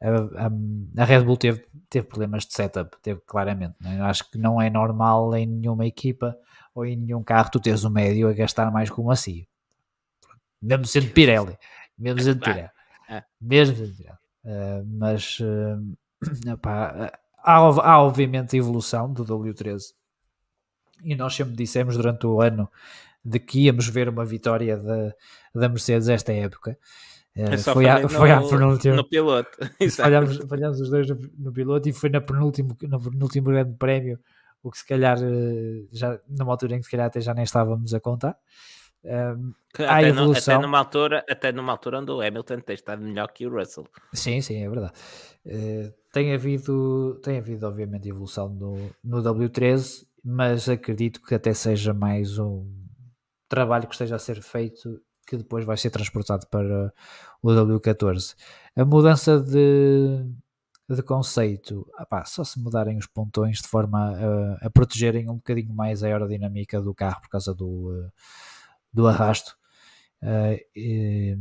a, 0.00 1.02
a, 1.02 1.04
Red 1.04 1.24
Bull 1.24 1.36
teve, 1.36 1.64
teve 1.88 2.06
problemas 2.06 2.46
de 2.46 2.54
setup, 2.54 2.96
teve 3.02 3.20
claramente. 3.26 3.74
Né? 3.80 4.00
Acho 4.02 4.30
que 4.30 4.38
não 4.38 4.60
é 4.60 4.70
normal 4.70 5.34
em 5.36 5.46
nenhuma 5.46 5.86
equipa 5.86 6.36
ou 6.74 6.86
em 6.86 6.96
nenhum 6.96 7.22
carro 7.22 7.50
tu 7.50 7.60
teres 7.60 7.84
o 7.84 7.90
médio 7.90 8.28
a 8.28 8.32
gastar 8.32 8.70
mais 8.70 8.88
como 8.90 9.10
assim. 9.10 9.46
Mesmo 10.60 10.86
sendo 10.86 11.10
Pirelli. 11.10 11.58
Mesmo 11.98 12.22
sendo 12.22 12.40
Pirelli. 12.40 12.70
Mesmo 13.40 13.76
desatirado. 13.76 14.18
Uh, 14.44 14.86
mas 14.86 15.38
uh, 15.40 16.58
há, 16.62 17.10
há 17.44 18.02
obviamente 18.02 18.56
evolução 18.56 19.12
do 19.12 19.24
W13 19.24 19.94
e 21.02 21.14
nós 21.14 21.34
sempre 21.34 21.54
dissemos 21.54 21.96
durante 21.96 22.26
o 22.26 22.40
ano 22.40 22.70
de 23.24 23.38
que 23.38 23.60
íamos 23.60 23.88
ver 23.88 24.08
uma 24.08 24.24
vitória 24.24 24.76
da, 24.76 25.14
da 25.54 25.68
Mercedes 25.68 26.08
esta 26.08 26.32
época. 26.32 26.78
Uh, 27.36 27.58
foi, 27.58 27.88
a, 27.88 28.08
foi 28.08 28.28
no, 28.28 28.48
penúltima. 28.48 28.96
No 28.96 29.08
piloto. 29.08 29.50
falhámos, 29.96 30.36
falhámos 30.48 30.80
os 30.80 30.90
dois 30.90 31.08
no, 31.08 31.18
no, 31.38 31.52
piloto 31.52 31.88
e 31.88 31.92
foi 31.92 32.10
na 32.10 32.20
penúltimo, 32.20 32.76
no 32.82 33.00
penúltimo 33.00 33.46
grande 33.46 33.76
prémio, 33.76 34.18
o 34.62 34.70
que 34.70 34.78
se 34.78 34.86
calhar 34.86 35.16
já 35.92 36.20
numa 36.28 36.52
altura 36.52 36.74
em 36.74 36.78
que 36.78 36.84
se 36.84 36.90
calhar 36.90 37.06
até 37.06 37.20
já 37.20 37.32
nem 37.32 37.44
estávamos 37.44 37.94
a 37.94 38.00
contar. 38.00 38.36
Um, 39.02 39.54
até, 39.72 40.08
evolução... 40.08 40.54
no, 40.54 40.58
até, 40.58 40.66
numa 40.66 40.78
altura, 40.78 41.24
até 41.28 41.52
numa 41.52 41.72
altura 41.72 42.00
onde 42.00 42.10
o 42.10 42.20
Hamilton 42.20 42.60
tem 42.60 42.74
estado 42.74 43.02
melhor 43.02 43.28
que 43.28 43.46
o 43.46 43.50
Russell. 43.50 43.86
Sim, 44.12 44.40
sim, 44.40 44.62
é 44.62 44.68
verdade. 44.68 44.92
Uh, 45.46 45.92
tem, 46.12 46.34
havido, 46.34 47.18
tem 47.22 47.38
havido, 47.38 47.66
obviamente, 47.66 48.08
evolução 48.08 48.48
no, 48.48 48.90
no 49.02 49.22
W13, 49.22 50.06
mas 50.22 50.68
acredito 50.68 51.22
que 51.22 51.34
até 51.34 51.54
seja 51.54 51.94
mais 51.94 52.38
um 52.38 52.66
trabalho 53.48 53.86
que 53.86 53.94
esteja 53.94 54.16
a 54.16 54.18
ser 54.18 54.42
feito 54.42 55.00
que 55.30 55.36
depois 55.36 55.64
vai 55.64 55.76
ser 55.76 55.90
transportado 55.90 56.44
para 56.48 56.92
o 57.40 57.48
W14. 57.48 58.34
A 58.74 58.84
mudança 58.84 59.38
de, 59.38 60.26
de 60.88 61.02
conceito, 61.04 61.86
só 62.26 62.42
se 62.42 62.58
mudarem 62.58 62.98
os 62.98 63.06
pontões 63.06 63.58
de 63.58 63.68
forma 63.68 64.12
a, 64.60 64.66
a, 64.66 64.70
protegerem 64.70 65.30
um 65.30 65.36
bocadinho 65.36 65.72
mais 65.72 66.02
a 66.02 66.08
aerodinâmica 66.08 66.82
do 66.82 66.92
carro 66.92 67.20
por 67.20 67.28
causa 67.28 67.54
do. 67.54 67.90
Uh, 67.90 68.12
do 68.92 69.06
arrasto. 69.06 69.56
Uh, 70.20 70.58
e, 70.74 71.38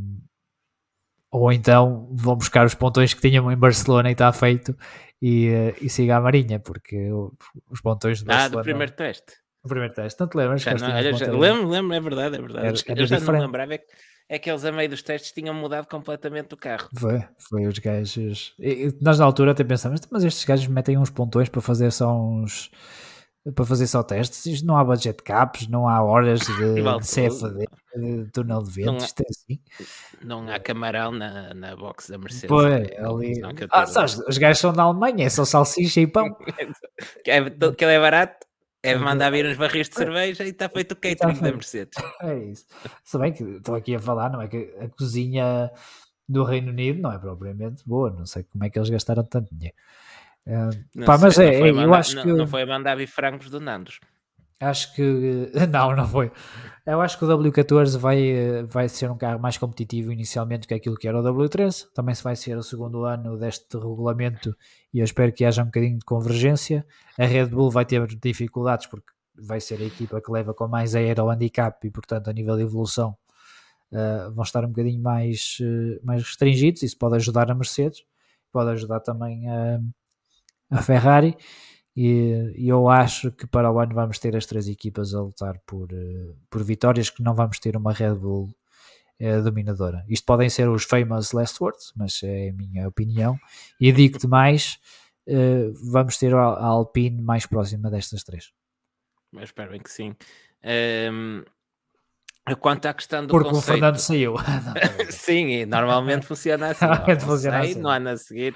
ou 1.32 1.52
então 1.52 2.10
vão 2.14 2.36
buscar 2.36 2.66
os 2.66 2.76
pontões 2.76 3.14
que 3.14 3.22
tinham 3.22 3.52
em 3.52 3.58
Barcelona 3.58 4.10
e 4.10 4.12
está 4.12 4.32
feito 4.32 4.78
e, 5.20 5.50
uh, 5.50 5.76
e 5.82 5.90
siga 5.90 6.18
a 6.18 6.22
Marinha, 6.22 6.60
porque 6.60 7.10
os 7.72 7.82
pontões 7.82 8.20
de 8.20 8.26
Barcelona. 8.26 8.56
Ah, 8.56 8.62
do 8.62 8.64
primeiro 8.64 8.92
teste. 8.92 9.34
O 9.64 9.68
primeiro 9.68 9.94
teste, 9.94 10.20
não 10.20 10.28
te 10.28 10.38
lembras? 10.38 10.62
Já 10.62 10.74
não, 10.74 10.80
já, 10.80 11.32
lembro, 11.32 11.68
lembro, 11.68 11.94
é 11.94 12.00
verdade, 12.00 12.38
é 12.38 12.42
verdade. 12.42 12.68
Era, 12.68 12.78
era 12.88 13.02
eu 13.02 13.06
já 13.06 13.18
diferente. 13.18 13.40
não 13.40 13.46
lembrava 13.46 13.74
é 13.74 13.78
que, 13.78 13.86
é 14.30 14.40
que 14.40 14.50
eles 14.50 14.64
a 14.64 14.72
meio 14.72 14.90
dos 14.90 15.02
testes 15.02 15.32
tinham 15.32 15.54
mudado 15.54 15.88
completamente 15.88 16.54
o 16.54 16.58
carro. 16.58 16.90
Foi, 16.96 17.22
foi 17.50 17.68
os 17.68 17.78
gajos. 17.78 18.54
E, 18.58 18.96
nós 19.02 19.20
na 19.20 19.26
altura 19.26 19.52
até 19.52 19.64
pensamos, 19.64 20.00
mas 20.10 20.24
estes 20.24 20.46
gajos 20.46 20.68
metem 20.68 20.98
uns 20.98 21.10
pontões 21.10 21.50
para 21.50 21.62
fazer 21.62 21.92
só 21.92 22.16
uns 22.16 22.72
para 23.56 23.66
fazer 23.66 23.88
só 23.88 24.04
testes. 24.04 24.62
não 24.62 24.78
há 24.78 24.84
budget 24.84 25.24
caps, 25.24 25.68
não 25.68 25.88
há 25.88 26.04
horas 26.04 26.42
de, 26.42 26.76
de 27.00 27.08
CFD, 27.08 27.66
de 27.96 28.32
túnel 28.32 28.62
de 28.64 28.72
vento, 28.72 29.04
isto 29.04 29.22
é 29.22 29.26
assim. 29.30 29.60
Não 30.24 30.48
há 30.50 30.60
camarão 30.60 31.12
na, 31.12 31.54
na 31.54 31.76
box 31.76 32.10
da 32.10 32.18
Mercedes. 32.18 32.50
Pois, 32.50 32.88
ali... 32.98 33.40
Não, 33.40 33.52
ah, 33.72 33.86
sabes, 33.86 34.20
os 34.28 34.38
gajos 34.38 34.60
são 34.60 34.74
da 34.74 34.84
Alemanha, 34.84 35.26
é 35.26 35.30
só 35.30 35.46
salsicha 35.46 36.02
e 36.02 36.08
pão. 36.08 36.36
que, 37.24 37.32
é, 37.32 37.50
que 37.50 37.86
ele 37.86 37.94
é 37.94 38.00
barato, 38.00 38.46
é 38.82 38.96
mandar 38.96 39.30
vir 39.32 39.46
uns 39.46 39.58
barris 39.58 39.90
de 39.90 39.96
cerveja 39.96 40.44
e 40.44 40.50
está 40.50 40.70
feito 40.70 40.94
o 40.94 40.96
catering 40.96 41.40
da 41.40 41.52
Mercedes. 41.52 41.98
É 42.22 42.38
isso. 42.38 42.66
Se 43.04 43.18
bem 43.18 43.34
que 43.34 43.44
estou 43.44 43.76
aqui 43.76 43.96
a 43.96 44.00
falar, 44.00 44.30
não 44.30 44.42
é 44.42 44.48
que 44.48 44.74
a 44.80 44.88
cozinha 44.88 45.72
do 46.28 46.44
Reino 46.44 46.70
Unido 46.70 47.02
não 47.02 47.12
é 47.12 47.18
propriamente 47.18 47.84
boa, 47.86 48.10
não 48.12 48.26
sei 48.26 48.44
como 48.44 48.64
é 48.64 48.70
que 48.70 48.78
eles 48.78 48.90
gastaram 48.90 49.24
tanto 49.24 49.54
dinheiro. 49.54 49.76
Uh, 50.48 51.06
pá, 51.06 51.18
mas 51.18 51.38
é, 51.38 51.70
eu 51.70 51.76
mandar, 51.76 52.00
acho 52.00 52.16
não, 52.16 52.24
que. 52.24 52.34
Não 52.34 52.48
foi 52.48 52.62
a 52.64 52.66
mandar 52.66 52.96
vir 52.96 53.08
frangos 53.08 53.50
do 53.50 53.60
Nandos. 53.60 54.00
Acho 54.60 54.94
que. 54.94 55.52
Não, 55.72 55.96
não 55.96 56.08
foi. 56.08 56.32
Eu 56.86 57.00
acho 57.02 57.18
que 57.18 57.24
o 57.24 57.28
W14 57.28 57.98
vai, 57.98 58.64
vai 58.68 58.90
ser 58.90 59.10
um 59.10 59.18
carro 59.18 59.40
mais 59.40 59.58
competitivo 59.58 60.12
inicialmente 60.12 60.68
que 60.68 60.74
aquilo 60.74 60.98
que 60.98 61.08
era 61.08 61.20
o 61.20 61.24
W13. 61.24 61.88
Também 61.94 62.14
se 62.14 62.24
vai 62.24 62.36
ser 62.36 62.58
o 62.58 62.64
segundo 62.64 63.06
ano 63.06 63.38
deste 63.38 63.78
regulamento 63.78 64.56
e 64.94 65.00
eu 65.00 65.06
espero 65.06 65.32
que 65.32 65.46
haja 65.46 65.62
um 65.62 65.68
bocadinho 65.68 65.98
de 65.98 66.06
convergência. 66.06 66.86
A 67.18 67.26
Red 67.26 67.48
Bull 67.48 67.72
vai 67.72 67.86
ter 67.86 68.06
dificuldades 68.08 68.88
porque 68.88 69.08
vai 69.38 69.62
ser 69.62 69.80
a 69.80 69.86
equipa 69.86 70.20
que 70.22 70.32
leva 70.32 70.54
com 70.54 70.68
mais 70.68 70.96
aero 70.96 71.30
handicap 71.30 71.88
e, 71.88 71.92
portanto, 71.92 72.30
a 72.30 72.34
nível 72.34 72.58
de 72.58 72.64
evolução 72.64 73.16
uh, 73.92 74.32
vão 74.34 74.44
estar 74.44 74.66
um 74.66 74.70
bocadinho 74.70 75.02
mais, 75.02 75.58
uh, 75.62 76.06
mais 76.06 76.24
restringidos. 76.24 76.84
Isso 76.84 76.98
pode 76.98 77.16
ajudar 77.16 77.50
a 77.50 77.56
Mercedes, 77.56 78.04
pode 78.52 78.72
ajudar 78.72 79.00
também 79.00 79.48
a 79.50 79.80
a 80.70 80.82
Ferrari. 80.82 81.36
E, 82.02 82.54
e, 82.56 82.70
eu 82.70 82.88
acho 82.88 83.30
que 83.30 83.46
para 83.46 83.70
o 83.70 83.78
ano 83.78 83.94
vamos 83.94 84.18
ter 84.20 84.34
as 84.34 84.46
três 84.46 84.70
equipas 84.70 85.14
a 85.14 85.20
lutar 85.20 85.60
por, 85.68 85.92
uh, 85.92 86.34
por 86.50 86.64
vitórias, 86.64 87.10
que 87.10 87.22
não 87.22 87.36
vamos 87.36 87.60
ter 87.60 87.76
uma 87.76 87.92
Red 87.92 88.16
Bull 88.16 88.50
uh, 89.20 89.44
dominadora. 89.44 90.06
Isto 90.08 90.26
podem 90.26 90.50
ser 90.50 90.70
os 90.70 90.86
famous 90.86 91.34
last 91.34 91.62
words, 91.62 91.92
mas 91.98 92.24
é 92.24 92.52
a 92.52 92.54
minha 92.54 92.88
opinião. 92.88 93.38
E 93.82 93.92
digo-te 93.92 94.28
mais, 94.28 94.80
uh, 95.28 95.74
vamos 95.92 96.18
ter 96.18 96.34
a, 96.34 96.40
a, 96.40 96.66
Alpine 96.68 97.22
mais 97.22 97.46
próxima 97.46 97.92
destas 97.92 98.24
três. 98.24 98.54
Mas 99.30 99.50
espero 99.50 99.72
bem 99.72 99.82
que 99.82 99.92
sim. 99.92 100.16
Um, 101.12 101.44
quanto 102.62 102.86
à 102.86 102.94
questão 102.94 103.26
do 103.26 103.32
Porque 103.32 103.50
conceito... 103.50 103.64
o 103.64 103.74
Fernando 103.74 103.98
saiu. 103.98 104.36
sim, 105.12 105.66
normalmente 105.66 106.26
funciona 106.26 106.70
assim. 106.70 106.86
Normalmente 106.86 107.26
funciona 107.26 107.58
sai, 107.58 107.72
assim. 107.72 107.82
No 107.82 107.90
ano 107.90 108.08
a 108.08 108.16
seguir 108.16 108.56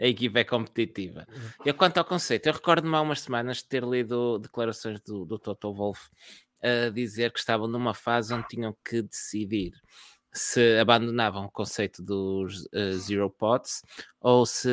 a 0.00 0.06
equipa 0.06 0.40
é 0.40 0.44
competitiva. 0.44 1.26
E 1.64 1.72
quanto 1.72 1.98
ao 1.98 2.04
conceito, 2.04 2.46
eu 2.46 2.52
recordo-me 2.52 2.96
há 2.96 3.00
umas 3.00 3.20
semanas 3.20 3.58
de 3.58 3.66
ter 3.66 3.84
lido 3.84 4.38
declarações 4.38 5.00
do, 5.00 5.24
do 5.24 5.38
Toto 5.38 5.72
Wolff 5.72 6.08
a 6.62 6.90
dizer 6.90 7.32
que 7.32 7.38
estavam 7.38 7.68
numa 7.68 7.94
fase 7.94 8.32
onde 8.32 8.48
tinham 8.48 8.76
que 8.84 9.02
decidir 9.02 9.72
se 10.34 10.78
abandonavam 10.78 11.44
o 11.44 11.50
conceito 11.50 12.02
dos 12.02 12.64
uh, 12.66 12.98
Zero 12.98 13.30
Pots 13.30 13.82
ou 14.20 14.44
se, 14.44 14.68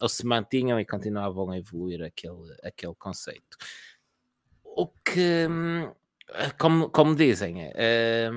ou 0.00 0.08
se 0.08 0.24
mantinham 0.24 0.78
e 0.78 0.86
continuavam 0.86 1.50
a 1.50 1.58
evoluir 1.58 2.04
aquele, 2.04 2.56
aquele 2.62 2.94
conceito. 2.94 3.56
O 4.62 4.86
que, 4.86 5.48
como, 6.58 6.88
como 6.90 7.16
dizem, 7.16 7.70
é, 7.74 8.30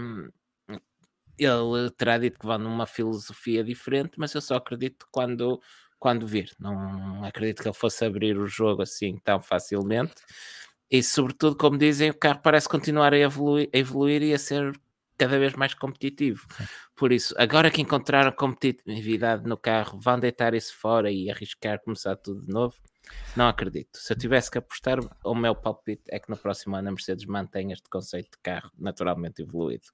ele 1.38 1.91
terá 1.95 2.18
dito 2.18 2.40
que 2.40 2.45
vão 2.48 2.57
numa 2.57 2.88
filosofia 2.88 3.64
diferente, 3.64 4.14
mas 4.18 4.34
eu 4.34 4.41
só 4.41 4.56
acredito 4.56 5.06
quando 5.11 5.61
quando 5.99 6.26
vir. 6.26 6.51
Não 6.59 7.23
acredito 7.23 7.61
que 7.61 7.67
ele 7.67 7.76
fosse 7.76 8.05
abrir 8.05 8.38
o 8.38 8.47
jogo 8.47 8.81
assim 8.81 9.17
tão 9.23 9.41
facilmente. 9.41 10.13
E, 10.89 11.03
sobretudo, 11.03 11.55
como 11.55 11.77
dizem, 11.77 12.09
o 12.09 12.17
carro 12.17 12.39
parece 12.41 12.67
continuar 12.67 13.13
a 13.13 13.17
evoluir, 13.17 13.69
a 13.73 13.77
evoluir 13.77 14.23
e 14.23 14.34
a 14.34 14.39
ser 14.39 14.73
cada 15.17 15.38
vez 15.38 15.53
mais 15.53 15.73
competitivo. 15.73 16.47
Por 16.95 17.11
isso, 17.11 17.35
agora 17.38 17.69
que 17.69 17.81
encontraram 17.81 18.31
competitividade 18.31 19.47
no 19.47 19.57
carro, 19.57 19.99
vão 19.99 20.17
deitar 20.17 20.53
isso 20.53 20.76
fora 20.76 21.11
e 21.11 21.30
arriscar 21.30 21.80
começar 21.81 22.15
tudo 22.15 22.41
de 22.41 22.51
novo? 22.51 22.76
Não 23.35 23.47
acredito. 23.47 23.97
Se 23.97 24.13
eu 24.13 24.17
tivesse 24.17 24.49
que 24.49 24.57
apostar, 24.57 24.99
o 25.23 25.35
meu 25.35 25.53
palpite 25.55 26.03
é 26.09 26.19
que 26.19 26.30
no 26.30 26.38
próximo 26.38 26.76
ano 26.76 26.89
a 26.89 26.91
Mercedes 26.91 27.26
mantém 27.26 27.71
este 27.71 27.89
conceito 27.89 28.31
de 28.31 28.38
carro 28.41 28.71
naturalmente 28.77 29.41
evoluído. 29.41 29.88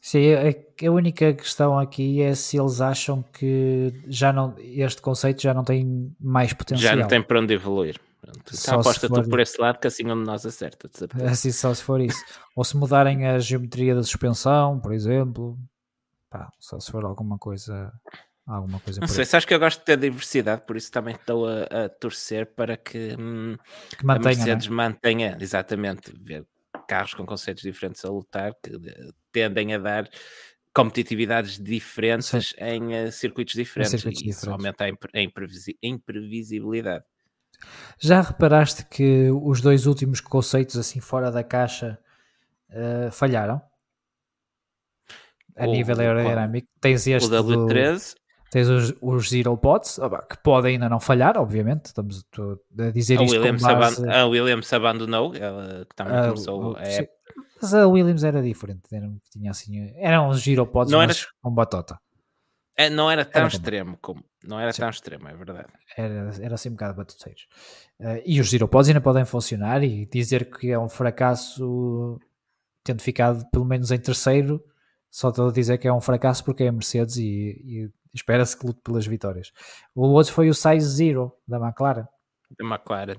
Sim, 0.00 0.34
a, 0.34 0.86
a 0.86 0.90
única 0.90 1.32
questão 1.32 1.78
aqui 1.78 2.20
é 2.20 2.34
se 2.34 2.58
eles 2.58 2.80
acham 2.80 3.22
que 3.32 4.02
já 4.06 4.32
não, 4.32 4.54
este 4.58 5.00
conceito 5.00 5.40
já 5.40 5.54
não 5.54 5.64
tem 5.64 6.14
mais 6.20 6.52
potencial. 6.52 6.92
Já 6.92 7.00
não 7.00 7.08
tem 7.08 7.22
para 7.22 7.40
onde 7.40 7.54
evoluir. 7.54 7.98
Então 8.52 8.80
aposta 8.80 9.08
tu 9.08 9.28
por 9.28 9.40
esse 9.40 9.60
lado 9.60 9.78
que 9.78 9.86
assim 9.86 10.04
onde 10.10 10.24
nós 10.24 10.44
acerta. 10.44 10.90
Assim 11.30 11.50
só 11.52 11.72
se 11.72 11.82
for 11.82 12.00
isso. 12.00 12.22
Ou 12.56 12.64
se 12.64 12.76
mudarem 12.76 13.26
a 13.26 13.38
geometria 13.38 13.94
da 13.94 14.02
suspensão, 14.02 14.78
por 14.80 14.92
exemplo. 14.92 15.58
Pá, 16.30 16.50
só 16.58 16.78
se 16.78 16.90
for 16.90 17.04
alguma 17.04 17.38
coisa. 17.38 17.92
Alguma 18.46 18.78
coisa 18.80 19.00
não 19.00 19.08
sei, 19.08 19.24
sabes 19.24 19.46
que 19.46 19.54
eu 19.54 19.58
gosto 19.58 19.78
de 19.78 19.86
ter 19.86 19.96
diversidade, 19.96 20.66
por 20.66 20.76
isso 20.76 20.92
também 20.92 21.14
estou 21.14 21.48
a, 21.48 21.62
a 21.62 21.88
torcer 21.88 22.44
para 22.54 22.76
que, 22.76 23.16
hum, 23.18 23.56
que 23.96 24.04
mantenha, 24.04 24.34
a 24.34 24.36
Mercedes 24.36 24.68
né? 24.68 24.74
mantenha, 24.74 25.38
exatamente, 25.40 26.12
ver 26.14 26.44
carros 26.86 27.14
com 27.14 27.24
conceitos 27.24 27.62
diferentes 27.62 28.04
a 28.04 28.08
lutar, 28.08 28.52
que 28.62 28.72
tendem 29.32 29.74
a 29.74 29.78
dar 29.78 30.08
competitividades 30.74 31.58
diferentes 31.58 32.54
em 32.58 33.06
uh, 33.06 33.12
circuitos 33.12 33.54
diferentes 33.54 33.92
circuitos 33.92 34.22
e 34.22 34.28
isso 34.30 34.50
aumenta 34.50 34.84
a, 34.84 35.20
imprevisi 35.20 35.78
imprevisibilidade. 35.82 37.04
Já 37.98 38.20
reparaste 38.20 38.84
que 38.86 39.30
os 39.30 39.60
dois 39.60 39.86
últimos 39.86 40.20
conceitos 40.20 40.76
assim 40.76 41.00
fora 41.00 41.30
da 41.30 41.44
caixa 41.44 41.98
uh, 42.70 43.10
falharam? 43.12 43.62
A 45.56 45.68
o, 45.68 45.72
nível 45.72 46.00
aerodinâmico. 46.00 46.68
Tens 46.80 47.06
este 47.06 47.28
o 47.28 47.30
W13 47.30 48.14
Tens 48.50 48.68
os, 48.68 48.94
os 49.00 49.28
Zero 49.30 49.56
Pods, 49.56 49.98
que 50.30 50.36
podem 50.42 50.74
ainda 50.74 50.88
não 50.88 51.00
falhar, 51.00 51.36
obviamente. 51.36 51.86
Estamos 51.86 52.24
a 52.78 52.90
dizer 52.90 53.18
a 53.18 53.24
isto 53.24 53.36
Williams 53.36 53.62
base... 53.62 54.08
A 54.08 54.26
Williams 54.26 54.72
abandonou, 54.72 55.34
ela 55.34 55.84
que 55.84 55.96
também 55.96 56.14
começou 56.28 56.76
a 56.76 56.82
Mas 57.60 57.74
a 57.74 57.86
Williams 57.88 58.22
era 58.22 58.42
diferente, 58.42 58.82
era, 58.92 59.10
tinha 59.32 59.50
assim, 59.50 59.92
eram 59.96 60.28
os 60.28 60.42
Zero 60.42 60.66
Pods 60.66 60.92
não 60.92 61.02
era... 61.02 61.12
com 61.42 61.50
batota. 61.50 61.98
É, 62.76 62.90
não 62.90 63.10
era 63.10 63.24
tão 63.24 63.42
era 63.42 63.48
extremo 63.48 63.96
como. 64.02 64.24
Não 64.42 64.58
era 64.58 64.72
Sim. 64.72 64.82
tão 64.82 64.90
extremo, 64.90 65.28
é 65.28 65.34
verdade. 65.34 65.68
Era, 65.96 66.30
era 66.40 66.54
assim 66.54 66.68
um 66.68 66.72
bocado 66.72 66.96
batuteiros. 66.96 67.46
Uh, 68.00 68.20
e 68.26 68.40
os 68.40 68.50
Zero 68.50 68.68
Pods 68.68 68.88
ainda 68.88 69.00
podem 69.00 69.24
funcionar 69.24 69.82
e 69.82 70.06
dizer 70.06 70.50
que 70.50 70.70
é 70.70 70.78
um 70.78 70.88
fracasso 70.88 72.18
tendo 72.84 73.00
ficado 73.00 73.44
pelo 73.50 73.64
menos 73.64 73.90
em 73.90 73.98
terceiro, 73.98 74.62
só 75.10 75.30
estou 75.30 75.48
a 75.48 75.52
dizer 75.52 75.78
que 75.78 75.88
é 75.88 75.92
um 75.92 76.00
fracasso 76.00 76.44
porque 76.44 76.64
é 76.64 76.68
a 76.68 76.72
Mercedes 76.72 77.16
e, 77.16 77.22
e 77.24 77.90
espera-se 78.14 78.56
que 78.56 78.66
lute 78.66 78.80
pelas 78.82 79.06
vitórias. 79.06 79.52
O 79.94 80.06
outro 80.08 80.32
foi 80.32 80.48
o 80.48 80.54
Size 80.54 80.86
Zero 80.86 81.32
da 81.46 81.58
McLaren. 81.58 82.06
Da 82.58 82.64
McLaren. 82.66 83.16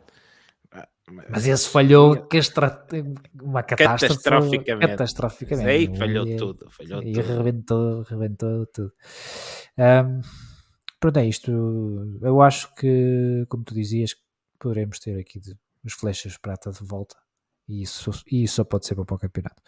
Mas 1.30 1.46
esse 1.46 1.70
falhou 1.70 2.26
castra... 2.28 2.84
uma 3.40 3.62
catástrofe. 3.62 4.16
Catastroficamente. 4.24 4.88
Catastroficamente. 4.88 5.70
Aí 5.70 5.96
falhou 5.96 6.28
E- 6.28 6.36
tudo, 6.36 6.70
falhou 6.72 7.04
E 7.04 7.14
tudo. 7.14 7.38
rebentou, 7.38 8.02
rebentou 8.04 8.66
tudo. 8.68 8.92
Ahm, 9.78 10.22
pronto, 11.00 11.18
é 11.20 11.26
isto. 11.28 11.52
Eu 12.24 12.42
acho 12.42 12.74
que, 12.74 13.46
como 13.50 13.64
tu 13.64 13.76
dizias, 13.76 14.16
poderemos 14.58 14.98
ter 15.00 15.20
aqui 15.20 15.40
de- 15.40 15.56
os 15.84 15.94
flechas 15.94 16.38
prata 16.38 16.72
de 16.72 16.84
volta. 16.84 17.16
E 17.68 17.84
isso, 17.84 18.10
e 18.32 18.44
isso 18.44 18.56
só 18.56 18.64
pode 18.64 18.88
ser 18.88 18.96
bom 18.96 19.06
para 19.06 19.16
o 19.16 19.20
campeonato. 19.20 19.62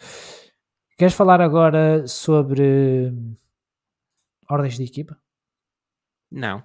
Queres 0.96 1.14
falar 1.14 1.40
agora 1.40 2.04
sobre 2.08 3.12
ordens 4.50 4.76
de 4.76 4.84
equipa? 4.84 5.16
Não. 6.30 6.62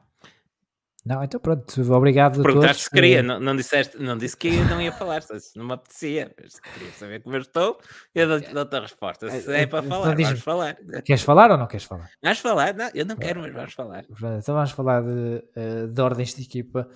Não, 1.05 1.21
então 1.21 1.37
pronto, 1.37 1.81
obrigado 1.93 2.39
a 2.39 2.43
Perguntaste 2.43 2.75
todos. 2.75 2.83
se 2.85 2.89
queria, 2.89 3.17
por- 3.17 3.27
não, 3.27 3.39
não, 3.41 3.55
disseste, 3.57 3.97
não 3.97 4.17
disse 4.17 4.37
que 4.37 4.49
não 4.63 4.81
ia 4.81 4.91
falar, 4.93 5.21
só 5.21 5.37
se 5.37 5.57
não 5.57 5.65
me 5.65 5.73
apetecia. 5.73 6.33
Mas 6.41 6.57
queria 6.61 6.91
saber 6.93 7.21
como 7.21 7.35
eu 7.35 7.41
estou, 7.41 7.77
eu 8.15 8.25
dou- 8.39 8.53
dou-te 8.53 8.75
a 8.77 8.79
resposta. 8.79 9.29
Se 9.29 9.51
é 9.53 9.67
para 9.67 9.79
Então 9.85 9.89
falar, 10.01 10.15
vamos 10.15 10.39
falar. 10.41 10.77
Queres 11.03 11.21
falar 11.23 11.51
ou 11.51 11.57
não 11.57 11.67
queres 11.67 11.85
falar? 11.85 12.09
Vamos 12.21 12.39
falar, 12.39 12.73
não, 12.73 12.89
eu 12.93 13.05
não 13.05 13.17
quero, 13.17 13.41
mas 13.41 13.51
vamos 13.53 13.73
falar. 13.73 14.05
Então 14.09 14.55
vamos 14.55 14.71
falar 14.71 15.01
de, 15.03 15.43
eh, 15.57 15.87
de 15.87 16.01
ordens 16.01 16.33
de 16.35 16.43
equipa. 16.43 16.89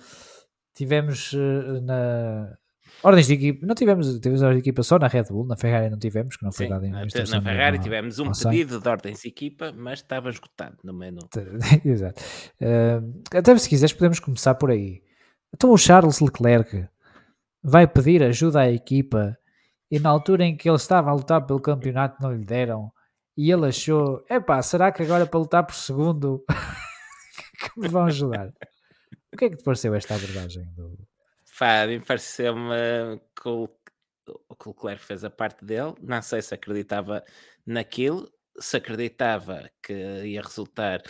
Tivemos 0.74 1.34
eh, 1.34 1.80
na. 1.82 2.56
Ordens 3.02 3.26
de 3.28 3.34
equipa, 3.34 3.66
não 3.66 3.74
tivemos, 3.74 4.18
tivemos 4.18 4.42
ordens 4.42 4.62
de 4.62 4.68
equipa 4.68 4.82
só 4.82 4.98
na 4.98 5.06
Red 5.06 5.24
Bull, 5.24 5.46
na 5.46 5.56
Ferrari 5.56 5.88
não 5.88 5.98
tivemos, 5.98 6.36
que 6.36 6.44
não 6.44 6.50
foi 6.50 6.66
Sim, 6.66 6.70
dada 6.70 6.88
na, 6.88 7.08
Ferrari 7.08 7.78
nenhuma 7.78 7.82
tivemos 7.82 8.18
um 8.18 8.32
pedido 8.32 8.80
de 8.80 8.88
ordens 8.88 9.20
de 9.20 9.28
equipa, 9.28 9.72
mas 9.76 10.00
estava 10.00 10.28
esgotado 10.30 10.76
no 10.82 10.92
menu. 10.92 11.20
Exato. 11.84 12.20
Eh, 12.60 13.00
até 13.34 13.56
se 13.56 13.68
quiseres, 13.68 13.92
podemos 13.92 14.18
começar 14.18 14.54
por 14.56 14.70
aí. 14.70 15.00
Então, 15.54 15.70
o 15.70 15.78
Charles 15.78 16.20
Leclerc 16.20 16.88
vai 17.62 17.86
pedir 17.86 18.22
ajuda 18.22 18.60
à 18.60 18.70
equipa 18.70 19.36
e 19.90 19.98
na 19.98 20.10
altura 20.10 20.44
em 20.44 20.56
que 20.56 20.68
ele 20.68 20.76
estava 20.76 21.10
a 21.10 21.14
lutar 21.14 21.46
pelo 21.46 21.60
campeonato 21.60 22.20
não 22.22 22.32
lhe 22.32 22.44
deram. 22.44 22.92
E 23.36 23.50
ele 23.50 23.66
achou: 23.66 24.24
epá, 24.28 24.60
será 24.60 24.90
que 24.90 25.02
agora 25.02 25.24
para 25.24 25.38
lutar 25.38 25.64
por 25.64 25.74
segundo 25.74 26.44
que 27.74 27.80
me 27.80 27.88
vão 27.88 28.06
ajudar? 28.06 28.52
O 29.32 29.36
que 29.36 29.44
é 29.44 29.50
que 29.50 29.56
te 29.56 29.62
pareceu 29.62 29.94
esta 29.94 30.14
abordagem? 30.14 30.64
Do... 30.74 31.07
Mim 31.88 32.00
pareceu-me 32.00 33.20
que 33.40 33.48
o, 33.48 33.68
que 33.68 34.68
o 34.68 34.70
Leclerc 34.70 35.04
fez 35.04 35.24
a 35.24 35.30
parte 35.30 35.64
dele. 35.64 35.94
Não 36.00 36.22
sei 36.22 36.42
se 36.42 36.54
acreditava 36.54 37.24
naquilo. 37.66 38.30
Se 38.58 38.76
acreditava 38.76 39.70
que 39.82 39.92
ia 39.92 40.42
resultar, 40.42 41.00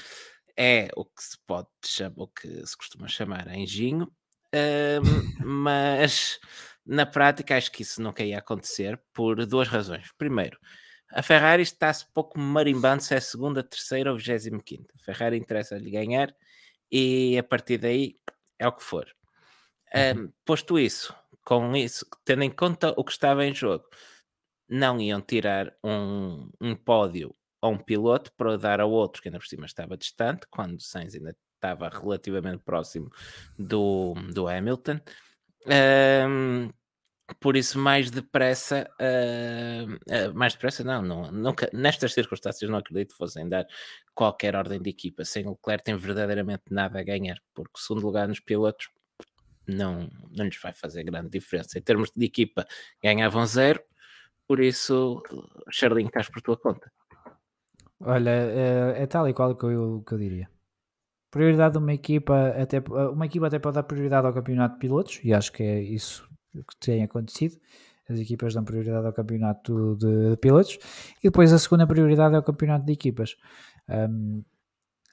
é 0.57 0.89
o 0.97 1.05
que 1.05 1.23
se 1.23 1.39
pode 1.47 1.69
chamar, 1.85 2.15
o 2.17 2.29
que 2.29 2.67
se 2.67 2.77
costuma 2.77 3.09
chamar 3.09 3.49
engenho. 3.55 4.11
Ahm, 4.53 5.03
mas 5.45 6.39
na 6.85 7.07
prática 7.07 7.57
acho 7.57 7.71
que 7.71 7.83
isso 7.83 8.03
nunca 8.03 8.25
ia 8.25 8.39
acontecer 8.39 9.01
por 9.13 9.45
duas 9.47 9.69
razões. 9.69 10.11
Primeiro, 10.19 10.59
a 11.11 11.23
Ferrari 11.23 11.63
está-se 11.63 12.07
pouco 12.13 12.39
marimbando 12.39 13.03
se 13.03 13.15
é 13.15 13.19
a 13.19 13.21
segunda, 13.21 13.63
terceira 13.63 14.11
ou 14.11 14.19
vigésima 14.19 14.61
quinta. 14.63 14.93
A 15.01 15.05
Ferrari 15.05 15.37
interessa-lhe 15.39 15.91
ganhar 15.91 16.35
e 16.91 17.39
a 17.39 17.43
partir 17.43 17.79
daí 17.79 18.17
é 18.59 18.67
o 18.67 18.73
que 18.73 18.83
for. 18.83 19.07
Um, 19.95 20.31
posto 20.45 20.79
isso, 20.79 21.15
com 21.45 21.75
isso, 21.75 22.07
tendo 22.25 22.43
em 22.43 22.51
conta 22.51 22.93
o 22.97 23.05
que 23.05 23.13
estava 23.13 23.45
em 23.47 23.55
jogo, 23.55 23.85
não 24.69 25.01
iam 25.01 25.21
tirar 25.21 25.75
um, 25.83 26.51
um 26.61 26.77
pódio 26.77 27.35
a 27.61 27.69
um 27.69 27.79
piloto 27.79 28.33
para 28.37 28.57
dar 28.57 28.81
ao 28.81 28.91
outro, 28.91 29.23
que 29.23 29.29
ainda 29.29 29.39
por 29.39 29.47
cima 29.47 29.67
estava 29.67 29.97
distante, 29.97 30.47
quando 30.51 30.81
Sainz 30.81 31.15
ainda 31.15 31.35
estava 31.55 31.89
relativamente 31.89 32.63
próximo 32.63 33.11
do, 33.59 34.15
do 34.33 34.47
Hamilton. 34.47 35.01
Um, 35.67 36.71
por 37.41 37.57
isso, 37.57 37.79
mais 37.79 38.11
depressa, 38.11 38.89
uh, 39.01 39.95
uh, 39.95 40.35
mais 40.35 40.55
depressa, 40.55 40.83
não, 40.83 41.03
não, 41.03 41.31
nunca, 41.31 41.69
nestas 41.73 42.15
circunstâncias, 42.15 42.71
não 42.71 42.79
acredito 42.79 43.11
que 43.11 43.19
fossem 43.19 43.47
dar 43.49 43.67
qualquer 44.15 44.57
ordem 44.57 44.81
de 44.81 44.89
equipa. 44.89 45.25
Sem 45.25 45.47
o 45.47 45.51
Leclerc, 45.51 45.85
tem 45.85 45.97
verdadeiramente 45.97 46.65
nada 46.71 47.01
a 47.01 47.03
ganhar, 47.03 47.39
porque 47.53 47.73
segundo 47.77 48.05
lugar 48.05 48.29
nos 48.29 48.41
pilotos 48.41 48.89
não, 49.69 50.09
não 50.37 50.45
lhes 50.45 50.59
vai 50.61 50.73
fazer 50.73 51.05
grande 51.05 51.31
diferença. 51.31 51.79
Em 51.79 51.83
termos 51.83 52.11
de 52.15 52.25
equipa, 52.25 52.67
ganhavam 53.03 53.45
zero, 53.47 53.81
por 54.47 54.61
isso, 54.61 55.23
Charlinho, 55.71 56.09
estás 56.09 56.29
por 56.29 56.41
tua 56.41 56.57
conta. 56.57 56.91
Olha, 58.01 58.31
é, 58.31 59.03
é 59.03 59.07
tal 59.07 59.29
e 59.29 59.35
qual 59.35 59.55
que 59.55 59.67
eu, 59.67 60.03
que 60.07 60.15
eu 60.15 60.19
diria. 60.19 60.49
Prioridade 61.31 61.73
de 61.73 61.79
uma 61.79 61.93
equipa, 61.93 62.49
até, 62.59 62.79
uma 63.13 63.27
equipa 63.27 63.49
até 63.49 63.59
pode 63.59 63.75
dar 63.75 63.83
prioridade 63.83 64.27
ao 64.27 64.33
campeonato 64.33 64.75
de 64.75 64.81
pilotos, 64.81 65.21
e 65.23 65.35
acho 65.35 65.53
que 65.53 65.63
é 65.63 65.83
isso 65.83 66.27
que 66.55 66.77
tem 66.81 67.03
acontecido. 67.03 67.61
As 68.09 68.19
equipas 68.19 68.55
dão 68.55 68.65
prioridade 68.65 69.07
ao 69.07 69.13
campeonato 69.13 69.97
de, 69.97 70.31
de 70.31 70.37
pilotos, 70.39 70.79
e 71.19 71.25
depois 71.25 71.53
a 71.53 71.59
segunda 71.59 71.87
prioridade 71.87 72.35
é 72.35 72.39
o 72.39 72.43
campeonato 72.43 72.87
de 72.87 72.93
equipas. 72.93 73.37
Um, 73.87 74.43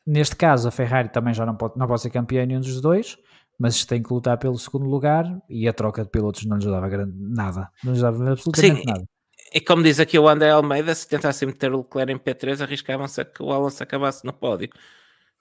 neste 0.06 0.38
caso, 0.38 0.70
a 0.70 0.72
Ferrari 0.72 1.10
também 1.10 1.34
já 1.34 1.46
não 1.46 1.58
pode, 1.58 1.78
não 1.78 1.88
pode 1.88 2.02
ser 2.02 2.10
campeã 2.12 2.46
nenhum 2.46 2.62
dos 2.62 2.80
dois, 2.80 3.18
mas 3.60 3.86
tem 3.86 4.02
que 4.02 4.14
lutar 4.14 4.38
pelo 4.38 4.58
segundo 4.58 4.86
lugar 4.86 5.26
e 5.50 5.68
a 5.68 5.74
troca 5.74 6.04
de 6.04 6.10
pilotos 6.10 6.46
não 6.46 6.58
lhes 6.58 6.66
dava 6.66 6.90
grande, 6.90 7.14
nada, 7.18 7.70
não 7.84 7.94
lhes 7.94 8.02
dava 8.02 8.32
absolutamente 8.32 8.80
Sim, 8.80 8.86
nada. 8.86 9.06
E 9.54 9.62
como 9.62 9.84
diz 9.84 10.00
aqui 10.00 10.20
o 10.20 10.28
André 10.28 10.50
Almeida, 10.50 10.94
se 10.94 11.08
tentassem 11.08 11.48
meter 11.48 11.72
o 11.72 11.78
Leclerc 11.78 12.12
em 12.12 12.18
P3, 12.18 12.62
arriscavam-se 12.62 13.22
a 13.22 13.26
que 13.26 13.42
o 13.42 13.52
Alonso 13.52 13.82
acabasse 13.82 14.26
no 14.26 14.34
pódio, 14.34 14.70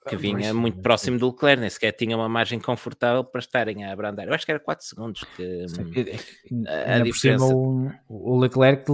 que 0.07 0.15
vinha 0.15 0.53
pois, 0.53 0.53
muito 0.53 0.75
sim. 0.75 0.81
próximo 0.81 1.19
do 1.19 1.27
Leclerc, 1.27 1.59
nem 1.59 1.69
sequer 1.69 1.91
tinha 1.91 2.15
uma 2.15 2.29
margem 2.29 2.59
confortável 2.59 3.23
para 3.23 3.39
estarem 3.39 3.83
a 3.83 3.91
abrandar. 3.91 4.27
Eu 4.27 4.33
acho 4.33 4.45
que 4.45 4.51
era 4.51 4.59
4 4.59 4.85
segundos 4.85 5.21
que 5.35 5.65
Sim, 5.67 5.83
hum, 5.83 6.63
e- 6.63 6.67
a 6.67 6.99
diferença. 6.99 7.45
o, 7.45 7.89
o 8.07 8.39
Leclerc 8.39 8.85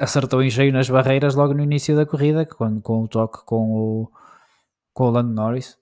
acertou 0.00 0.42
em 0.42 0.50
cheio 0.50 0.72
nas 0.72 0.88
barreiras 0.88 1.34
logo 1.34 1.54
no 1.54 1.62
início 1.62 1.94
da 1.94 2.06
corrida, 2.06 2.46
quando, 2.46 2.80
com 2.80 3.02
o 3.02 3.08
toque 3.08 3.44
com 3.44 3.72
o, 3.72 4.10
com 4.92 5.04
o 5.04 5.10
Lando 5.10 5.32
Norris. 5.32 5.79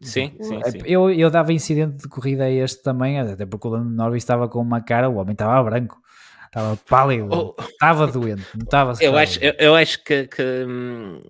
Sim, 0.00 0.36
sim, 0.40 0.60
É, 0.64 0.70
sim. 0.70 0.78
Eu, 0.84 1.10
eu 1.10 1.30
dava 1.30 1.52
incidente 1.52 1.98
de 1.98 2.08
corrida 2.08 2.44
a 2.44 2.50
este 2.50 2.82
também, 2.82 3.18
até 3.18 3.44
porque 3.44 3.66
o 3.66 3.70
Lando 3.70 3.90
Norris 3.90 4.22
estava 4.22 4.48
com 4.48 4.60
uma 4.60 4.80
cara, 4.80 5.08
o 5.08 5.16
homem 5.16 5.32
estava 5.32 5.62
branco, 5.68 6.00
estava 6.46 6.76
pálido, 6.88 7.28
Oh. 7.30 7.54
estava 7.62 8.06
doente, 8.06 8.44
notava-se. 8.56 9.00
que 9.00 9.06
Eu 9.06 9.10
estava 9.10 9.22
acho, 9.22 9.40
eu, 9.42 9.54
eu 9.58 9.74
acho 9.74 10.04
que, 10.04 10.28
que, 10.28 10.42
hum, 10.68 11.20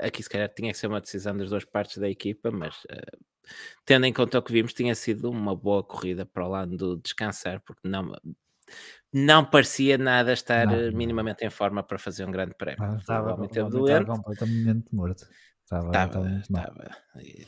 aqui 0.00 0.22
se 0.22 0.28
calhar 0.28 0.48
tinha 0.48 0.72
que 0.72 0.78
ser 0.78 0.88
uma 0.88 1.00
decisão 1.00 1.36
das 1.36 1.50
duas 1.50 1.64
partes 1.64 1.98
da 1.98 2.08
equipa, 2.08 2.50
mas 2.50 2.74
eh, 2.90 3.16
tendo 3.84 4.06
em 4.06 4.12
conta 4.12 4.38
o 4.38 4.42
que 4.42 4.52
vimos, 4.52 4.72
tinha 4.74 4.94
sido 4.94 5.30
uma 5.30 5.54
boa 5.54 5.82
corrida 5.84 6.26
para 6.26 6.44
o 6.44 6.48
lado 6.48 6.76
de 6.76 7.02
descansar, 7.02 7.60
porque 7.64 7.86
não, 7.86 8.12
não 9.12 9.44
parecia 9.44 9.96
nada 9.96 10.32
estar 10.32 10.66
Não, 10.66 10.74
eh, 10.74 10.90
não. 10.90 10.98
minimamente 10.98 11.44
em 11.44 11.50
forma 11.50 11.82
para 11.82 11.98
fazer 11.98 12.24
um 12.24 12.30
grande 12.32 12.54
prémio. 12.56 12.82
Ah, 12.82 12.96
Estava, 12.98 13.44
estava 13.44 14.04
completamente 14.06 14.94
morto. 14.94 15.24
Estava, 15.76 15.90
estava, 15.92 16.28
estava 16.38 16.90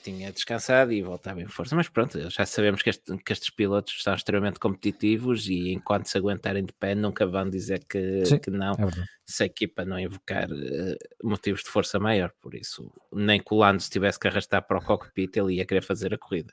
tinha 0.03 0.31
descansado 0.33 0.93
e 0.93 1.03
voltava 1.03 1.41
em 1.43 1.47
força, 1.47 1.75
mas 1.75 1.89
pronto, 1.89 2.19
já 2.31 2.45
sabemos 2.47 2.83
que, 2.83 2.91
este- 2.91 3.17
que 3.19 3.33
estes 3.33 3.51
pilotos 3.51 4.03
são 4.03 4.15
extremamente 4.15 4.59
competitivos 4.59 5.49
e 5.49 5.73
enquanto 5.73 6.07
se 6.07 6.17
aguentarem 6.19 6.65
de 6.65 6.73
pé 6.73 6.95
nunca 6.95 7.27
vão 7.27 7.49
dizer 7.49 7.85
que, 7.85 8.25
Sim. 8.27 8.39
que 8.39 8.51
não 8.51 8.73
É 8.75 9.05
se 9.27 9.43
a 9.43 9.47
equipa 9.47 9.85
não 9.85 9.99
invocar 9.99 10.49
eh, 10.51 10.97
motivos 11.23 11.63
de 11.63 11.71
força 11.71 11.99
maior, 11.99 12.31
por 12.41 12.55
isso 12.55 12.93
nem 13.13 13.41
que 13.41 13.53
o 13.55 13.57
Lando 13.59 13.81
se 13.83 13.91
tivesse 13.91 14.19
que 14.21 14.29
arrastar 14.29 14.63
para 14.67 14.79
o 14.79 14.85
cockpit 14.85 15.37
ele 15.37 15.55
ia 15.55 15.65
querer 15.67 15.83
fazer 15.83 16.13
a 16.13 16.19
corrida. 16.19 16.53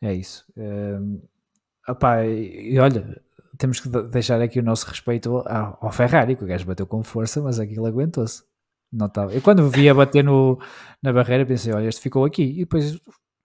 É 0.00 0.14
isso. 0.14 0.44
Hum, 0.56 1.20
opá, 1.88 2.24
e, 2.24 2.74
e 2.74 2.78
olha, 2.78 3.20
temos 3.58 3.80
que 3.80 3.88
de- 3.88 4.04
deixar 4.08 4.40
aqui 4.40 4.60
o 4.60 4.62
nosso 4.62 4.86
respeito 4.86 5.36
ao, 5.48 5.78
ao 5.80 5.92
Ferrari, 5.92 6.36
que 6.36 6.44
o 6.44 6.46
gajo 6.46 6.66
bateu 6.66 6.86
com 6.86 7.02
força, 7.02 7.40
mas 7.42 7.58
aquilo 7.58 7.86
aguentou-se. 7.86 8.44
Não 8.92 9.06
estava. 9.06 9.32
Eu 9.34 9.42
quando 9.42 9.68
via 9.68 9.94
bater 9.94 10.22
no, 10.24 10.58
na 11.02 11.12
barreira 11.12 11.44
pensei, 11.44 11.72
olha, 11.72 11.88
este 11.88 12.00
ficou 12.00 12.24
aqui. 12.24 12.42
E 12.44 12.58
depois, 12.60 12.98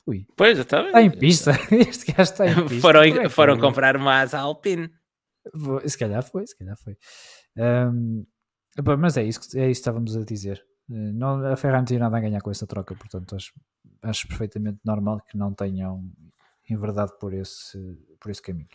ui, 0.07 0.25
Pois, 0.35 0.57
eu 0.57 0.63
estava. 0.63 0.87
está 0.87 1.01
em 1.01 1.09
pista. 1.11 1.51
Este 1.71 2.11
gajo 2.11 2.31
está 2.31 2.47
em 2.47 2.55
pista. 2.67 2.81
foram 2.81 3.01
é 3.03 3.29
foram 3.29 3.55
foi? 3.55 3.61
comprar 3.61 3.95
uma 3.97 4.19
asa 4.21 4.39
Alpine. 4.39 4.89
Se 5.85 5.97
calhar 5.97 6.23
foi, 6.23 6.45
se 6.45 6.55
calhar 6.57 6.77
foi. 6.77 6.95
Epá, 8.77 8.95
mas 8.95 9.17
é 9.17 9.23
isso, 9.23 9.39
que- 9.41 9.57
é 9.59 9.63
isso 9.69 9.79
que 9.79 9.81
estávamos 9.81 10.15
a 10.15 10.23
dizer. 10.23 10.63
Eh, 10.89 11.11
Não, 11.13 11.43
a 11.45 11.55
Ferrari 11.57 11.79
não 11.81 11.85
tinha 11.85 11.99
nada 11.99 12.17
a 12.17 12.21
ganhar 12.21 12.41
com 12.41 12.51
essa 12.51 12.65
troca, 12.67 12.95
portanto 12.95 13.35
acho, 13.35 13.51
acho 14.01 14.27
perfeitamente 14.27 14.79
normal 14.85 15.19
que 15.27 15.37
não 15.37 15.53
tenham 15.53 16.03
enverdado 16.69 17.13
por 17.19 17.33
esse, 17.33 17.77
por 18.19 18.29
esse 18.31 18.41
caminho. 18.41 18.67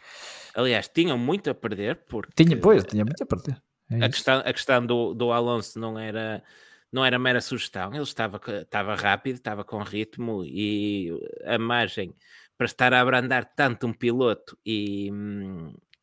Aliás, 0.55 0.89
tinham 0.89 1.17
muito 1.17 1.49
a 1.49 1.55
perder 1.55 2.05
porque 2.09 2.45
Tinha, 2.45 2.61
pois, 2.61 2.85
tinha 2.85 3.05
muito 3.05 3.23
a 3.23 3.27
perder. 3.27 3.63
É 3.91 4.05
a 4.05 4.09
questão, 4.09 4.39
a 4.39 4.53
questão 4.53 4.85
do, 4.85 5.15
do 5.15 5.33
Alonso 5.33 5.79
não 5.79 5.99
era, 5.99 6.43
não 6.91 7.05
era 7.05 7.19
mera 7.19 7.41
sugestão, 7.41 7.93
ele 7.93 8.03
estava, 8.03 8.41
estava 8.61 8.95
rápido, 8.95 9.37
estava 9.37 9.65
com 9.65 9.79
ritmo 9.83 10.45
e 10.45 11.11
a 11.45 11.59
margem 11.59 12.15
para 12.57 12.67
estar 12.67 12.93
a 12.93 13.01
abrandar 13.01 13.45
tanto 13.55 13.87
um 13.87 13.93
piloto 13.93 14.59
e, 14.65 15.11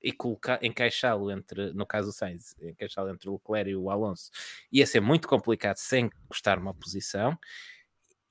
e 0.02 0.12
colocar, 0.12 0.64
encaixá-lo 0.64 1.32
entre, 1.32 1.74
no 1.74 1.86
caso 1.86 2.10
do 2.10 2.14
Sainz, 2.14 2.56
encaixá-lo 2.62 3.10
entre 3.10 3.30
o 3.30 3.34
Leclerc 3.34 3.72
e 3.72 3.76
o 3.76 3.90
Alonso, 3.90 4.30
ia 4.72 4.86
ser 4.86 5.00
muito 5.00 5.28
complicado 5.28 5.78
sem 5.78 6.10
custar 6.30 6.60
uma 6.60 6.74
posição. 6.74 7.38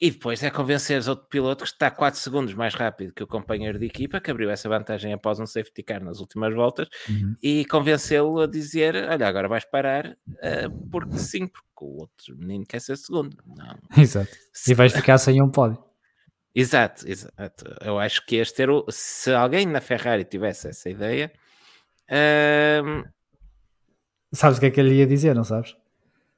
E 0.05 0.11
depois 0.11 0.43
é 0.43 0.51
convenceres 0.51 1.07
outro 1.07 1.29
piloto 1.29 1.63
que 1.63 1.71
está 1.71 1.89
4 1.89 2.19
segundos 2.19 2.55
mais 2.55 2.75
rápido 2.75 3.15
que 3.15 3.23
o 3.23 3.27
companheiro 3.27 3.79
de 3.79 3.87
equipa, 3.87 4.21
que 4.21 4.33
abriu 4.33 4.51
essa 4.51 4.69
vantagem 4.69 5.13
após 5.13 5.39
um 5.39 5.47
safety 5.47 5.81
car 5.85 6.03
nas 6.03 6.19
últimas 6.19 6.53
voltas, 6.53 6.89
Uhum. 7.09 7.37
e 7.41 7.65
convencê-lo 7.67 8.41
a 8.41 8.49
dizer: 8.49 8.97
Olha, 8.97 9.29
agora 9.29 9.47
vais 9.47 9.65
parar, 9.65 10.09
uh, 10.09 10.89
porque 10.91 11.17
sim, 11.19 11.47
porque 11.47 11.63
o 11.83 12.01
outro 12.01 12.37
menino 12.37 12.65
quer 12.67 12.81
ser 12.81 12.97
segundo. 12.97 13.37
Não. 13.47 13.79
Exato. 13.97 14.37
E 14.67 14.75
vais 14.75 14.93
ficar 14.93 15.19
sem 15.19 15.41
um 15.41 15.49
pódio. 15.49 15.79
Exato, 16.53 17.09
exato. 17.09 17.65
Eu 17.81 17.99
acho 17.99 18.27
que 18.27 18.37
este 18.37 18.61
era 18.61 18.75
o... 18.75 18.85
Se 18.91 19.33
alguém 19.33 19.65
na 19.65 19.81
Ferrari 19.81 20.25
tivesse 20.25 20.69
essa 20.69 20.91
ideia. 20.91 21.33
Uh... 22.11 23.09
Sabes 24.35 24.59
o 24.59 24.61
que 24.61 24.67
é 24.67 24.71
que 24.71 24.81
ele 24.81 24.97
ia 24.97 25.07
dizer, 25.07 25.35
não 25.35 25.45
sabes? 25.45 25.75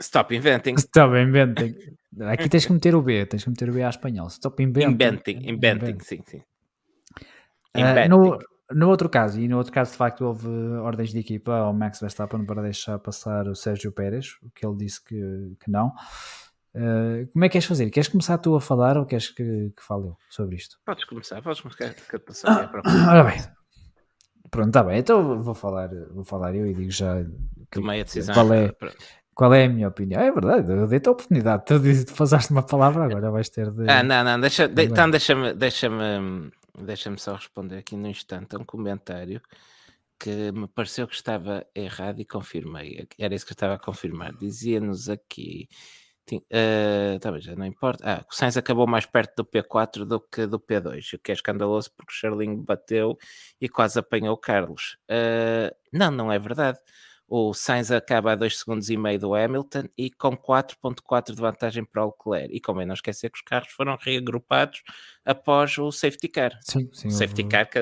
Stop 0.01 0.35
inventing. 0.35 0.75
Stop 0.75 1.16
inventing. 1.16 1.75
Aqui 2.21 2.49
tens 2.49 2.66
que 2.66 2.73
meter 2.73 2.95
o 2.95 3.03
B, 3.03 3.27
tens 3.27 3.45
que 3.45 3.51
meter 3.51 3.71
o 3.71 3.73
B 3.73 3.83
à 3.83 3.91
espanhol. 3.91 4.29
Stop 4.29 4.62
inventing. 4.62 4.93
Inventing, 4.93 5.49
inventing, 5.49 5.99
sim, 6.01 6.23
sim. 6.27 6.43
Uh, 7.77 8.09
no, 8.09 8.39
no 8.73 8.89
outro 8.89 9.09
caso, 9.09 9.41
e 9.41 9.49
no 9.49 9.59
outro 9.59 9.73
caso 9.73 9.93
de 9.93 9.97
facto 9.97 10.25
houve 10.25 10.49
ordens 10.49 11.11
de 11.11 11.19
equipa 11.19 11.57
ao 11.57 11.73
Max 11.73 12.01
Verstappen 12.01 12.45
para 12.47 12.62
deixar 12.62 12.99
passar 12.99 13.49
o 13.49 13.55
Sérgio 13.55 13.93
Pérez, 13.93 14.37
o 14.43 14.51
que 14.51 14.66
ele 14.66 14.77
disse 14.77 15.03
que, 15.03 15.57
que 15.62 15.71
não. 15.71 15.89
Uh, 16.75 17.27
como 17.33 17.45
é 17.45 17.49
que 17.49 17.53
queres 17.53 17.66
fazer? 17.66 17.91
Queres 17.91 18.09
começar 18.09 18.39
tu 18.39 18.55
a 18.57 18.61
falar 18.61 18.97
ou 18.97 19.07
queres 19.07 19.29
que, 19.29 19.73
que 19.77 19.83
fale 19.83 20.07
eu 20.07 20.16
sobre 20.29 20.57
isto? 20.57 20.77
Podes 20.85 21.05
começar, 21.05 21.41
podes 21.43 21.61
começar. 21.61 21.95
Que 21.95 22.16
eu 22.16 22.23
ah, 22.45 22.71
ora 23.11 23.25
bem, 23.25 23.41
pronto, 24.51 24.69
está 24.69 24.83
bem, 24.83 24.99
então 24.99 25.41
vou 25.41 25.55
falar, 25.55 25.89
vou 26.11 26.25
falar 26.25 26.55
eu 26.55 26.66
e 26.66 26.75
digo 26.75 26.91
já 26.91 27.23
que, 27.71 27.81
Tomei 27.81 28.01
a 28.01 28.05
decisão. 28.05 28.35
qual 28.35 28.53
é, 28.53 28.73
qual 29.35 29.52
é 29.52 29.65
a 29.65 29.69
minha 29.69 29.89
opinião? 29.89 30.20
É 30.20 30.31
verdade, 30.31 30.73
eu 30.73 30.86
dei-te 30.86 31.09
a 31.09 31.12
oportunidade, 31.12 31.65
tu 31.66 32.15
passaste 32.15 32.52
uma 32.52 32.62
palavra, 32.62 33.05
agora 33.05 33.31
vais 33.31 33.48
ter 33.48 33.70
de. 33.70 33.89
Ah, 33.90 34.02
não, 34.02 34.23
não, 34.24 34.40
deixa, 34.40 34.69
de, 34.69 34.85
então 34.85 35.11
deixa-me 35.11 35.55
deixa 35.55 35.89
deixa 36.78 37.16
só 37.16 37.35
responder 37.35 37.78
aqui 37.78 37.97
no 37.97 38.09
instante 38.09 38.56
a 38.56 38.59
um 38.59 38.65
comentário 38.65 39.40
que 40.19 40.52
me 40.52 40.66
pareceu 40.69 41.06
que 41.06 41.15
estava 41.15 41.66
errado 41.74 42.20
e 42.20 42.24
confirmei. 42.24 43.06
Era 43.19 43.35
isso 43.35 43.44
que 43.44 43.52
eu 43.52 43.55
estava 43.55 43.74
a 43.74 43.78
confirmar. 43.78 44.32
Dizia-nos 44.32 45.09
aqui. 45.09 45.69
Uh, 46.32 47.19
tá 47.20 47.31
bem, 47.31 47.40
já 47.40 47.55
não 47.55 47.66
importa. 47.66 48.02
Ah, 48.02 48.24
o 48.27 48.35
Sainz 48.35 48.56
acabou 48.56 48.86
mais 48.86 49.05
perto 49.05 49.43
do 49.43 49.44
P4 49.44 50.06
do 50.06 50.20
que 50.20 50.47
do 50.47 50.59
P2, 50.59 51.15
o 51.15 51.19
que 51.19 51.31
é 51.31 51.35
escandaloso 51.35 51.90
porque 51.94 52.12
o 52.12 52.16
Charlinho 52.16 52.56
bateu 52.56 53.19
e 53.61 53.69
quase 53.69 53.98
apanhou 53.98 54.32
o 54.32 54.39
Carlos. 54.39 54.97
Uh, 55.11 55.74
não, 55.93 56.11
não 56.11 56.32
é 56.32 56.39
verdade. 56.39 56.78
O 57.36 57.52
Sainz 57.52 57.90
acaba 57.90 58.31
a 58.31 58.35
2 58.36 58.61
segundos 58.61 58.89
e 58.90 58.97
meio 58.97 59.19
do 59.19 59.35
Hamilton 59.35 59.89
e 59.98 60.09
com 60.09 60.36
4.4 60.36 61.35
de 61.35 61.40
vantagem 61.40 61.85
para 61.85 62.06
o 62.06 62.15
Leclerc. 62.16 62.55
E 62.55 62.61
convém 62.61 62.86
não 62.86 62.94
esquecer 62.94 63.28
que 63.28 63.39
os 63.39 63.43
carros 63.43 63.73
foram 63.73 63.98
reagrupados 64.01 64.85
após 65.24 65.77
o 65.77 65.90
safety 65.90 66.28
car. 66.28 66.56
Sim, 66.62 66.89
sim. 66.93 67.09
O 67.09 67.11
safety 67.11 67.43
eu... 67.43 67.48
car 67.48 67.69
que 67.69 67.81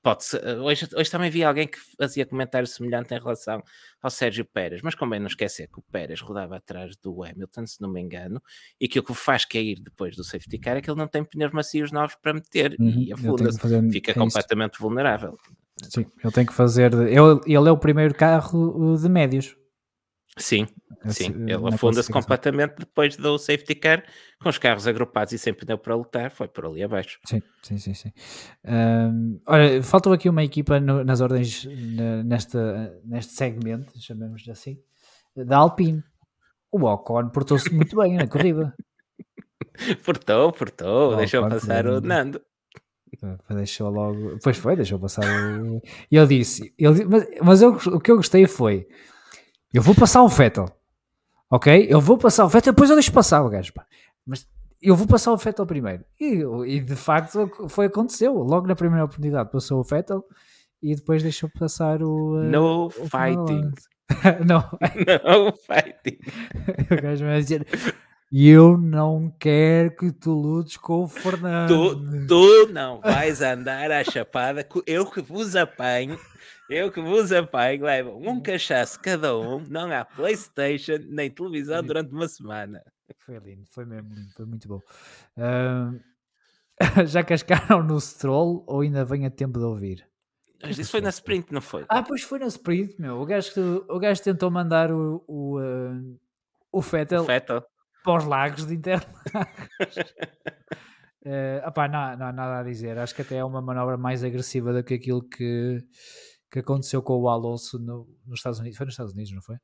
pode 0.00 0.22
ser, 0.22 0.46
eh, 0.46 0.60
hoje, 0.60 0.88
hoje 0.94 1.10
também 1.10 1.28
vi 1.28 1.42
alguém 1.42 1.66
que 1.66 1.76
fazia 1.98 2.24
comentário 2.24 2.68
semelhante 2.68 3.12
em 3.12 3.18
relação 3.18 3.60
ao 4.00 4.10
Sérgio 4.10 4.44
Pérez, 4.44 4.80
mas 4.80 4.94
convém 4.94 5.18
não 5.18 5.26
esquecer 5.26 5.66
que 5.66 5.80
o 5.80 5.82
Pérez 5.90 6.20
rodava 6.20 6.54
atrás 6.54 6.96
do 6.98 7.24
Hamilton, 7.24 7.66
se 7.66 7.80
não 7.82 7.90
me 7.92 8.00
engano, 8.00 8.40
e 8.80 8.86
que 8.86 9.00
o 9.00 9.02
que 9.02 9.10
o 9.10 9.14
faz 9.14 9.44
cair 9.44 9.80
depois 9.80 10.14
do 10.14 10.22
safety 10.22 10.56
car 10.56 10.76
é 10.76 10.80
que 10.80 10.88
ele 10.88 11.00
não 11.00 11.08
tem 11.08 11.24
pneus 11.24 11.50
macios 11.50 11.90
novos 11.90 12.14
para 12.22 12.32
meter 12.32 12.76
uhum, 12.78 13.02
e 13.02 13.12
afunda-se, 13.12 13.58
fica 13.90 14.12
é 14.12 14.14
completamente 14.14 14.74
isso. 14.74 14.82
vulnerável. 14.84 15.36
Sim, 15.82 16.06
ele 16.22 16.32
tem 16.32 16.44
que 16.44 16.52
fazer. 16.52 16.92
Ele, 16.92 17.40
ele 17.46 17.68
é 17.68 17.70
o 17.70 17.78
primeiro 17.78 18.14
carro 18.14 18.96
de 18.96 19.08
médios. 19.08 19.56
Sim, 20.38 20.66
sim. 21.08 21.34
Ele 21.46 21.74
afunda-se 21.74 22.10
completamente 22.10 22.74
depois 22.78 23.16
do 23.16 23.38
safety 23.38 23.74
car, 23.74 24.04
com 24.40 24.48
os 24.48 24.58
carros 24.58 24.86
agrupados 24.86 25.32
e 25.32 25.38
sem 25.38 25.52
pneu 25.52 25.76
para 25.76 25.96
lutar, 25.96 26.30
foi 26.30 26.46
por 26.48 26.66
ali 26.66 26.82
abaixo. 26.82 27.18
Sim, 27.26 27.42
sim, 27.62 27.78
sim. 27.78 27.94
sim. 27.94 28.12
Um, 28.64 29.40
olha, 29.46 29.82
faltou 29.82 30.12
aqui 30.12 30.28
uma 30.28 30.44
equipa 30.44 30.78
no, 30.78 31.04
nas 31.04 31.20
ordens 31.20 31.66
nesta, 32.24 33.00
neste 33.04 33.32
segmento, 33.32 33.92
chamemos 34.00 34.48
assim, 34.48 34.78
da 35.36 35.58
Alpine. 35.58 36.02
O 36.70 36.84
Ocon 36.84 37.30
portou-se 37.30 37.72
muito 37.74 37.96
bem 37.96 38.14
na 38.16 38.26
corrida. 38.26 38.74
portou, 40.04 40.52
portou, 40.52 41.16
deixou 41.16 41.48
passar 41.48 41.86
o 41.86 42.00
Nando. 42.00 42.40
Deixou 43.50 43.90
logo. 43.90 44.38
Pois 44.42 44.56
foi, 44.56 44.76
deixou 44.76 44.98
passar 44.98 45.24
o. 45.24 45.80
E 46.10 46.16
ele 46.16 46.38
disse. 46.38 46.72
Ele, 46.78 47.04
mas 47.04 47.26
mas 47.42 47.62
eu, 47.62 47.70
o 47.70 48.00
que 48.00 48.10
eu 48.10 48.16
gostei 48.16 48.46
foi. 48.46 48.86
Eu 49.72 49.82
vou 49.82 49.94
passar 49.94 50.22
o 50.22 50.28
Vettel. 50.28 50.66
Ok? 51.50 51.86
Eu 51.88 52.00
vou 52.00 52.18
passar 52.18 52.44
o 52.44 52.48
Vettel, 52.48 52.72
depois 52.72 52.90
eu 52.90 52.96
deixo 52.96 53.12
passar 53.12 53.42
o 53.42 53.48
gajo. 53.48 53.72
Pá. 53.72 53.86
Mas 54.26 54.46
eu 54.80 54.94
vou 54.94 55.06
passar 55.06 55.32
o 55.32 55.36
Vettel 55.36 55.66
primeiro. 55.66 56.04
E, 56.20 56.42
e 56.66 56.80
de 56.80 56.96
facto 56.96 57.50
foi 57.68 57.86
aconteceu. 57.86 58.34
Logo 58.34 58.66
na 58.66 58.76
primeira 58.76 59.04
oportunidade 59.04 59.50
passou 59.50 59.80
o 59.80 59.84
Vettel 59.84 60.24
e 60.82 60.94
depois 60.94 61.22
deixou 61.22 61.50
passar 61.50 62.02
o. 62.02 62.42
No 62.42 62.86
o 62.86 62.90
fighting. 62.90 63.72
não. 64.46 64.60
no 65.44 65.52
fighting. 65.56 66.18
o 66.92 67.02
gajo 67.02 67.24
vai 67.24 67.40
dizer. 67.40 67.66
E 68.30 68.46
eu 68.46 68.76
não 68.76 69.34
quero 69.38 69.96
que 69.96 70.12
tu 70.12 70.32
lutes 70.32 70.76
com 70.76 71.04
o 71.04 71.08
Fernando. 71.08 71.96
Tu, 71.96 72.26
tu 72.26 72.72
não 72.72 73.00
vais 73.00 73.40
andar 73.40 73.90
à 73.90 74.04
chapada, 74.04 74.68
eu 74.86 75.10
que 75.10 75.22
vos 75.22 75.56
apanho, 75.56 76.18
eu 76.68 76.92
que 76.92 77.00
vos 77.00 77.32
apanho, 77.32 77.86
levam 77.86 78.18
um 78.18 78.38
cachaço 78.38 79.00
cada 79.00 79.34
um, 79.34 79.64
não 79.70 79.90
há 79.90 80.04
Playstation 80.04 80.98
nem 81.08 81.30
televisão 81.30 81.82
durante 81.82 82.12
uma 82.12 82.28
semana. 82.28 82.82
Foi 83.24 83.38
lindo, 83.38 83.64
foi 83.70 83.86
mesmo 83.86 84.12
lindo, 84.12 84.30
foi 84.34 84.44
muito 84.44 84.68
bom. 84.68 84.82
Uh, 85.38 85.98
já 87.08 87.24
cascaram 87.24 87.82
no 87.82 87.98
Stroll 87.98 88.62
ou 88.66 88.82
ainda 88.82 89.06
vem 89.06 89.24
a 89.24 89.30
tempo 89.30 89.58
de 89.58 89.64
ouvir? 89.64 90.06
Isso 90.68 90.90
foi 90.90 91.00
na 91.00 91.08
sprint, 91.08 91.50
não 91.50 91.62
foi? 91.62 91.86
Ah, 91.88 92.02
pois 92.02 92.22
foi 92.22 92.40
na 92.40 92.46
sprint, 92.48 93.00
meu. 93.00 93.22
O 93.22 93.24
gajo, 93.24 93.86
o 93.88 93.98
gajo 93.98 94.22
tentou 94.22 94.50
mandar 94.50 94.92
o, 94.92 95.24
o, 95.26 95.58
uh, 95.58 96.20
o 96.70 96.82
Fettel. 96.82 97.22
O 97.22 97.26
Fettel 97.26 97.64
para 98.04 98.18
os 98.18 98.24
lagos 98.24 98.66
de 98.66 98.74
Interlagos. 98.74 99.16
uh, 101.24 101.62
opá, 101.68 101.88
não, 101.88 102.16
não 102.16 102.26
há 102.26 102.32
nada 102.32 102.60
a 102.60 102.62
dizer. 102.62 102.98
Acho 102.98 103.14
que 103.14 103.22
até 103.22 103.36
é 103.36 103.44
uma 103.44 103.60
manobra 103.60 103.96
mais 103.96 104.24
agressiva 104.24 104.72
do 104.72 104.82
que 104.82 104.94
aquilo 104.94 105.22
que, 105.22 105.78
que 106.50 106.60
aconteceu 106.60 107.02
com 107.02 107.14
o 107.20 107.28
Alonso 107.28 107.78
no, 107.78 108.08
nos 108.26 108.38
Estados 108.38 108.58
Unidos. 108.58 108.76
Foi 108.76 108.86
nos 108.86 108.94
Estados 108.94 109.12
Unidos, 109.12 109.32
não 109.32 109.42
foi? 109.42 109.56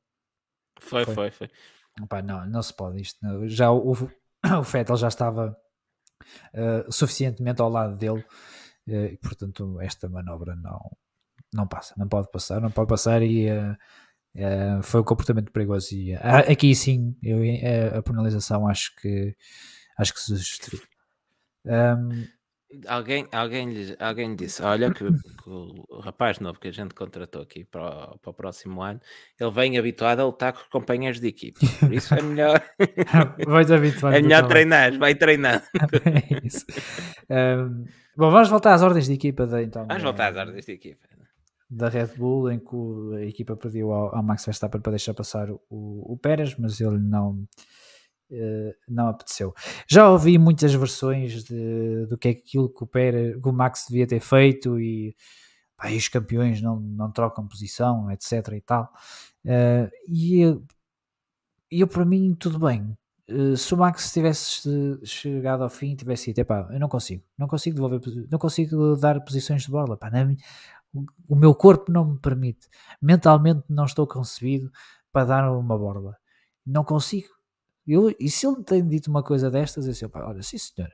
Foi, 0.79 1.05
foi, 1.05 1.15
foi. 1.15 1.31
foi. 1.31 1.51
Opá, 2.01 2.21
não, 2.21 2.45
não 2.45 2.61
se 2.61 2.73
pode 2.73 3.01
isto. 3.01 3.17
Não. 3.21 3.47
Já 3.47 3.71
o, 3.71 3.91
o 3.91 3.95
Fettel 4.63 4.97
já 4.97 5.07
estava 5.07 5.57
uh, 6.53 6.91
suficientemente 6.91 7.61
ao 7.61 7.69
lado 7.69 7.95
dele 7.95 8.19
uh, 8.87 9.05
e, 9.05 9.17
portanto, 9.17 9.79
esta 9.81 10.09
manobra 10.09 10.55
não, 10.55 10.79
não 11.53 11.67
passa, 11.67 11.93
não 11.97 12.07
pode 12.07 12.29
passar, 12.31 12.61
não 12.61 12.71
pode 12.71 12.89
passar 12.89 13.21
e 13.21 13.49
uh, 13.49 13.75
Uh, 14.35 14.83
foi 14.83 14.99
um 14.99 15.03
comportamento 15.03 15.49
perigoso 15.49 15.95
e 15.95 16.13
uh, 16.13 16.51
aqui 16.51 16.75
sim 16.75 17.15
eu, 17.23 17.37
uh, 17.37 17.97
a 17.99 18.03
penalização 18.03 18.67
acho 18.67 18.93
que 18.97 19.33
acho 19.97 20.13
que 20.13 20.19
se 20.19 20.35
justifica. 20.35 20.85
Um, 21.65 22.27
alguém, 22.87 23.27
alguém, 23.31 23.69
lhe, 23.71 23.95
alguém 23.97 24.35
disse: 24.35 24.61
Olha, 24.61 24.93
que, 24.93 25.05
que, 25.05 25.49
o 25.49 25.99
rapaz 26.01 26.39
novo 26.39 26.59
que 26.59 26.67
a 26.67 26.71
gente 26.71 26.93
contratou 26.93 27.41
aqui 27.41 27.63
para 27.63 28.13
o, 28.13 28.19
para 28.19 28.31
o 28.31 28.33
próximo 28.33 28.81
ano 28.81 28.99
ele 29.39 29.51
vem 29.51 29.77
habituado 29.77 30.19
a 30.19 30.25
lutar 30.25 30.51
com 30.51 30.59
os 30.59 30.67
companheiros 30.67 31.19
de 31.19 31.27
equipe, 31.27 31.59
por 31.79 31.93
isso 31.93 32.13
é 32.13 32.21
melhor. 32.21 32.61
Vais 33.47 33.71
habituar 33.71 34.13
é 34.15 34.21
melhor 34.21 34.47
treinar, 34.47 34.97
vai 34.97 35.15
treinar. 35.15 35.63
é 35.73 36.45
isso. 36.45 36.65
Um, 37.29 37.85
bom, 38.17 38.29
vamos 38.29 38.49
voltar 38.49 38.73
às 38.73 38.81
ordens 38.81 39.05
de 39.07 39.13
equipa. 39.13 39.47
De, 39.47 39.63
então, 39.63 39.85
vamos 39.87 40.03
voltar 40.03 40.31
às 40.31 40.37
ordens 40.37 40.65
de 40.65 40.73
equipa 40.73 41.07
da 41.75 41.89
Red 41.89 42.07
Bull 42.17 42.49
em 42.49 42.59
que 42.59 42.75
a 43.17 43.25
equipa 43.25 43.55
pediu 43.57 43.91
ao, 43.91 44.15
ao 44.15 44.23
Max 44.23 44.45
Verstappen 44.45 44.79
para 44.79 44.91
deixar 44.91 45.13
passar 45.13 45.51
o, 45.51 45.59
o 45.69 46.17
Pérez, 46.17 46.55
mas 46.57 46.79
ele 46.79 46.97
não, 46.97 47.45
uh, 48.31 48.73
não 48.87 49.09
apeteceu. 49.09 49.53
Já 49.87 50.09
ouvi 50.09 50.37
muitas 50.37 50.73
versões 50.73 51.43
de, 51.43 52.05
do 52.07 52.17
que 52.17 52.29
é 52.29 52.31
aquilo 52.31 52.69
que 52.69 52.83
o, 52.83 52.87
Pérez, 52.87 53.41
que 53.41 53.49
o 53.49 53.51
Max 53.51 53.85
devia 53.89 54.07
ter 54.07 54.21
feito 54.21 54.79
e, 54.79 55.13
os 55.97 56.07
campeões 56.07 56.61
não, 56.61 56.79
não 56.79 57.11
trocam 57.11 57.45
posição, 57.45 58.09
etc. 58.09 58.53
e 58.53 58.61
tal. 58.61 58.89
Uh, 59.43 59.91
e 60.07 60.57
eu, 61.69 61.87
para 61.87 62.05
mim, 62.05 62.33
tudo 62.39 62.57
bem. 62.57 62.97
Uh, 63.29 63.57
se 63.57 63.73
o 63.73 63.77
Max 63.77 64.13
tivesse 64.13 64.69
chegado 65.03 65.63
ao 65.63 65.69
fim 65.69 65.95
tivesse 65.95 66.31
dito, 66.31 66.45
pá, 66.45 66.69
eu 66.71 66.79
não 66.79 66.87
consigo, 66.87 67.23
não 67.37 67.47
consigo 67.47 67.75
devolver, 67.75 67.99
não 68.31 68.37
consigo 68.37 68.95
dar 68.95 69.19
posições 69.21 69.63
de 69.63 69.71
bola, 69.71 69.97
pá, 69.97 70.11
na, 70.11 70.35
o 71.27 71.35
meu 71.35 71.53
corpo 71.53 71.91
não 71.91 72.05
me 72.05 72.19
permite, 72.19 72.67
mentalmente 73.01 73.63
não 73.69 73.85
estou 73.85 74.07
concebido 74.07 74.71
para 75.11 75.25
dar 75.25 75.51
uma 75.51 75.77
borla, 75.77 76.15
não 76.65 76.83
consigo. 76.83 77.29
Eu, 77.87 78.13
e 78.19 78.29
se 78.29 78.47
ele 78.47 78.63
tem 78.63 78.85
dito 78.85 79.09
uma 79.09 79.23
coisa 79.23 79.49
destas, 79.51 79.87
eu 79.87 79.93
sei, 79.93 80.09
olha, 80.13 80.41
sim 80.41 80.57
senhor. 80.57 80.89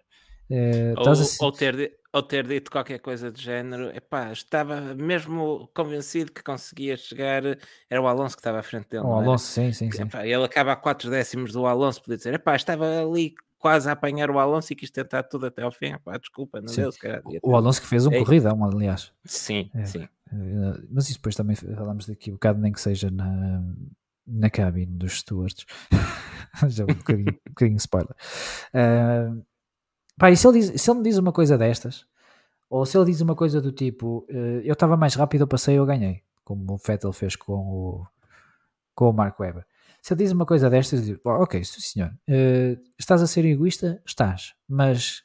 É, 0.53 0.93
ou, 0.97 1.07
a... 1.07 1.45
ou, 1.45 1.51
ter, 1.53 1.97
ou 2.11 2.21
ter 2.21 2.45
dito 2.45 2.69
qualquer 2.69 2.99
coisa 2.99 3.31
do 3.31 3.39
género, 3.39 3.89
epá, 3.95 4.33
estava 4.33 4.93
mesmo 4.93 5.71
convencido 5.73 6.29
que 6.29 6.43
conseguia 6.43 6.97
chegar, 6.97 7.41
era 7.89 8.01
o 8.01 8.05
Alonso 8.05 8.35
que 8.35 8.41
estava 8.41 8.59
à 8.59 8.63
frente 8.63 8.89
dele. 8.89 9.05
O 9.05 9.13
Alonso, 9.13 9.45
sim, 9.45 9.71
sim, 9.71 9.89
sim. 9.89 10.01
Epá, 10.01 10.27
ele 10.27 10.43
acaba 10.43 10.73
a 10.73 10.75
4 10.75 11.09
décimos 11.09 11.53
do 11.53 11.65
Alonso, 11.65 12.01
podia 12.01 12.17
dizer, 12.17 12.33
epá, 12.33 12.53
estava 12.53 12.85
ali 13.01 13.33
quase 13.61 13.87
a 13.87 13.93
apanhar 13.93 14.29
o 14.31 14.39
Alonso 14.39 14.73
e 14.73 14.75
quis 14.75 14.89
tentar 14.89 15.23
tudo 15.23 15.45
até 15.45 15.61
ao 15.61 15.71
fim. 15.71 15.95
Pá, 16.03 16.17
desculpa, 16.17 16.59
não 16.59 16.67
Sim. 16.67 16.81
deu, 16.81 16.91
devia 16.91 17.21
O. 17.43 17.55
Alonso 17.55 17.79
que 17.81 17.87
fez 17.87 18.05
um 18.07 18.11
É. 18.11 18.19
corridão, 18.19 18.63
aliás. 18.65 19.13
Sim, 19.23 19.69
É. 19.73 19.85
sim. 19.85 20.07
Eh, 20.33 20.81
Mas 20.89 21.05
isso 21.09 21.19
depois 21.19 21.35
também 21.35 21.55
falamos 21.55 22.05
daqui 22.07 22.31
um 22.31 22.33
bocado, 22.33 22.59
nem 22.59 22.71
que 22.71 22.81
seja 22.81 23.09
na, 23.11 23.61
na 24.25 24.49
cabine 24.49 24.97
dos 24.97 25.19
stewards. 25.19 25.65
Já 26.69 26.83
um 26.83 26.87
bocadinho, 26.87 27.31
um 27.31 27.49
bocadinho 27.49 27.77
spoiler. 27.77 28.15
Ah, 28.73 29.33
pá, 30.17 30.31
e 30.31 30.35
se 30.37 30.47
ele, 30.47 30.59
diz, 30.59 30.81
se 30.81 30.89
ele 30.89 30.97
me 30.99 31.03
diz 31.03 31.17
uma 31.17 31.31
coisa 31.31 31.57
destas, 31.57 32.05
ou 32.69 32.85
se 32.85 32.97
ele 32.97 33.05
diz 33.05 33.21
uma 33.21 33.35
coisa 33.35 33.61
do 33.61 33.71
tipo, 33.71 34.25
eh, 34.29 34.61
eu 34.63 34.73
estava 34.73 34.97
mais 34.97 35.15
rápido, 35.15 35.41
eu 35.41 35.47
passei, 35.47 35.77
eu 35.77 35.85
ganhei, 35.85 36.21
como 36.43 36.73
o 36.73 36.77
Vettel 36.77 37.11
fez 37.13 37.35
com 37.35 37.53
o, 37.53 38.07
com 38.95 39.09
o 39.09 39.13
Mark 39.13 39.39
Webber. 39.39 39.65
Se 40.01 40.13
ele 40.13 40.23
diz 40.23 40.31
uma 40.31 40.45
coisa 40.45 40.69
destas, 40.69 40.99
eu 41.01 41.05
digo, 41.05 41.21
"Oh, 41.25 41.43
ok, 41.43 41.63
senhor, 41.63 42.11
eh, 42.27 42.77
estás 42.97 43.21
a 43.21 43.27
ser 43.27 43.45
egoísta? 43.45 44.01
Estás, 44.05 44.53
mas 44.67 45.21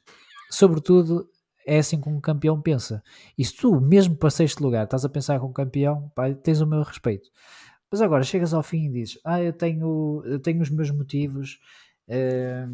sobretudo 0.51 1.28
é 1.66 1.78
assim 1.78 2.01
como 2.01 2.16
um 2.16 2.20
campeão 2.20 2.61
pensa. 2.61 3.03
E 3.36 3.44
se 3.44 3.55
tu, 3.57 3.81
mesmo 3.81 4.16
para 4.16 4.31
sexto 4.31 4.62
lugar, 4.62 4.85
estás 4.85 5.05
a 5.05 5.09
pensar 5.09 5.40
como 5.40 5.53
campeão, 5.53 6.11
pá, 6.15 6.32
tens 6.32 6.61
o 6.61 6.66
meu 6.66 6.82
respeito. 6.82 7.28
Mas 7.90 8.01
agora 8.01 8.23
chegas 8.23 8.55
ao 8.55 8.62
fim 8.62 8.86
e 8.86 8.93
dizes: 8.93 9.19
Ah, 9.24 9.43
eu 9.43 9.53
tenho, 9.53 10.23
eu 10.27 10.39
tenho 10.40 10.61
os 10.62 10.70
meus 10.70 10.90
motivos 10.90 11.59
eh, 12.09 12.66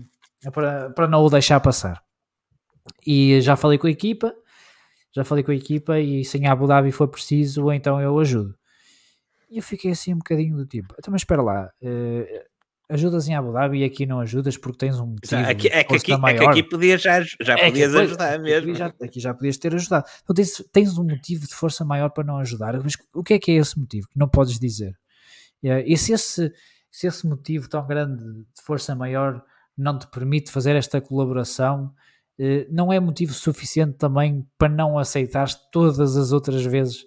para, 0.52 0.90
para 0.90 1.08
não 1.08 1.22
o 1.22 1.30
deixar 1.30 1.60
passar. 1.60 2.02
E 3.06 3.40
já 3.40 3.56
falei 3.56 3.78
com 3.78 3.86
a 3.86 3.90
equipa, 3.90 4.34
já 5.14 5.24
falei 5.24 5.44
com 5.44 5.52
a 5.52 5.54
equipa, 5.54 6.00
e 6.00 6.24
se 6.24 6.38
em 6.38 6.46
Abu 6.46 6.66
Dhabi 6.66 6.92
for 6.92 7.08
preciso, 7.08 7.70
então 7.72 8.00
eu 8.00 8.18
ajudo. 8.18 8.54
E 9.52 9.58
eu 9.58 9.62
fiquei 9.62 9.90
assim 9.90 10.14
um 10.14 10.18
bocadinho 10.18 10.56
do 10.56 10.66
tipo: 10.66 10.94
Então, 10.98 11.12
mas 11.12 11.20
espera 11.20 11.42
lá, 11.42 11.70
eh, 11.82 12.46
ajudas 12.88 13.28
em 13.28 13.34
Abu 13.34 13.52
Dhabi 13.52 13.78
e 13.80 13.84
aqui 13.84 14.04
não 14.06 14.20
ajudas 14.20 14.56
porque 14.56 14.78
tens 14.78 14.98
um 15.00 15.06
motivo. 15.06 15.36
Aqui- 15.42 15.68
é, 15.68 15.82
que 15.84 15.88
força 15.90 16.02
aqui, 16.04 16.12
é 16.12 16.14
que 16.16 16.20
maior. 16.20 16.50
aqui 16.50 16.62
podias 16.62 17.00
já, 17.02 17.20
já 17.20 17.54
É 17.54 17.56
que 17.56 17.64
podias 17.66 17.90
depois- 17.92 18.08
ajudar 18.10 18.34
aqui 18.34 18.42
mesmo. 18.42 18.74
Já, 18.74 18.86
aqui 19.02 19.20
já 19.20 19.34
podias 19.34 19.56
ter 19.58 19.74
ajudado. 19.74 20.04
Então 20.22 20.34
tens, 20.34 20.64
tens 20.72 20.98
um 20.98 21.04
motivo 21.04 21.46
de 21.46 21.54
força 21.54 21.84
maior 21.84 22.10
para 22.10 22.24
não 22.24 22.38
ajudar. 22.38 22.78
Mas 22.82 22.94
o 23.14 23.22
que 23.22 23.34
é 23.34 23.38
que 23.38 23.50
é 23.52 23.54
esse 23.56 23.78
motivo? 23.78 24.08
Que 24.08 24.18
não 24.18 24.28
podes 24.28 24.58
dizer. 24.58 24.94
É, 25.64 25.82
E 25.86 25.96
se 25.96 26.12
esse, 26.12 26.52
se 26.90 27.06
esse 27.06 27.26
motivo 27.26 27.68
tão 27.68 27.86
grande 27.86 28.22
de 28.24 28.62
força 28.64 28.94
maior 28.94 29.42
não 29.76 29.98
te 29.98 30.06
permite 30.08 30.50
fazer 30.50 30.76
esta 30.76 31.00
colaboração, 31.00 31.92
eh, 32.38 32.66
não 32.70 32.92
é 32.92 32.98
motivo 33.00 33.32
suficiente 33.32 33.96
também 33.96 34.46
para 34.58 34.68
não 34.68 34.98
aceitares 34.98 35.54
todas 35.70 35.98
as 36.16 36.30
outras 36.32 36.62
vezes 36.64 37.04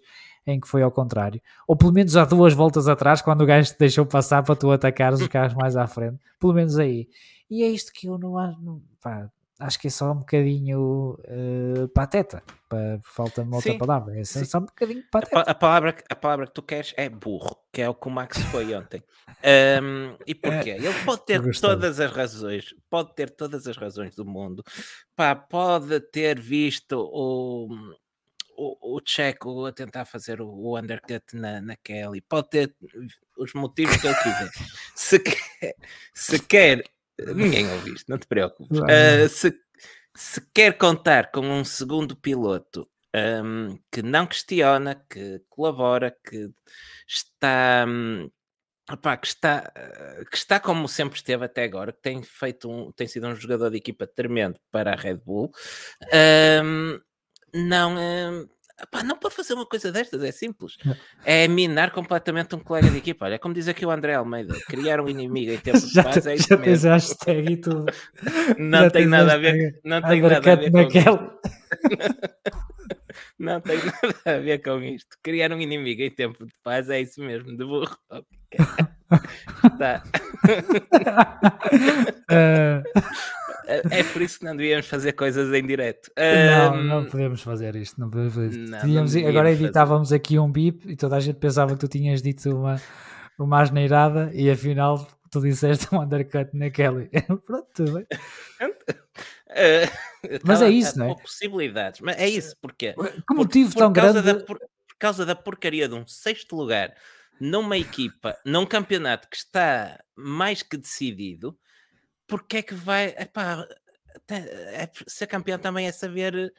em 0.48 0.60
que 0.60 0.68
foi 0.68 0.82
ao 0.84 0.92
contrário. 0.92 1.42
Ou 1.68 1.76
pelo 1.76 1.92
menos 1.94 2.16
há 2.16 2.26
duas 2.26 2.54
voltas 2.54 2.88
atrás, 2.88 3.22
quando 3.22 3.42
o 3.42 3.46
gajo 3.46 3.72
te 3.74 3.80
deixou 3.80 4.06
passar 4.06 4.44
para 4.44 4.56
tu 4.56 4.72
atacares 4.72 5.20
os 5.22 5.28
carros 5.28 5.54
mais 5.56 5.76
à 5.76 5.88
frente. 5.88 6.20
Pelo 6.40 6.54
menos 6.54 6.78
aí. 6.78 7.10
E 7.50 7.64
é 7.64 7.68
isto 7.68 7.92
que 7.94 8.08
eu 8.08 8.18
não 8.18 8.38
acho. 8.38 8.82
pá, 9.02 9.30
acho 9.60 9.80
que 9.80 9.88
é 9.88 9.90
só 9.90 10.12
um 10.12 10.18
bocadinho 10.20 11.18
eh, 11.24 11.88
pateta. 11.94 12.44
Pa- 12.68 13.00
Falta-me 13.04 13.54
outra 13.56 13.72
Sim, 13.72 13.78
palavra. 13.78 14.20
É 14.20 14.24
só 14.24 14.40
sim. 14.40 14.46
só 14.46 14.58
um 14.58 14.66
bocadinho 14.66 15.00
A, 15.02 15.12
pa- 15.12 15.22
pateta. 15.22 15.52
a 15.52 15.56
palavra, 15.56 15.94
que- 15.94 16.04
a 16.10 16.16
palavra 16.16 16.48
que 16.48 16.54
tu 16.54 16.62
queres 16.64 16.94
é 16.98 17.08
burro, 17.10 17.56
que 17.72 17.82
é 17.82 17.88
o 17.90 17.94
que 17.96 18.08
o 18.08 18.12
Max 18.12 18.38
foi 18.52 18.74
ontem. 18.76 19.02
Ahm, 19.44 20.16
e 20.26 20.34
porquê? 20.36 20.72
Ele 20.82 21.04
pode 21.06 21.26
ter 21.26 21.42
todas 21.62 22.00
as 22.00 22.12
razões, 22.12 22.74
pode 22.90 23.14
ter 23.16 23.30
todas 23.30 23.68
as 23.68 23.78
razões 23.78 24.16
do 24.16 24.26
mundo. 24.26 24.64
Pá, 25.16 25.36
pode 25.36 26.00
ter 26.00 26.40
visto 26.40 26.94
o, 27.14 27.70
o, 28.56 28.98
o 28.98 29.02
Checo 29.06 29.66
a 29.66 29.72
tentar 29.72 30.06
fazer 30.06 30.42
o, 30.42 30.48
o 30.48 30.80
undercut 30.80 31.24
na, 31.34 31.62
na 31.62 31.76
Kelly, 31.76 32.22
pode 32.22 32.50
ter 32.50 32.76
os 33.38 33.54
motivos 33.54 33.98
que 33.98 34.08
ele 34.08 34.16
quiser. 34.16 34.52
se, 34.96 35.20
quer, 35.20 35.76
se 36.14 36.40
quer, 36.40 36.84
ninguém 37.36 37.70
ouviu 37.72 37.94
isto, 37.94 38.10
não 38.10 38.18
te 38.18 38.28
preocupes. 38.28 38.80
Ah, 38.82 39.28
se, 39.30 39.54
se 40.16 40.42
quer 40.54 40.78
contar 40.78 41.32
com 41.32 41.42
um 41.42 41.66
segundo 41.66 42.16
piloto 42.16 42.88
hum, 43.44 43.78
que 43.92 44.02
não 44.02 44.26
questiona, 44.26 44.96
que 45.10 45.42
colabora, 45.50 46.16
que 46.24 46.50
está, 47.08 47.86
hum, 47.88 48.30
opá, 48.90 49.18
que 49.18 49.28
está, 49.28 49.72
eh, 49.76 50.24
que 50.30 50.38
está 50.38 50.60
como 50.60 50.88
sempre 50.88 51.18
esteve 51.18 51.46
até 51.46 51.64
agora, 51.64 51.92
que 51.92 52.02
tem 52.02 52.24
feito 52.24 52.70
um, 52.70 52.92
tem 52.92 53.08
sido 53.08 53.28
um 53.28 53.36
jogador 53.36 53.70
de 53.70 53.78
equipa 53.78 54.08
tremendo 54.08 54.60
para 54.72 54.94
a 54.94 54.96
Red 54.96 55.18
Bull, 55.18 55.52
hum, 56.64 57.00
não, 57.56 58.48
opá, 58.84 59.04
não 59.04 59.18
pode 59.18 59.36
fazer 59.36 59.54
uma 59.54 59.66
coisa 59.66 59.92
destas, 59.92 60.22
é 60.24 60.32
simples. 60.32 60.78
É 61.24 61.48
minar 61.48 61.92
completamente 61.92 62.56
um 62.56 62.60
colega 62.60 62.90
de 62.90 62.98
equipa. 62.98 63.26
Olha, 63.26 63.40
como 63.40 63.54
diz 63.54 63.68
aqui 63.68 63.86
o 63.86 63.92
André 63.92 64.14
Almeida, 64.16 64.54
criar 64.68 65.00
um 65.00 65.08
inimigo 65.08 65.52
em 65.52 65.58
tempo 65.58 65.80
de 65.86 65.94
Já, 65.94 66.04
paz 66.04 66.26
é 66.28 66.36
isso 66.36 66.48
já 66.50 66.58
mesmo. 66.58 66.90
a 66.90 66.94
hashtag 66.94 67.52
e 67.54 67.58
tudo. 67.58 67.86
Não 68.60 68.84
já 68.84 68.92
tem 68.92 69.06
nada 69.06 69.34
a 69.34 69.38
ver, 69.38 69.80
não 69.84 70.02
tem 70.02 70.22
nada 70.22 70.38
a 70.52 70.56
ver 70.56 70.72
com 70.72 70.78
naquela. 70.78 71.40
Não 73.40 73.62
tem 73.62 73.78
nada 73.78 74.38
a 74.38 74.40
ver 74.40 74.62
com 74.62 74.82
isto. 74.84 75.18
Criar 75.24 75.52
um 75.52 75.60
inimigo 75.60 76.02
em 76.02 76.12
tempo 76.12 76.46
de 76.46 76.54
paz 76.64 76.90
é 76.90 77.02
isso 77.02 77.22
mesmo, 77.22 77.56
de 77.56 77.66
burro. 77.66 77.98
Ok. 78.10 78.26
Tá. 79.78 80.04
Eh, 82.30 82.84
É 83.68 84.04
por 84.04 84.22
isso 84.22 84.38
que 84.38 84.46
não 84.46 84.56
devíamos 84.56 84.86
fazer 84.88 85.14
coisas 85.14 85.52
em 85.52 85.66
direto. 85.66 86.12
não, 86.16 86.84
não 86.84 87.06
podemos 87.10 87.42
fazer 87.42 87.76
isto. 87.76 88.00
Não 88.00 88.12
podemos 88.12 88.36
fazer 88.36 88.50
isto. 88.52 88.70
não, 88.72 88.80
Tínhamos- 88.82 89.16
não 89.16 89.28
agora 89.28 89.52
editávamos 89.52 90.14
aqui 90.14 90.38
um 90.38 90.52
bip 90.52 90.88
e 90.88 90.96
toda 90.96 91.16
a 91.16 91.20
gente 91.20 91.38
pensava 91.40 91.74
que 91.74 91.80
tu 91.80 91.88
tinhas 91.88 92.22
dito 92.22 92.48
uma, 92.56 92.80
uma 93.40 93.62
asneirada 93.62 94.30
e 94.36 94.52
afinal 94.52 95.08
tu 95.32 95.42
disseste 95.42 95.88
um 95.92 96.00
undercut 96.00 96.48
na 96.56 96.70
Kelly. 96.70 97.10
Pronto, 97.48 97.66
tudo 97.74 97.94
bem. 97.94 98.06
Mas 100.44 100.62
há- 100.62 100.68
é 100.68 100.70
isso, 100.70 101.00
não 101.00 101.10
é? 101.10 101.16
possibilidades. 101.16 102.02
Mas 102.02 102.18
é 102.20 102.28
isso, 102.30 102.56
porque 102.62 102.94
Que 102.94 103.34
motivo 103.34 103.74
por 103.74 103.80
tão 103.80 103.94
causa 103.94 104.22
grande. 104.22 104.40
Da, 104.42 104.46
por, 104.46 104.60
por 104.60 104.98
causa 105.00 105.26
da 105.26 105.36
porcaria 105.36 105.88
de 105.90 105.96
um 105.96 106.06
sexto 106.06 106.56
lugar 106.56 106.94
numa 107.40 107.78
equipa, 107.78 108.38
num 108.46 108.66
campeonato 108.66 109.30
que 109.30 109.38
está 109.38 110.04
mais 110.16 110.64
que 110.64 110.78
decidido, 110.78 111.58
porque 112.28 112.58
é 112.58 112.62
que 112.62 112.74
vai. 112.74 113.08
Epá, 113.18 113.68
é, 114.30 114.90
ser 115.08 115.28
campeão 115.28 115.60
também 115.60 115.88
é 115.88 115.92
saber 115.92 116.54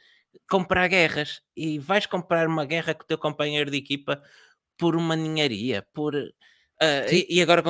comprar 0.48 0.89
guerras. 0.89 1.40
E 1.57 1.78
vais 1.78 2.07
comprar 2.07 2.47
uma 2.47 2.65
guerra 2.65 2.94
com 2.94 3.03
o 3.03 3.07
teu 3.07 3.19
companheiro 3.19 3.70
de 3.70 3.78
equipa 3.78 4.23
por 4.77 4.97
uma 4.97 5.16
ninharia, 5.16 5.86
por. 5.93 6.15
Sim. 7.09 7.24
e, 7.28 7.39
e 7.39 7.43
agora 7.43 7.62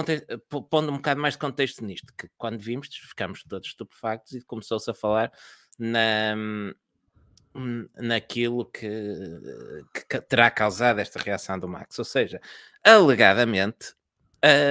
pondo 0.68 0.90
um 0.90 0.96
bocado 0.96 1.20
mais 1.20 1.34
de 1.34 1.38
contexto 1.38 1.84
nisto, 1.84 2.12
que 2.18 2.28
quando 2.36 2.58
vimos 2.58 2.88
ficámos 2.88 3.44
todos 3.44 3.68
estupefactos 3.68 4.32
e 4.32 4.44
começou-se 4.44 4.90
a 4.90 4.94
falar 4.94 5.30
na, 5.78 6.34
hum, 6.36 6.74
naquilo 7.96 8.64
que, 8.66 8.88
que 10.08 10.20
terá 10.22 10.50
causado 10.50 10.98
esta 10.98 11.18
reação 11.18 11.58
do 11.58 11.68
Max. 11.68 11.98
Ou 11.98 12.04
seja, 12.04 12.40
alegadamente, 12.84 13.94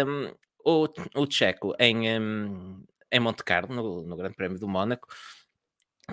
hum, 0.07 0.33
o, 0.63 0.87
o 1.15 1.31
Checo 1.31 1.73
em, 1.79 2.19
hum, 2.19 2.83
em 3.11 3.19
Monte 3.19 3.43
Carlo, 3.43 3.73
no, 3.73 4.03
no 4.03 4.15
Grande 4.15 4.35
Prémio 4.35 4.59
do 4.59 4.67
Mónaco, 4.67 5.07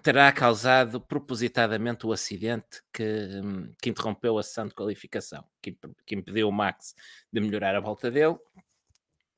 terá 0.03 0.33
causado 0.33 1.01
propositadamente 1.01 2.07
o 2.07 2.13
acidente 2.13 2.83
que, 2.93 3.03
hum, 3.43 3.73
que 3.81 3.91
interrompeu 3.91 4.39
a 4.39 4.43
sessão 4.43 4.67
de 4.67 4.75
qualificação, 4.75 5.45
que, 5.61 5.77
que 6.07 6.15
impediu 6.15 6.49
o 6.49 6.53
Max 6.53 6.95
de 7.33 7.41
melhorar 7.41 7.75
a 7.75 7.81
volta 7.81 8.11
dele 8.11 8.37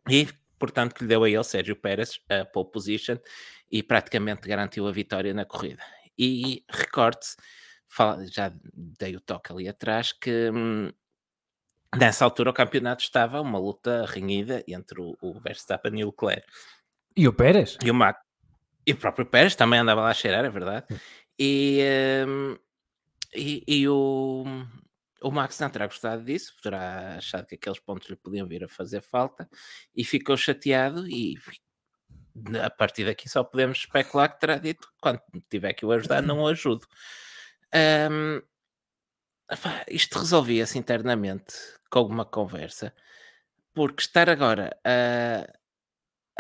e, 0.09 0.29
portanto, 0.59 0.95
que 0.95 1.03
lhe 1.03 1.09
deu 1.09 1.25
a 1.25 1.31
ele, 1.31 1.45
Sérgio 1.45 1.75
Pérez, 1.75 2.21
a 2.29 2.45
pole 2.45 2.71
position 2.71 3.19
e 3.71 3.83
praticamente 3.83 4.47
garantiu 4.47 4.87
a 4.87 4.93
vitória 4.93 5.35
na 5.35 5.45
corrida. 5.45 5.83
E 6.19 6.65
fala- 7.89 8.27
já 8.27 8.53
dei 8.75 9.17
o 9.17 9.21
toque 9.21 9.53
ali 9.53 9.69
atrás, 9.69 10.13
que 10.13 10.51
hum, 10.51 10.93
nessa 11.97 12.25
altura 12.25 12.51
o 12.51 12.55
campeonato 12.55 13.03
estava 13.03 13.41
uma 13.41 13.59
luta 13.59 14.05
renhida 14.07 14.65
entre 14.67 15.01
o, 15.01 15.17
o 15.21 15.41
Verstappen 15.41 15.99
e 15.99 16.05
o 16.05 16.09
Leclerc. 16.09 16.47
E 17.17 17.29
o 17.29 17.33
Pérez? 17.33 17.79
E 17.85 17.91
o 17.91 17.95
Max. 17.95 18.21
E 18.87 18.93
o 18.93 18.97
próprio 18.97 19.25
Pérez 19.27 19.55
também 19.55 19.79
andava 19.79 20.03
lá 20.03 20.11
a 20.11 20.15
cheirar, 20.15 20.45
é 20.45 20.51
verdade. 20.51 20.87
E, 21.39 21.81
hum, 22.27 22.59
e, 23.35 23.65
e 23.67 23.89
o, 23.89 24.45
o 25.23 25.31
Max 25.31 25.59
não 25.59 25.71
terá 25.71 25.87
gostado 25.87 26.23
disso, 26.25 26.55
terá 26.63 27.17
achado 27.17 27.47
que 27.47 27.55
aqueles 27.55 27.79
pontos 27.81 28.09
lhe 28.09 28.17
podiam 28.17 28.47
vir 28.47 28.65
a 28.65 28.69
fazer 28.69 29.01
falta 29.01 29.49
e 29.95 30.05
ficou 30.05 30.37
chateado. 30.37 31.09
E 31.09 31.35
a 32.63 32.71
partir 32.71 33.05
daqui 33.05 33.29
só 33.29 33.45
podemos 33.45 33.79
especular 33.79 34.33
que 34.33 34.41
terá 34.41 34.57
dito: 34.59 34.89
quando 35.01 35.21
tiver 35.49 35.73
que 35.75 35.87
o 35.87 35.93
ajudar, 35.93 36.23
não 36.23 36.41
o 36.41 36.49
ajudo. 36.49 36.87
Epá, 39.51 39.85
isto 39.89 40.19
resolvia-se 40.19 40.79
internamente 40.79 41.55
com 41.91 42.03
uma 42.03 42.25
conversa, 42.25 42.95
porque 43.75 44.03
estar 44.03 44.29
agora 44.31 44.77
a, 44.85 45.47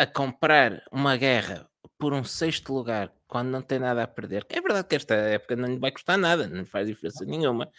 a 0.02 0.06
comprar 0.06 0.82
uma 0.90 1.16
guerra 1.16 1.68
por 1.98 2.14
um 2.14 2.24
sexto 2.24 2.72
lugar 2.72 3.12
quando 3.26 3.50
não 3.50 3.62
tem 3.62 3.78
nada 3.78 4.02
a 4.02 4.06
perder, 4.08 4.46
é 4.48 4.60
verdade 4.60 4.88
que 4.88 4.96
esta 4.96 5.14
época 5.14 5.56
não 5.56 5.68
lhe 5.68 5.78
vai 5.78 5.90
custar 5.92 6.16
nada, 6.16 6.48
não 6.48 6.64
faz 6.64 6.86
diferença 6.86 7.24
nenhuma. 7.24 7.70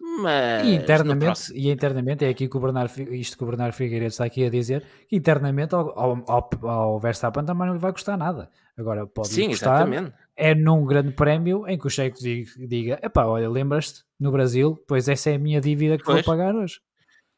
Mas 0.00 0.64
E 0.64 0.74
internamente, 0.74 1.52
e 1.54 1.70
internamente 1.70 2.24
é 2.24 2.28
aqui 2.28 2.48
que 2.48 2.56
o 2.56 2.60
Bernardo, 2.60 3.14
isto 3.14 3.36
que 3.36 3.42
o 3.42 3.46
Bernardo 3.46 3.74
Figueiredo 3.74 4.10
está 4.10 4.24
aqui 4.24 4.44
a 4.44 4.50
dizer, 4.50 4.84
que 5.08 5.16
internamente 5.16 5.74
ao, 5.74 5.98
ao, 5.98 6.50
ao, 6.62 7.00
Verstappen 7.00 7.44
também 7.44 7.66
não 7.66 7.74
lhe 7.74 7.80
vai 7.80 7.92
custar 7.92 8.16
nada. 8.16 8.48
Agora 8.76 9.06
pode 9.06 9.28
Sim, 9.28 9.48
custar 9.48 9.88
exatamente. 9.88 10.14
é 10.36 10.54
num 10.54 10.84
grande 10.84 11.12
prémio 11.12 11.66
em 11.66 11.76
que 11.76 11.86
o 11.86 11.90
diga, 11.90 12.50
diga 12.68 13.00
epá, 13.02 13.26
olha, 13.26 13.50
lembras-te, 13.50 14.04
no 14.20 14.30
Brasil, 14.30 14.82
pois 14.86 15.08
essa 15.08 15.30
é 15.30 15.34
a 15.34 15.38
minha 15.38 15.60
dívida 15.60 15.98
que 15.98 16.04
Pois. 16.04 16.24
vou 16.24 16.36
pagar 16.36 16.54
hoje. 16.54 16.80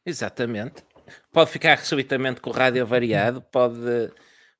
Exatamente. 0.05 0.83
Pode 1.31 1.49
ficar 1.49 1.79
subitamente 1.79 2.41
com 2.41 2.51
o 2.51 2.53
rádio 2.53 2.85
variado, 2.85 3.41
pode, 3.41 4.11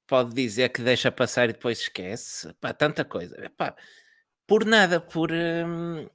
pode 0.08 0.34
dizer 0.34 0.70
que 0.70 0.82
deixa 0.82 1.12
passar 1.12 1.50
e 1.50 1.54
depois 1.54 1.80
esquece. 1.80 2.52
Pá, 2.60 2.74
tanta 2.74 3.06
coisa. 3.06 3.46
Epá, 3.46 3.76
por 4.48 4.66
nada, 4.66 5.00
por 5.00 5.32
hum, 5.32 6.08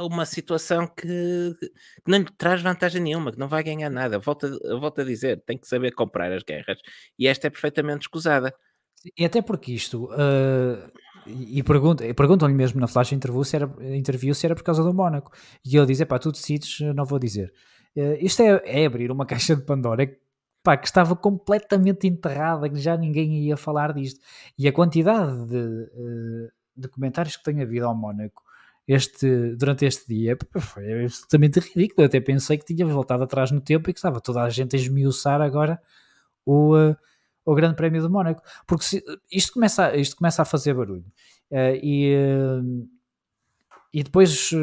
uma 0.00 0.24
situação 0.24 0.86
que, 0.86 1.54
que 1.60 2.10
não 2.10 2.18
lhe 2.18 2.28
traz 2.36 2.62
vantagem 2.62 3.00
nenhuma, 3.02 3.32
que 3.32 3.38
não 3.38 3.48
vai 3.48 3.62
ganhar 3.62 3.90
nada. 3.90 4.18
Volto, 4.18 4.48
volto 4.80 5.00
a 5.00 5.04
dizer, 5.04 5.42
tem 5.44 5.58
que 5.58 5.66
saber 5.68 5.92
comprar 5.94 6.32
as 6.32 6.42
guerras. 6.42 6.78
E 7.18 7.26
esta 7.26 7.46
é 7.46 7.50
perfeitamente 7.50 8.02
escusada. 8.02 8.52
E 9.16 9.24
até 9.24 9.42
porque 9.42 9.72
isto, 9.72 10.08
eh, 10.14 10.90
e, 11.26 11.62
pergunta- 11.62 12.04
perguntam-lhe 12.14 12.54
mesmo 12.54 12.80
na 12.80 12.86
flash 12.88 13.12
interview 13.12 13.44
se, 13.44 13.56
era, 13.56 13.66
interview 13.96 14.34
se 14.34 14.46
era 14.46 14.54
por 14.54 14.64
causa 14.64 14.82
do 14.82 14.94
Mónaco. 14.94 15.30
E 15.64 15.76
ele 15.76 15.86
diz: 15.86 16.02
pá, 16.04 16.18
tu 16.18 16.32
decides, 16.32 16.80
não 16.94 17.04
vou 17.04 17.18
dizer. 17.18 17.52
Eh, 17.96 18.18
isto 18.20 18.42
é, 18.42 18.62
é 18.64 18.86
abrir 18.86 19.10
uma 19.10 19.26
caixa 19.26 19.54
de 19.56 19.62
Pandora 19.62 20.08
pá, 20.62 20.76
que 20.76 20.86
estava 20.86 21.14
completamente 21.14 22.06
enterrada, 22.06 22.68
que 22.68 22.76
já 22.76 22.96
ninguém 22.96 23.44
ia 23.44 23.56
falar 23.56 23.92
disto. 23.92 24.20
E 24.58 24.66
a 24.66 24.72
quantidade 24.72 25.46
de, 25.46 25.56
eh, 25.84 26.48
de 26.76 26.88
comentários 26.88 27.36
que 27.36 27.44
tem 27.44 27.62
havido 27.62 27.86
ao 27.86 27.94
Mónaco 27.94 28.42
este, 28.88 29.54
durante 29.56 29.84
este 29.84 30.06
dia 30.06 30.36
foi 30.60 31.04
absolutamente 31.04 31.60
ridículo. 31.60 32.02
Eu 32.02 32.06
até 32.06 32.20
pensei 32.20 32.56
que 32.58 32.64
tinha 32.64 32.86
voltado 32.86 33.24
atrás 33.24 33.50
no 33.50 33.60
tempo 33.60 33.90
e 33.90 33.92
que 33.92 33.98
estava 33.98 34.20
toda 34.20 34.42
a 34.42 34.48
gente 34.50 34.76
a 34.76 34.78
esmiuçar 34.78 35.40
agora 35.40 35.80
o, 36.44 36.76
eh, 36.76 36.96
o 37.44 37.54
Grande 37.54 37.74
Prémio 37.76 38.00
do 38.02 38.10
Mónaco. 38.10 38.42
Porque 38.66 38.84
se- 38.84 39.04
isto, 39.32 39.52
começa, 39.52 39.86
a- 39.86 39.96
isto 39.96 40.16
começa 40.16 40.42
a 40.42 40.44
fazer 40.44 40.74
barulho. 40.74 41.04
Eh, 41.50 41.80
e, 41.82 42.12
eh, 42.14 42.86
e 43.92 44.02
depois 44.02 44.50
eh, 44.52 44.56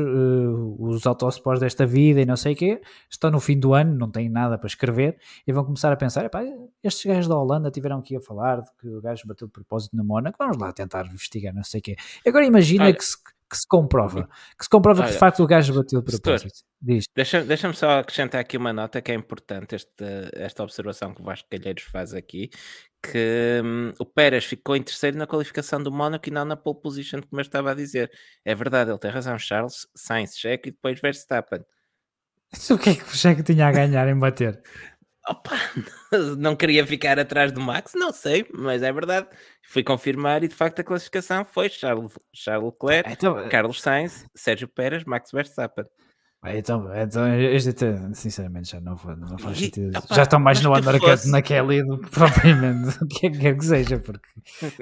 os 0.80 1.06
autosports 1.08 1.60
desta 1.60 1.86
vida 1.86 2.22
e 2.22 2.26
não 2.26 2.36
sei 2.36 2.54
o 2.54 2.56
quê 2.56 2.82
estão 3.10 3.32
no 3.32 3.40
fim 3.40 3.58
do 3.60 3.74
ano, 3.74 3.96
não 3.98 4.12
têm 4.12 4.30
nada 4.30 4.58
para 4.58 4.68
escrever 4.68 5.18
e 5.48 5.52
vão 5.52 5.64
começar 5.66 5.92
a 5.92 5.96
pensar: 5.96 6.24
"Epá, 6.26 6.44
estes 6.84 7.06
gajos 7.06 7.28
da 7.28 7.36
Holanda 7.38 7.72
tiveram 7.72 7.98
aqui 8.00 8.16
a 8.16 8.22
falar 8.22 8.62
de 8.62 8.70
que 8.80 8.88
o 8.88 9.02
gajo 9.02 9.24
bateu 9.26 9.48
de 9.48 9.54
propósito 9.54 9.96
na 9.96 10.04
Mónaco, 10.04 10.38
vamos 10.38 10.58
lá 10.58 10.72
tentar 10.72 11.06
investigar, 11.08 11.54
não 11.54 11.64
sei 11.64 11.80
o 11.80 11.84
quê. 11.84 11.96
Agora 12.28 12.46
imagina 12.46 12.84
Olha- 12.86 12.94
que, 12.94 13.04
se, 13.04 13.18
que 13.54 13.60
se 13.60 13.68
comprova, 13.68 14.28
que 14.58 14.64
se 14.66 14.70
comprova 14.70 15.02
que 15.04 15.08
de 15.08 15.12
Olha, 15.14 15.20
facto 15.20 15.44
o 15.44 15.48
gajo 15.48 15.74
bateu 15.74 16.02
de 16.02 16.06
propósito. 16.20 16.54
Diz. 16.82 17.06
Deixa- 17.16 17.44
Deixa-me 17.44 17.74
só 17.76 18.00
acrescentar 18.00 18.42
aqui 18.42 18.58
uma 18.58 18.74
nota 18.74 19.02
que 19.02 19.12
é 19.12 19.16
importante, 19.16 19.76
esta, 19.76 20.30
esta 20.34 20.64
observação 20.64 21.14
que 21.14 21.22
o 21.22 21.24
Vasco 21.24 21.48
Calheiros 21.50 21.84
faz 21.84 22.14
aqui, 22.14 22.50
que 23.02 23.62
hum, 23.64 23.94
o 24.00 24.06
Pérez 24.06 24.46
ficou 24.46 24.76
em 24.76 24.82
terceiro 24.84 25.18
na 25.18 25.28
qualificação 25.28 25.82
do 25.82 25.92
Mónaco 25.92 26.28
e 26.28 26.32
não 26.32 26.44
na 26.46 26.56
pole 26.58 26.82
position, 26.82 27.22
como 27.22 27.40
eu 27.40 27.44
estava 27.44 27.72
a 27.72 27.76
dizer. 27.76 28.12
É 28.44 28.54
verdade, 28.56 28.90
ele 28.92 29.00
tem 29.00 29.12
razão, 29.12 29.38
Charles, 29.38 29.88
Sainz, 29.96 30.36
Checo 30.38 30.68
e 30.68 30.72
depois 30.72 31.00
Verstappen. 31.00 31.64
O 32.70 32.78
que 32.78 32.92
é 32.92 32.96
que 32.96 33.04
o 33.04 33.16
Checo 33.16 33.42
tinha 33.44 33.68
a 33.68 33.72
ganhar 33.72 34.08
em 34.08 34.18
bater? 34.18 34.62
Opa, 35.28 35.56
não 36.38 36.56
queria 36.56 36.86
ficar 36.86 37.18
atrás 37.18 37.52
do 37.52 37.62
Max, 37.62 37.94
não 37.96 38.12
sei, 38.12 38.46
mas 38.54 38.84
é 38.84 38.92
verdade. 38.92 39.28
Fui 39.66 39.82
confirmar 39.82 40.44
e 40.44 40.50
de 40.50 40.56
facto 40.56 40.80
a 40.80 40.84
classificação 40.84 41.46
foi 41.46 41.70
Charles, 41.70 42.12
Charles 42.34 42.74
Leclerc, 42.74 43.10
Então, 43.10 43.48
Carlos 43.48 43.82
Sainz, 43.82 44.26
Sérgio 44.36 44.68
Pérez, 44.68 45.06
Max 45.06 45.32
Verstappen. 45.32 45.86
Então, 46.46 46.94
então 46.96 47.28
este, 47.36 47.74
sinceramente, 48.14 48.72
já 48.72 48.82
não, 48.82 48.98
fa- 48.98 49.16
não 49.16 49.38
faz 49.38 49.58
E, 49.58 49.66
sentido. 49.66 49.98
opá, 49.98 50.16
já 50.16 50.24
estão 50.24 50.40
mais 50.40 50.62
no 50.62 50.76
undercut 50.76 51.28
na 51.30 51.42
Kelly 51.42 51.84
do 51.84 51.98
que 52.00 52.10
propriamente 52.10 52.98
o 53.04 53.08
que 53.08 53.30
quer 53.30 53.58
que 53.58 53.66
seja. 53.66 54.00
Porque... 54.00 54.28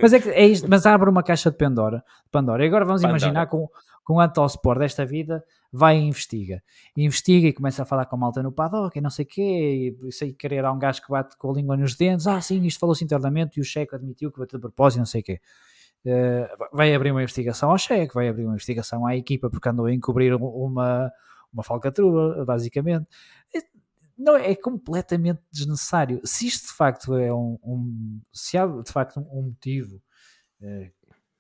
Mas, 0.01 0.13
é 0.13 0.19
que 0.19 0.29
é 0.29 0.45
isto, 0.45 0.67
mas 0.69 0.85
abre 0.85 1.09
uma 1.09 1.21
caixa 1.21 1.51
de 1.51 1.57
Pandora. 1.57 2.03
Pandora. 2.31 2.63
E 2.63 2.67
agora 2.67 2.83
vamos 2.85 3.01
Pandora. 3.01 3.19
imaginar 3.21 3.45
com, 3.47 3.69
com 4.03 4.15
o 4.15 4.19
Antosport 4.19 4.79
desta 4.79 5.05
vida 5.05 5.43
vai 5.71 5.97
e 5.97 6.01
investiga. 6.01 6.61
Investiga 6.97 7.47
e 7.47 7.53
começa 7.53 7.83
a 7.83 7.85
falar 7.85 8.05
com 8.05 8.15
a 8.15 8.19
malta 8.19 8.41
no 8.41 8.51
paddock 8.51 8.97
e 8.97 9.01
não 9.01 9.09
sei 9.11 9.23
o 9.25 9.27
quê. 9.27 9.95
E 10.03 10.11
sei 10.11 10.33
querer 10.33 10.65
há 10.65 10.71
um 10.71 10.79
gajo 10.79 11.01
que 11.01 11.09
bate 11.11 11.37
com 11.37 11.51
a 11.51 11.53
língua 11.53 11.77
nos 11.77 11.95
dentes. 11.95 12.25
Ah, 12.27 12.41
sim, 12.41 12.61
isto 12.65 12.79
falou-se 12.79 13.03
internamente 13.03 13.59
e 13.59 13.61
o 13.61 13.63
Checo 13.63 13.95
admitiu 13.95 14.31
que 14.31 14.39
bateu 14.39 14.57
de 14.57 14.63
propósito, 14.63 14.99
não 14.99 15.05
sei 15.05 15.21
o 15.21 15.23
quê. 15.23 15.39
Eh, 16.03 16.49
vai 16.73 16.93
abrir 16.95 17.11
uma 17.11 17.21
investigação 17.21 17.69
ao 17.69 17.77
Checo, 17.77 18.15
vai 18.15 18.27
abrir 18.27 18.43
uma 18.45 18.53
investigação 18.53 19.05
à 19.05 19.15
equipa 19.15 19.49
porque 19.49 19.69
andou 19.69 19.85
a 19.85 19.93
encobrir 19.93 20.33
uma, 20.33 21.11
uma 21.53 21.63
falcatrua, 21.63 22.45
basicamente. 22.45 23.07
É- 23.55 23.61
Não, 24.17 24.35
é 24.37 24.55
completamente 24.55 25.41
desnecessário. 25.51 26.21
Se 26.23 26.45
isto 26.47 26.67
de 26.67 26.73
facto 26.73 27.15
é 27.15 27.33
um, 27.33 27.57
um- 27.63 28.21
se 28.33 28.57
há 28.57 28.65
de 28.67 28.91
facto 28.91 29.19
um, 29.19 29.43
motivo 29.43 30.01
eh, 30.61 30.91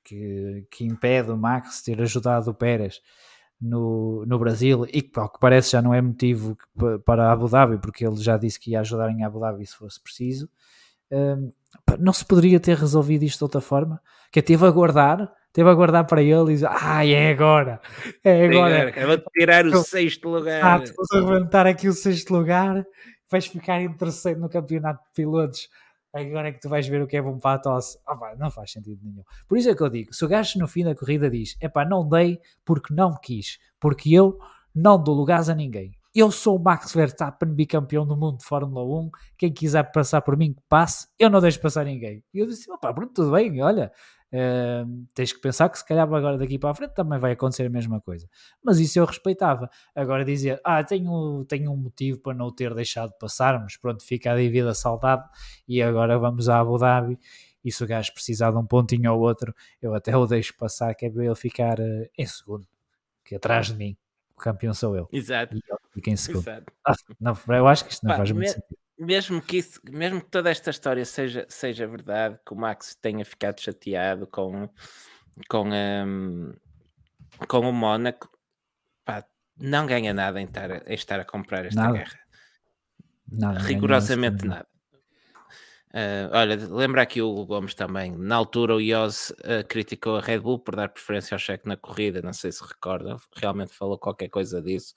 que, 0.03 0.67
que 0.71 0.85
impede 0.85 1.31
o 1.31 1.37
Max 1.37 1.81
ter 1.83 2.01
ajudado 2.01 2.49
o 2.51 2.55
Pérez 2.55 2.99
no, 3.61 4.25
no 4.25 4.39
Brasil 4.39 4.85
e 4.91 5.01
que 5.03 5.19
ao 5.19 5.29
que 5.31 5.39
parece 5.39 5.71
já 5.73 5.81
não 5.81 5.93
é 5.93 6.01
motivo 6.01 6.57
para 7.05 7.31
Abu 7.31 7.47
Dhabi, 7.49 7.77
porque 7.79 8.05
ele 8.05 8.15
já 8.17 8.37
disse 8.37 8.59
que 8.59 8.71
ia 8.71 8.79
ajudar 8.81 9.11
em 9.11 9.23
Abu 9.23 9.39
Dhabi 9.39 9.65
se 9.67 9.75
fosse 9.75 10.01
preciso, 10.01 10.49
pá, 11.85 11.97
não 11.99 12.13
se 12.13 12.25
poderia 12.25 12.59
ter 12.59 12.77
resolvido 12.77 13.23
isto 13.23 13.39
de 13.39 13.43
outra 13.43 13.61
forma? 13.61 14.01
Que 14.31 14.39
é, 14.39 14.41
teve 14.41 14.65
a 14.65 14.71
guardar, 14.71 15.31
teve 15.53 15.69
a 15.69 15.73
guardar 15.73 16.05
para 16.05 16.21
ele 16.21 16.51
e 16.51 16.53
dizer, 16.55 16.69
ah, 16.69 17.05
é 17.05 17.31
agora, 17.31 17.81
é 18.23 18.45
agora. 18.45 18.89
Acabou 18.89 19.17
de 19.17 19.23
tirar 19.37 19.65
o 19.65 19.83
sexto 19.83 20.29
lugar. 20.29 20.63
Ah, 20.63 20.83
levantar 21.13 21.67
aqui 21.67 21.87
o 21.87 21.93
sexto 21.93 22.31
lugar, 22.31 22.85
vais 23.29 23.47
ficar 23.47 23.81
em 23.81 23.91
terceiro 23.93 24.39
no 24.39 24.49
campeonato 24.49 25.03
de 25.03 25.13
pilotos. 25.13 25.69
Agora 26.13 26.49
é 26.49 26.51
que 26.51 26.59
tu 26.59 26.67
vais 26.67 26.85
ver 26.87 27.01
o 27.01 27.07
que 27.07 27.15
é 27.15 27.21
bom 27.21 27.39
para 27.39 27.55
a 27.55 27.59
tosse. 27.59 27.97
Ah, 28.05 28.15
pá, 28.15 28.35
não 28.37 28.51
faz 28.51 28.71
sentido 28.71 28.99
nenhum. 29.01 29.23
Por 29.47 29.57
isso 29.57 29.69
é 29.69 29.75
que 29.75 29.81
eu 29.81 29.89
digo: 29.89 30.13
se 30.13 30.25
o 30.25 30.27
gajo 30.27 30.59
no 30.59 30.67
fim 30.67 30.83
da 30.83 30.93
corrida 30.93 31.29
diz, 31.29 31.55
é 31.61 31.69
pá, 31.69 31.85
não 31.85 32.07
dei 32.07 32.39
porque 32.65 32.93
não 32.93 33.15
quis, 33.15 33.57
porque 33.79 34.13
eu 34.13 34.37
não 34.75 35.01
dou 35.01 35.15
lugares 35.15 35.47
a 35.47 35.55
ninguém. 35.55 35.97
Eu 36.13 36.29
sou 36.29 36.57
o 36.57 36.61
Max 36.61 36.93
Verstappen, 36.93 37.53
bicampeão 37.53 38.05
do 38.05 38.17
mundo 38.17 38.39
de 38.39 38.45
Fórmula 38.45 38.83
1. 38.83 39.09
Quem 39.37 39.53
quiser 39.53 39.89
passar 39.93 40.21
por 40.21 40.35
mim, 40.35 40.53
que 40.53 40.61
passe. 40.67 41.07
Eu 41.17 41.29
não 41.29 41.39
deixo 41.39 41.61
passar 41.61 41.85
ninguém. 41.85 42.21
E 42.33 42.39
eu 42.39 42.45
disse: 42.45 42.69
opá, 42.69 42.93
pronto, 42.93 43.13
tudo 43.13 43.31
bem, 43.31 43.61
olha. 43.61 43.89
Eh, 44.31 44.83
tens 45.13 45.33
que 45.33 45.39
pensar 45.41 45.69
que 45.69 45.77
se 45.77 45.85
calhar 45.85 46.03
agora 46.11 46.37
daqui 46.37 46.57
para 46.59 46.71
a 46.71 46.75
frente 46.75 46.93
também 46.93 47.19
vai 47.19 47.33
acontecer 47.33 47.65
a 47.65 47.69
mesma 47.69 47.99
coisa. 48.01 48.27
Mas 48.63 48.79
isso 48.79 48.99
eu 48.99 49.05
respeitava. 49.05 49.69
Agora 49.95 50.23
dizer, 50.25 50.59
ah, 50.63 50.83
tenho, 50.83 51.45
tenho 51.47 51.71
um 51.71 51.77
motivo 51.77 52.19
para 52.19 52.33
não 52.33 52.51
ter 52.53 52.73
deixado 52.73 53.11
passar, 53.19 53.59
mas 53.61 53.77
pronto, 53.77 54.03
fica 54.03 54.31
a 54.31 54.35
dívida 54.37 54.73
saudade 54.73 55.23
e 55.67 55.81
agora 55.81 56.17
vamos 56.17 56.49
a 56.49 56.59
Abu 56.59 56.77
Dhabi. 56.77 57.17
E 57.63 57.71
se 57.71 57.83
o 57.83 57.87
gajo 57.87 58.13
precisar 58.13 58.51
de 58.51 58.57
um 58.57 58.65
pontinho 58.65 59.13
ou 59.13 59.19
outro, 59.21 59.53
eu 59.81 59.93
até 59.93 60.15
o 60.17 60.25
deixo 60.25 60.55
passar, 60.57 60.95
que 60.95 61.05
é 61.05 61.09
para 61.11 61.23
ele 61.25 61.35
ficar 61.35 61.79
eh, 61.79 62.09
em 62.17 62.25
segundo, 62.25 62.65
que 63.25 63.35
atrás 63.35 63.67
de 63.67 63.75
mim, 63.75 63.97
o 64.35 64.39
campeão 64.39 64.73
sou 64.73 64.95
eu. 64.95 65.11
Exato, 65.11 65.53
E 65.55 65.57
ele 65.57 65.79
fica 65.93 66.09
em 66.11 66.17
segundo. 66.17 66.45
Ah, 66.87 66.93
não, 67.19 67.33
eu 67.55 67.67
acho 67.67 67.85
que 67.85 67.91
isto 67.93 68.05
não 68.05 68.11
Pá, 68.11 68.17
faz 68.17 68.31
muito 68.31 68.47
me- 68.47 68.53
sentido. 68.53 68.77
Mesmo 69.03 69.41
que, 69.41 69.57
isso, 69.57 69.79
mesmo 69.89 70.21
que 70.21 70.29
toda 70.29 70.51
esta 70.51 70.69
história 70.69 71.03
seja, 71.05 71.43
seja 71.49 71.87
verdade, 71.87 72.39
que 72.45 72.53
o 72.53 72.55
Max 72.55 72.93
tenha 72.93 73.25
ficado 73.25 73.59
chateado 73.59 74.27
com, 74.27 74.69
com, 75.49 75.67
hum, 75.71 76.53
com 77.47 77.59
o 77.61 77.73
Mónaco, 77.73 78.29
pá, 79.03 79.25
não 79.57 79.87
ganha 79.87 80.13
nada 80.13 80.39
em 80.39 80.45
estar, 80.45 80.71
a- 80.71 80.83
em 80.85 80.93
estar 80.93 81.19
a 81.19 81.25
comprar 81.25 81.65
esta 81.65 81.81
Nada. 81.81 81.97
guerra. 81.97 82.19
Nada, 83.31 83.59
rigorosamente 83.61 84.45
nada. 84.45 84.67
Ah, 85.93 86.29
olha, 86.39 86.55
lembra 86.69 87.01
aqui 87.01 87.23
o 87.23 87.29
Hugo 87.29 87.47
Gomes 87.47 87.73
também. 87.73 88.11
Na 88.15 88.35
altura, 88.35 88.75
o 88.75 88.81
Iose 88.81 89.33
ah, 89.43 89.63
criticou 89.63 90.17
a 90.17 90.21
Red 90.21 90.39
Bull 90.39 90.59
por 90.59 90.75
dar 90.75 90.89
preferência 90.89 91.33
ao 91.33 91.39
cheque 91.39 91.67
na 91.67 91.75
corrida. 91.75 92.21
Não 92.21 92.33
sei 92.33 92.51
se 92.51 92.63
recordam, 92.63 93.17
realmente 93.35 93.73
falou 93.73 93.97
qualquer 93.97 94.29
coisa 94.29 94.61
disso. 94.61 94.93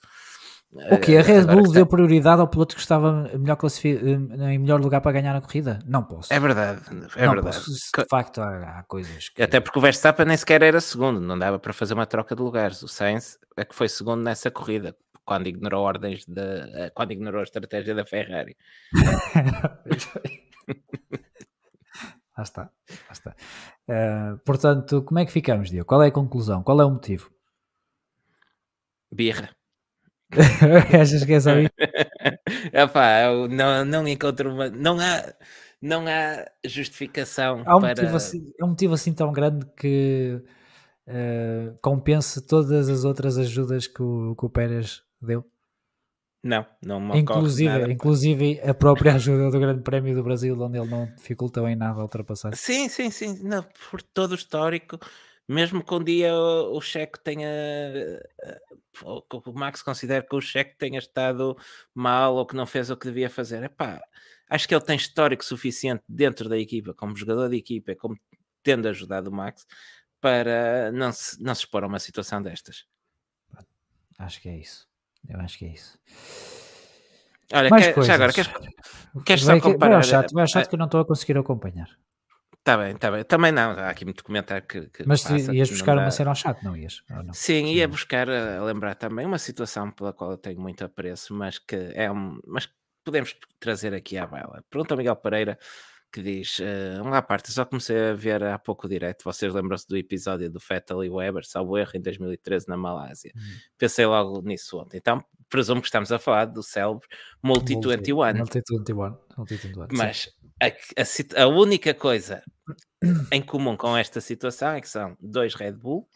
O 0.73 0.97
que 0.99 1.15
a 1.15 1.21
Ah, 1.21 1.23
Red 1.23 1.45
Bull 1.45 1.71
deu 1.71 1.85
prioridade 1.85 2.41
ao 2.41 2.49
piloto 2.49 2.75
que 2.75 2.81
estava 2.81 3.29
melhor 3.37 3.57
eh, 3.85 4.53
em 4.53 4.59
melhor 4.59 4.81
lugar 4.81 4.99
para 4.99 5.13
ganhar 5.13 5.33
a 5.35 5.39
corrida? 5.39 5.79
Não 5.85 6.03
posso. 6.03 6.33
É 6.33 6.39
verdade, 6.39 6.81
é 7.15 7.25
não 7.25 7.33
verdade. 7.33 7.41
posso. 7.55 7.71
De 7.71 8.05
facto, 8.09 8.41
há, 8.41 8.79
há 8.79 8.83
coisas 8.83 9.29
que. 9.29 9.41
Até 9.41 9.61
porque 9.61 9.79
o 9.79 9.81
Verstappen 9.81 10.25
nem 10.25 10.35
sequer 10.35 10.61
era 10.61 10.81
segundo, 10.81 11.21
não 11.21 11.39
dava 11.39 11.57
para 11.59 11.71
fazer 11.71 11.93
uma 11.93 12.05
troca 12.05 12.35
de 12.35 12.41
lugares. 12.41 12.83
O 12.83 12.89
Sainz 12.89 13.37
é 13.55 13.63
que 13.63 13.73
foi 13.73 13.87
segundo 13.87 14.21
nessa 14.21 14.51
corrida, 14.51 14.93
quando 15.23 15.47
ignorou 15.47 15.81
ordens 15.85 16.25
de, 16.25 16.41
eh, 16.41 16.91
quando 16.93 17.11
ignorou 17.11 17.39
a 17.39 17.43
estratégia 17.43 17.95
da 17.95 18.05
Ferrari. 18.05 18.57
Lá 22.37 22.43
está. 22.43 22.63
Lá 22.63 23.11
está. 23.11 23.35
Eh, 23.87 24.35
portanto, 24.45 25.01
como 25.03 25.19
é 25.19 25.25
que 25.25 25.31
ficamos, 25.31 25.69
Diogo? 25.69 25.87
Qual 25.87 26.03
é 26.03 26.07
a 26.07 26.11
conclusão? 26.11 26.61
Qual 26.63 26.81
é 26.81 26.85
o 26.85 26.91
motivo? 26.91 27.29
Birra. 29.09 29.49
Achas 31.01 31.23
que 31.23 31.33
é 31.33 31.39
só 31.39 31.57
isso? 31.57 31.71
Epá, 32.73 33.21
eu 33.23 33.47
não, 33.47 33.85
não 33.85 34.07
encontro 34.07 34.51
uma. 34.51 34.69
Não 34.69 34.99
há, 34.99 35.33
não 35.81 36.05
há 36.07 36.45
justificação 36.65 37.63
Há 37.65 37.77
um 37.77 37.81
para. 37.81 37.89
motivo 37.89 38.17
assim, 38.17 38.53
é 38.59 38.65
um 38.65 38.69
motivo 38.69 38.93
assim 38.93 39.13
tão 39.13 39.31
grande 39.31 39.65
que, 39.77 40.41
uh, 41.07 41.77
compense 41.81 42.45
todas 42.45 42.89
as 42.89 43.05
outras 43.05 43.37
ajudas 43.37 43.87
que 43.87 44.01
o, 44.01 44.35
que 44.35 44.45
o 44.45 44.49
Pérez 44.49 45.03
deu? 45.21 45.45
Não, 46.43 46.63
não 46.79 46.99
me 46.99 47.17
inclusive, 47.17 47.79
nada. 47.79 47.91
inclusive 47.91 48.61
a 48.61 48.71
própria 48.71 49.15
ajuda 49.15 49.49
do 49.49 49.59
Grande 49.59 49.81
Prémio 49.81 50.13
do 50.13 50.21
Brasil, 50.23 50.55
onde 50.61 50.77
ele 50.77 50.87
não 50.87 51.07
dificultou 51.15 51.67
em 51.67 51.75
nada 51.75 51.99
a 51.99 52.03
ultrapassar. 52.03 52.55
Sim, 52.55 52.87
sim, 52.87 53.09
sim, 53.09 53.39
não, 53.41 53.65
por 53.89 53.99
todo 53.99 54.33
o 54.33 54.35
histórico, 54.35 54.99
mesmo 55.47 55.83
que 55.83 55.93
um 55.93 56.03
dia 56.03 56.33
o, 56.33 56.77
o 56.77 56.81
Checo 56.81 57.19
tenha 57.19 57.49
o 59.03 59.53
Max 59.53 59.81
considera 59.81 60.25
que 60.25 60.35
o 60.35 60.41
Checo 60.41 60.75
tenha 60.77 60.99
estado 60.99 61.57
mal 61.93 62.35
ou 62.35 62.45
que 62.45 62.55
não 62.55 62.65
fez 62.65 62.89
o 62.89 62.97
que 62.97 63.07
devia 63.07 63.29
fazer, 63.29 63.63
epá, 63.63 64.01
acho 64.49 64.67
que 64.67 64.73
ele 64.73 64.83
tem 64.83 64.95
histórico 64.95 65.43
suficiente 65.43 66.03
dentro 66.07 66.47
da 66.47 66.57
equipa, 66.57 66.93
como 66.93 67.15
jogador 67.15 67.49
de 67.49 67.57
equipa, 67.57 67.95
como 67.95 68.17
tendo 68.63 68.87
ajudado 68.87 69.29
o 69.29 69.33
Max, 69.33 69.65
para 70.19 70.91
não 70.91 71.11
se, 71.11 71.41
não 71.41 71.53
se 71.53 71.61
expor 71.61 71.83
a 71.83 71.87
uma 71.87 71.99
situação 71.99 72.41
destas. 72.41 72.85
Acho 74.17 74.41
que 74.41 74.49
é 74.49 74.57
isso. 74.57 74.87
Eu 75.27 75.39
acho 75.39 75.57
que 75.57 75.65
é 75.65 75.69
isso. 75.69 75.99
Olha, 77.53 77.69
quer, 77.69 78.03
já 78.03 78.15
agora, 78.15 78.33
queres, 78.33 78.51
queres 79.25 79.43
só 79.43 79.59
comparar? 79.59 79.89
Vai 79.89 79.97
ao 79.97 80.03
chat, 80.03 80.33
vai 80.33 80.43
ao 80.43 80.47
chat 80.47 80.67
que 80.67 80.75
eu 80.75 80.79
não 80.79 80.85
estou 80.85 81.01
a 81.01 81.05
conseguir 81.05 81.37
acompanhar. 81.37 81.89
Está 82.65 82.77
bem, 82.77 82.95
está 82.95 83.11
bem. 83.11 83.23
Também 83.23 83.51
não, 83.51 83.73
há 83.73 83.89
aqui 83.89 84.03
muito 84.05 84.23
comentário 84.23 84.65
que. 84.65 84.89
que 84.89 85.07
Mas 85.07 85.21
passa, 85.21 85.53
ias 85.53 85.69
buscar 85.69 85.95
uma 85.99 86.09
cena 86.09 86.31
ao 86.31 86.35
chat, 86.35 86.63
não 86.63 86.75
ias? 86.75 87.03
Não? 87.07 87.31
Sim, 87.31 87.67
ia 87.67 87.87
buscar 87.87 88.27
a 88.27 88.63
lembrar 88.63 88.95
também 88.95 89.23
uma 89.23 89.37
situação 89.37 89.91
pela 89.91 90.11
qual 90.11 90.31
eu 90.31 90.37
tenho 90.39 90.59
muito 90.59 90.83
apreço, 90.83 91.31
mas 91.31 91.59
que 91.59 91.75
é 91.93 92.11
um. 92.11 92.39
Mas 92.43 92.67
podemos 93.03 93.35
trazer 93.59 93.93
aqui 93.93 94.17
à 94.17 94.25
baila. 94.25 94.63
Pergunta 94.67 94.95
Miguel 94.95 95.15
Pereira 95.15 95.59
que 96.11 96.23
diz: 96.23 96.57
uh, 96.57 97.03
uma 97.03 97.21
parte, 97.21 97.51
só 97.51 97.65
comecei 97.65 98.09
a 98.09 98.13
ver 98.15 98.41
há 98.41 98.57
pouco 98.57 98.89
direto. 98.89 99.23
Vocês 99.23 99.53
lembram-se 99.53 99.87
do 99.87 99.95
episódio 99.95 100.49
do 100.49 100.59
Fettel 100.59 101.03
e 101.03 101.09
Weber, 101.09 101.45
salvo 101.45 101.77
erro, 101.77 101.91
em 101.93 102.01
2013 102.01 102.67
na 102.67 102.77
Malásia. 102.77 103.31
Hum. 103.35 103.41
Pensei 103.77 104.07
logo 104.07 104.41
nisso 104.41 104.79
ontem. 104.79 104.97
Então, 104.97 105.23
presumo 105.49 105.81
que 105.81 105.87
estamos 105.87 106.11
a 106.11 106.19
falar 106.19 106.45
do 106.45 106.63
célebre 106.63 107.07
Multi 107.41 107.75
21. 107.75 108.37
Multi 108.37 108.61
21. 108.69 109.17
Multi 109.37 109.55
21. 109.55 109.87
Mas 109.91 110.29
a, 110.61 110.67
a, 110.67 111.43
a, 111.43 111.47
única 111.47 111.93
coisa 111.93 112.43
em 113.31 113.41
comum 113.41 113.75
com 113.75 113.95
esta 113.95 114.21
situação 114.21 114.73
é 114.73 114.81
que 114.81 114.89
são 114.89 115.17
dois 115.19 115.53
Red 115.53 115.73
Bull 115.73 116.07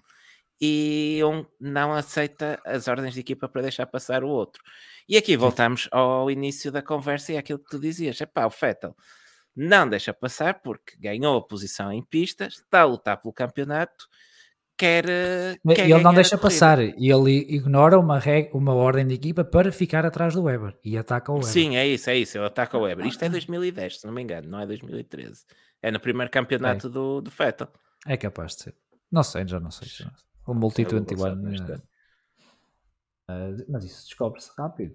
e 0.61 1.21
um 1.23 1.45
não 1.59 1.93
aceita 1.93 2.59
as 2.65 2.87
ordens 2.87 3.13
de 3.13 3.21
equipa 3.21 3.47
para 3.47 3.61
deixar 3.61 3.85
passar 3.85 4.23
o 4.23 4.29
outro. 4.29 4.61
E 5.07 5.17
aqui 5.17 5.37
voltamos 5.37 5.87
ao 5.91 6.29
início 6.29 6.71
da 6.71 6.81
conversa 6.81 7.33
e 7.33 7.37
àquilo 7.37 7.59
que 7.59 7.69
tu 7.69 7.79
dizias: 7.79 8.19
é 8.21 8.25
pá, 8.25 8.45
o 8.45 8.49
Fettel 8.49 8.95
não 9.55 9.89
deixa 9.89 10.13
passar 10.13 10.61
porque 10.61 10.95
ganhou 10.97 11.37
a 11.37 11.45
posição 11.45 11.91
em 11.91 12.03
pistas, 12.03 12.53
está 12.55 12.81
a 12.81 12.85
lutar 12.85 13.21
pelo 13.21 13.33
campeonato, 13.33 14.07
quer. 14.79 15.05
quer 15.75 15.89
ele 15.89 16.01
não 16.01 16.13
deixa 16.13 16.37
passar, 16.37 16.79
e 16.79 17.11
ele 17.11 17.45
ignora 17.49 17.99
uma, 17.99 18.19
uma 18.53 18.73
ordem 18.73 19.05
de 19.05 19.13
equipa 19.15 19.43
para 19.43 19.71
ficar 19.71 20.05
atrás 20.05 20.33
do 20.33 20.43
Weber 20.43 20.75
e 20.83 20.97
ataca 20.97 21.31
o 21.31 21.35
Weber. 21.35 21.51
Sim, 21.51 21.75
é 21.75 21.85
isso, 21.85 22.09
é 22.09 22.17
isso, 22.17 22.37
ele 22.37 22.45
ataca 22.45 22.77
o 22.77 22.81
Weber. 22.81 23.05
Isto 23.05 23.23
é 23.25 23.29
2010, 23.29 23.99
se 23.99 24.07
não 24.07 24.13
me 24.13 24.21
engano, 24.21 24.47
não 24.47 24.59
é 24.59 24.65
2013. 24.65 25.43
É 25.81 25.91
no 25.91 25.99
primeiro 25.99 26.31
campeonato 26.31 26.87
é. 26.87 26.89
do, 26.89 27.21
do 27.21 27.29
Fettel. 27.29 27.67
É 28.07 28.15
capaz 28.15 28.55
de 28.55 28.63
ser. 28.63 28.75
Não 29.11 29.23
sei, 29.23 29.47
já 29.47 29.59
não 29.59 29.71
sei. 29.71 29.87
O 30.47 30.53
Multi 30.53 30.83
21 30.83 31.19
Uh, 31.19 31.81
mas 33.67 33.83
isso 33.83 34.05
descobre-se 34.05 34.51
rápido. 34.57 34.93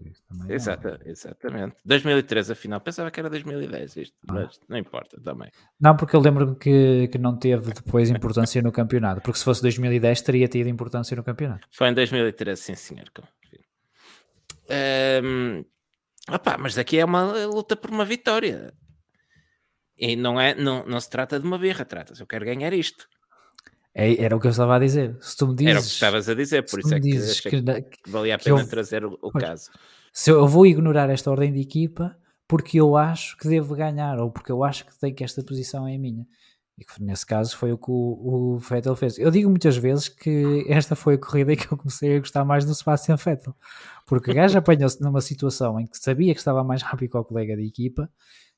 É 0.49 0.55
Exata, 0.55 1.01
é... 1.05 1.11
Exatamente. 1.11 1.77
2013, 1.85 2.53
afinal, 2.53 2.81
pensava 2.81 3.11
que 3.11 3.21
era 3.21 3.31
2010 3.31 3.97
isto, 3.97 4.17
ah. 4.29 4.33
mas 4.33 4.61
não 4.69 4.77
importa 4.77 5.21
também. 5.21 5.51
Não, 5.81 5.97
porque 5.97 6.17
eu 6.17 6.21
lembro-me 6.21 6.57
que, 6.57 7.09
que 7.09 7.19
não 7.19 7.37
teve 7.37 7.73
depois 7.73 8.11
importância 8.11 8.61
no 8.63 8.73
campeonato, 8.73 9.21
porque 9.21 9.39
se 9.39 9.45
fosse 9.45 9.63
2010 9.63 10.23
teria 10.23 10.49
tido 10.49 10.69
importância 10.69 11.17
no 11.17 11.23
campeonato. 11.23 11.67
Foi 11.71 11.89
em 11.89 11.95
2013, 11.95 12.61
sim 12.61 12.75
senhor. 12.75 13.05
Um, 15.23 15.65
opa, 16.31 16.57
mas 16.59 16.75
daqui 16.75 16.99
é 16.99 17.05
uma 17.05 17.45
luta 17.47 17.77
por 17.77 17.91
uma 17.91 18.05
vitória. 18.05 18.73
E 19.97 20.17
não, 20.17 20.41
é, 20.41 20.55
não, 20.55 20.85
não 20.87 20.99
se 20.99 21.09
trata 21.09 21.39
de 21.39 21.47
uma 21.47 21.59
birra, 21.59 21.85
trata-se, 21.85 22.21
eu 22.21 22.27
quero 22.27 22.45
ganhar 22.45 22.73
isto. 22.73 23.09
É, 23.95 24.23
era 24.23 24.37
o 24.37 24.41
que 24.41 24.47
eu 24.47 24.51
estava 24.51 24.75
a 24.75 24.79
dizer. 24.79 25.17
Se 25.21 25.37
tu 25.37 25.47
me 25.47 25.55
dizes, 25.55 25.71
era 25.71 25.81
o 25.81 25.83
que 25.83 25.89
estavas 25.89 26.29
a 26.29 26.35
dizer, 26.35 26.63
por 26.69 26.81
isso 26.81 26.95
é 26.95 27.01
que, 27.01 27.11
que, 27.43 27.63
que, 27.63 28.11
valia 28.11 28.35
a 28.35 28.39
pena 28.39 28.61
eu, 28.61 28.69
trazer 28.69 29.05
o, 29.05 29.17
o 29.23 29.31
caso. 29.31 29.71
Se 30.13 30.31
eu, 30.31 30.39
eu, 30.39 30.49
vou 30.49 30.67
ignorar 30.67 31.09
esta 31.11 31.31
ordem 31.31 31.53
de 31.53 31.61
equipa 31.61 32.17
porque 32.49 32.81
eu 32.81 32.97
acho 32.97 33.37
que 33.39 33.49
devo 33.49 33.75
ganhar 33.75 34.19
ou 34.19 34.31
porque 34.31 34.51
eu 34.51 34.65
acho 34.65 34.85
que 34.85 34.99
tenho 34.99 35.15
que 35.15 35.23
esta 35.23 35.43
posição 35.43 35.87
é 35.87 35.97
minha. 35.97 36.27
E 36.77 36.85
nesse 37.01 37.25
caso 37.25 37.57
foi 37.57 37.73
o 37.73 37.79
que 37.79 37.91
o, 37.91 38.55
o 38.55 38.59
Vettel 38.59 38.97
fez. 38.97 39.17
Eu 39.17 39.31
digo 39.31 39.49
muitas 39.49 39.77
vezes 39.77 40.09
que 40.09 40.67
esta 40.69 40.97
foi 40.97 41.15
a 41.15 41.19
corrida 41.19 41.53
em 41.53 41.57
que 41.57 41.73
eu 41.73 41.79
comecei 41.79 42.17
a 42.17 42.19
gostar 42.19 42.45
mais 42.45 42.65
do 42.65 42.75
Sebastian 42.75 43.15
Vettel. 43.15 43.55
Porque 44.05 44.33
o 44.33 44.35
gajo 44.35 44.59
apanhou-se 44.59 45.01
numa 45.01 45.21
situação 45.21 45.79
em 45.79 45.87
que 45.87 45.97
sabia 45.99 46.35
que 46.35 46.41
estava 46.41 46.65
mais 46.65 46.83
rápido 46.83 47.11
que 47.11 47.17
o 47.17 47.25
colega 47.25 47.57
de 47.57 47.65
equipa, 47.65 48.11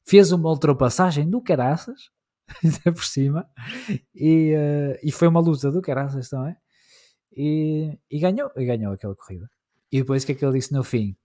fez 0.02 0.32
uma 0.32 0.48
ultrapassagem 0.48 1.28
do 1.28 1.42
caraças 1.42 2.10
ainda 2.62 2.92
por 2.92 3.04
cima, 3.04 3.48
e, 4.14 4.54
uh, 4.54 4.98
e 5.02 5.10
foi 5.12 5.28
uma 5.28 5.40
luta 5.40 5.70
do 5.70 5.82
caraças 5.82 6.28
também, 6.28 6.56
e, 7.36 7.98
e 8.10 8.18
ganhou, 8.18 8.50
e 8.56 8.64
ganhou 8.64 8.92
aquela 8.92 9.14
corrida. 9.14 9.50
E 9.90 10.00
depois 10.00 10.22
o 10.22 10.26
que 10.26 10.32
é 10.32 10.34
que 10.34 10.44
ele 10.44 10.58
disse 10.58 10.72
no 10.72 10.82
fim? 10.82 11.16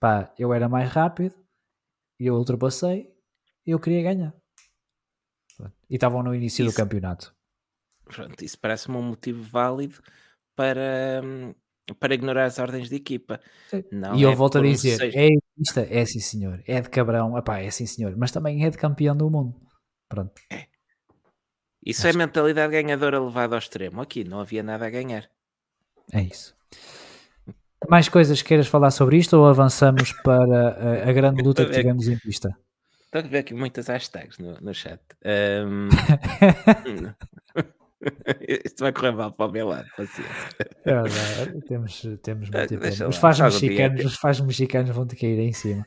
Pá, 0.00 0.32
eu 0.38 0.52
era 0.52 0.68
mais 0.68 0.90
rápido, 0.90 1.34
e 2.18 2.26
eu 2.26 2.34
ultrapassei, 2.34 3.12
e 3.66 3.70
eu 3.70 3.78
queria 3.78 4.02
ganhar. 4.02 4.34
E 5.88 5.94
estavam 5.94 6.22
no 6.22 6.34
início 6.34 6.64
isso, 6.64 6.74
do 6.74 6.76
campeonato. 6.76 7.34
Pronto, 8.04 8.44
isso 8.44 8.58
parece-me 8.58 8.96
um 8.96 9.02
motivo 9.02 9.42
válido 9.42 10.00
para, 10.54 11.22
para 11.98 12.14
ignorar 12.14 12.44
as 12.44 12.58
ordens 12.58 12.88
de 12.88 12.96
equipa. 12.96 13.40
Não 13.90 14.16
e 14.16 14.22
eu 14.22 14.30
é 14.30 14.34
volto 14.34 14.58
a 14.58 14.62
dizer, 14.62 15.00
um 15.00 15.18
é 15.18 15.28
isto, 15.58 15.78
é 15.80 16.04
sim 16.04 16.20
senhor, 16.20 16.62
é 16.66 16.80
de 16.80 16.88
cabrão, 16.88 17.36
epá, 17.36 17.58
é 17.58 17.70
sim 17.70 17.86
senhor, 17.86 18.16
mas 18.16 18.30
também 18.30 18.64
é 18.64 18.70
de 18.70 18.78
campeão 18.78 19.16
do 19.16 19.30
mundo. 19.30 19.65
Pronto. 20.08 20.40
É. 20.50 20.66
Isso 21.84 22.06
Acho 22.06 22.16
é 22.16 22.18
mentalidade 22.18 22.72
ganhadora 22.72 23.20
levada 23.20 23.54
ao 23.54 23.58
extremo. 23.58 24.00
Aqui 24.00 24.24
não 24.24 24.40
havia 24.40 24.62
nada 24.62 24.86
a 24.86 24.90
ganhar. 24.90 25.28
É 26.12 26.20
isso. 26.20 26.54
Mais 27.88 28.08
coisas 28.08 28.42
queiras 28.42 28.66
falar 28.66 28.90
sobre 28.90 29.16
isto 29.18 29.36
ou 29.36 29.46
avançamos 29.46 30.12
para 30.24 31.04
a, 31.04 31.08
a 31.08 31.12
grande 31.12 31.42
luta 31.42 31.64
que 31.64 31.72
tivemos 31.72 32.08
em 32.08 32.18
pista? 32.18 32.56
Estou 33.04 33.20
a 33.20 33.22
ver 33.22 33.38
aqui 33.38 33.54
muitas 33.54 33.86
hashtags 33.86 34.38
no, 34.38 34.60
no 34.60 34.74
chat. 34.74 35.00
Um... 35.24 35.88
Isto 38.64 38.84
vai 38.84 38.92
correr 38.92 39.12
mal 39.12 39.32
para 39.32 39.46
o 39.46 39.52
meu 39.52 39.68
lado, 39.68 39.88
paciência. 39.96 40.48
É, 40.84 40.94
não, 40.94 41.60
temos, 41.62 42.02
temos 42.22 42.50
muito 42.50 43.08
Os 43.08 43.16
faz 43.16 43.40
mexicanos, 43.40 44.04
os 44.04 44.16
faz 44.16 44.40
mexicanos 44.40 44.90
vão 44.90 45.06
te 45.06 45.16
cair 45.16 45.38
em 45.38 45.52
cima. 45.52 45.86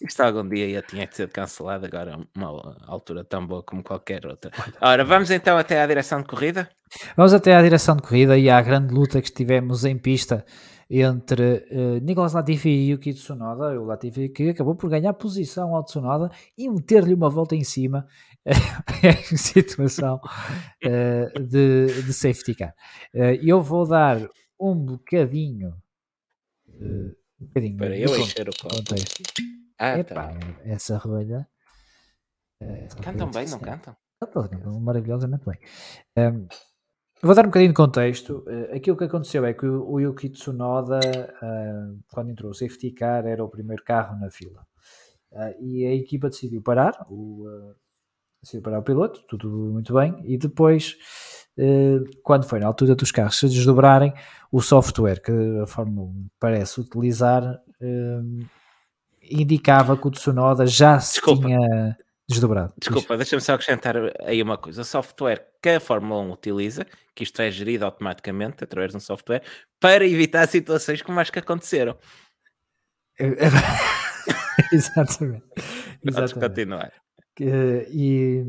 Isto 0.00 0.22
algum 0.22 0.48
dia 0.48 0.66
ia 0.66 0.82
tinha 0.82 1.06
que 1.06 1.16
ser 1.16 1.28
cancelado, 1.30 1.86
agora 1.86 2.18
uma 2.36 2.76
altura 2.86 3.24
tão 3.24 3.46
boa 3.46 3.62
como 3.62 3.82
qualquer 3.82 4.26
outra. 4.26 4.50
Ora, 4.80 5.04
vamos 5.04 5.30
então 5.30 5.56
até 5.56 5.80
à 5.80 5.86
direção 5.86 6.20
de 6.20 6.26
corrida? 6.26 6.68
Vamos 7.16 7.32
até 7.32 7.54
à 7.54 7.62
direção 7.62 7.96
de 7.96 8.02
corrida 8.02 8.38
e 8.38 8.48
à 8.48 8.60
grande 8.60 8.92
luta 8.94 9.20
que 9.20 9.28
estivemos 9.28 9.84
em 9.84 9.98
pista 9.98 10.44
entre 10.88 11.66
uh, 11.70 11.98
Nicolas 12.02 12.34
Latifi 12.34 12.68
e 12.68 12.90
Yuki 12.90 13.14
Tsunoda. 13.14 13.80
O 13.80 13.84
Latifi 13.84 14.28
que 14.28 14.50
acabou 14.50 14.74
por 14.74 14.90
ganhar 14.90 15.12
posição 15.14 15.74
ao 15.74 15.84
Tsunoda 15.84 16.30
e 16.56 16.68
meter-lhe 16.68 17.14
uma 17.14 17.30
volta 17.30 17.54
em 17.54 17.64
cima 17.64 18.06
em 19.02 19.36
situação 19.36 20.20
uh, 20.84 21.42
de, 21.42 22.02
de, 22.02 22.12
safety 22.12 22.54
car. 22.54 22.74
Uh, 23.14 23.38
eu 23.42 23.62
vou 23.62 23.86
dar 23.86 24.20
um 24.60 24.74
bocadinho. 24.74 25.74
Uh, 26.68 27.14
um 27.40 27.46
bocadinho. 27.46 27.76
Para 27.76 27.96
eu 27.96 28.16
encher 28.16 28.48
o 28.48 28.52
contexto. 28.56 29.22
Ah, 29.78 29.98
Epá, 29.98 30.28
tá. 30.28 30.34
essa 30.64 30.96
rolha. 30.96 31.48
Essa 32.60 32.96
cantam 32.98 33.30
bem, 33.30 33.46
não 33.48 33.58
cantam? 33.58 33.96
Cantam 34.20 34.80
maravilhosamente 34.80 35.44
bem. 35.44 35.58
Um, 36.16 36.46
vou 37.22 37.34
dar 37.34 37.42
um 37.42 37.48
bocadinho 37.48 37.72
de 37.72 37.76
contexto. 37.76 38.44
Uh, 38.46 38.74
aquilo 38.74 38.96
que 38.96 39.04
aconteceu 39.04 39.44
é 39.44 39.52
que 39.52 39.66
o, 39.66 39.90
o 39.90 40.00
Yuki 40.00 40.30
Tsunoda, 40.30 41.00
uh, 41.00 41.98
quando 42.12 42.30
entrou 42.30 42.50
o 42.50 42.54
safety 42.54 42.92
car, 42.92 43.26
era 43.26 43.44
o 43.44 43.48
primeiro 43.48 43.82
carro 43.84 44.18
na 44.18 44.30
fila. 44.30 44.66
Uh, 45.32 45.60
e 45.60 45.84
a 45.84 45.94
equipa 45.94 46.30
decidiu 46.30 46.62
parar, 46.62 46.94
o, 47.10 47.74
decidiu 48.40 48.62
parar 48.62 48.78
o 48.78 48.84
piloto, 48.84 49.20
tudo 49.26 49.48
muito 49.48 49.92
bem, 49.92 50.22
e 50.24 50.38
depois 50.38 50.96
eh, 51.56 52.00
quando 52.22 52.46
foi 52.46 52.58
na 52.58 52.66
altura 52.66 52.94
dos 52.94 53.12
carros 53.12 53.38
se 53.38 53.48
desdobrarem, 53.48 54.12
o 54.50 54.60
software 54.60 55.20
que 55.20 55.32
a 55.62 55.66
Fórmula 55.66 56.08
1 56.08 56.26
parece 56.38 56.80
utilizar 56.80 57.44
eh, 57.80 58.20
indicava 59.30 59.96
que 59.96 60.06
o 60.06 60.10
Tsunoda 60.10 60.66
já 60.66 60.98
se 61.00 61.14
Desculpa. 61.14 61.46
tinha 61.46 61.96
desdobrado. 62.28 62.72
Desculpa, 62.78 63.16
deixa-me 63.16 63.42
só 63.42 63.54
acrescentar 63.54 63.96
aí 64.20 64.42
uma 64.42 64.56
coisa. 64.56 64.82
O 64.82 64.84
software 64.84 65.46
que 65.62 65.70
a 65.70 65.80
Fórmula 65.80 66.20
1 66.22 66.32
utiliza, 66.32 66.86
que 67.14 67.22
isto 67.24 67.40
é 67.40 67.50
gerido 67.50 67.84
automaticamente 67.84 68.64
através 68.64 68.92
de 68.92 68.96
um 68.96 69.00
software, 69.00 69.42
para 69.80 70.06
evitar 70.06 70.46
situações 70.48 71.02
como 71.02 71.20
as 71.20 71.30
que 71.30 71.38
aconteceram. 71.38 71.96
Exatamente. 74.72 75.44
Exatamente. 76.06 76.34
continuar. 76.34 76.92
e, 77.40 78.44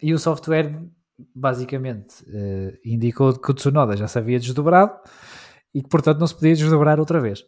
e 0.00 0.14
o 0.14 0.18
software 0.18 0.72
basicamente 1.34 2.24
uh, 2.24 2.76
indicou 2.84 3.38
que 3.38 3.50
o 3.50 3.54
Tsunoda 3.54 3.96
já 3.96 4.08
se 4.08 4.18
havia 4.18 4.38
desdobrado 4.38 4.98
e 5.72 5.82
que 5.82 5.88
portanto 5.88 6.18
não 6.18 6.26
se 6.26 6.34
podia 6.34 6.54
desdobrar 6.54 6.98
outra 6.98 7.20
vez. 7.20 7.40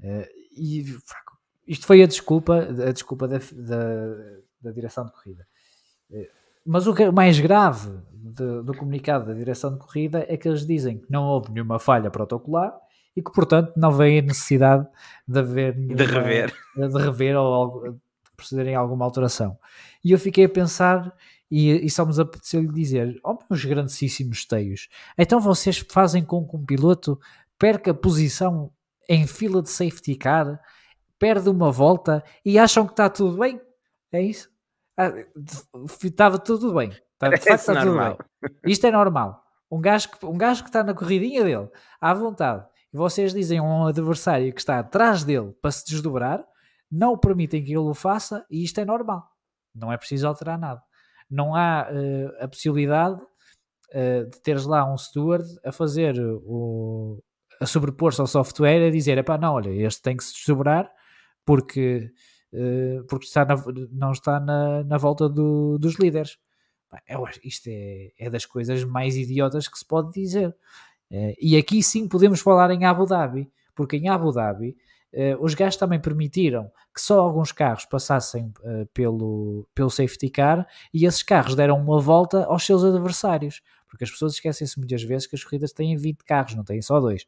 Uh, 0.00 0.26
e 0.56 0.84
isto 1.68 1.86
foi 1.86 2.02
a 2.02 2.06
desculpa, 2.06 2.66
a 2.86 2.92
desculpa 2.92 3.28
da, 3.28 3.38
da, 3.38 4.16
da 4.62 4.72
direção 4.72 5.04
de 5.04 5.12
corrida. 5.12 5.46
Mas 6.66 6.86
o 6.86 7.12
mais 7.12 7.38
grave 7.38 7.90
de, 8.12 8.62
do 8.62 8.74
comunicado 8.74 9.26
da 9.26 9.34
direção 9.34 9.72
de 9.72 9.78
corrida 9.78 10.24
é 10.28 10.36
que 10.36 10.48
eles 10.48 10.66
dizem 10.66 10.98
que 10.98 11.10
não 11.10 11.24
houve 11.24 11.52
nenhuma 11.52 11.78
falha 11.78 12.10
protocolar 12.10 12.74
e 13.14 13.22
que, 13.22 13.32
portanto, 13.32 13.72
não 13.76 13.92
vem 13.92 14.18
a 14.18 14.22
necessidade 14.22 14.86
de 15.26 15.38
haver 15.38 15.76
nenhuma, 15.76 15.96
de 15.96 16.04
rever, 16.04 16.54
de 16.76 16.98
rever 16.98 17.36
ou 17.36 17.92
de 17.92 17.98
procederem 18.36 18.74
a 18.74 18.78
alguma 18.78 19.04
alteração. 19.04 19.58
E 20.04 20.12
eu 20.12 20.18
fiquei 20.18 20.44
a 20.44 20.48
pensar 20.48 21.12
e, 21.50 21.84
e 21.84 21.90
só 21.90 22.04
nos 22.04 22.20
apeteceu-lhe 22.20 22.72
dizer: 22.72 23.18
Ó, 23.24 23.32
oh, 23.32 23.38
meus 23.50 23.64
grandíssimos 23.64 24.44
teios, 24.44 24.88
então 25.16 25.40
vocês 25.40 25.78
fazem 25.90 26.24
com 26.24 26.46
que 26.46 26.56
um 26.56 26.64
piloto 26.64 27.18
perca 27.58 27.92
posição 27.92 28.70
em 29.08 29.26
fila 29.26 29.62
de 29.62 29.70
safety 29.70 30.14
car, 30.14 30.60
perde 31.18 31.48
uma 31.48 31.70
volta 31.70 32.22
e 32.44 32.58
acham 32.58 32.86
que 32.86 32.92
está 32.92 33.08
tudo 33.08 33.38
bem? 33.38 33.60
É 34.12 34.22
isso? 34.22 34.50
Ah, 34.96 35.12
estava 36.02 36.38
tudo 36.38 36.74
bem. 36.74 36.90
Está, 36.90 37.28
de 37.30 37.36
facto, 37.36 37.60
está 37.60 37.82
tudo 37.82 37.98
bem. 37.98 38.16
Isto 38.66 38.86
é 38.86 38.90
normal. 38.90 39.42
Um 39.70 39.80
gajo, 39.80 40.10
que, 40.10 40.24
um 40.24 40.36
gajo 40.36 40.62
que 40.62 40.70
está 40.70 40.82
na 40.82 40.94
corridinha 40.94 41.44
dele, 41.44 41.68
à 42.00 42.14
vontade, 42.14 42.66
e 42.92 42.96
vocês 42.96 43.34
dizem 43.34 43.58
a 43.58 43.62
um 43.62 43.86
adversário 43.86 44.52
que 44.52 44.60
está 44.60 44.78
atrás 44.78 45.24
dele 45.24 45.52
para 45.60 45.70
se 45.70 45.84
desdobrar, 45.86 46.42
não 46.90 47.18
permitem 47.18 47.62
que 47.62 47.70
ele 47.70 47.78
o 47.78 47.94
faça 47.94 48.46
e 48.50 48.64
isto 48.64 48.80
é 48.80 48.84
normal. 48.84 49.28
Não 49.74 49.92
é 49.92 49.96
preciso 49.96 50.26
alterar 50.26 50.58
nada. 50.58 50.82
Não 51.30 51.54
há 51.54 51.86
uh, 51.90 52.44
a 52.44 52.48
possibilidade 52.48 53.20
uh, 53.20 54.30
de 54.30 54.40
teres 54.42 54.64
lá 54.64 54.90
um 54.90 54.96
steward 54.96 55.46
a 55.62 55.70
fazer 55.70 56.18
o, 56.18 57.22
a 57.60 57.66
sobrepor-se 57.66 58.20
ao 58.20 58.26
software 58.26 58.80
e 58.80 58.88
a 58.88 58.90
dizer: 58.90 59.22
pá, 59.22 59.36
não, 59.36 59.54
olha, 59.54 59.68
este 59.70 60.00
tem 60.00 60.16
que 60.16 60.24
se 60.24 60.32
desdobrar 60.32 60.90
porque, 61.48 62.12
uh, 62.52 63.02
porque 63.04 63.24
está 63.24 63.42
na, 63.42 63.56
não 63.90 64.12
está 64.12 64.38
na, 64.38 64.84
na 64.84 64.98
volta 64.98 65.26
do, 65.30 65.78
dos 65.78 65.94
líderes. 65.94 66.36
Eu 67.08 67.24
isto 67.42 67.68
é, 67.68 68.12
é 68.18 68.28
das 68.28 68.44
coisas 68.44 68.84
mais 68.84 69.16
idiotas 69.16 69.66
que 69.66 69.78
se 69.78 69.86
pode 69.86 70.12
dizer. 70.12 70.54
Uh, 71.10 71.32
e 71.40 71.56
aqui 71.56 71.82
sim 71.82 72.06
podemos 72.06 72.40
falar 72.40 72.70
em 72.70 72.84
Abu 72.84 73.06
Dhabi, 73.06 73.50
porque 73.74 73.96
em 73.96 74.10
Abu 74.10 74.30
Dhabi 74.30 74.76
uh, 75.14 75.42
os 75.42 75.54
gajos 75.54 75.78
também 75.78 75.98
permitiram 75.98 76.70
que 76.94 77.00
só 77.00 77.18
alguns 77.18 77.50
carros 77.50 77.86
passassem 77.86 78.52
pelo, 78.92 79.66
pelo 79.74 79.88
safety 79.88 80.28
car 80.28 80.66
e 80.92 81.06
esses 81.06 81.22
carros 81.22 81.54
deram 81.54 81.80
uma 81.80 81.98
volta 81.98 82.44
aos 82.44 82.66
seus 82.66 82.84
adversários, 82.84 83.62
porque 83.88 84.04
as 84.04 84.10
pessoas 84.10 84.34
esquecem-se 84.34 84.78
muitas 84.78 85.02
vezes 85.02 85.26
que 85.26 85.34
as 85.34 85.42
corridas 85.42 85.72
têm 85.72 85.96
20 85.96 86.24
carros, 86.24 86.54
não 86.54 86.64
têm 86.64 86.82
só 86.82 87.00
dois. 87.00 87.24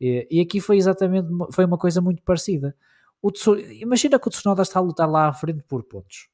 E 0.00 0.40
aqui 0.40 0.58
foi 0.58 0.78
exatamente 0.78 1.28
foi 1.52 1.64
uma 1.66 1.76
coisa 1.76 2.00
muito 2.00 2.22
parecida. 2.22 2.74
O 3.22 3.32
imagina 3.80 4.18
que 4.18 4.28
o 4.28 4.30
Tsunoda 4.30 4.62
está 4.62 4.78
a 4.78 4.82
lutar 4.82 5.08
lá 5.08 5.28
à 5.28 5.32
frente 5.32 5.62
por 5.64 5.82
pontos. 5.82 6.28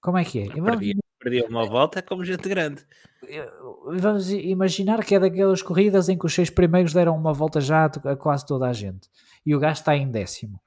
Como 0.00 0.18
é 0.18 0.24
que 0.24 0.40
é? 0.40 0.48
Perdi, 0.48 0.96
perdi 1.18 1.42
uma 1.42 1.66
volta 1.66 2.00
como 2.00 2.24
gente 2.24 2.48
grande. 2.48 2.86
Vamos 3.98 4.30
imaginar 4.30 5.04
que 5.04 5.16
é 5.16 5.18
daquelas 5.18 5.62
corridas 5.62 6.08
em 6.08 6.16
que 6.16 6.26
os 6.26 6.32
seis 6.32 6.50
primeiros 6.50 6.92
deram 6.92 7.16
uma 7.16 7.32
volta 7.32 7.60
já 7.60 7.86
a 7.86 8.16
quase 8.16 8.46
toda 8.46 8.68
a 8.68 8.72
gente 8.72 9.08
e 9.44 9.54
o 9.54 9.58
gajo 9.58 9.80
está 9.80 9.96
em 9.96 10.08
décimo. 10.08 10.60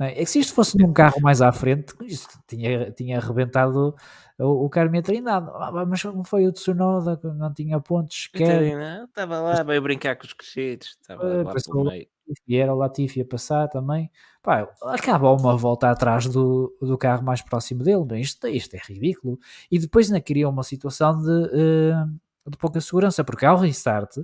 É? 0.00 0.12
é 0.12 0.24
que 0.24 0.26
se 0.26 0.40
isto 0.40 0.54
fosse 0.54 0.76
num 0.78 0.92
carro 0.92 1.20
mais 1.20 1.40
à 1.40 1.52
frente, 1.52 1.94
isto 2.02 2.38
tinha, 2.46 2.90
tinha 2.90 3.18
arrebentado 3.18 3.94
o, 4.38 4.64
o 4.64 4.70
Carme 4.70 5.02
Trindade. 5.02 5.48
Ah, 5.54 5.84
mas 5.86 6.02
como 6.02 6.24
foi 6.24 6.46
o 6.46 6.52
Tsunoda 6.52 7.16
que 7.16 7.26
não 7.26 7.52
tinha 7.52 7.80
pontos 7.80 8.24
sequer? 8.24 8.62
Estava 9.04 9.40
lá, 9.40 9.62
veio 9.62 9.82
brincar 9.82 10.16
com 10.16 10.24
os 10.24 10.32
crescidos. 10.32 10.96
Estava 11.00 11.24
uh, 11.24 11.44
lá 11.44 11.54
pelo 11.54 11.84
meio. 11.84 12.06
E 12.46 12.56
era 12.56 12.72
o 12.72 12.78
Latifi 12.78 13.20
a 13.20 13.24
passar 13.24 13.68
também. 13.68 14.10
Pá, 14.42 14.68
acaba 14.82 15.30
uma 15.32 15.56
volta 15.56 15.90
atrás 15.90 16.26
do, 16.26 16.74
do 16.80 16.96
carro 16.96 17.22
mais 17.22 17.42
próximo 17.42 17.82
dele. 17.82 18.04
Bem, 18.04 18.20
isto, 18.20 18.46
isto 18.48 18.74
é 18.74 18.78
ridículo. 18.78 19.38
E 19.70 19.78
depois 19.78 20.06
ainda 20.06 20.20
cria 20.20 20.48
uma 20.48 20.62
situação 20.62 21.16
de, 21.20 21.30
uh, 21.30 22.50
de 22.50 22.56
pouca 22.56 22.80
segurança, 22.80 23.22
porque 23.22 23.44
há 23.44 23.52
o 23.52 23.58
restart. 23.58 24.16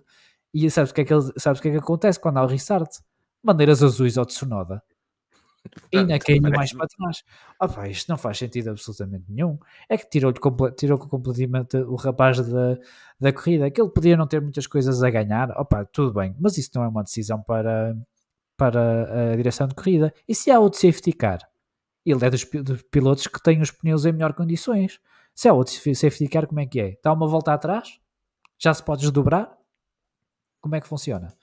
E 0.55 0.71
sabes 0.71 0.91
o 0.91 0.95
que 0.95 1.03
é 1.03 1.05
que, 1.05 1.13
ele, 1.13 1.33
sabes 1.37 1.59
o 1.59 1.63
que, 1.63 1.69
é 1.69 1.73
que 1.73 1.79
acontece 1.79 2.19
quando 2.19 2.39
há 2.39 2.45
o 2.45 2.47
restart? 2.47 2.91
Bandeiras 3.45 3.83
azuis 3.83 4.17
ao 4.17 4.25
Tsunoda. 4.25 4.83
E 5.93 5.99
ainda 5.99 6.19
caiu 6.19 6.43
mais 6.43 6.73
para 6.73 6.87
trás. 6.87 7.25
Opa, 7.61 7.89
isto 7.89 8.09
não 8.09 8.17
faz 8.17 8.39
sentido 8.39 8.71
absolutamente 8.71 9.25
nenhum. 9.29 9.59
É 9.89 9.97
que 9.97 10.09
tirou-lhe 10.09 10.39
tirou 10.77 10.99
completamente 10.99 11.77
o 11.77 11.95
rapaz 11.97 12.41
da, 12.41 12.79
da 13.21 13.33
corrida, 13.33 13.71
que 13.71 13.81
ele 13.81 13.91
podia 13.91 14.17
não 14.17 14.27
ter 14.27 14.41
muitas 14.41 14.67
coisas 14.67 15.03
a 15.03 15.11
ganhar. 15.11 15.51
Opa, 15.53 15.85
tudo 15.85 16.13
bem, 16.13 16.35
mas 16.39 16.59
isso 16.59 16.71
não 16.75 16.85
é 16.85 16.89
uma 16.89 17.03
decisão 17.03 17.43
para, 17.43 17.97
para 18.57 19.33
a 19.33 19.37
direção 19.37 19.69
de 19.69 19.75
corrida. 19.75 20.13
E 20.27 20.35
se 20.35 20.51
há 20.51 20.59
outro 20.59 20.81
safety 20.81 21.13
car? 21.13 21.39
Ele 22.05 22.25
é 22.25 22.31
dos, 22.31 22.45
dos 22.45 22.83
pilotos 22.83 23.27
que 23.27 23.43
têm 23.43 23.61
os 23.61 23.71
pneus 23.71 24.05
em 24.05 24.13
melhor 24.13 24.33
condições. 24.33 25.01
Se 25.35 25.49
há 25.49 25.53
outro 25.53 25.73
safety 25.95 26.29
car, 26.29 26.47
como 26.47 26.61
é 26.61 26.67
que 26.67 26.81
é? 26.81 26.89
Está 26.91 27.13
uma 27.13 27.29
volta 27.29 27.53
atrás? 27.53 28.01
Já 28.59 28.75
se 28.75 28.83
pode 28.83 29.03
desdobrar? 29.03 29.57
Como 30.61 30.75
é 30.75 30.81
que 30.81 30.89
funciona? 30.89 31.38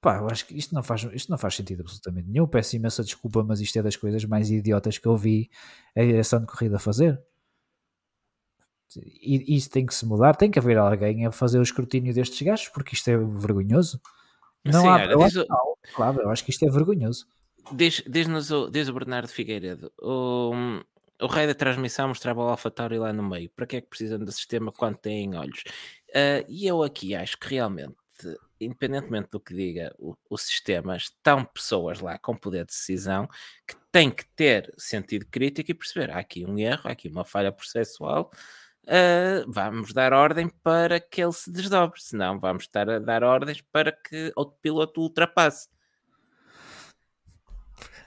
Pá, 0.00 0.16
eu 0.16 0.28
acho 0.30 0.46
que 0.46 0.56
isto 0.56 0.74
não 0.74 0.82
faz, 0.82 1.02
isto 1.12 1.30
não 1.30 1.36
faz 1.36 1.54
sentido 1.54 1.82
absolutamente 1.82 2.28
nenhum. 2.28 2.46
Peço 2.46 2.74
imensa 2.76 3.04
desculpa, 3.04 3.44
mas 3.44 3.60
isto 3.60 3.78
é 3.78 3.82
das 3.82 3.96
coisas 3.96 4.24
mais 4.24 4.50
idiotas 4.50 4.96
que 4.96 5.06
eu 5.06 5.16
vi 5.16 5.50
a 5.94 6.00
direção 6.00 6.40
de 6.40 6.46
corrida 6.46 6.78
fazer. 6.78 7.22
E 8.96 9.54
isso 9.54 9.70
tem 9.70 9.86
que 9.86 9.94
se 9.94 10.06
mudar, 10.06 10.34
tem 10.34 10.50
que 10.50 10.58
haver 10.58 10.78
alguém 10.78 11.26
a 11.26 11.30
fazer 11.30 11.58
o 11.58 11.62
escrutínio 11.62 12.14
destes 12.14 12.40
gajos, 12.42 12.68
porque 12.68 12.94
isto 12.94 13.08
é 13.08 13.16
vergonhoso. 13.16 14.00
Não 14.64 14.80
Sim, 14.80 14.88
há, 14.88 14.94
olha, 14.94 15.12
eu 15.12 15.22
acho, 15.22 15.46
não, 15.48 15.76
claro, 15.94 16.20
eu 16.22 16.30
acho 16.30 16.44
que 16.44 16.50
isto 16.50 16.64
é 16.64 16.70
vergonhoso. 16.70 17.26
Diz-nos 17.72 18.50
o, 18.50 18.68
diz 18.70 18.88
o 18.88 18.92
Bernardo 18.92 19.28
Figueiredo, 19.28 19.92
o, 20.00 20.52
o 21.20 21.26
rei 21.26 21.46
da 21.46 21.54
transmissão 21.54 22.08
mostrava 22.08 22.40
o 22.40 22.48
AlphaTauri 22.48 22.98
lá 22.98 23.12
no 23.12 23.22
meio. 23.22 23.50
Para 23.50 23.66
que 23.66 23.76
é 23.76 23.80
que 23.80 23.88
precisam 23.88 24.18
do 24.18 24.32
sistema 24.32 24.72
quando 24.72 24.96
têm 24.96 25.36
olhos? 25.36 25.62
Uh, 26.08 26.44
e 26.48 26.66
eu 26.66 26.82
aqui 26.82 27.14
acho 27.14 27.38
que 27.38 27.48
realmente 27.48 27.94
independentemente 28.60 29.30
do 29.30 29.40
que 29.40 29.54
diga 29.54 29.94
o, 29.98 30.16
o, 30.28 30.36
sistema, 30.36 30.96
estão 30.96 31.44
pessoas 31.44 32.00
lá 32.00 32.18
com 32.18 32.36
poder 32.36 32.60
de 32.60 32.72
decisão 32.72 33.28
que 33.66 33.74
têm 33.90 34.10
que 34.10 34.24
ter 34.36 34.72
sentido 34.76 35.26
crítico 35.26 35.70
e 35.70 35.74
perceber 35.74 36.10
há 36.10 36.18
aqui 36.18 36.44
um 36.44 36.58
erro, 36.58 36.82
há 36.84 36.90
aqui 36.90 37.08
uma 37.08 37.24
falha 37.24 37.50
processual, 37.50 38.30
uh, 38.84 39.50
vamos 39.50 39.92
dar 39.92 40.12
ordem 40.12 40.48
para 40.62 41.00
que 41.00 41.22
ele 41.22 41.32
se 41.32 41.50
desdobre, 41.50 42.00
senão 42.00 42.38
vamos 42.38 42.64
estar 42.64 42.88
a 42.88 42.98
dar 42.98 43.24
ordens 43.24 43.60
para 43.60 43.92
que 43.92 44.32
outro 44.36 44.56
piloto 44.60 45.00
ultrapasse. 45.00 45.68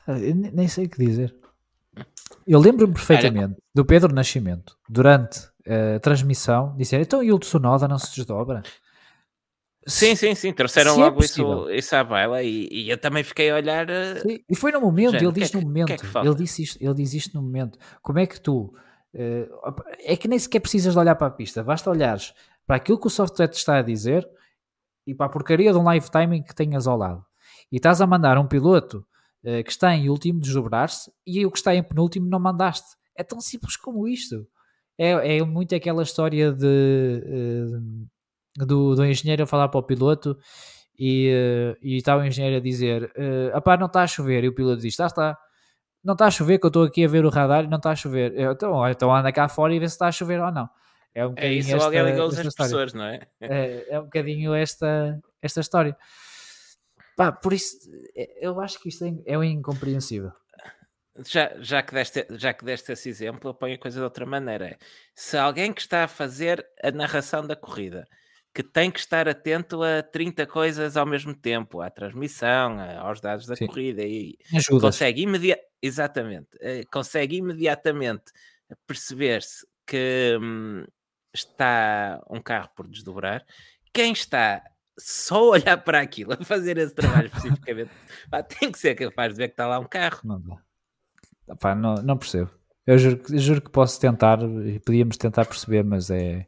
Eu 0.07 0.35
nem 0.35 0.67
sei 0.67 0.85
o 0.85 0.89
que 0.89 1.05
dizer. 1.05 1.33
Eu 2.45 2.59
lembro-me 2.59 2.93
perfeitamente 2.93 3.55
do 3.73 3.85
Pedro 3.85 4.13
Nascimento, 4.13 4.77
durante 4.89 5.49
a 5.65 5.99
transmissão, 5.99 6.75
dizer 6.75 6.99
então 6.99 7.23
e 7.23 7.31
o 7.31 7.39
Tsunoda 7.39 7.87
não 7.87 7.97
se 7.97 8.13
desdobra? 8.15 8.61
Sim, 9.85 10.15
sim, 10.15 10.33
sim, 10.33 10.53
trouxeram 10.53 10.93
é 10.93 10.97
logo 10.97 11.21
é 11.21 11.25
isso, 11.25 11.69
isso 11.69 11.95
à 11.95 12.03
baila 12.03 12.41
e, 12.41 12.69
e, 12.71 12.89
eu 12.89 12.97
também 12.97 13.23
fiquei 13.23 13.49
a 13.49 13.55
olhar. 13.55 13.89
Eh, 13.89 14.19
sim, 14.21 14.39
e 14.49 14.55
foi 14.55 14.71
no 14.71 14.79
momento, 14.79 15.15
ele 15.15 15.31
diz 15.31 15.53
é 15.53 15.57
no 15.57 15.63
momento, 15.63 15.87
que 15.87 16.17
é 16.17 16.21
ele, 16.21 16.35
disse 16.35 16.63
isto, 16.63 16.81
ele 16.81 16.93
diz 16.93 17.13
isto 17.13 17.35
no 17.35 17.43
momento. 17.43 17.77
Como 18.01 18.19
é 18.19 18.25
que 18.25 18.39
tu. 18.39 18.73
Uh, 19.13 19.45
é 19.99 20.15
que 20.15 20.27
nem 20.27 20.39
sequer 20.39 20.59
precisas 20.59 20.93
de 20.93 20.99
olhar 20.99 21.15
para 21.15 21.27
a 21.27 21.31
pista, 21.31 21.63
basta 21.63 21.87
olhares 21.89 22.33
para 22.65 22.77
aquilo 22.77 22.99
que 22.99 23.07
o 23.07 23.09
software 23.11 23.47
te 23.47 23.57
está 23.57 23.77
a 23.77 23.81
dizer 23.81 24.27
e 25.05 25.13
para 25.13 25.27
a 25.27 25.29
porcaria 25.29 25.71
de 25.71 25.77
um 25.77 25.83
live 25.83 26.09
timing 26.09 26.41
que 26.41 26.55
tenhas 26.55 26.87
ao 26.87 26.97
lado. 26.97 27.23
E 27.71 27.77
estás 27.77 28.01
a 28.01 28.07
mandar 28.07 28.37
um 28.37 28.47
piloto 28.47 29.05
uh, 29.43 29.63
que 29.63 29.71
está 29.71 29.93
em 29.93 30.09
último 30.09 30.39
desdobrar-se 30.39 31.11
e 31.27 31.45
o 31.45 31.51
que 31.51 31.57
está 31.57 31.75
em 31.75 31.83
penúltimo 31.83 32.27
não 32.27 32.39
mandaste. 32.39 32.95
É 33.15 33.23
tão 33.23 33.39
simples 33.41 33.75
como 33.75 34.07
isto. 34.07 34.47
É, 34.97 35.37
é 35.37 35.43
muito 35.43 35.75
aquela 35.75 36.03
história 36.03 36.51
de. 36.51 36.65
Uh, 37.25 38.07
do, 38.55 38.95
do 38.95 39.05
engenheiro 39.05 39.43
a 39.43 39.47
falar 39.47 39.69
para 39.69 39.79
o 39.79 39.83
piloto 39.83 40.37
e, 40.97 41.31
uh, 41.33 41.77
e 41.81 41.97
está 41.97 42.15
o 42.15 42.23
engenheiro 42.23 42.57
a 42.57 42.59
dizer: 42.59 43.03
uh, 43.03 43.55
apá, 43.55 43.77
não 43.77 43.87
está 43.87 44.03
a 44.03 44.07
chover. 44.07 44.43
E 44.43 44.47
o 44.47 44.55
piloto 44.55 44.81
diz: 44.81 44.93
está, 44.93 45.07
está. 45.07 45.37
Não 46.03 46.13
está 46.13 46.25
a 46.27 46.31
chover, 46.31 46.59
que 46.59 46.65
eu 46.65 46.69
estou 46.69 46.83
aqui 46.83 47.05
a 47.05 47.07
ver 47.07 47.23
o 47.25 47.29
radar 47.29 47.63
e 47.63 47.67
não 47.67 47.77
está 47.77 47.91
a 47.91 47.95
chover. 47.95 48.37
Eu, 48.37 48.51
então, 48.51 48.87
então 48.89 49.15
anda 49.15 49.31
cá 49.31 49.47
fora 49.47 49.73
e 49.73 49.79
vê 49.79 49.87
se 49.87 49.95
está 49.95 50.07
a 50.07 50.11
chover 50.11 50.41
ou 50.41 50.51
não. 50.51 50.69
É, 51.15 51.25
um 51.25 51.33
é 51.37 51.53
isso, 51.53 51.73
esta, 51.73 51.85
alguém 51.85 52.03
ligou 52.03 52.27
os 52.27 52.35
pessoas, 52.35 52.93
não 52.93 53.05
é? 53.05 53.21
é? 53.39 53.85
É 53.89 53.99
um 53.99 54.03
bocadinho 54.03 54.53
esta, 54.53 55.17
esta 55.41 55.61
história. 55.61 55.95
Pá, 57.15 57.31
por 57.31 57.53
isso, 57.53 57.77
é, 58.17 58.45
eu 58.45 58.59
acho 58.59 58.79
que 58.81 58.89
isto 58.89 59.05
é, 59.05 59.13
é 59.25 59.45
incompreensível. 59.45 60.31
Já, 61.25 61.53
já, 61.59 61.83
que 61.83 61.93
deste, 61.93 62.27
já 62.31 62.53
que 62.53 62.65
deste 62.65 62.91
esse 62.91 63.07
exemplo, 63.07 63.51
eu 63.51 63.53
ponho 63.53 63.75
a 63.75 63.79
coisa 63.79 63.99
de 63.99 64.03
outra 64.03 64.25
maneira. 64.25 64.77
Se 65.15 65.37
alguém 65.37 65.71
que 65.71 65.81
está 65.81 66.03
a 66.03 66.07
fazer 66.07 66.65
a 66.83 66.91
narração 66.91 67.45
da 67.45 67.55
corrida 67.55 68.07
que 68.53 68.61
tem 68.61 68.91
que 68.91 68.99
estar 68.99 69.27
atento 69.27 69.81
a 69.81 70.03
30 70.03 70.45
coisas 70.45 70.95
ao 70.95 71.05
mesmo 71.05 71.33
tempo, 71.33 71.81
à 71.81 71.89
transmissão, 71.89 72.77
aos 72.99 73.19
dados 73.19 73.47
da 73.47 73.55
Sim. 73.55 73.65
corrida 73.65 74.03
e 74.03 74.37
consegue, 74.79 75.23
imedi 75.23 75.55
Exatamente, 75.85 76.47
eh, 76.61 76.85
consegue 76.89 77.35
imediatamente 77.35 78.31
perceber-se 78.87 79.67
que, 79.85 80.37
hum, 80.41 80.85
está 81.33 82.23
um 82.29 82.41
carro 82.41 82.69
por 82.73 82.87
desdobrar, 82.87 83.45
quem 83.93 84.13
está 84.13 84.63
só 84.97 85.39
a 85.39 85.49
olhar 85.49 85.77
para 85.83 85.99
aquilo, 85.99 86.31
a 86.31 86.37
fazer 86.37 86.77
esse 86.77 86.95
trabalho 86.95 87.27
especificamente, 87.35 87.91
pá, 88.29 88.41
tem 88.41 88.71
que 88.71 88.79
ser 88.79 88.95
capaz 88.95 89.33
de 89.33 89.39
ver 89.39 89.47
que 89.49 89.53
está 89.55 89.67
lá 89.67 89.77
um 89.77 89.83
carro. 89.83 90.21
Não 90.23 90.39
dá. 90.39 91.55
Pá, 91.57 91.75
não, 91.75 91.95
não 91.95 92.17
percebo. 92.17 92.49
Eu 92.87 92.97
juro, 92.97 93.21
eu 93.29 93.39
juro 93.39 93.61
que 93.61 93.69
posso 93.69 93.99
tentar 93.99 94.39
e 94.41 94.79
podíamos 94.79 95.17
tentar 95.17 95.45
perceber, 95.45 95.83
mas 95.83 96.09
é 96.09 96.47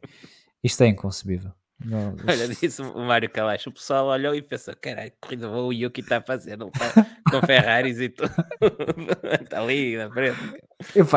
isto 0.64 0.82
é 0.82 0.86
inconcebível. 0.86 1.52
Não, 1.84 2.16
Olha, 2.26 2.48
disse 2.48 2.80
o 2.82 2.98
Mário 3.04 3.28
Calacho, 3.30 3.68
o 3.70 3.72
pessoal 3.72 4.06
olhou 4.06 4.34
e 4.34 4.40
pensou, 4.42 4.74
caralho, 4.80 5.10
que 5.10 5.16
corrida 5.20 5.48
boa 5.48 5.64
o 5.66 5.72
Yuki 5.72 6.00
está 6.00 6.18
a 6.18 6.22
fazer, 6.22 6.56
não 6.56 6.68
está 6.68 6.86
com 7.30 7.46
Ferraris 7.46 8.00
e 8.00 8.08
tudo. 8.08 8.30
está 9.42 9.60
ali 9.62 9.96
na 9.96 10.10
frente. 10.10 10.38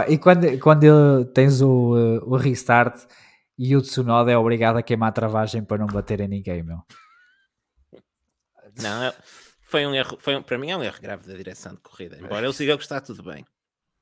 E, 0.10 0.18
quando, 0.18 0.60
quando 0.60 1.26
tens 1.34 1.62
o, 1.62 1.98
eh, 1.98 2.20
o 2.26 2.36
restart 2.36 3.06
e 3.58 3.76
o 3.76 3.82
Tsunoda 3.82 4.32
é 4.32 4.38
obrigado 4.38 4.78
a 4.78 4.84
queimar 4.84 5.10
a 5.10 5.14
travagem 5.14 5.64
para 5.64 5.78
não 5.78 5.88
bater 5.88 6.20
em 6.22 6.28
ninguém, 6.28 6.62
meu. 6.64 6.80
Não, 8.82 9.04
é- 9.04 9.14
foi 9.62 9.86
um 9.86 9.94
erro, 9.94 10.18
foi 10.20 10.36
um- 10.36 10.42
para 10.44 10.58
mim 10.58 10.72
é 10.72 10.78
um 10.78 10.84
erro 10.84 11.00
grave 11.02 11.28
da 11.28 11.36
direção 11.36 11.74
de 11.74 11.80
corrida, 11.82 12.18
embora 12.20 12.46
ele 12.46 12.54
siga 12.54 12.78
que 12.78 12.84
está 12.84 13.00
tudo 13.02 13.24
bem. 13.24 13.46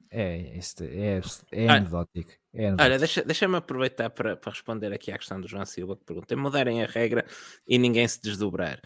É, 0.10 0.58
isto 0.58 0.84
é, 0.84 1.20
é 1.52 1.66
Olha, 1.66 1.74
anedótico. 1.78 2.32
É. 2.54 2.72
Olha, 2.74 2.98
deixa- 2.98 3.24
deixa-me 3.24 3.58
aproveitar 3.58 4.10
para, 4.10 4.38
para 4.38 4.52
responder 4.52 4.92
aqui 4.94 5.12
à 5.12 5.18
questão 5.18 5.40
do 5.40 5.48
João 5.48 5.66
Silva 5.66 5.98
que 5.98 6.06
pergunta: 6.06 6.36
mudarem 6.36 6.84
a 6.84 6.88
regra 6.88 7.26
e 7.68 7.78
ninguém 7.78 8.08
se 8.08 8.22
desdobrar. 8.22 8.80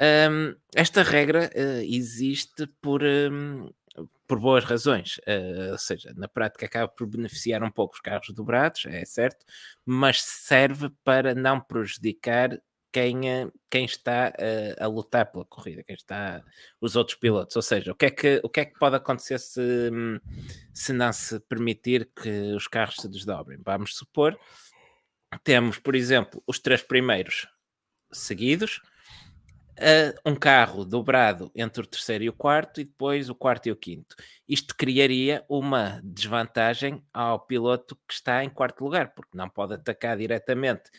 Hum, 0.00 0.54
esta 0.74 1.02
regra 1.02 1.48
eh, 1.54 1.84
existe 1.86 2.66
por, 2.80 3.02
hum, 3.02 3.70
por 4.26 4.40
boas 4.40 4.64
razões, 4.64 5.20
eh, 5.26 5.68
ou 5.72 5.78
seja, 5.78 6.12
na 6.16 6.28
prática 6.28 6.66
acaba 6.66 6.88
por 6.88 7.06
beneficiar 7.06 7.62
um 7.62 7.70
pouco 7.70 7.94
os 7.94 8.00
carros 8.00 8.28
dobrados, 8.34 8.84
é 8.86 9.04
certo, 9.04 9.44
mas 9.86 10.20
serve 10.22 10.90
para 11.04 11.34
não 11.34 11.60
prejudicar 11.60 12.50
quem, 12.92 13.28
eh, 13.28 13.48
quem 13.70 13.84
está 13.84 14.32
eh, 14.38 14.76
a 14.78 14.86
lutar 14.86 15.32
pela 15.32 15.44
corrida, 15.44 15.82
quem 15.82 15.96
está 15.96 16.44
os 16.80 16.94
outros 16.94 17.16
pilotos. 17.16 17.56
Ou 17.56 17.62
seja, 17.62 17.92
o 17.92 17.94
que 17.94 18.06
é 18.06 18.10
que, 18.10 18.40
o 18.44 18.48
que, 18.48 18.60
é 18.60 18.64
que 18.66 18.78
pode 18.78 18.96
acontecer 18.96 19.38
se, 19.38 19.90
se 20.74 20.92
não 20.92 21.12
se 21.12 21.40
permitir 21.40 22.10
que 22.14 22.52
os 22.54 22.68
carros 22.68 22.96
se 22.96 23.08
desdobrem? 23.08 23.58
Vamos 23.64 23.96
supor, 23.96 24.38
temos, 25.42 25.78
por 25.78 25.94
exemplo, 25.94 26.42
os 26.46 26.58
três 26.58 26.82
primeiros 26.82 27.48
seguidos, 28.12 28.82
uh, 29.78 30.30
um 30.30 30.34
carro 30.34 30.84
dobrado 30.84 31.50
entre 31.54 31.82
o 31.82 31.86
terceiro 31.86 32.24
e 32.24 32.28
o 32.28 32.32
quarto 32.32 32.80
e 32.80 32.84
depois 32.84 33.30
o 33.30 33.34
quarto 33.34 33.68
e 33.68 33.72
o 33.72 33.76
quinto. 33.76 34.14
Isto 34.46 34.76
criaria 34.76 35.44
uma 35.48 36.00
desvantagem 36.04 37.02
ao 37.12 37.40
piloto 37.40 37.96
que 38.06 38.12
está 38.12 38.44
em 38.44 38.50
quarto 38.50 38.84
lugar, 38.84 39.14
porque 39.14 39.36
não 39.36 39.48
pode 39.48 39.74
atacar 39.74 40.16
diretamente 40.18 40.90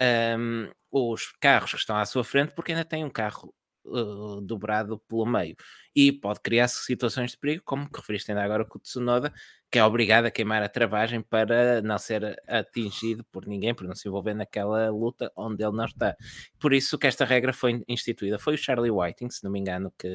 um, 0.00 0.70
os 0.90 1.32
carros 1.40 1.72
que 1.72 1.76
estão 1.78 1.96
à 1.96 2.06
sua 2.06 2.24
frente, 2.24 2.54
porque 2.54 2.72
ainda 2.72 2.84
tem 2.84 3.04
um 3.04 3.10
carro 3.10 3.54
uh, 3.84 4.40
dobrado 4.40 4.98
pelo 5.08 5.26
meio. 5.26 5.56
E 5.94 6.12
pode 6.12 6.40
criar 6.40 6.68
situações 6.68 7.32
de 7.32 7.38
perigo, 7.38 7.62
como 7.64 7.90
que 7.90 7.98
referiste 7.98 8.30
ainda 8.30 8.42
agora 8.42 8.64
com 8.64 8.78
o 8.78 8.80
Tsunoda, 8.80 9.32
que 9.70 9.78
é 9.78 9.84
obrigado 9.84 10.26
a 10.26 10.30
queimar 10.30 10.62
a 10.62 10.68
travagem 10.68 11.20
para 11.20 11.82
não 11.82 11.98
ser 11.98 12.40
atingido 12.46 13.24
por 13.30 13.46
ninguém, 13.46 13.74
por 13.74 13.86
não 13.86 13.94
se 13.94 14.08
envolver 14.08 14.34
naquela 14.34 14.90
luta 14.90 15.30
onde 15.36 15.62
ele 15.62 15.76
não 15.76 15.84
está. 15.84 16.16
Por 16.58 16.72
isso 16.72 16.98
que 16.98 17.06
esta 17.06 17.24
regra 17.24 17.52
foi 17.52 17.82
instituída. 17.88 18.38
Foi 18.38 18.54
o 18.54 18.58
Charlie 18.58 18.90
Whiting, 18.90 19.30
se 19.30 19.44
não 19.44 19.50
me 19.50 19.58
engano, 19.58 19.92
que, 19.98 20.08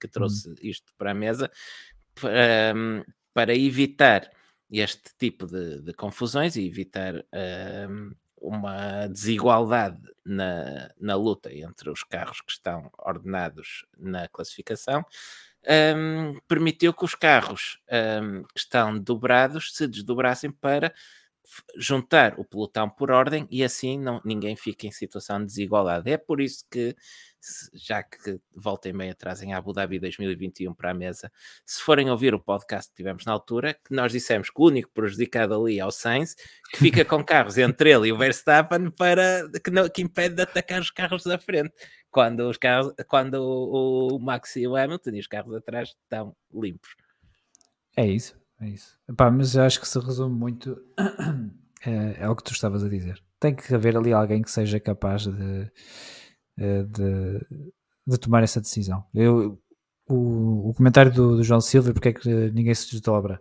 que 0.00 0.08
trouxe 0.08 0.54
isto 0.62 0.92
para 0.98 1.12
a 1.12 1.14
mesa, 1.14 1.50
para, 2.14 2.74
para 3.32 3.54
evitar 3.54 4.30
este 4.72 5.10
tipo 5.18 5.46
de, 5.46 5.82
de 5.82 5.92
confusões 5.92 6.56
e 6.56 6.66
evitar 6.66 7.14
um, 7.88 8.12
uma 8.40 9.06
desigualdade 9.08 10.00
na, 10.24 10.90
na 10.98 11.14
luta 11.16 11.52
entre 11.52 11.90
os 11.90 12.02
carros 12.02 12.40
que 12.40 12.52
estão 12.52 12.90
ordenados 12.98 13.84
na 13.98 14.28
classificação, 14.28 15.04
um, 15.96 16.38
permitiu 16.48 16.92
que 16.94 17.04
os 17.04 17.14
carros 17.14 17.78
um, 18.22 18.42
que 18.44 18.58
estão 18.60 18.98
dobrados 18.98 19.74
se 19.76 19.86
desdobrassem 19.86 20.50
para 20.50 20.92
juntar 21.76 22.38
o 22.38 22.44
pelotão 22.44 22.88
por 22.88 23.10
ordem 23.10 23.46
e 23.50 23.64
assim 23.64 23.98
não, 23.98 24.20
ninguém 24.24 24.54
fica 24.56 24.86
em 24.86 24.92
situação 24.92 25.40
de 25.40 25.46
desigualdade. 25.46 26.10
É 26.10 26.16
por 26.16 26.40
isso 26.40 26.64
que, 26.70 26.96
já 27.74 28.02
que 28.02 28.40
volta 28.54 28.88
e 28.88 28.92
meia 28.92 29.14
trazem 29.14 29.52
a 29.52 29.58
Abu 29.58 29.72
Dhabi 29.72 29.98
2021 29.98 30.74
para 30.74 30.90
a 30.90 30.94
mesa, 30.94 31.30
se 31.64 31.82
forem 31.82 32.10
ouvir 32.10 32.34
o 32.34 32.40
podcast 32.40 32.90
que 32.90 32.96
tivemos 32.96 33.24
na 33.24 33.32
altura, 33.32 33.74
que 33.74 33.94
nós 33.94 34.12
dissemos 34.12 34.50
que 34.50 34.60
o 34.60 34.66
único 34.66 34.90
prejudicado 34.92 35.54
ali 35.54 35.78
é 35.78 35.86
o 35.86 35.90
Sainz, 35.90 36.34
que 36.70 36.78
fica 36.78 37.04
com 37.04 37.24
carros 37.24 37.58
entre 37.58 37.90
ele 37.90 38.08
e 38.08 38.12
o 38.12 38.18
Verstappen 38.18 38.90
para, 38.90 39.48
que, 39.64 39.70
não, 39.70 39.88
que 39.88 40.02
impede 40.02 40.36
de 40.36 40.42
atacar 40.42 40.80
os 40.80 40.90
carros 40.90 41.24
da 41.24 41.38
frente. 41.38 41.72
Quando, 42.10 42.48
os 42.48 42.56
carros, 42.56 42.92
quando 43.08 43.34
o, 43.34 44.16
o 44.16 44.18
Max 44.18 44.56
e 44.56 44.66
o 44.66 44.76
Hamilton 44.76 45.10
e 45.10 45.20
os 45.20 45.26
carros 45.26 45.54
atrás 45.54 45.90
estão 45.90 46.34
limpos. 46.52 46.90
É 47.96 48.06
isso. 48.06 48.40
É 48.60 48.68
isso. 48.68 48.98
Epá, 49.08 49.30
mas 49.30 49.56
acho 49.56 49.80
que 49.80 49.88
se 49.88 49.98
resume 49.98 50.36
muito 50.36 50.78
é, 51.86 52.24
é, 52.24 52.28
o 52.28 52.36
que 52.36 52.44
tu 52.44 52.52
estavas 52.52 52.84
a 52.84 52.88
dizer. 52.88 53.22
Tem 53.38 53.54
que 53.54 53.74
haver 53.74 53.96
ali 53.96 54.12
alguém 54.12 54.42
que 54.42 54.50
seja 54.50 54.78
capaz 54.78 55.22
de, 55.22 55.70
de, 56.84 57.46
de 58.06 58.18
tomar 58.18 58.42
essa 58.42 58.60
decisão. 58.60 59.04
Eu, 59.14 59.58
o, 60.08 60.70
o 60.70 60.74
comentário 60.74 61.12
do, 61.12 61.36
do, 61.36 61.44
João 61.44 61.60
Silva, 61.60 61.92
porque 61.92 62.08
é 62.08 62.12
que 62.12 62.28
ninguém 62.50 62.74
se 62.74 62.90
desdobra? 62.90 63.40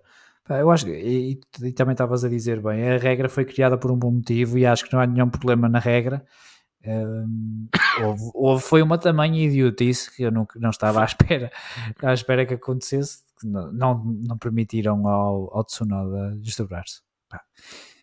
Eu 0.49 0.71
acho 0.71 0.85
que, 0.85 0.91
e, 0.91 1.39
e 1.61 1.71
também 1.73 1.91
estavas 1.91 2.23
a 2.23 2.29
dizer 2.29 2.59
bem, 2.61 2.89
a 2.89 2.97
regra 2.97 3.29
foi 3.29 3.45
criada 3.45 3.77
por 3.77 3.91
um 3.91 3.97
bom 3.97 4.11
motivo 4.11 4.57
e 4.57 4.65
acho 4.65 4.85
que 4.85 4.93
não 4.93 4.99
há 4.99 5.05
nenhum 5.05 5.29
problema 5.29 5.69
na 5.69 5.79
regra. 5.79 6.25
Um, 6.85 7.67
houve, 8.01 8.31
houve, 8.33 8.63
foi 8.63 8.81
uma 8.81 8.97
tamanha 8.97 9.45
idiotice 9.45 10.15
que 10.15 10.23
eu 10.23 10.31
não, 10.31 10.47
não 10.55 10.69
estava 10.69 11.01
à 11.01 11.05
espera, 11.05 11.51
à 12.01 12.13
espera 12.13 12.45
que 12.45 12.53
acontecesse, 12.55 13.23
que 13.39 13.47
não, 13.47 13.71
não, 13.71 14.03
não 14.27 14.37
permitiram 14.37 15.07
ao, 15.07 15.55
ao 15.55 15.63
Tsunoda 15.63 16.35
desdobrar-se. 16.37 17.01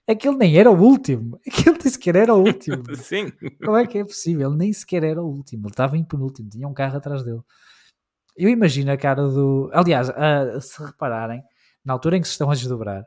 Aquele 0.08 0.36
nem 0.36 0.56
era 0.56 0.70
o 0.70 0.78
último, 0.80 1.40
aquele 1.46 1.78
nem 1.82 1.92
sequer 1.92 2.16
era 2.16 2.34
o 2.34 2.38
último. 2.38 2.84
Sim. 2.94 3.32
Como 3.64 3.76
é 3.76 3.86
que 3.86 3.98
é 3.98 4.04
possível? 4.04 4.48
Ele 4.48 4.58
nem 4.58 4.72
sequer 4.72 5.02
era 5.02 5.20
o 5.20 5.26
último, 5.26 5.66
ele 5.66 5.72
estava 5.72 5.96
em 5.96 6.04
penúltimo, 6.04 6.48
tinha 6.48 6.68
um 6.68 6.74
carro 6.74 6.96
atrás 6.96 7.24
dele. 7.24 7.40
Eu 8.36 8.48
imagino 8.48 8.92
a 8.92 8.96
cara 8.96 9.26
do. 9.26 9.70
Aliás, 9.72 10.08
uh, 10.08 10.60
se 10.60 10.80
repararem, 10.82 11.42
na 11.84 11.92
altura 11.94 12.16
em 12.16 12.20
que 12.20 12.28
se 12.28 12.32
estão 12.32 12.50
a 12.50 12.54
desdobrar, 12.54 13.02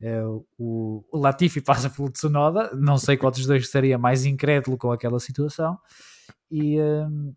uh, 0.00 0.44
o, 0.58 1.04
o 1.12 1.18
Latifi 1.18 1.60
passa 1.60 1.88
pelo 1.88 2.10
Tsunoda, 2.10 2.70
não 2.74 2.98
sei 2.98 3.16
qual 3.16 3.30
dos 3.30 3.46
dois 3.46 3.62
estaria 3.62 3.98
mais 3.98 4.24
incrédulo 4.24 4.76
com 4.76 4.90
aquela 4.90 5.20
situação, 5.20 5.78
e, 6.50 6.80
uh, 6.80 7.36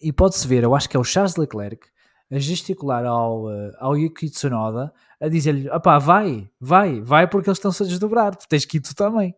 e 0.00 0.12
pode-se 0.12 0.46
ver, 0.46 0.62
eu 0.62 0.74
acho 0.74 0.88
que 0.88 0.96
é 0.96 1.00
o 1.00 1.04
Charles 1.04 1.36
Leclerc 1.36 1.88
a 2.30 2.38
gesticular 2.38 3.04
ao, 3.04 3.46
ao 3.78 3.96
Yuki 3.96 4.28
Tsunoda, 4.28 4.92
a 5.20 5.28
dizer-lhe: 5.28 5.68
opá, 5.70 5.98
vai, 5.98 6.48
vai, 6.60 7.00
vai, 7.00 7.28
porque 7.28 7.48
eles 7.48 7.58
estão-se 7.58 7.82
a 7.82 7.86
desdobrar, 7.86 8.34
tu 8.36 8.46
tens 8.48 8.64
que 8.64 8.76
ir 8.78 8.80
tu 8.80 8.94
também. 8.94 9.34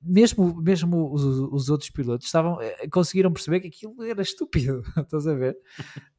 Mesmo 0.00 0.54
mesmo 0.62 1.12
os, 1.12 1.24
os, 1.24 1.68
outros 1.68 1.90
pilotos 1.90 2.26
estavam, 2.26 2.58
conseguiram 2.92 3.32
perceber 3.32 3.58
que 3.58 3.66
aquilo 3.66 4.00
era 4.04 4.22
estúpido, 4.22 4.84
estás 4.96 5.26
a 5.26 5.34
ver? 5.34 5.56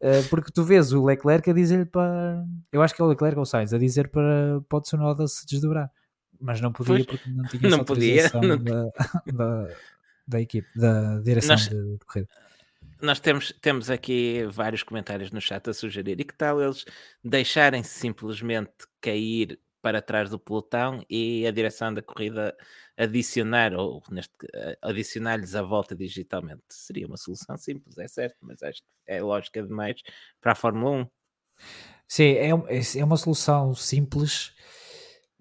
Uh, 0.01 0.27
porque 0.29 0.51
tu 0.51 0.61
vês 0.61 0.91
o 0.91 1.05
Leclerc 1.05 1.49
a 1.49 1.53
dizer 1.53 1.85
para. 1.85 2.43
Eu 2.69 2.81
acho 2.81 2.93
que 2.93 3.01
é 3.01 3.05
o 3.05 3.07
Leclerc 3.07 3.37
ou 3.37 3.43
o 3.43 3.45
Sainz 3.45 3.73
a 3.73 3.77
dizer 3.77 4.09
para, 4.09 4.59
para 4.67 4.77
o 4.77 4.81
Tsunoda 4.81 5.25
se 5.25 5.45
desdobrar, 5.45 5.89
mas 6.37 6.59
não 6.59 6.73
podia 6.73 7.05
porque 7.05 7.29
não 7.29 7.43
tinha 7.45 7.69
não 7.77 7.83
podia, 7.85 8.29
não- 8.33 8.57
Da, 8.61 8.83
da, 9.31 9.67
da 10.27 10.41
equipe, 10.41 10.67
da 10.77 11.19
direção 11.21 11.55
Nós- 11.55 11.69
de 11.69 11.97
corrida. 12.05 12.27
Nós 13.01 13.19
temos, 13.19 13.53
temos 13.61 13.89
aqui 13.89 14.43
vários 14.51 14.83
comentários 14.83 15.31
no 15.31 15.39
chat 15.39 15.69
a 15.69 15.73
sugerir. 15.73 16.19
E 16.19 16.23
que 16.23 16.35
tal 16.35 16.61
eles 16.61 16.83
deixarem-se 17.23 17.97
simplesmente 17.97 18.71
cair 19.01 19.59
para 19.81 20.01
trás 20.01 20.29
do 20.29 20.37
pelotão 20.37 21.05
e 21.09 21.47
a 21.47 21.51
direção 21.51 21.93
da 21.93 22.01
corrida 22.01 22.55
adicionar, 22.97 23.73
ou 23.73 24.03
neste, 24.11 24.33
adicionar-lhes 24.81 25.55
a 25.55 25.61
volta 25.61 25.95
digitalmente? 25.95 26.61
Seria 26.69 27.07
uma 27.07 27.15
solução 27.15 27.57
simples, 27.57 27.97
é 27.97 28.07
certo, 28.07 28.35
mas 28.41 28.61
acho 28.61 28.81
que 28.81 28.87
é 29.07 29.21
lógica 29.21 29.63
demais 29.63 30.01
para 30.41 30.51
a 30.51 30.55
Fórmula 30.55 31.03
1. 31.03 31.07
Sim, 32.07 32.33
é 32.33 32.49
é 32.49 33.05
uma 33.05 33.17
solução 33.17 33.73
simples, 33.73 34.47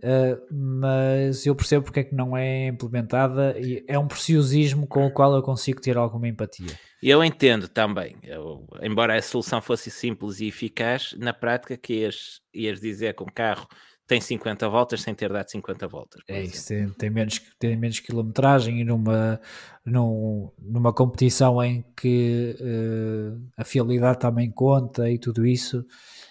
uh, 0.00 0.54
mas 0.54 1.46
eu 1.46 1.56
percebo 1.56 1.84
porque 1.86 2.00
é 2.00 2.04
que 2.04 2.14
não 2.14 2.36
é 2.36 2.68
implementada 2.68 3.58
e 3.58 3.84
é 3.88 3.98
um 3.98 4.06
preciosismo 4.06 4.86
com 4.86 5.06
o 5.06 5.12
qual 5.12 5.34
eu 5.34 5.42
consigo 5.42 5.80
ter 5.80 5.96
alguma 5.96 6.28
empatia. 6.28 6.78
E 7.02 7.08
eu 7.10 7.22
entendo 7.22 7.68
também, 7.68 8.16
eu- 8.22 8.66
embora 8.82 9.16
a 9.16 9.22
solução 9.22 9.60
fosse 9.62 9.90
simples 9.90 10.40
e 10.40 10.46
eficaz, 10.48 11.14
na 11.18 11.32
prática 11.32 11.76
que 11.76 11.94
ias, 12.00 12.40
ias 12.52 12.80
dizer 12.80 13.14
que 13.14 13.22
um 13.22 13.26
carro 13.26 13.66
tem 14.06 14.20
50 14.20 14.68
voltas 14.70 15.02
sem 15.02 15.14
ter 15.14 15.30
dado 15.30 15.48
50 15.50 15.86
voltas. 15.86 16.22
É 16.26 16.42
isso, 16.42 16.66
tem, 16.68 16.88
tem 16.88 17.10
menos, 17.10 17.40
tem 17.58 17.76
menos 17.76 18.00
quilometragem 18.00 18.80
e 18.80 18.84
numa, 18.84 19.38
num- 19.84 20.50
numa 20.58 20.92
competição 20.94 21.62
em 21.62 21.84
que 21.94 22.56
uh, 22.58 23.40
a 23.56 23.64
fiabilidade 23.64 24.18
também 24.18 24.50
conta 24.50 25.10
e 25.10 25.18
tudo 25.18 25.46
isso, 25.46 25.84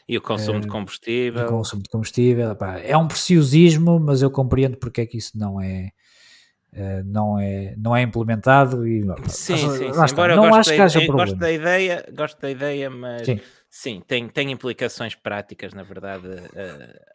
E 0.10 0.18
o 0.18 0.22
consumo 0.22 0.58
É, 0.58 0.62
de 0.62 0.68
e 0.68 0.70
combustível. 0.72 1.46
o 1.46 1.50
consumo 1.50 1.84
de 1.84 1.90
combustível, 1.90 2.56
pá, 2.56 2.80
é 2.80 2.98
um 2.98 3.08
preciosismo, 3.08 4.00
mas 4.00 4.22
eu 4.24 4.32
compreendo 4.32 4.78
porque 4.78 5.02
é 5.02 5.06
que 5.06 5.18
isso 5.18 5.38
não 5.38 5.62
é, 5.62 5.92
Uh, 6.74 7.02
não, 7.06 7.40
é, 7.40 7.74
não 7.78 7.96
é 7.96 8.02
implementado 8.02 8.86
e 8.86 9.02
sim, 9.02 9.08
mas, 9.08 9.32
sim, 9.32 9.94
sim. 9.94 10.12
embora 10.12 10.36
não 10.36 10.46
eu 10.46 10.50
gosto, 10.52 10.70
da, 10.70 10.76
ideia, 10.76 11.08
gosto 11.08 11.36
da 11.38 11.52
ideia 11.52 12.06
gosto 12.14 12.42
da 12.42 12.52
ideia 12.52 12.90
mas 12.90 13.26
sim, 13.26 13.40
sim 13.70 14.04
tem, 14.06 14.28
tem 14.28 14.52
implicações 14.52 15.16
práticas 15.16 15.74
na 15.74 15.84
verdade 15.84 16.28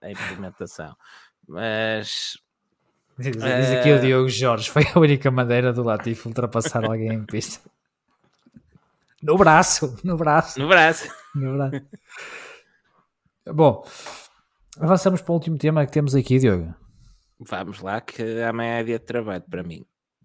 a, 0.02 0.06
a 0.06 0.10
implementação. 0.10 0.96
Mas 1.46 2.38
diz, 3.18 3.36
diz 3.36 3.70
aqui 3.72 3.92
uh... 3.92 3.96
o 3.96 4.00
Diogo 4.00 4.28
Jorge 4.30 4.70
foi 4.70 4.84
a 4.92 4.98
única 4.98 5.30
maneira 5.30 5.70
do 5.70 5.82
Latifi 5.82 6.28
ultrapassar 6.28 6.84
alguém 6.84 7.12
em 7.12 7.24
pista. 7.24 7.60
No 9.22 9.36
braço 9.36 9.96
no 10.02 10.16
braço. 10.16 10.58
No 10.58 10.66
braço, 10.66 11.08
no 11.34 11.56
braço. 11.56 11.86
bom 13.52 13.84
avançamos 14.80 15.20
para 15.20 15.30
o 15.30 15.34
último 15.34 15.58
tema 15.58 15.84
que 15.84 15.92
temos 15.92 16.14
aqui 16.14 16.38
Diogo 16.38 16.74
Vamos 17.48 17.80
lá, 17.80 18.00
que 18.00 18.42
amanhã 18.42 18.78
é 18.78 18.84
dia 18.84 18.98
de 18.98 19.04
trabalho 19.04 19.42
para 19.42 19.62
mim. 19.62 19.84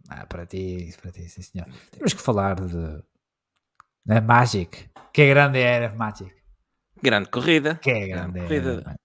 Ah, 0.10 0.26
para 0.26 0.45
ti, 0.45 0.94
para 1.02 1.11
ti, 1.11 1.27
sim 1.27 1.41
senhor. 1.41 1.68
Temos 1.91 2.14
que 2.14 2.22
falar 2.22 2.56
de. 2.56 3.03
Da 4.06 4.22
Magic. 4.22 4.89
Que 5.11 5.27
grande 5.27 5.60
era 5.60 5.94
Magic. 5.94 6.34
Grande 7.02 7.30
corrida. 7.30 7.76
Que 7.76 7.91
é 7.91 8.07
grande, 8.07 8.39
grande 8.39 8.48
corrida. 8.48 8.99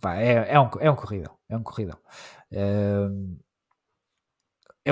Pá, 0.00 0.16
é, 0.16 0.54
é, 0.54 0.60
um, 0.60 0.70
é 0.80 0.90
um 0.90 0.96
corridão. 0.96 1.36
É 1.48 1.56
um 1.56 1.62
corridão. 1.62 1.98
Uh, 2.52 3.38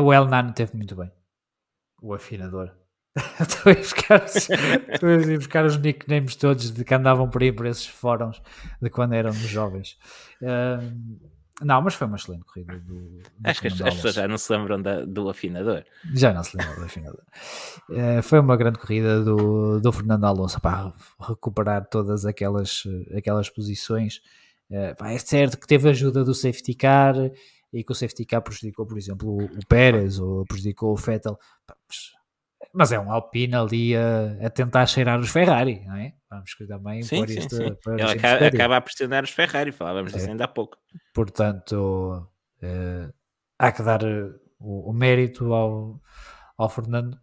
o 0.00 0.12
El 0.12 0.26
Nano 0.26 0.52
teve 0.52 0.76
muito 0.76 0.96
bem. 0.96 1.10
O 2.00 2.14
afinador. 2.14 2.72
Estou 3.40 3.72
a, 3.72 3.74
buscar, 3.74 4.26
estou 4.26 5.08
a 5.08 5.36
buscar 5.38 5.64
os 5.64 5.78
nicknames 5.78 6.36
todos 6.36 6.70
de 6.70 6.84
que 6.84 6.94
andavam 6.94 7.30
por 7.30 7.42
aí 7.42 7.50
por 7.50 7.64
esses 7.64 7.86
fóruns 7.86 8.42
de 8.78 8.90
quando 8.90 9.14
éramos 9.14 9.38
jovens. 9.38 9.98
Uh, 10.42 11.18
não, 11.62 11.80
mas 11.80 11.94
foi 11.94 12.06
uma 12.06 12.16
excelente 12.16 12.44
corrida 12.44 12.78
do. 12.78 12.94
do 12.94 13.22
Acho 13.44 13.60
que 13.62 13.68
as, 13.68 13.80
as, 13.80 13.94
pessoas 13.94 14.14
já 14.14 14.28
não 14.28 14.36
se 14.36 14.52
lembram 14.52 14.80
da, 14.80 15.04
do 15.04 15.28
afinador. 15.30 15.84
Já 16.14 16.32
não 16.32 16.44
se 16.44 16.56
lembram 16.56 16.76
do 16.76 16.84
afinador. 16.84 17.22
uh, 17.90 18.22
foi 18.22 18.40
uma 18.40 18.56
grande 18.56 18.78
corrida 18.78 19.24
do, 19.24 19.80
do 19.80 19.92
Fernando 19.92 20.24
Alonso 20.24 20.60
para 20.60 20.92
recuperar 21.18 21.86
todas 21.88 22.26
aquelas, 22.26 22.82
aquelas 23.16 23.48
posições. 23.48 24.20
Uh, 24.70 24.94
pá, 24.98 25.10
é 25.10 25.18
certo 25.18 25.58
que 25.58 25.66
teve 25.66 25.88
ajuda 25.88 26.24
do 26.24 26.34
safety 26.34 26.74
car 26.74 27.14
e 27.72 27.82
que 27.82 27.92
o 27.92 27.94
safety 27.94 28.26
car 28.26 28.42
prejudicou, 28.42 28.84
por 28.86 28.98
exemplo, 28.98 29.28
o, 29.28 29.44
o 29.44 29.66
Pérez 29.66 30.18
ou 30.18 30.44
prejudicou 30.44 30.92
o 30.92 30.96
Vettel. 30.96 31.38
Pá, 31.66 31.74
mas 31.88 32.15
mas 32.72 32.92
é 32.92 32.98
um 32.98 33.10
Alpine 33.10 33.54
ali 33.54 33.96
a, 33.96 34.46
a, 34.46 34.50
tentar 34.50 34.86
cheirar 34.86 35.18
os 35.18 35.30
Ferrari, 35.30 35.82
não 35.86 35.96
é? 35.96 36.14
Vamos 36.30 36.54
também 36.68 37.02
sim, 37.02 37.16
pôr 37.16 37.28
sim, 37.28 37.38
isto. 37.38 37.56
Sim. 37.56 37.76
Ele 37.86 38.02
acaba, 38.02 38.46
acaba, 38.46 38.76
a 38.76 38.80
pressionar 38.80 39.24
os 39.24 39.30
Ferrari, 39.30 39.72
falávamos 39.72 40.12
é. 40.12 40.16
disso 40.16 40.28
ainda 40.28 40.44
há 40.44 40.48
pouco. 40.48 40.76
Portanto, 41.14 42.28
uh, 42.62 43.12
há 43.58 43.72
que 43.72 43.82
dar 43.82 44.02
eh, 44.02 44.30
o, 44.58 44.90
o, 44.90 44.92
mérito 44.92 45.52
ao, 45.52 46.00
ao 46.58 46.68
Fernando, 46.68 47.14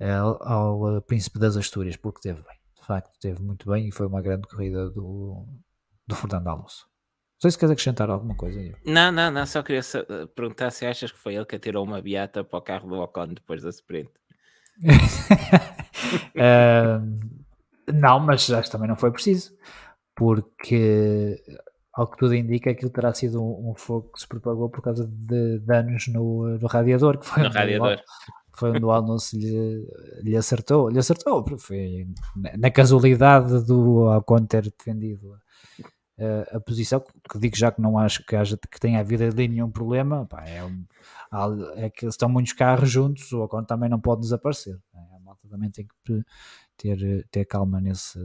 uh, 0.00 0.42
ao 0.42 1.02
Príncipe 1.02 1.38
das 1.38 1.56
Astúrias, 1.56 1.96
porque 1.96 2.20
teve 2.20 2.40
bem. 2.42 2.58
De 2.80 2.86
facto, 2.86 3.10
teve 3.20 3.42
muito 3.42 3.70
bem 3.70 3.88
e 3.88 3.92
foi 3.92 4.06
uma 4.06 4.22
grande 4.22 4.48
corrida 4.48 4.88
do, 4.90 5.46
do 6.06 6.14
Fernando 6.14 6.48
Alonso. 6.48 6.86
Não 7.34 7.42
sei 7.42 7.50
se 7.50 7.58
queres 7.58 7.72
acrescentar 7.72 8.08
alguma 8.08 8.34
coisa. 8.34 8.58
Aí. 8.58 8.74
Não, 8.84 9.12
não, 9.12 9.30
não. 9.30 9.46
Só 9.46 9.62
queria 9.62 9.82
perguntar 10.34 10.70
se 10.70 10.86
achas 10.86 11.12
que 11.12 11.18
foi 11.18 11.34
ele 11.34 11.44
que 11.44 11.56
atirou 11.56 11.84
uma 11.84 12.00
beata 12.00 12.42
para 12.42 12.58
o 12.58 12.62
carro 12.62 12.88
do 12.88 12.96
Ocon 12.96 13.28
depois 13.28 13.62
da 13.62 13.68
sprint 13.68 14.10
uh, 16.36 17.00
não, 17.92 18.20
mas 18.20 18.50
acho 18.50 18.64
que 18.64 18.70
também 18.70 18.88
não 18.88 18.96
foi 18.96 19.10
preciso, 19.10 19.52
porque 20.14 21.36
ao 21.92 22.06
que 22.06 22.16
tudo 22.16 22.34
indica, 22.34 22.70
aquilo 22.70 22.90
terá 22.90 23.12
sido 23.12 23.42
um, 23.42 23.70
um 23.70 23.74
fogo 23.74 24.12
que 24.12 24.20
se 24.20 24.28
propagou 24.28 24.68
por 24.68 24.82
causa 24.82 25.06
de 25.06 25.58
danos 25.60 26.06
no, 26.08 26.58
no 26.58 26.66
radiador, 26.68 27.18
que 27.18 27.26
foi 27.26 27.42
no 27.42 27.50
radiador. 27.50 27.98
foi 28.54 28.70
onde 28.70 28.84
o 28.84 28.90
Alonso 28.90 29.36
lhe, 29.36 29.84
lhe 30.22 30.36
acertou, 30.36 30.88
lhe 30.88 30.98
acertou, 30.98 31.44
foi 31.58 32.06
na 32.56 32.70
casualidade 32.70 33.64
do 33.64 34.08
Ocon 34.16 34.46
ter 34.46 34.62
defendido 34.62 35.34
a, 36.18 36.56
a 36.56 36.60
posição, 36.60 37.02
que 37.30 37.38
digo 37.38 37.56
já 37.56 37.70
que 37.70 37.80
não 37.80 37.98
acho 37.98 38.24
que, 38.24 38.36
haja, 38.36 38.56
que 38.56 38.80
tenha 38.80 39.00
havido 39.00 39.24
ali 39.24 39.48
nenhum 39.48 39.70
problema, 39.70 40.26
pá, 40.26 40.44
é 40.46 40.62
um, 40.64 40.84
é 41.76 41.90
que 41.90 42.06
estão 42.06 42.28
muitos 42.28 42.52
carros 42.52 42.90
juntos, 42.90 43.32
o 43.32 43.42
Ocon 43.42 43.64
também 43.64 43.88
não 43.88 44.00
pode 44.00 44.22
desaparecer. 44.22 44.74
Né? 44.92 45.00
A 45.16 45.20
malta 45.20 45.48
também 45.48 45.70
tem 45.70 45.86
que 45.86 46.24
ter, 46.76 47.26
ter 47.30 47.44
calma 47.44 47.80
nesse, 47.80 48.18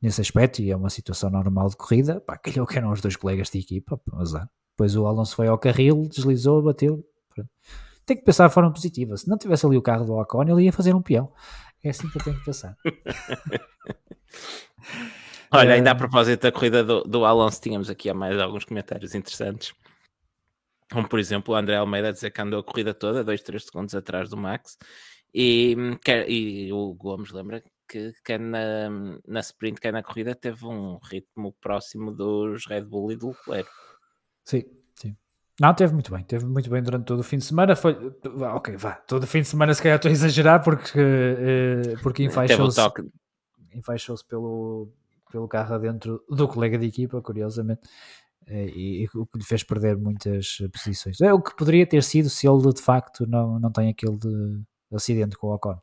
nesse 0.00 0.20
aspecto 0.20 0.60
e 0.60 0.70
é 0.70 0.76
uma 0.76 0.90
situação 0.90 1.30
normal 1.30 1.68
de 1.68 1.76
corrida. 1.76 2.20
Pá, 2.20 2.36
calhou 2.36 2.66
que 2.66 2.76
eram 2.76 2.92
os 2.92 3.00
dois 3.00 3.16
colegas 3.16 3.50
de 3.50 3.58
equipa, 3.58 4.00
azar. 4.14 4.48
Depois 4.72 4.96
o 4.96 5.06
Alonso 5.06 5.36
foi 5.36 5.46
ao 5.46 5.58
carril, 5.58 6.08
deslizou, 6.08 6.62
bateu. 6.62 7.04
Tem 8.04 8.16
que 8.16 8.24
pensar 8.24 8.48
de 8.48 8.54
forma 8.54 8.70
positiva. 8.70 9.16
Se 9.16 9.28
não 9.28 9.38
tivesse 9.38 9.64
ali 9.64 9.78
o 9.78 9.82
carro 9.82 10.04
do 10.04 10.12
Ocon, 10.14 10.42
ele 10.42 10.64
ia 10.64 10.72
fazer 10.72 10.94
um 10.94 11.00
peão. 11.00 11.32
É 11.82 11.90
assim 11.90 12.08
que 12.10 12.18
eu 12.18 12.24
tenho 12.24 12.38
que 12.38 12.44
pensar. 12.44 12.76
Olha, 15.50 15.74
ainda 15.74 15.92
a 15.92 15.94
propósito 15.94 16.42
da 16.42 16.52
corrida 16.52 16.82
do, 16.82 17.02
do 17.04 17.24
Alonso, 17.24 17.60
tínhamos 17.60 17.88
aqui 17.88 18.12
mais 18.12 18.38
alguns 18.38 18.64
comentários 18.64 19.14
interessantes. 19.14 19.72
Como, 20.94 21.08
por 21.08 21.18
exemplo, 21.18 21.52
o 21.52 21.56
André 21.56 21.74
Almeida 21.74 22.10
a 22.10 22.12
dizer 22.12 22.30
que 22.30 22.40
andou 22.40 22.60
a 22.60 22.62
corrida 22.62 22.94
toda, 22.94 23.24
2, 23.24 23.42
3 23.42 23.64
segundos 23.64 23.96
atrás 23.96 24.30
do 24.30 24.36
Max. 24.36 24.78
E, 25.34 25.76
e 26.28 26.72
o 26.72 26.94
Gomes 26.94 27.32
lembra 27.32 27.64
que 27.88 28.12
quer 28.24 28.38
na, 28.38 28.88
na 29.26 29.40
sprint, 29.40 29.80
quer 29.80 29.92
na 29.92 30.04
corrida, 30.04 30.36
teve 30.36 30.64
um 30.64 31.00
ritmo 31.02 31.52
próximo 31.60 32.12
dos 32.12 32.64
Red 32.66 32.82
Bull 32.82 33.10
e 33.10 33.16
do 33.16 33.30
Leclerc. 33.30 33.68
Sim, 34.44 34.62
sim. 34.94 35.16
Não, 35.60 35.74
teve 35.74 35.92
muito 35.92 36.12
bem, 36.12 36.22
teve 36.22 36.46
muito 36.46 36.70
bem 36.70 36.80
durante 36.80 37.06
todo 37.06 37.18
o 37.18 37.24
fim 37.24 37.38
de 37.38 37.44
semana. 37.44 37.74
Foi, 37.74 37.96
ok, 38.54 38.76
vá, 38.76 38.92
todo 38.92 39.24
o 39.24 39.26
fim 39.26 39.40
de 39.40 39.48
semana 39.48 39.74
se 39.74 39.82
calhar 39.82 39.96
estou 39.96 40.08
a 40.08 40.12
exagerar 40.12 40.62
porque, 40.62 40.96
uh, 40.96 42.02
porque 42.04 42.22
enfaixou-se 42.22 42.80
enfaixou 43.74 44.16
pelo, 44.28 44.92
pelo 45.32 45.48
carro 45.48 45.76
dentro 45.80 46.24
do 46.30 46.46
colega 46.46 46.78
de 46.78 46.86
equipa, 46.86 47.20
curiosamente. 47.20 47.80
Eh, 48.46 48.66
e, 48.74 49.08
o 49.14 49.26
que 49.26 49.38
lhe 49.38 49.44
fez 49.44 49.62
perder 49.62 49.96
muitas 49.96 50.58
posições. 50.72 51.20
É 51.20 51.32
o 51.32 51.40
que 51.40 51.56
poderia 51.56 51.86
ter 51.86 52.02
sido 52.02 52.28
se 52.28 52.46
ele 52.46 52.72
de 52.72 52.82
facto 52.82 53.26
não, 53.26 53.58
não 53.58 53.70
tem 53.70 53.88
aquele 53.88 54.18
acidente 54.92 55.36
com 55.36 55.48
o 55.48 55.54
Ocon. 55.54 55.78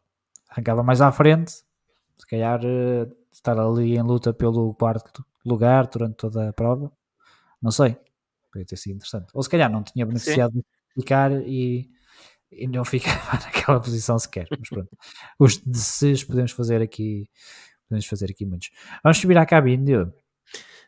Arrancava 0.49 0.83
mais 0.83 1.01
à 1.01 1.11
frente, 1.11 1.51
se 1.51 2.27
calhar 2.29 2.61
eh, 2.63 3.07
estar 3.31 3.57
ali 3.57 3.95
em 3.95 4.03
luta 4.03 4.33
pelo 4.33 4.73
quarto 4.75 5.25
lugar 5.45 5.87
durante 5.87 6.15
toda 6.15 6.49
a 6.49 6.53
prova, 6.53 6.91
não 7.61 7.71
sei, 7.71 7.97
poderia 8.51 8.65
ter 8.67 8.77
sido 8.77 8.95
interessante. 8.95 9.29
Ou 9.33 9.41
se 9.41 9.49
calhar 9.49 9.71
não 9.71 9.83
tinha 9.83 10.05
beneficiado 10.05 10.53
Sim. 10.53 10.59
de 10.59 11.01
ficar 11.01 11.31
e, 11.31 11.89
e 12.51 12.67
não 12.67 12.83
ficava 12.85 13.39
naquela 13.43 13.79
posição 13.79 14.19
sequer. 14.19 14.47
Mas 14.51 14.69
pronto, 14.69 14.97
os 15.39 15.57
de 15.57 15.79
se 15.79 16.25
podemos 16.25 16.51
fazer 16.51 16.81
aqui, 16.81 17.27
podemos 17.87 18.05
fazer 18.05 18.29
aqui 18.29 18.45
muitos. 18.45 18.69
Vamos 19.03 19.17
subir 19.17 19.37
à 19.37 19.45
cabine, 19.45 19.85
Diogo. 19.85 20.13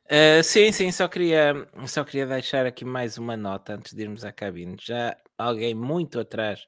Uh, 0.06 0.44
sim, 0.44 0.72
sim, 0.72 0.92
só 0.92 1.08
queria, 1.08 1.68
só 1.88 2.04
queria 2.04 2.28
deixar 2.28 2.66
aqui 2.66 2.84
mais 2.84 3.18
uma 3.18 3.38
nota 3.38 3.76
antes 3.76 3.94
de 3.94 4.02
irmos 4.04 4.26
à 4.26 4.32
cabine. 4.32 4.76
Já 4.80 5.16
alguém 5.38 5.74
muito 5.74 6.20
atrás 6.20 6.66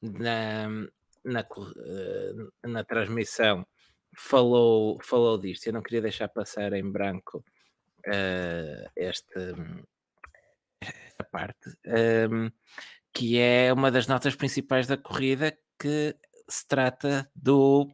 na, 0.00 0.68
na, 1.24 1.40
uh, 1.40 2.68
na 2.68 2.84
transmissão 2.84 3.66
falou, 4.16 4.98
falou 5.02 5.38
disto. 5.38 5.66
Eu 5.66 5.72
não 5.72 5.82
queria 5.82 6.02
deixar 6.02 6.28
passar 6.28 6.72
em 6.72 6.88
branco 6.88 7.44
uh, 8.06 8.90
esta, 8.96 9.54
esta 10.80 11.24
parte, 11.32 11.70
um, 12.30 12.50
que 13.12 13.38
é 13.38 13.72
uma 13.72 13.90
das 13.90 14.06
notas 14.06 14.36
principais 14.36 14.86
da 14.86 14.96
corrida 14.96 15.56
que 15.78 16.16
se 16.48 16.66
trata 16.66 17.28
do 17.34 17.92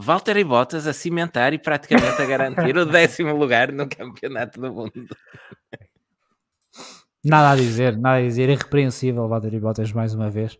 Valtteri 0.00 0.42
Bottas 0.44 0.86
a 0.86 0.92
cimentar 0.92 1.52
e 1.52 1.58
praticamente 1.58 2.20
a 2.20 2.26
garantir 2.26 2.76
o 2.76 2.84
décimo 2.86 3.36
lugar 3.36 3.70
no 3.72 3.88
campeonato 3.88 4.60
do 4.60 4.72
mundo. 4.72 5.16
Nada 7.22 7.50
a 7.50 7.56
dizer, 7.56 7.98
nada 7.98 8.16
a 8.16 8.22
dizer, 8.22 8.48
irrepreensível 8.48 9.28
Valtteri 9.28 9.60
Bottas 9.60 9.92
mais 9.92 10.14
uma 10.14 10.30
vez. 10.30 10.58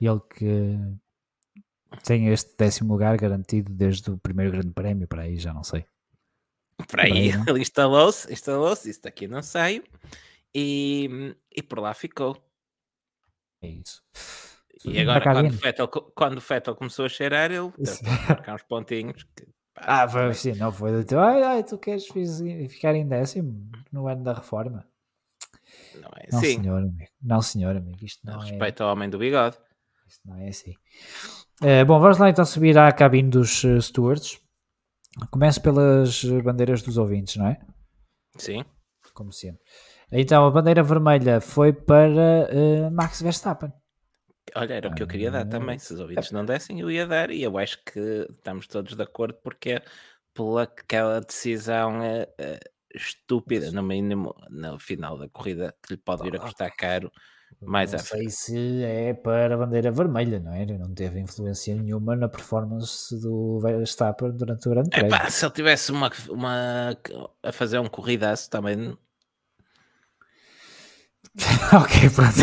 Ele 0.00 0.20
que 0.20 0.78
tem 2.04 2.28
este 2.28 2.54
décimo 2.56 2.92
lugar 2.92 3.16
garantido 3.16 3.72
desde 3.72 4.10
o 4.10 4.18
primeiro 4.18 4.52
grande 4.52 4.72
prémio, 4.72 5.08
para 5.08 5.22
aí 5.22 5.38
já 5.38 5.54
não 5.54 5.64
sei. 5.64 5.86
Para 6.88 7.04
aí, 7.04 7.32
aí 7.32 7.42
ele 7.46 7.60
instalou-se, 7.62 8.30
instalou-se, 8.30 8.90
isto 8.90 9.06
aqui 9.06 9.26
não 9.26 9.42
saiu, 9.42 9.82
e, 10.54 11.34
e 11.50 11.62
por 11.62 11.80
lá 11.80 11.94
ficou. 11.94 12.36
É 13.62 13.68
isso. 13.68 14.02
E 14.84 15.00
agora, 15.00 15.22
quando 15.22 15.48
o, 15.48 15.52
Fettel, 15.52 15.88
quando 15.88 16.38
o 16.38 16.76
começou 16.76 17.06
a 17.06 17.08
cheirar, 17.08 17.50
ele 17.50 17.72
marcar 18.28 18.54
uns 18.54 18.62
pontinhos. 18.62 19.22
Que, 19.34 19.46
pá, 19.74 20.04
ah, 20.04 20.08
foi 20.08 20.26
assim, 20.26 20.52
não 20.52 20.70
foi 20.70 20.92
do 20.92 21.04
teu. 21.04 21.18
Ai, 21.20 21.42
ai, 21.42 21.64
tu 21.64 21.78
queres 21.78 22.06
ficar 22.68 22.94
em 22.94 23.06
décimo 23.08 23.70
no 23.90 24.06
ano 24.06 24.22
da 24.22 24.34
reforma? 24.34 24.86
Não 25.94 26.10
é 26.16 26.26
assim. 26.28 26.56
Não, 26.56 26.62
senhor, 26.62 26.78
amigo. 26.78 27.10
Não, 27.22 27.42
senhor, 27.42 27.76
amigo. 27.76 28.04
Isto 28.04 28.26
não, 28.26 28.34
não 28.34 28.42
é... 28.42 28.50
Respeito 28.50 28.82
ao 28.82 28.92
homem 28.92 29.08
do 29.08 29.18
bigode. 29.18 29.56
Isto 30.06 30.28
não 30.28 30.36
é 30.36 30.48
assim. 30.48 30.74
É, 31.62 31.84
bom, 31.84 31.98
vamos 31.98 32.18
lá 32.18 32.28
então 32.28 32.44
subir 32.44 32.76
à 32.78 32.92
cabine 32.92 33.30
dos 33.30 33.64
uh, 33.64 33.80
stewards. 33.80 34.38
Começo 35.30 35.62
pelas 35.62 36.22
bandeiras 36.44 36.82
dos 36.82 36.98
ouvintes, 36.98 37.36
não 37.36 37.46
é? 37.46 37.58
Sim. 38.36 38.62
como 39.14 39.32
sempre. 39.32 39.62
Então 40.12 40.46
a 40.46 40.50
bandeira 40.50 40.82
vermelha 40.82 41.40
foi 41.40 41.72
para 41.72 42.48
uh, 42.52 42.90
Max 42.92 43.22
Verstappen. 43.22 43.72
Olha, 44.54 44.74
era 44.74 44.88
o 44.88 44.94
que 44.94 45.02
eu 45.02 45.06
queria 45.06 45.30
dar 45.30 45.44
também. 45.44 45.78
Se 45.78 45.94
os 45.94 46.00
ouvintes 46.00 46.30
não 46.30 46.44
dessem, 46.44 46.80
eu 46.80 46.90
ia 46.90 47.06
dar. 47.06 47.30
E 47.30 47.42
eu 47.42 47.58
acho 47.58 47.82
que 47.84 48.26
estamos 48.30 48.66
todos 48.66 48.94
de 48.94 49.02
acordo 49.02 49.38
porque 49.42 49.70
é 49.70 49.82
pela 50.32 50.62
aquela 50.62 51.20
decisão 51.20 52.00
uh, 52.00 52.22
uh, 52.22 52.70
estúpida, 52.94 53.70
no 53.72 53.82
mínimo, 53.82 54.34
no 54.50 54.78
final 54.78 55.18
da 55.18 55.28
corrida, 55.28 55.74
que 55.82 55.94
lhe 55.94 55.98
pode 55.98 56.22
vir 56.22 56.36
a 56.36 56.40
custar 56.40 56.74
caro 56.76 57.10
mais 57.60 57.92
não 57.92 57.98
sei 57.98 58.28
se 58.28 58.84
é 58.84 59.14
para 59.14 59.54
a 59.54 59.58
bandeira 59.58 59.90
vermelha, 59.90 60.38
não 60.38 60.52
é? 60.52 60.66
Não 60.66 60.92
teve 60.92 61.20
influência 61.20 61.74
nenhuma 61.74 62.14
na 62.14 62.28
performance 62.28 63.18
do 63.20 63.58
Verstappen 63.60 64.32
durante 64.32 64.68
o 64.68 64.70
Grande 64.70 64.90
Prémio. 64.90 65.06
É 65.06 65.18
pá, 65.18 65.30
se 65.30 65.44
ele 65.44 65.54
tivesse 65.54 65.90
uma, 65.90 66.10
uma 66.28 66.96
a 67.42 67.52
fazer 67.52 67.78
um 67.78 67.88
corridaço 67.88 68.50
também. 68.50 68.96
ok, 71.72 72.10
pronto. 72.10 72.42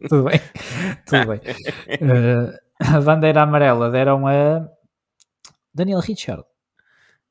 tudo 0.08 0.24
bem, 0.24 0.40
tudo 1.06 1.26
bem. 1.26 1.40
Uh, 2.00 2.58
a 2.78 3.00
bandeira 3.00 3.42
amarela 3.42 3.90
deram 3.90 4.26
a 4.26 4.66
Daniel 5.74 6.00
Richard. 6.00 6.44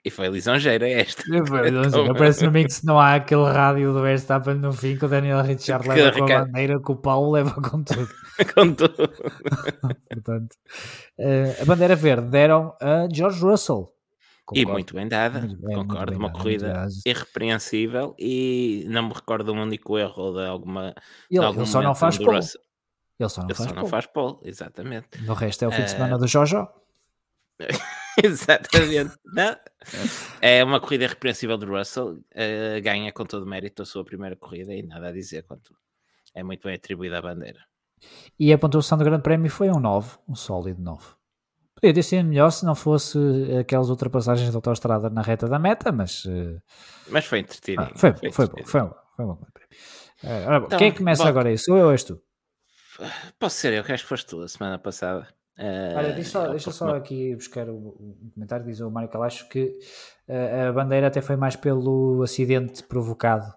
E 0.03 0.09
foi 0.09 0.29
lisonjeira 0.29 0.87
esta. 0.89 1.23
Foi 1.47 1.69
lisonjeira. 1.69 2.13
Parece-me 2.13 2.47
a 2.47 2.51
mim 2.51 2.63
que 2.65 2.73
se 2.73 2.85
não 2.85 2.99
há 2.99 3.15
aquele 3.15 3.45
rádio 3.45 3.93
do 3.93 4.01
Verstappen 4.01 4.55
no 4.55 4.71
fim 4.73 4.97
que 4.97 5.05
o 5.05 5.07
Daniel 5.07 5.41
Richard 5.41 5.87
leva 5.87 6.11
com 6.17 6.23
a 6.23 6.45
bandeira, 6.45 6.79
que 6.79 6.91
o 6.91 6.95
Paulo 6.95 7.31
leva 7.31 7.53
com 7.61 7.83
tudo. 7.83 8.09
com 8.53 8.73
tudo. 8.73 9.11
Portanto, 10.09 10.55
uh, 11.19 11.61
a 11.61 11.65
bandeira 11.65 11.95
verde 11.95 12.27
deram 12.29 12.75
a 12.79 13.07
George 13.11 13.41
Russell. 13.41 13.91
Concordo. 14.45 14.69
E 14.69 14.73
muito 14.73 14.93
bem 14.95 15.07
dada, 15.07 15.39
muito 15.39 15.61
bem, 15.61 15.75
concordo. 15.75 16.11
Bem 16.11 16.19
uma 16.19 16.31
corrida 16.31 16.87
irrepreensível 17.05 18.15
e 18.19 18.85
não 18.89 19.07
me 19.07 19.13
recordo 19.13 19.45
de 19.45 19.57
um 19.57 19.61
único 19.61 19.97
erro 19.97 20.33
de 20.33 20.45
alguma. 20.45 20.95
Ele, 21.29 21.39
de 21.39 21.45
algum 21.45 21.61
ele 21.61 21.69
só 21.69 21.81
não 21.81 21.95
faz 21.95 22.17
pole. 22.17 22.39
Ele 23.19 23.29
só 23.29 23.41
não, 23.41 23.47
ele 23.47 23.55
faz, 23.55 23.69
só 23.69 23.75
não 23.75 23.85
faz 23.85 24.05
pole, 24.07 24.37
exatamente. 24.43 25.23
No 25.23 25.33
resto 25.33 25.63
é 25.63 25.67
o 25.67 25.71
fim 25.71 25.83
de 25.83 25.91
semana 25.91 26.15
uh... 26.15 26.19
do 26.19 26.27
Jojo. 26.27 26.67
Exatamente. 28.21 29.15
Não? 29.25 29.55
É 30.41 30.63
uma 30.63 30.79
corrida 30.79 31.05
irrepreensível 31.05 31.57
do 31.57 31.67
Russell. 31.67 32.13
Uh, 32.13 32.81
ganha 32.83 33.11
com 33.11 33.25
todo 33.25 33.45
mérito 33.45 33.83
a 33.83 33.85
sua 33.85 34.03
primeira 34.03 34.35
corrida 34.35 34.73
e 34.73 34.83
nada 34.83 35.09
a 35.09 35.11
dizer 35.11 35.43
quanto 35.43 35.75
é 36.33 36.43
muito 36.43 36.63
bem 36.63 36.75
atribuída 36.75 37.19
à 37.19 37.21
bandeira. 37.21 37.59
E 38.39 38.51
a 38.51 38.57
pontuação 38.57 38.97
do 38.97 39.03
Grande 39.03 39.23
Prémio 39.23 39.49
foi 39.49 39.69
um 39.69 39.79
9, 39.79 40.17
um 40.27 40.35
sólido 40.35 40.81
9. 40.81 41.05
Podia 41.81 41.95
ter 41.95 42.03
sido 42.03 42.27
melhor 42.27 42.51
se 42.51 42.63
não 42.63 42.75
fosse 42.75 43.17
aquelas 43.59 43.89
ultrapassagens 43.89 44.51
da 44.51 44.57
autostrada 44.57 45.09
na 45.09 45.23
reta 45.23 45.47
da 45.47 45.57
meta, 45.57 45.91
mas. 45.91 46.25
Uh... 46.25 46.61
Mas 47.09 47.25
foi 47.25 47.39
entretido. 47.39 47.81
Ah, 47.81 47.91
foi, 47.95 48.13
foi, 48.13 48.31
foi, 48.31 48.47
bom, 48.47 48.63
foi, 48.63 48.81
bom, 48.81 48.95
foi 49.15 49.25
bom. 49.25 49.39
Uh, 50.23 50.65
então, 50.65 50.77
quem 50.77 50.89
é 50.89 50.91
que 50.91 50.99
começa 50.99 51.23
bom, 51.23 51.29
agora 51.29 51.51
isso? 51.51 51.65
Sou 51.65 51.77
eu 51.77 51.85
ou 51.85 51.91
és 51.91 52.03
tu? 52.03 52.21
Posso 53.39 53.55
ser 53.55 53.73
eu, 53.73 53.83
que 53.83 53.91
acho 53.91 54.03
que 54.03 54.09
foste 54.09 54.27
tu 54.27 54.41
a 54.43 54.47
semana 54.47 54.77
passada. 54.77 55.27
Uh, 55.57 55.97
Olha, 55.97 56.13
deixa 56.13 56.29
só, 56.29 56.47
deixa 56.47 56.71
só 56.71 56.95
aqui 56.95 57.35
buscar 57.35 57.67
o, 57.67 57.75
o, 57.75 58.31
comentário, 58.35 58.65
diz 58.65 58.79
o 58.79 58.91
Mário 58.91 59.09
Calacho 59.09 59.49
que 59.49 59.79
uh, 60.29 60.69
a 60.69 60.71
bandeira 60.71 61.07
até 61.07 61.19
foi 61.19 61.35
mais 61.35 61.55
pelo 61.55 62.21
acidente 62.21 62.83
provocado 62.83 63.51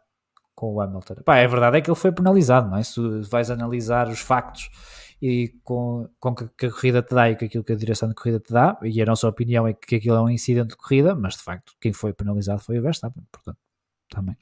com 0.54 0.72
o 0.72 0.80
Hamilton. 0.80 1.16
Pá, 1.24 1.36
é 1.36 1.46
verdade, 1.46 1.76
é 1.76 1.80
que 1.82 1.90
ele 1.90 1.98
foi 1.98 2.12
penalizado, 2.12 2.70
não 2.70 2.78
é? 2.78 2.82
Se 2.82 3.00
vais 3.30 3.50
analisar 3.50 4.08
os 4.08 4.20
factos 4.20 4.70
e 5.20 5.48
com, 5.62 6.08
com 6.18 6.34
que, 6.34 6.48
que, 6.56 6.66
a 6.66 6.70
corrida 6.70 7.02
te 7.02 7.14
dá 7.14 7.30
e 7.30 7.36
com 7.36 7.44
aquilo 7.44 7.64
que 7.64 7.72
a 7.72 7.76
direção 7.76 8.08
de 8.08 8.14
corrida 8.14 8.40
te 8.40 8.52
dá, 8.52 8.78
e 8.82 9.00
a 9.00 9.06
nossa 9.06 9.28
opinião 9.28 9.66
é 9.66 9.72
que 9.72 9.96
aquilo 9.96 10.16
é 10.16 10.20
um 10.20 10.30
incidente 10.30 10.70
de 10.70 10.76
corrida, 10.76 11.14
mas 11.14 11.34
de 11.34 11.42
facto 11.42 11.74
quem 11.80 11.92
foi 11.92 12.12
penalizado 12.12 12.60
foi 12.60 12.78
o 12.78 12.82
Verstappen, 12.82 13.22
portanto, 13.30 13.58
também 14.10 14.36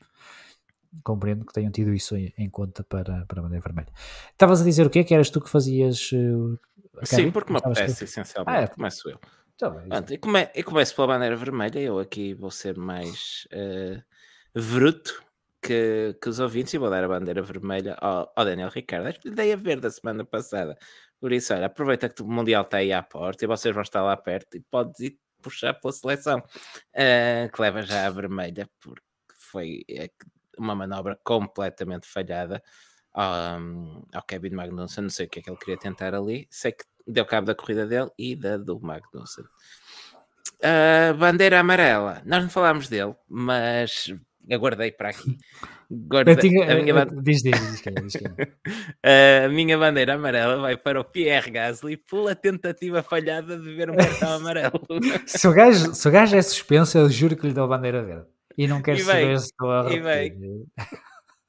compreendo 1.03 1.45
que 1.45 1.53
tenham 1.53 1.73
tido 1.73 1.95
isso 1.95 2.15
em, 2.17 2.51
conta 2.51 2.85
para, 2.85 3.25
para 3.25 3.41
a 3.41 3.43
bandeira 3.43 3.63
vermelha. 3.63 3.89
Estavas 4.31 4.61
a 4.61 4.65
dizer 4.65 4.87
o 4.87 4.91
quê? 4.91 5.03
Que 5.03 5.15
eras 5.15 5.31
tu 5.31 5.41
que 5.41 5.49
fazias 5.49 6.13
uh, 6.13 6.59
Sim, 7.03 7.31
porque 7.31 7.53
me 7.53 7.59
apetece, 7.59 8.05
essencialmente. 8.05 8.59
Ah, 8.59 8.63
é. 8.63 8.67
Começo 8.67 9.09
eu. 9.09 9.19
Tá 9.59 9.71
Pronto, 9.71 10.13
e, 10.13 10.19
come, 10.19 10.49
e 10.55 10.63
começo 10.63 10.95
pela 10.95 11.09
bandeira 11.09 11.37
vermelha. 11.37 11.79
Eu 11.79 11.99
aqui 11.99 12.35
vou 12.35 12.51
ser 12.51 12.77
mais 12.77 13.47
uh, 13.53 14.03
bruto 14.61 15.23
que, 15.63 16.17
que 16.21 16.29
os 16.29 16.41
ouvintes 16.41 16.75
vou 16.75 16.91
dar 16.91 17.05
a 17.05 17.09
bandeira 17.09 17.41
vermelha 17.41 17.97
ao, 18.01 18.33
ao 18.35 18.45
Daniel 18.45 18.69
Ricardo. 18.69 19.07
Acho 19.07 19.21
que 19.21 19.29
lhe 19.29 19.35
dei 19.35 19.53
a 19.53 19.57
verde 19.57 19.87
a 19.87 19.91
semana 19.91 20.25
passada. 20.25 20.77
Por 21.21 21.33
isso, 21.33 21.55
olha, 21.55 21.67
aproveita 21.67 22.09
que 22.09 22.21
o 22.23 22.27
Mundial 22.27 22.63
está 22.63 22.79
aí 22.79 22.93
à 22.93 23.03
porta 23.03 23.45
e 23.45 23.49
vocês 23.49 23.73
vão 23.73 23.83
estar 23.83 24.03
lá 24.03 24.17
perto 24.17 24.57
e 24.57 24.61
podes 24.61 25.01
ir 25.01 25.19
puxar 25.41 25.75
pela 25.75 25.93
seleção 25.93 26.39
uh, 26.39 27.53
que 27.53 27.61
leva 27.61 27.83
já 27.83 28.07
a 28.07 28.11
vermelha, 28.11 28.69
porque 28.81 29.03
foi 29.37 29.85
é, 29.91 30.09
uma 30.59 30.75
manobra 30.75 31.19
completamente 31.25 32.07
falhada 32.09 32.63
um, 33.17 34.03
ao 34.13 34.23
Kevin 34.23 34.51
Magnussen. 34.51 35.03
Não 35.05 35.11
sei 35.11 35.27
o 35.27 35.29
que 35.29 35.41
é 35.41 35.43
que 35.43 35.51
ele 35.51 35.59
queria 35.59 35.79
tentar 35.79 36.15
ali. 36.15 36.47
Sei 36.51 36.73
que 36.73 36.85
deu 37.07 37.27
cabo 37.27 37.47
da 37.47 37.55
corrida 37.55 37.87
dele 37.87 38.11
e 38.19 38.35
da 38.35 38.57
do 38.57 38.81
Magnussen. 38.81 39.45
Uh, 40.59 41.15
bandeira 41.19 41.61
amarela, 41.61 42.23
nós 42.25 42.43
não 42.43 42.51
falámos 42.51 42.89
dele, 42.89 43.17
mas 43.29 44.15
aguardei 44.51 44.91
para 44.91 45.11
aqui. 45.11 45.37
Guarda, 45.91 46.35
tinha, 46.37 46.73
a, 46.73 46.75
minha 46.77 46.95
bande... 46.95 47.23
diz, 47.23 47.43
diz, 47.43 47.61
diz, 47.61 47.83
diz, 47.83 48.13
diz. 48.13 48.23
a 49.45 49.49
minha 49.49 49.77
bandeira 49.77 50.15
amarela 50.15 50.57
vai 50.57 50.77
para 50.77 51.01
o 51.01 51.05
Pierre 51.05 51.51
Gasly 51.51 51.97
pela 51.97 52.35
tentativa 52.35 53.03
falhada 53.03 53.59
de 53.59 53.75
ver 53.75 53.91
um 53.91 53.97
cartão 53.97 54.33
amarelo. 54.37 54.81
se, 55.27 55.47
o 55.47 55.53
gajo, 55.53 55.95
se 55.95 56.09
o 56.09 56.11
gajo 56.11 56.37
é 56.37 56.43
suspenso, 56.43 56.99
eu 56.99 57.11
juro 57.11 57.37
que 57.37 57.47
lhe 57.47 57.53
dou 57.53 57.65
a 57.65 57.69
bandeira 57.69 58.03
verde. 58.03 58.27
E 58.57 58.67
não 58.67 58.83
quero 58.83 58.99
saber 58.99 59.39
se 59.39 59.47
estou 59.47 59.71
a 59.71 59.89
repetir. 59.89 60.65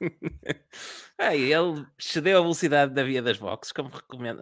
Ah, 1.17 1.35
ele 1.35 1.85
cedeu 1.99 2.39
a 2.39 2.41
velocidade 2.41 2.93
da 2.93 3.03
via 3.03 3.21
das 3.21 3.37
boxes, 3.37 3.71
como 3.71 3.89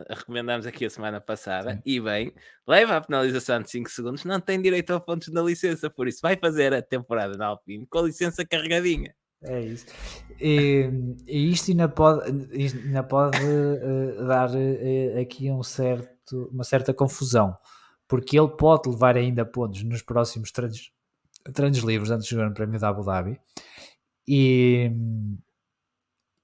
recomendámos 0.09 0.65
aqui 0.65 0.85
a 0.85 0.89
semana 0.89 1.19
passada, 1.19 1.73
Sim. 1.73 1.81
e 1.85 1.99
bem, 1.99 2.33
leva 2.65 2.95
a 2.95 3.01
penalização 3.01 3.61
de 3.61 3.69
5 3.69 3.89
segundos, 3.89 4.23
não 4.23 4.39
tem 4.39 4.61
direito 4.61 4.93
a 4.93 4.99
pontos 4.99 5.27
na 5.33 5.41
licença, 5.41 5.89
por 5.89 6.07
isso 6.07 6.19
vai 6.21 6.37
fazer 6.37 6.73
a 6.73 6.81
temporada 6.81 7.37
na 7.37 7.47
Alpine 7.47 7.85
com 7.87 7.99
a 7.99 8.03
licença 8.03 8.45
carregadinha. 8.45 9.13
É 9.43 9.59
isso. 9.59 9.87
E, 10.39 10.89
e 11.27 11.51
isto 11.51 11.71
ainda 11.71 11.89
pode, 11.89 12.29
ainda 12.53 13.03
pode 13.03 13.37
uh, 13.37 14.27
dar 14.27 14.49
uh, 14.51 15.19
aqui 15.19 15.51
um 15.51 15.63
certo, 15.63 16.49
uma 16.51 16.63
certa 16.63 16.93
confusão, 16.93 17.55
porque 18.07 18.39
ele 18.39 18.49
pode 18.49 18.89
levar 18.89 19.17
ainda 19.17 19.43
pontos 19.43 19.83
nos 19.83 20.01
próximos 20.01 20.51
treinos, 20.51 20.91
treinos 21.53 21.79
livres 21.79 22.11
antes 22.11 22.29
do 22.29 22.37
Grande 22.37 22.53
Prémio 22.53 22.79
da 22.79 22.89
Abu 22.89 23.03
Dhabi. 23.03 23.39
E, 24.27 24.91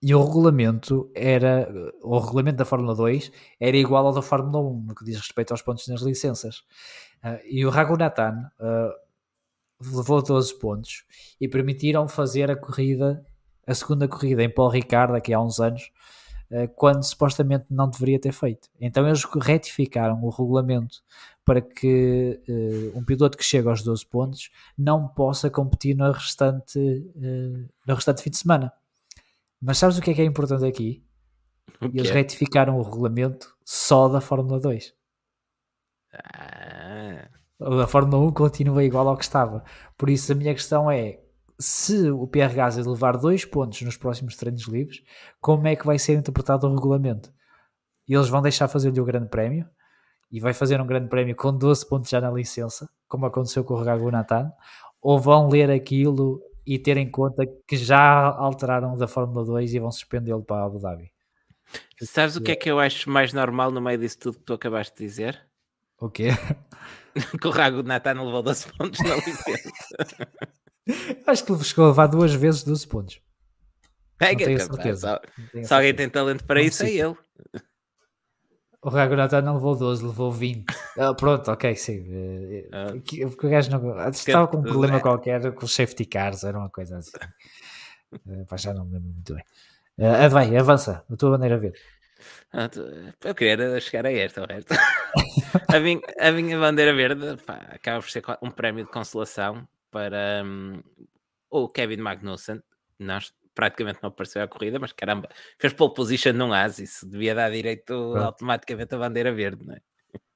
e 0.01 0.13
o 0.13 0.23
regulamento 0.23 1.09
era, 1.15 1.67
o 2.03 2.19
regulamento 2.19 2.57
da 2.57 2.65
Fórmula 2.65 2.93
2 2.93 3.31
era 3.59 3.75
igual 3.75 4.05
ao 4.05 4.13
da 4.13 4.21
Fórmula 4.21 4.59
1 4.59 4.85
no 4.87 4.95
que 4.95 5.03
diz 5.03 5.17
respeito 5.17 5.51
aos 5.51 5.61
pontos 5.61 5.87
nas 5.87 6.01
licenças. 6.01 6.57
Uh, 7.23 7.39
e 7.49 7.65
o 7.65 7.69
Raghunathan 7.69 8.51
uh, 8.59 9.95
levou 9.95 10.21
12 10.21 10.59
pontos 10.59 11.03
e 11.41 11.47
permitiram 11.47 12.07
fazer 12.07 12.51
a 12.51 12.55
corrida, 12.55 13.25
a 13.65 13.73
segunda 13.73 14.07
corrida 14.07 14.43
em 14.43 14.53
Paul 14.53 14.69
Ricard 14.69 15.15
aqui 15.17 15.33
há 15.33 15.41
uns 15.41 15.59
anos, 15.59 15.89
uh, 16.51 16.67
quando 16.75 17.03
supostamente 17.03 17.65
não 17.71 17.89
deveria 17.89 18.19
ter 18.19 18.33
feito. 18.33 18.69
Então 18.79 19.07
eles 19.07 19.23
retificaram 19.23 20.23
o 20.23 20.29
regulamento 20.29 21.01
para 21.43 21.61
que 21.61 22.41
um 22.93 23.05
piloto 23.05 23.37
que 23.37 23.43
chega 23.43 23.69
aos 23.69 23.81
12 23.81 24.05
pontos 24.05 24.51
não 24.77 25.07
possa 25.07 25.49
competir 25.49 25.95
no 25.95 26.11
restante, 26.11 26.77
no 27.87 27.95
restante 27.95 28.21
fim 28.21 28.29
de 28.29 28.37
semana. 28.37 28.73
Mas 29.61 29.77
sabes 29.77 29.97
o 29.97 30.01
que 30.01 30.11
é 30.11 30.13
que 30.13 30.21
é 30.21 30.25
importante 30.25 30.65
aqui? 30.65 31.03
Eles 31.81 32.09
retificaram 32.09 32.77
o 32.77 32.81
regulamento 32.81 33.55
só 33.63 34.07
da 34.07 34.21
Fórmula 34.21 34.59
2. 34.59 34.93
Ah. 36.13 37.29
A 37.59 37.87
Fórmula 37.87 38.23
1 38.27 38.33
continua 38.33 38.83
igual 38.83 39.07
ao 39.07 39.17
que 39.17 39.23
estava. 39.23 39.63
Por 39.97 40.09
isso 40.09 40.31
a 40.31 40.35
minha 40.35 40.53
questão 40.53 40.91
é: 40.91 41.19
se 41.59 42.09
o 42.11 42.27
Pierre 42.27 42.55
Gasly 42.55 42.87
levar 42.87 43.17
dois 43.17 43.45
pontos 43.45 43.81
nos 43.81 43.97
próximos 43.97 44.35
treinos 44.35 44.67
livres, 44.67 45.01
como 45.41 45.67
é 45.67 45.75
que 45.75 45.85
vai 45.85 45.97
ser 45.97 46.13
interpretado 46.13 46.67
o 46.67 46.75
regulamento? 46.75 47.33
E 48.07 48.13
eles 48.13 48.29
vão 48.29 48.41
deixar 48.41 48.67
fazer-lhe 48.67 49.01
o 49.01 49.05
grande 49.05 49.27
prémio 49.27 49.67
e 50.31 50.39
vai 50.39 50.53
fazer 50.53 50.79
um 50.79 50.85
grande 50.85 51.09
prémio 51.09 51.35
com 51.35 51.55
12 51.55 51.87
pontos 51.87 52.09
já 52.09 52.21
na 52.21 52.29
licença, 52.29 52.87
como 53.07 53.25
aconteceu 53.25 53.63
com 53.63 53.73
o 53.73 53.83
Rago 53.83 54.11
Nathan, 54.11 54.51
ou 55.01 55.19
vão 55.19 55.47
ler 55.49 55.71
aquilo 55.71 56.39
e 56.67 56.77
ter 56.77 56.97
em 56.97 57.09
conta 57.09 57.47
que 57.65 57.77
já 57.77 58.27
alteraram 58.27 58.97
da 58.97 59.07
Fórmula 59.07 59.45
2 59.45 59.73
e 59.73 59.79
vão 59.79 59.89
suspendê-lo 59.89 60.43
para 60.43 60.63
a 60.63 60.65
Abu 60.65 60.79
Dhabi. 60.79 61.13
Sabes 62.01 62.35
o 62.35 62.41
que 62.41 62.51
é 62.51 62.55
que 62.55 62.69
eu 62.69 62.77
acho 62.77 63.09
mais 63.09 63.31
normal 63.31 63.71
no 63.71 63.79
meio 63.79 63.97
disso 63.97 64.19
tudo 64.19 64.37
que 64.37 64.43
tu 64.43 64.53
acabaste 64.53 64.97
de 64.97 65.05
dizer? 65.05 65.41
O 65.97 66.09
quê? 66.09 66.27
que 67.41 67.47
o 67.47 67.51
Rago 67.51 67.83
Natan 67.83 68.21
levou 68.21 68.43
12 68.43 68.67
pontos 68.73 68.99
na 68.99 69.15
licença. 69.15 69.71
acho 71.25 71.45
que 71.45 71.51
ele 71.53 71.63
chegou 71.63 71.85
a 71.85 71.87
levar 71.87 72.07
duas 72.07 72.33
vezes 72.33 72.63
12 72.63 72.87
pontos. 72.87 73.21
É, 74.19 74.31
não 74.31 74.37
tenho 74.37 74.59
certeza. 74.59 75.21
Só, 75.53 75.63
se 75.63 75.73
alguém 75.73 75.93
tem 75.93 76.09
talento 76.09 76.43
para 76.43 76.59
não 76.59 76.67
isso, 76.67 76.83
é 76.83 76.91
ele. 76.91 77.15
O 78.87 78.89
Ragnarok 78.89 79.41
não 79.43 79.55
levou 79.55 79.75
12, 79.75 80.05
levou 80.05 80.31
20. 80.31 80.65
Ah, 80.97 81.13
pronto, 81.13 81.51
ok, 81.51 81.75
sim. 81.75 82.05
Eh, 82.09 82.69
Ah. 82.71 82.93
que- 83.03 83.25
Porque 83.25 83.45
o 83.45 83.49
gajo 83.49 83.69
não. 83.69 84.07
Estava 84.09 84.47
com 84.47 84.59
um 84.59 84.61
problema 84.63 85.01
qualquer 85.01 85.51
com 85.53 85.65
os 85.65 85.75
safety 85.75 86.05
cars, 86.05 86.45
era 86.45 86.57
uma 86.57 86.69
coisa 86.69 86.97
assim. 86.99 87.11
Eh, 88.13 88.45
pá, 88.47 88.55
já 88.55 88.73
não 88.73 88.85
me 88.85 88.93
lembro 88.93 89.09
muito 89.09 89.33
bem. 89.35 89.43
Eh, 89.97 90.29
vai, 90.29 90.55
avança, 90.55 91.03
a 91.11 91.15
tua 91.17 91.31
maneira 91.31 91.57
verde. 91.57 91.77
Ah, 92.53 92.69
tu- 92.69 92.79
Eu 93.25 93.35
queria 93.35 93.77
chegar 93.81 94.05
a 94.05 94.11
esta, 94.13 94.41
o 94.41 94.47
resto. 94.47 94.69
a, 95.75 95.79
minha, 95.81 95.99
a 96.21 96.31
minha 96.31 96.57
bandeira 96.57 96.93
verde 96.95 97.35
pá, 97.45 97.55
acaba 97.69 97.99
por 97.99 98.09
ser 98.09 98.23
um 98.41 98.49
prémio 98.49 98.85
de 98.85 98.91
consolação 98.91 99.67
para 99.91 100.43
hum, 100.45 100.81
o 101.49 101.67
Kevin 101.67 101.97
Magnussen. 101.97 102.63
Nós 102.97 103.33
praticamente 103.57 103.97
não 104.03 104.09
apareceu 104.09 104.43
à 104.43 104.47
corrida, 104.47 104.77
mas 104.77 104.91
caramba, 104.93 105.27
fez 105.59 105.73
pole 105.73 105.95
position 105.95 106.33
num 106.33 106.53
as, 106.53 106.77
isso 106.77 107.09
devia 107.09 107.33
dar 107.33 107.49
direito 107.49 107.87
Pronto. 108.11 108.17
automaticamente 108.23 108.93
a 108.93 108.99
bandeira 108.99 109.33
verde, 109.33 109.65
não 109.65 109.73
é? 109.73 109.79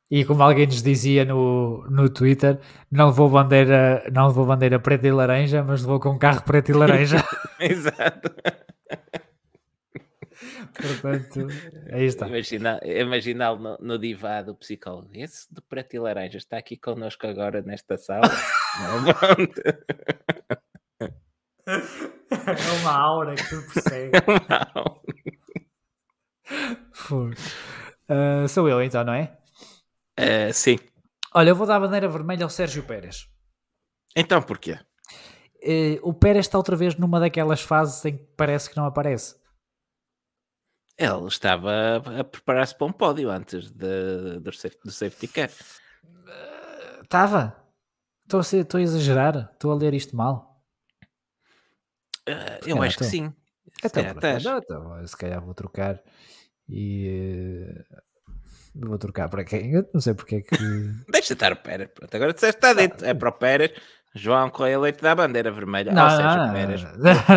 E 0.10 0.26
como 0.26 0.41
alguém 0.41 0.65
nos 0.65 0.81
dizia 0.81 1.23
no, 1.23 1.88
no 1.89 2.10
Twitter, 2.10 2.60
não 2.91 3.07
levou 3.10 3.30
bandeira, 3.30 4.03
não 4.11 4.27
levou 4.27 4.45
bandeira 4.45 4.80
preta 4.80 5.07
e 5.07 5.11
laranja, 5.11 5.64
mas 5.64 5.81
levou 5.84 5.99
com 5.99 6.10
um 6.10 6.18
carro 6.18 6.43
preto 6.43 6.69
e 6.69 6.73
laranja. 6.73 7.23
Exato. 7.61 8.34
Portanto, 10.76 11.48
aí 11.91 12.06
está. 12.06 12.27
Imagina- 12.27 12.80
Imaginá-lo 12.84 13.60
no, 13.60 13.77
no 13.80 13.98
divã 13.99 14.43
do 14.43 14.56
psicólogo. 14.56 15.11
Esse 15.14 15.48
de 15.53 15.61
preto 15.61 15.95
e 15.95 15.99
laranja 15.99 16.39
está 16.39 16.57
aqui 16.57 16.76
connosco 16.76 17.27
agora 17.27 17.61
nesta 17.61 17.98
sala. 17.98 18.23
É 22.32 22.82
uma 22.82 22.91
aura 22.98 23.36
que 23.36 23.44
tu 23.44 23.62
percebes. 23.74 24.22
Não. 24.49 25.02
Uh, 28.10 28.48
sou 28.48 28.68
eu 28.70 28.82
então, 28.82 29.03
não 29.03 29.14
é? 29.14 29.38
Eh, 30.18 30.52
sim. 30.53 30.78
Olha, 31.34 31.49
eu 31.49 31.56
vou 31.56 31.66
dar 31.68 31.78
a 31.78 31.80
bandeira 31.80 32.08
vermelha 32.10 32.44
ao 32.44 32.49
Sérgio 32.49 32.84
Pérez. 32.84 33.28
Então 34.16 34.41
porquê? 34.41 34.74
Uh, 35.64 35.99
o 36.02 36.14
Pérez 36.14 36.45
está 36.45 36.58
outra 36.58 36.76
vez 36.76 36.95
numa 36.95 37.20
daquelas 37.20 37.62
fases 37.62 38.03
em 38.06 38.18
que 38.18 38.24
parece 38.36 38.70
que 38.70 38.78
não 38.78 38.86
aparece. 38.86 39.36
Ele 40.98 41.28
estava 41.28 41.98
a 42.20 42.24
preparar-se 42.24 42.78
para 42.78 42.88
um 42.88 42.91
pódio 42.91 43.30
antes 43.30 43.72
de, 43.72 44.40
do, 44.40 44.52
do 44.52 44.91
safety 44.91 45.28
car. 45.28 45.49
Estava. 47.02 47.56
Estou 48.24 48.40
a, 48.40 48.44
ser- 48.44 48.62
estou 48.64 48.78
a 48.78 48.82
exagerar. 48.84 49.49
Estou 49.53 49.72
a 49.72 49.76
ler 49.76 49.94
isto 49.94 50.16
mal. 50.16 50.51
Eh, 52.27 52.57
Porque 52.57 52.72
eu 52.72 52.76
não 52.76 52.84
acho 52.84 52.98
que 52.98 53.03
estou? 53.03 53.19
sim. 53.19 53.34
Se 53.81 53.88
Então, 53.88 54.03
calhar 54.03 54.15
estás. 54.15 54.45
então, 54.64 55.07
se 55.07 55.18
calhar 55.18 55.41
vou 55.43 55.53
trocar 55.53 56.02
e 56.68 57.73
uh, 58.80 58.88
vou 58.88 58.98
trocar 58.98 59.30
para 59.30 59.43
quem? 59.43 59.72
Eu 59.73 59.89
não 59.93 60.02
sei 60.02 60.14
porque 60.14 60.35
é 60.38 60.41
que. 60.41 60.56
Deixa 61.11 61.34
estar 61.34 61.52
o 61.53 61.56
Pérez. 61.57 61.89
Pronto, 61.93 62.15
agora 62.15 62.34
disseste 62.34 62.57
está 62.57 62.73
dito. 62.73 63.03
É 63.06 63.14
para 63.14 63.30
o 63.30 63.34
Pérez. 63.34 63.72
João 64.14 64.49
Correia 64.49 64.77
Leite 64.77 65.02
da 65.02 65.15
bandeira 65.15 65.49
vermelha. 65.52 65.93
Não, 65.93 66.06
não, 66.06 66.18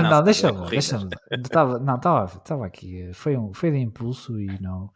não, 0.00 0.10
não, 0.10 0.22
deixa-me. 0.24 1.08
Estava, 1.30 1.78
não, 1.78 1.94
estava, 1.94 2.24
estava 2.36 2.66
aqui. 2.66 3.12
Foi, 3.14 3.36
um, 3.36 3.54
foi 3.54 3.70
de 3.70 3.78
impulso 3.78 4.40
e 4.40 4.60
não, 4.60 4.90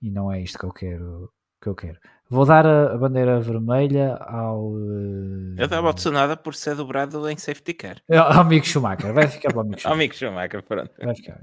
e 0.00 0.10
não 0.10 0.32
é 0.32 0.40
isto 0.40 0.58
que 0.58 0.64
eu 0.64 0.72
quero. 0.72 1.30
Que 1.60 1.68
eu 1.68 1.74
quero. 1.74 1.98
Vou 2.32 2.46
dar 2.46 2.66
a, 2.66 2.96
bandeira 2.96 3.40
vermelha 3.40 4.14
ao. 4.16 4.72
uh, 4.72 5.54
Eu 5.58 5.68
dava 5.68 5.90
o 5.90 5.92
Tsunoda 5.92 6.34
por 6.36 6.54
ser 6.54 6.74
dobrado 6.74 7.28
em 7.28 7.36
safety 7.36 7.74
car. 7.74 7.96
ao 8.10 8.40
amigo 8.40 8.64
Schumacher. 8.64 9.12
Vai 9.12 9.28
ficar 9.28 9.50
para 9.50 9.58
o 9.58 9.60
amigo 9.60 9.74
Ao 9.76 9.80
Schumacher. 9.80 9.92
amigo 9.92 10.14
Schumacher, 10.14 10.62
pronto. 10.62 10.90
Vai 11.04 11.14
ficar, 11.14 11.40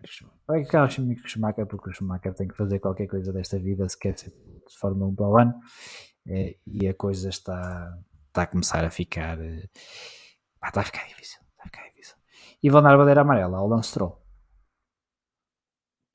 vai 0.47 0.63
ficar 0.65 0.89
o 0.89 1.01
amigo 1.01 1.27
Schumacher 1.27 1.65
porque 1.67 1.89
o 1.89 1.93
Schumacher 1.93 2.33
tem 2.33 2.47
que 2.47 2.55
fazer 2.57 2.79
qualquer 2.79 3.07
coisa 3.07 3.31
desta 3.31 3.59
vida 3.59 3.87
se 3.87 3.99
quer 3.99 4.17
ser 4.17 4.31
de 4.31 4.79
Fórmula 4.79 5.11
1 5.11 5.15
para 5.15 5.27
o 5.27 5.37
ano 5.37 5.53
Eh, 6.27 6.57
e 6.67 6.87
a 6.87 6.93
coisa 6.93 7.29
está, 7.29 7.91
está 8.27 8.41
a 8.43 8.47
começar 8.47 8.83
a 8.83 8.89
ficar 8.89 9.39
eh, 9.39 9.63
pá, 10.59 10.67
está 10.69 10.81
a 10.81 10.83
ficar 10.83 11.05
difícil, 11.07 11.39
está 11.51 11.63
a 11.63 11.65
ficar 11.67 11.83
difícil. 11.89 12.15
E 12.63 12.69
vão 12.69 12.81
dar 12.81 12.93
a 12.93 12.97
bandeira 12.97 13.21
amarela 13.21 13.57
ao 13.57 13.67
Lance 13.67 13.89
Stroll. 13.89 14.19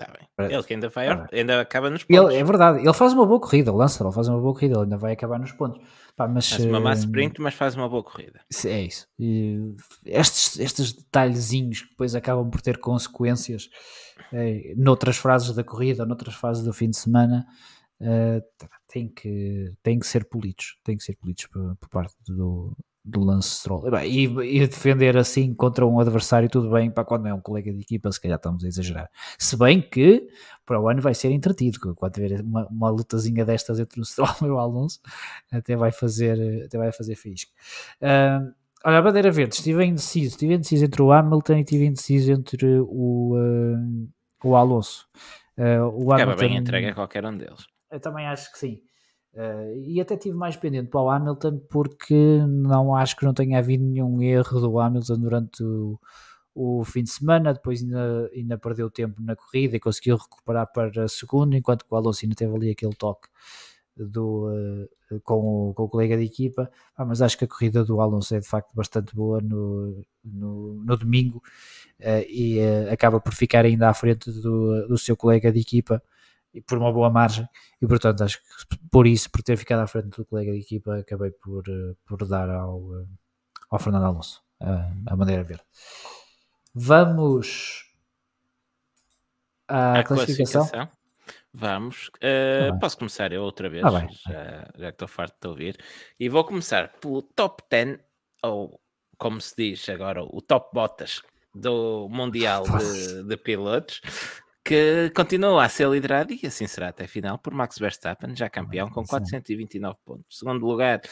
Está 0.04 0.42
bem. 0.46 0.52
Ele 0.52 0.62
que 0.62 0.74
ainda, 0.74 0.88
vai, 0.88 1.06
Tá 1.06 1.26
ainda 1.32 1.60
acaba 1.60 1.90
nos 1.90 2.04
pontos. 2.04 2.30
Ele, 2.32 2.40
é 2.40 2.44
verdade, 2.44 2.78
ele 2.80 2.92
faz 2.92 3.12
uma 3.12 3.26
boa 3.26 3.40
corrida, 3.40 3.72
o 3.72 3.76
Lance 3.76 3.94
Stroll 3.94 4.12
faz 4.12 4.28
uma 4.28 4.40
boa 4.40 4.52
corrida, 4.52 4.74
ele 4.74 4.84
ainda 4.84 4.96
vai 4.96 5.12
acabar 5.12 5.38
nos 5.38 5.52
pontos. 5.52 5.82
Pá, 6.16 6.28
mas, 6.28 6.48
Faz 6.48 6.64
uma 6.64 6.80
massa 6.80 7.02
eh, 7.02 7.06
sprint, 7.06 7.40
mas 7.40 7.54
faz 7.54 7.74
uma 7.74 7.88
boa 7.88 8.02
corrida. 8.02 8.40
É 8.64 8.82
isso. 8.82 9.08
E 9.18 9.74
estes, 10.06 10.58
estes 10.60 10.92
detalhezinhos 10.92 11.82
que 11.82 11.88
depois 11.90 12.14
acabam 12.14 12.48
por 12.48 12.60
ter 12.60 12.78
consequências 12.78 13.68
eh, 14.32 14.74
noutras 14.76 15.16
frases 15.16 15.54
da 15.54 15.64
corrida, 15.64 16.06
noutras 16.06 16.34
fases 16.34 16.62
do 16.62 16.72
fim 16.72 16.90
de 16.90 16.96
semana, 16.96 17.44
eh, 18.00 18.42
têm, 18.86 19.08
que, 19.08 19.72
têm 19.82 19.98
que 19.98 20.06
ser 20.06 20.24
polidos. 20.24 20.76
Têm 20.84 20.96
que 20.96 21.02
ser 21.02 21.16
polidos 21.16 21.46
por, 21.46 21.76
por 21.76 21.88
parte 21.88 22.14
do, 22.28 22.76
do 23.04 23.22
Lance 23.22 23.50
Stroll. 23.50 23.84
E, 24.02 24.24
e, 24.24 24.66
defender 24.66 25.16
assim 25.16 25.52
contra 25.52 25.86
um 25.86 26.00
adversário, 26.00 26.48
tudo 26.48 26.70
bem, 26.70 26.90
para 26.90 27.04
quando 27.04 27.28
é 27.28 27.34
um 27.34 27.40
colega 27.40 27.70
de 27.70 27.80
equipa, 27.80 28.10
se 28.10 28.18
calhar 28.20 28.36
estamos 28.36 28.64
a 28.64 28.68
exagerar. 28.68 29.10
Se 29.38 29.56
bem 29.58 29.82
que 29.82 30.26
para 30.64 30.80
o 30.80 30.88
ano 30.88 31.02
vai 31.02 31.14
ser 31.14 31.30
entretido, 31.30 31.78
quando 31.94 32.12
tiver 32.14 32.40
uma, 32.40 32.66
uma 32.68 32.88
lutazinha 32.88 33.44
destas 33.44 33.78
entre 33.78 34.00
o 34.00 34.04
Stroll 34.04 34.34
e 34.42 34.46
o 34.46 34.58
Alonso, 34.58 35.00
até 35.52 35.76
vai 35.76 35.92
fazer, 35.92 36.64
até 36.64 36.78
vai 36.78 36.90
fazer 36.92 37.14
fixe. 37.14 37.48
Ah, 38.00 38.40
olha, 38.84 38.98
a 38.98 39.02
bandeira 39.02 39.30
verde, 39.30 39.54
estive 39.54 39.84
indeciso, 39.84 40.28
estive 40.28 40.54
indeciso 40.54 40.86
entre 40.86 41.02
o 41.02 41.12
Hamilton 41.12 41.56
e 41.56 41.60
estive 41.60 41.84
indeciso 41.84 42.32
entre 42.32 42.80
o, 42.80 43.34
ah, 43.36 44.48
o 44.48 44.56
Alonso. 44.56 45.06
Ah, 45.58 45.86
o 45.92 46.10
Acaba 46.10 46.32
Hamilton, 46.32 46.48
bem 46.48 46.56
entregue 46.56 46.86
a 46.86 46.94
qualquer 46.94 47.26
um 47.26 47.36
deles. 47.36 47.66
eu 47.90 48.00
também 48.00 48.26
acho 48.26 48.50
que 48.50 48.58
sim. 48.58 48.80
Uh, 49.34 49.76
e 49.82 50.00
até 50.00 50.16
tive 50.16 50.36
mais 50.36 50.56
pendente 50.56 50.88
para 50.88 51.00
o 51.00 51.10
Hamilton 51.10 51.58
porque 51.68 52.14
não 52.46 52.94
acho 52.94 53.16
que 53.16 53.24
não 53.24 53.34
tenha 53.34 53.58
havido 53.58 53.82
nenhum 53.82 54.22
erro 54.22 54.60
do 54.60 54.78
Hamilton 54.78 55.18
durante 55.18 55.64
o, 55.64 55.98
o 56.54 56.84
fim 56.84 57.02
de 57.02 57.10
semana. 57.10 57.52
Depois 57.52 57.82
ainda, 57.82 58.30
ainda 58.32 58.58
perdeu 58.58 58.88
tempo 58.88 59.20
na 59.20 59.34
corrida 59.34 59.76
e 59.76 59.80
conseguiu 59.80 60.16
recuperar 60.16 60.70
para 60.72 61.08
segundo, 61.08 61.56
enquanto 61.56 61.84
que 61.84 61.92
o 61.92 61.96
Alonso 61.96 62.24
ainda 62.24 62.36
teve 62.36 62.54
ali 62.54 62.70
aquele 62.70 62.94
toque 62.94 63.28
do, 63.96 64.48
uh, 65.10 65.20
com, 65.22 65.70
o, 65.70 65.74
com 65.74 65.82
o 65.84 65.88
colega 65.88 66.16
de 66.16 66.24
equipa. 66.24 66.70
Ah, 66.96 67.04
mas 67.04 67.20
acho 67.20 67.36
que 67.36 67.44
a 67.44 67.48
corrida 67.48 67.84
do 67.84 68.00
Alonso 68.00 68.36
é 68.36 68.40
de 68.40 68.46
facto 68.46 68.70
bastante 68.72 69.14
boa 69.16 69.40
no, 69.40 70.00
no, 70.24 70.74
no 70.74 70.96
domingo 70.96 71.42
uh, 72.00 72.24
e 72.28 72.60
uh, 72.60 72.92
acaba 72.92 73.20
por 73.20 73.34
ficar 73.34 73.64
ainda 73.64 73.88
à 73.88 73.94
frente 73.94 74.30
do, 74.30 74.86
do 74.86 74.98
seu 74.98 75.16
colega 75.16 75.50
de 75.50 75.60
equipa 75.60 76.00
e 76.54 76.60
por 76.60 76.78
uma 76.78 76.92
boa 76.92 77.10
margem 77.10 77.46
e 77.82 77.86
portanto 77.86 78.22
acho 78.22 78.38
que 78.38 78.78
por 78.90 79.06
isso, 79.06 79.30
por 79.30 79.42
ter 79.42 79.56
ficado 79.56 79.80
à 79.80 79.86
frente 79.86 80.16
do 80.16 80.24
colega 80.24 80.52
de 80.52 80.60
equipa 80.60 80.98
acabei 80.98 81.30
por, 81.30 81.68
uh, 81.68 81.96
por 82.06 82.26
dar 82.26 82.48
ao, 82.48 82.78
uh, 82.78 83.08
ao 83.70 83.78
Fernando 83.78 84.04
Alonso 84.04 84.42
a, 84.60 84.90
a 85.06 85.16
bandeira 85.16 85.42
verde 85.42 85.64
vamos 86.74 87.84
à 89.68 90.00
A 90.00 90.04
classificação? 90.04 90.62
classificação. 90.62 91.04
Vamos. 91.56 92.08
Uh, 92.16 92.72
bem. 92.72 92.78
posso 92.80 92.98
começar 92.98 93.32
eu 93.32 93.42
outra 93.42 93.68
vez? 93.68 93.84
Ah, 93.84 94.08
já, 94.28 94.68
já 94.76 94.86
que 94.88 94.94
estou 94.94 95.06
farto 95.06 95.34
de 95.34 95.40
te 95.40 95.46
ouvir. 95.46 95.76
E 96.18 96.28
vou 96.28 96.44
começar 96.44 96.88
pelo 97.00 97.22
top 97.22 97.62
10, 97.70 98.00
ou 98.42 98.80
como 99.16 99.40
se 99.40 99.54
diz 99.56 99.88
agora, 99.88 100.22
o 100.24 100.42
top 100.42 100.70
botas 100.74 101.22
do 101.54 102.08
Mundial 102.10 102.64
de, 102.64 103.22
de 103.22 103.36
Pilotos, 103.36 104.00
que 104.64 105.10
continua 105.14 105.64
a 105.64 105.68
ser 105.68 105.88
liderado 105.90 106.32
e 106.32 106.46
assim 106.46 106.66
será 106.66 106.88
até 106.88 107.04
a 107.04 107.08
final 107.08 107.38
por 107.38 107.52
Max 107.52 107.78
Verstappen, 107.78 108.34
já 108.34 108.48
campeão, 108.48 108.88
com 108.88 109.02
Sim. 109.02 109.10
429 109.10 109.98
pontos. 110.02 110.38
Segundo 110.38 110.64
lugar 110.64 111.02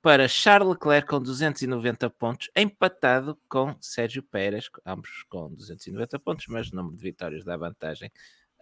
para 0.00 0.26
Charles 0.26 0.70
Leclerc 0.70 1.08
com 1.08 1.20
290 1.20 2.08
pontos, 2.10 2.50
empatado 2.56 3.38
com 3.46 3.76
Sérgio 3.78 4.22
Pérez, 4.22 4.70
ambos 4.86 5.22
com 5.28 5.52
290 5.52 6.18
pontos, 6.18 6.46
mas 6.48 6.70
o 6.70 6.76
número 6.76 6.96
de 6.96 7.02
vitórias 7.02 7.44
dá 7.44 7.56
vantagem 7.58 8.10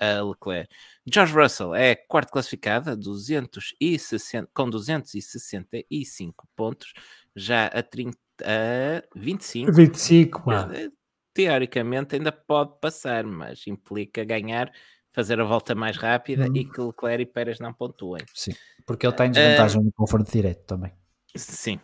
a 0.01 0.21
Leclerc. 0.21 0.69
George 1.07 1.33
Russell 1.33 1.75
é 1.75 1.95
quarto 1.95 2.33
classificado 2.33 2.91
a 2.91 2.95
260, 2.97 4.51
com 4.53 4.69
265 4.69 6.49
pontos, 6.57 6.93
já 7.37 7.67
a, 7.67 7.83
30, 7.83 8.19
a 8.43 9.03
25 9.15 9.73
25 9.73 10.47
mano. 10.47 10.93
Teoricamente 11.35 12.17
ainda 12.17 12.33
pode 12.33 12.79
passar, 12.81 13.25
mas 13.25 13.67
implica 13.67 14.25
ganhar, 14.25 14.71
fazer 15.13 15.41
a 15.41 15.45
volta 15.45 15.75
mais 15.75 15.97
rápida 15.97 16.49
Hum. 16.49 16.57
e 16.57 16.65
que 16.65 16.81
Leclerc 16.81 17.23
e 17.23 17.27
Pérez 17.27 17.59
não 17.61 17.73
pontuem. 17.73 18.23
Sim, 18.35 18.55
porque 18.87 19.07
ele 19.07 19.13
está 19.13 19.27
em 19.27 19.31
desvantagem 19.31 19.83
no 19.83 19.93
confronto 19.93 20.31
direto 20.31 20.65
também 20.67 20.93
Sim. 21.35 21.79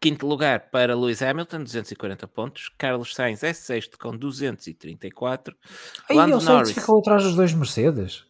Quinto 0.00 0.24
lugar 0.26 0.70
para 0.70 0.94
Lewis 0.94 1.20
Hamilton, 1.20 1.64
240 1.64 2.28
pontos. 2.28 2.68
Carlos 2.78 3.12
Sainz 3.12 3.42
é 3.42 3.52
sexto 3.52 3.98
com 3.98 4.16
234. 4.16 5.56
Aí 6.08 6.16
Lando 6.16 6.36
o 6.36 6.40
Sainz 6.40 6.58
Norris. 6.68 6.72
ficou 6.72 7.00
atrás 7.00 7.24
dos 7.24 7.34
dois 7.34 7.52
Mercedes 7.52 8.24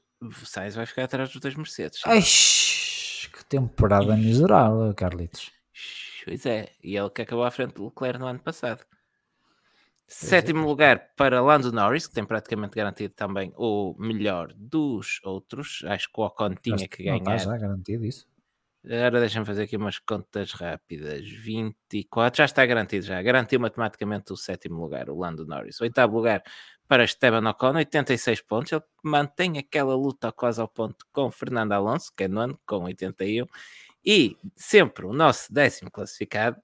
Sainz 0.45 0.75
vai 0.75 0.87
ficar 0.87 1.05
atrás 1.05 1.31
dos 1.31 1.41
dois 1.41 1.55
Mercedes. 1.55 2.01
Ai, 2.07 2.21
que 2.23 3.45
temporada 3.47 4.17
miserável 4.17 4.93
Carlitos 4.95 5.51
Pois 6.25 6.45
é, 6.47 6.69
e 6.83 6.97
ele 6.97 7.11
que 7.11 7.23
acabou 7.23 7.45
à 7.45 7.51
frente 7.51 7.75
do 7.75 7.85
Leclerc 7.87 8.19
no 8.19 8.27
ano 8.27 8.39
passado. 8.41 8.83
Sétimo 10.13 10.67
lugar 10.67 11.13
para 11.17 11.41
Lando 11.41 11.71
Norris, 11.71 12.09
que 12.09 12.15
tem 12.15 12.25
praticamente 12.25 12.75
garantido 12.75 13.15
também 13.15 13.53
o 13.57 13.95
melhor 13.97 14.53
dos 14.57 15.21
outros. 15.23 15.85
Acho 15.87 16.13
que 16.13 16.21
o 16.21 16.25
Ocon 16.25 16.55
tinha 16.57 16.89
que 16.89 17.05
Não 17.05 17.17
está 17.17 17.25
ganhar. 17.31 17.39
já 17.39 17.57
garantido 17.57 18.05
isso. 18.05 18.27
Agora 18.85 19.21
deixa-me 19.21 19.45
fazer 19.47 19.65
aqui 19.65 19.77
umas 19.77 19.99
contas 19.99 20.53
rápidas. 20.53 21.29
24, 21.29 22.39
já 22.39 22.45
está 22.47 22.65
garantido 22.67 23.05
já. 23.05 23.21
Garantiu 23.23 23.61
matematicamente 23.61 24.33
o 24.33 24.37
sétimo 24.37 24.81
lugar, 24.81 25.11
o 25.11 25.19
Lando 25.19 25.47
Norris. 25.47 25.81
Oitavo 25.81 26.17
lugar 26.17 26.43
para 26.89 27.05
Esteban 27.05 27.49
Ocon, 27.49 27.77
86 27.77 28.41
pontos. 28.41 28.73
Ele 28.73 28.83
mantém 29.05 29.59
aquela 29.59 29.95
luta 29.95 30.33
quase 30.33 30.61
ao 30.61 30.67
ponto 30.67 31.07
com 31.13 31.31
Fernando 31.31 31.73
Alonso, 31.73 32.11
que 32.17 32.25
é 32.25 32.29
nono, 32.29 32.59
com 32.67 32.83
81. 32.85 33.47
E 34.05 34.37
sempre 34.57 35.05
o 35.05 35.13
nosso 35.13 35.53
décimo 35.53 35.91
classificado, 35.91 36.57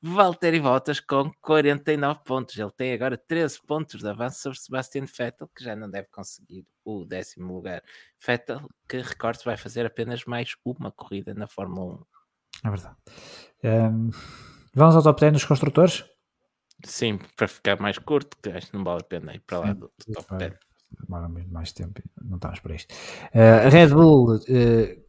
Valtteri 0.00 0.60
Bottas, 0.60 1.00
com 1.00 1.30
49 1.40 2.20
pontos. 2.24 2.56
Ele 2.56 2.70
tem 2.70 2.92
agora 2.92 3.16
13 3.16 3.60
pontos 3.66 4.00
de 4.00 4.08
avanço 4.08 4.40
sobre 4.42 4.58
Sebastian 4.60 5.04
Vettel, 5.06 5.48
que 5.54 5.64
já 5.64 5.74
não 5.74 5.90
deve 5.90 6.08
conseguir 6.10 6.64
o 6.84 7.04
décimo 7.04 7.52
lugar. 7.54 7.82
Vettel, 8.24 8.68
que 8.88 8.98
recorde 8.98 9.44
vai 9.44 9.56
fazer 9.56 9.84
apenas 9.86 10.24
mais 10.24 10.54
uma 10.64 10.92
corrida 10.92 11.34
na 11.34 11.46
Fórmula 11.48 11.94
1. 11.94 12.68
É 12.68 12.70
verdade. 12.70 12.96
Um, 13.64 14.10
vamos 14.74 14.94
ao 14.94 15.02
top 15.02 15.20
10 15.20 15.32
dos 15.32 15.44
construtores? 15.44 16.04
Sim, 16.84 17.18
para 17.36 17.48
ficar 17.48 17.80
mais 17.80 17.98
curto, 17.98 18.36
que 18.42 18.50
acho 18.50 18.70
que 18.70 18.76
não 18.76 18.84
vale 18.84 19.00
a 19.00 19.04
pena 19.04 19.34
ir 19.34 19.40
para 19.40 19.58
lá 19.58 19.66
Sim, 19.68 19.74
do, 19.74 19.92
do 20.06 20.12
top 20.12 20.26
vai- 20.30 20.38
10. 20.38 20.54
Demora 21.00 21.28
mais 21.28 21.72
tempo, 21.72 22.00
não 22.22 22.36
estamos 22.36 22.60
para 22.60 22.74
isto. 22.76 22.92
Uh, 23.34 23.66
a 23.66 23.68
Red 23.68 23.88
Bull 23.88 24.36
uh, 24.36 24.40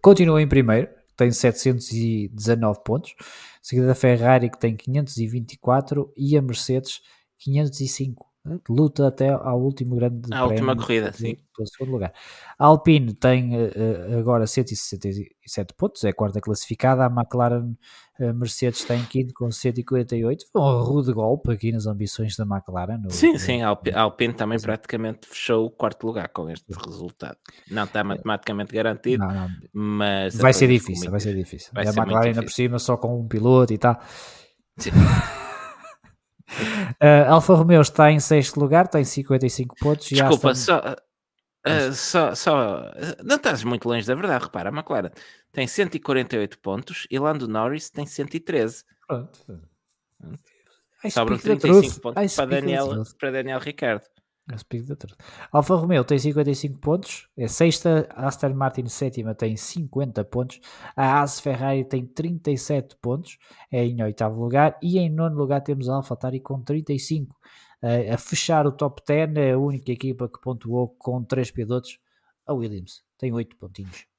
continua 0.01 0.41
em 0.41 0.47
primeiro, 0.47 0.89
tem 1.15 1.31
719 1.31 2.83
pontos, 2.83 3.15
seguida 3.61 3.87
da 3.87 3.95
Ferrari 3.95 4.49
que 4.49 4.59
tem 4.59 4.75
524 4.75 6.13
e 6.15 6.37
a 6.37 6.41
Mercedes 6.41 7.01
505. 7.37 8.34
Luta 8.69 9.07
até 9.07 9.29
ao 9.29 9.59
último 9.59 9.95
grande 9.95 10.31
À 10.31 10.45
última 10.45 10.75
corrida, 10.75 11.11
pelo- 11.11 11.17
sim. 11.17 11.37
pelo 11.55 11.67
segundo 11.67 11.91
lugar. 11.93 12.13
A 12.59 12.65
Alpine 12.65 13.13
tem 13.13 13.55
uh, 13.55 14.19
agora 14.19 14.45
167 14.45 15.73
pontos, 15.75 16.03
é 16.03 16.09
a 16.09 16.13
quarta 16.13 16.39
classificada. 16.39 17.05
A 17.05 17.09
McLaren 17.09 17.73
a 18.19 18.31
Mercedes 18.31 18.83
tem 18.85 19.03
quinto 19.05 19.33
com 19.33 19.51
148. 19.51 20.45
Foi 20.53 20.61
um 20.61 20.81
rude 20.83 21.11
golpe 21.11 21.51
aqui 21.51 21.71
nas 21.71 21.85
ambições 21.85 22.35
da 22.37 22.43
McLaren. 22.45 22.97
no- 22.99 23.09
Sim, 23.11 23.33
no- 23.33 23.39
sim, 23.39 23.61
a 23.61 23.69
Alpi- 23.69 23.91
a 23.91 24.01
Alpine 24.01 24.33
também 24.33 24.57
Sim. 24.59 24.65
praticamente 24.67 25.27
fechou 25.27 25.65
o 25.65 25.69
quarto 25.71 26.05
lugar 26.05 26.29
com 26.29 26.49
este 26.49 26.65
resultado. 26.85 27.37
Não 27.69 27.83
está 27.83 28.03
matematicamente 28.03 28.73
garantido, 28.73 29.25
Não, 29.25 29.33
não, 29.33 29.47
mas 29.73 30.39
a 30.39 30.41
Vai 30.43 30.53
ser 30.53 30.67
coisa 30.67 30.79
ficou 30.79 30.93
difícil, 30.93 31.11
vai 31.11 31.19
ser 31.19 31.35
difícil. 31.35 31.71
Vai 31.73 31.87
a 31.87 31.91
ser 31.91 31.99
McLaren 31.99 32.27
ainda 32.27 32.43
por 32.43 32.51
cima 32.51 32.79
só 32.79 32.95
com 32.95 33.19
um 33.19 33.27
piloto 33.27 33.73
e 33.73 33.77
tal. 33.77 33.99
Sim. 34.77 34.91
Uh, 36.47 37.27
Alfa 37.29 37.53
Romeo 37.55 37.81
está 37.81 38.11
em 38.11 38.19
sexto 38.19 38.59
lugar, 38.59 38.87
tem 38.87 39.03
55 39.03 39.75
pontos. 39.79 40.11
e 40.11 40.15
Desculpa, 40.15 40.51
Aston- 40.51 40.81
só, 40.81 40.95
ah, 41.65 41.91
só, 41.91 42.35
só. 42.35 42.91
Não 43.23 43.37
estás 43.37 43.63
muito 43.63 43.87
longe 43.87 44.05
da 44.05 44.13
verdade, 44.13 44.43
repara. 44.43 44.69
A 44.69 44.73
McLaren 44.73 45.09
tem 45.51 45.65
148 45.67 46.59
pontos 46.59 47.07
e 47.09 47.17
Lando 47.17 47.47
Norris 47.47 47.89
tem 47.89 48.05
113. 48.05 48.83
Pronto. 49.07 49.39
Sobram 51.09 51.37
speak 51.37 51.59
the 51.59 51.67
35 51.67 51.81
truth. 51.81 51.97
I 51.97 52.01
pontos 52.01 52.35
para 52.35 52.45
Daniel, 52.45 53.03
para 53.19 53.31
Daniel 53.31 53.59
Ricardo. 53.59 54.05
Truth. 54.47 55.17
Alfa 55.51 55.75
Romeo 55.75 56.03
tem 56.03 56.19
55 56.19 56.77
pontos, 56.79 57.27
é 57.35 57.47
sexta. 57.47 58.07
Aston 58.11 58.53
Martin 58.53 58.85
sétima 58.87 59.33
tem 59.33 59.57
50 59.57 60.23
pontos. 60.25 60.59
A 60.95 61.19
Haas 61.19 61.39
Ferrari 61.39 61.83
tem 61.83 62.05
37 62.05 62.95
pontos, 63.01 63.39
é 63.71 63.83
em 63.83 64.03
oitavo 64.03 64.39
lugar. 64.39 64.77
E 64.83 64.99
em 64.99 65.09
nono 65.09 65.35
lugar 65.35 65.61
temos 65.61 65.89
a 65.89 65.95
AlphaTauri 65.95 66.39
com 66.39 66.61
35. 66.61 67.35
Uh, 67.81 68.13
a 68.13 68.17
fechar 68.17 68.67
o 68.67 68.71
top 68.71 69.01
10 69.05 69.35
é 69.35 69.51
a 69.53 69.57
única 69.57 69.91
equipa 69.91 70.29
que 70.29 70.39
pontuou 70.39 70.89
com 70.89 71.23
3 71.23 71.49
pilotos. 71.49 71.99
A 72.45 72.53
Williams 72.53 73.03
tem 73.17 73.33
8 73.33 73.55
pontinhos. 73.57 74.14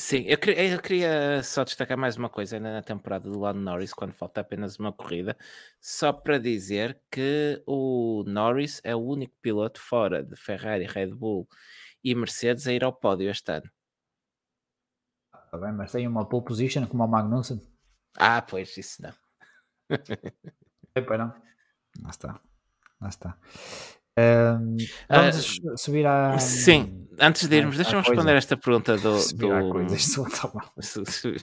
Sim, 0.00 0.24
eu 0.26 0.38
queria, 0.38 0.66
eu 0.66 0.80
queria 0.80 1.42
só 1.42 1.62
destacar 1.62 1.96
mais 1.98 2.16
uma 2.16 2.30
coisa 2.30 2.56
ainda 2.56 2.72
na 2.72 2.82
temporada 2.82 3.28
do 3.28 3.38
Lando 3.38 3.60
Norris, 3.60 3.92
quando 3.92 4.14
falta 4.14 4.40
apenas 4.40 4.78
uma 4.78 4.90
corrida, 4.90 5.36
só 5.78 6.10
para 6.10 6.38
dizer 6.38 6.98
que 7.10 7.62
o 7.66 8.24
Norris 8.26 8.80
é 8.82 8.96
o 8.96 8.98
único 8.98 9.36
piloto 9.42 9.78
fora 9.78 10.24
de 10.24 10.34
Ferrari, 10.36 10.86
Red 10.86 11.08
Bull 11.14 11.46
e 12.02 12.14
Mercedes 12.14 12.66
a 12.66 12.72
ir 12.72 12.82
ao 12.82 12.94
pódio 12.94 13.28
este 13.28 13.52
ano. 13.52 13.70
Tá 15.50 15.58
bem, 15.58 15.72
mas 15.72 15.92
tem 15.92 16.08
uma 16.08 16.26
pole 16.26 16.46
position 16.46 16.86
como 16.86 17.04
o 17.04 17.06
Magnussen. 17.06 17.60
Ah, 18.16 18.40
pois, 18.40 18.74
isso 18.78 19.02
não. 19.02 19.12
Epa, 20.96 21.18
não. 21.18 21.28
Lá 22.02 22.08
está. 22.08 22.40
Lá 23.02 23.08
está. 23.10 23.38
Ah, 24.18 24.58
vamos 25.30 25.60
subir 25.76 26.06
à. 26.06 26.38
Sim, 26.38 27.06
antes 27.18 27.48
de 27.48 27.56
irmos, 27.56 27.76
deixa-me 27.76 28.02
responder 28.02 28.36
esta 28.36 28.56
pergunta 28.56 28.96
do. 28.96 29.18
Su- 30.80 31.34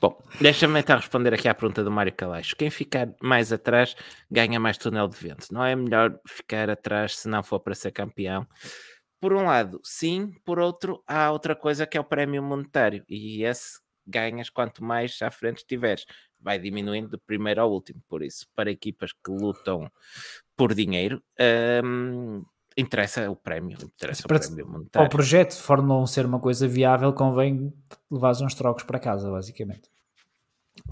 Bom, 0.00 0.16
deixa-me 0.40 0.78
então 0.78 0.96
responder 0.96 1.34
aqui 1.34 1.48
à 1.48 1.54
pergunta 1.54 1.82
do 1.82 1.90
Mário 1.90 2.12
Calaixo. 2.14 2.54
Quem 2.56 2.70
ficar 2.70 3.08
mais 3.20 3.52
atrás 3.52 3.96
ganha 4.30 4.60
mais 4.60 4.78
túnel 4.78 5.08
de 5.08 5.16
vento. 5.16 5.48
Não 5.52 5.64
é 5.64 5.74
melhor 5.74 6.16
ficar 6.26 6.70
atrás 6.70 7.16
se 7.18 7.28
não 7.28 7.42
for 7.42 7.58
para 7.58 7.74
ser 7.74 7.90
campeão? 7.90 8.46
Por 9.20 9.32
um 9.32 9.46
lado, 9.46 9.80
sim. 9.82 10.30
Por 10.44 10.60
outro, 10.60 11.02
há 11.04 11.32
outra 11.32 11.56
coisa 11.56 11.84
que 11.84 11.96
é 11.98 12.00
o 12.00 12.04
prémio 12.04 12.40
monetário. 12.42 13.04
E 13.08 13.42
esse 13.42 13.80
ganhas 14.06 14.48
quanto 14.48 14.84
mais 14.84 15.20
à 15.20 15.30
frente 15.32 15.58
estiveres. 15.58 16.04
Vai 16.40 16.58
diminuindo 16.58 17.08
de 17.10 17.18
primeiro 17.18 17.60
ao 17.62 17.70
último. 17.72 18.00
Por 18.08 18.22
isso, 18.22 18.46
para 18.54 18.70
equipas 18.70 19.12
que 19.12 19.30
lutam 19.30 19.90
por 20.56 20.74
dinheiro, 20.74 21.22
hum, 21.84 22.44
interessa 22.76 23.28
o 23.30 23.36
prémio. 23.36 23.76
Interessa 23.82 24.22
o 24.24 24.28
Para- 24.28 24.38
prémio 24.38 24.64
o 24.66 24.68
monetário. 24.70 25.10
projeto 25.10 25.56
de 25.56 25.62
Fórmula 25.62 26.00
1 26.02 26.06
ser 26.06 26.24
uma 26.26 26.38
coisa 26.40 26.66
viável, 26.68 27.12
convém 27.12 27.72
levar 28.10 28.32
uns 28.42 28.54
trocos 28.54 28.84
para 28.84 28.98
casa, 29.00 29.30
basicamente. 29.30 29.90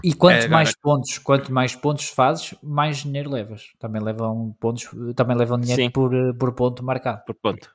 E 0.03 0.13
quanto 0.13 0.33
É, 0.35 0.37
agora- 0.39 0.49
mais 0.51 0.75
pontos, 0.75 1.17
quanto 1.17 1.51
mais 1.53 1.75
pontos 1.75 2.09
fazes, 2.09 2.53
mais 2.61 2.97
dinheiro 2.97 3.31
levas. 3.31 3.71
Também 3.79 4.01
levam 4.01 4.53
pontos, 4.59 4.85
também 5.15 5.35
levam 5.37 5.57
dinheiro 5.57 5.81
Sim. 5.81 5.89
por, 5.89 6.11
por 6.37 6.53
ponto 6.53 6.83
marcado. 6.83 7.23
Por 7.25 7.35
ponto. 7.35 7.71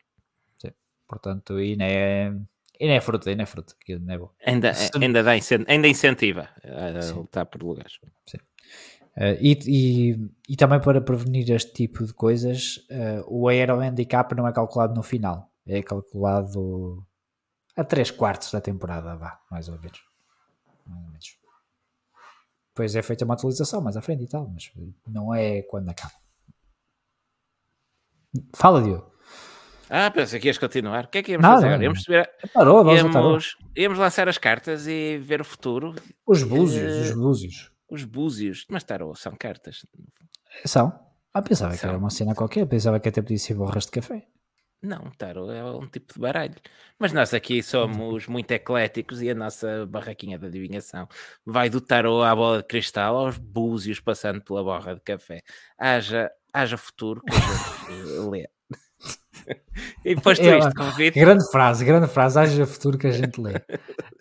Portanto, 1.09 1.61
e 1.61 1.77
não 1.77 1.85
é, 1.85 2.35
e 2.79 2.87
não 2.87 2.95
é 2.95 3.01
fruta, 3.01 3.31
e 3.31 3.35
não 3.37 3.43
é 3.43 3.47
fruta, 3.47 3.75
aquilo 3.81 4.05
não 4.05 4.15
é 4.15 4.19
bom. 4.19 4.31
Ainda, 4.45 4.75
Se- 4.75 4.91
ainda, 5.01 5.23
dá 5.23 5.33
ainda 5.69 5.89
incentiva 5.89 6.49
a 6.65 7.03
Sim. 7.03 7.15
lutar 7.15 7.47
por 7.47 7.63
lugares. 7.63 7.99
Uh, 9.15 9.37
e, 9.41 9.59
e, 9.67 10.31
e 10.49 10.57
também 10.57 10.81
para 10.81 11.01
prevenir 11.01 11.51
este 11.51 11.73
tipo 11.73 12.05
de 12.07 12.15
coisas, 12.15 12.79
uh, 12.91 13.25
o 13.29 13.47
Aero 13.49 13.79
Handicap 13.81 14.35
não 14.35 14.49
é 14.49 14.53
calculado 14.53 14.95
no 14.95 15.03
final, 15.03 15.53
é 15.67 15.83
calculado 15.83 17.07
a 17.77 17.85
3 17.85 18.11
quartos 18.11 18.51
da 18.51 18.61
temporada, 18.61 19.15
vá, 19.17 19.39
mais 19.51 19.69
ou 19.69 19.79
menos. 19.79 20.01
Mais 20.87 20.99
ou 21.03 21.07
menos. 21.09 21.37
Depois 22.69 22.97
é 22.97 23.03
feita 23.03 23.27
uma 23.27 23.35
atualização 23.35 23.83
mais 23.83 23.99
à 23.99 24.01
frente 24.01 24.25
e 24.25 24.27
tal, 24.27 24.49
mas 24.49 24.73
não 25.07 25.35
é 25.35 25.61
quando 25.63 25.91
acaba. 25.91 26.15
Fala, 28.57 28.83
Diogo. 28.83 29.12
Ah, 29.91 30.11
pensei 30.11 30.41
que 30.41 30.47
ias 30.49 30.59
continuar. 30.59 31.05
O 31.05 31.09
que 31.09 31.19
é 31.19 31.23
que 31.23 31.33
íamos 31.33 31.47
Nada, 31.47 31.61
fazer. 31.63 31.83
Íamos, 31.83 32.03
subir 32.03 32.19
a- 32.21 32.49
Parou, 32.53 32.85
vamos 32.85 32.99
íamos, 33.01 33.57
íamos 33.77 33.99
lançar 33.99 34.29
as 34.29 34.39
cartas 34.39 34.87
e 34.87 35.19
ver 35.19 35.41
o 35.41 35.45
futuro. 35.45 35.95
Os 36.27 36.43
búzios, 36.43 36.97
os 36.97 37.11
Eh, 37.11 37.15
búzios. 37.15 37.73
Os 37.91 38.05
búzios. 38.05 38.65
Mas 38.71 38.85
tarô, 38.85 39.15
são 39.15 39.35
cartas. 39.37 39.85
São? 40.65 40.93
Ah, 41.35 41.43
pensava 41.43 41.73
que 41.73 41.79
São. 41.79 41.91
era 41.91 41.99
uma 41.99 42.11
cena 42.11 42.35
qualquer, 42.35 42.67
pensava 42.67 42.99
que 43.01 43.09
até 43.09 43.21
podia 43.21 43.39
ser 43.39 43.55
borras 43.55 43.85
de 43.85 43.91
café. 43.91 44.27
Não, 44.83 45.11
tarô 45.17 45.51
é 45.53 45.63
um 45.65 45.87
tipo 45.87 46.13
de 46.15 46.19
baralho. 46.19 46.55
Mas 46.99 47.13
nós 47.13 47.33
aqui 47.33 47.63
somos 47.63 48.27
muito 48.27 48.51
ecléticos 48.51 49.23
e 49.23 49.31
a 49.31 49.35
nossa 49.35 49.87
barraquinha 49.87 50.39
de 50.39 50.47
adivinhação 50.47 51.07
vai 51.47 51.71
do 51.71 51.81
tarô 51.81 52.23
à 52.23 52.35
bola 52.35 52.59
de 52.59 52.65
cristal 52.65 53.17
aos 53.17 53.37
búzios 53.39 54.01
passando 54.01 54.43
pela 54.43 54.65
borra 54.65 54.95
de 54.95 55.01
café. 55.03 55.43
Haja, 55.79 56.31
haja 56.53 56.77
futuro 56.77 57.23
que 57.23 57.33
a 57.33 57.39
gente 57.39 57.93
lê. 58.31 58.49
E 60.05 60.15
posto 60.17 60.43
É, 60.43 60.59
isto, 60.59 60.75
convido 60.75 61.19
Grande 61.19 61.51
frase, 61.51 61.85
grande 61.85 62.09
frase, 62.09 62.39
haja 62.39 62.67
futuro 62.67 62.99
que 62.99 63.07
a 63.07 63.11
gente 63.11 63.41
lê. 63.41 63.55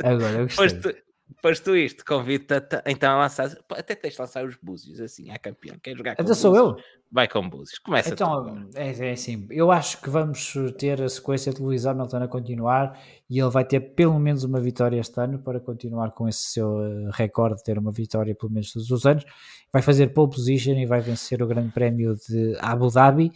Agora, 0.03 0.39
eu 0.39 0.47
gostei. 0.47 1.01
Posto, 1.41 1.75
isto, 1.75 2.05
convido-te 2.05 2.53
a 2.53 2.83
então 2.85 3.17
lançar. 3.17 3.49
Até 3.71 3.95
tens 3.95 4.13
de 4.13 4.21
lançar 4.21 4.45
os 4.45 4.55
búzios 4.61 4.99
assim, 4.99 5.31
à 5.31 5.39
campeão. 5.39 5.75
Quer 5.81 5.97
jogar 5.97 6.15
com 6.15 6.21
Então 6.21 6.35
sou 6.35 6.55
eu? 6.55 6.75
Vai 7.11 7.27
com 7.27 7.49
búzios. 7.49 7.79
Começa. 7.79 8.13
Então, 8.13 8.69
é, 8.75 9.09
é 9.09 9.11
assim, 9.11 9.47
eu 9.49 9.71
acho 9.71 9.99
que 10.01 10.09
vamos 10.09 10.53
ter 10.77 11.01
a 11.01 11.09
sequência 11.09 11.51
de 11.51 11.59
Luís 11.59 11.87
Hamilton 11.87 12.17
a 12.17 12.27
continuar 12.27 12.99
e 13.27 13.39
ele 13.39 13.49
vai 13.49 13.65
ter 13.65 13.79
pelo 13.79 14.19
menos 14.19 14.43
uma 14.43 14.59
vitória 14.59 14.99
este 14.99 15.19
ano 15.19 15.39
para 15.39 15.59
continuar 15.59 16.11
com 16.11 16.27
esse 16.27 16.43
seu 16.51 16.79
eh, 16.79 17.09
recorde 17.13 17.57
de 17.57 17.63
ter 17.63 17.77
uma 17.77 17.91
vitória 17.91 18.35
pelo 18.35 18.51
menos 18.51 18.71
todos 18.71 18.91
os 18.91 19.05
anos. 19.05 19.25
Vai 19.73 19.81
fazer 19.81 20.07
pole 20.13 20.29
position 20.29 20.73
e 20.73 20.85
vai 20.85 21.01
vencer 21.01 21.41
o 21.41 21.47
Grande 21.47 21.71
Prémio 21.71 22.15
de 22.15 22.55
Abu 22.59 22.91
Dhabi. 22.91 23.31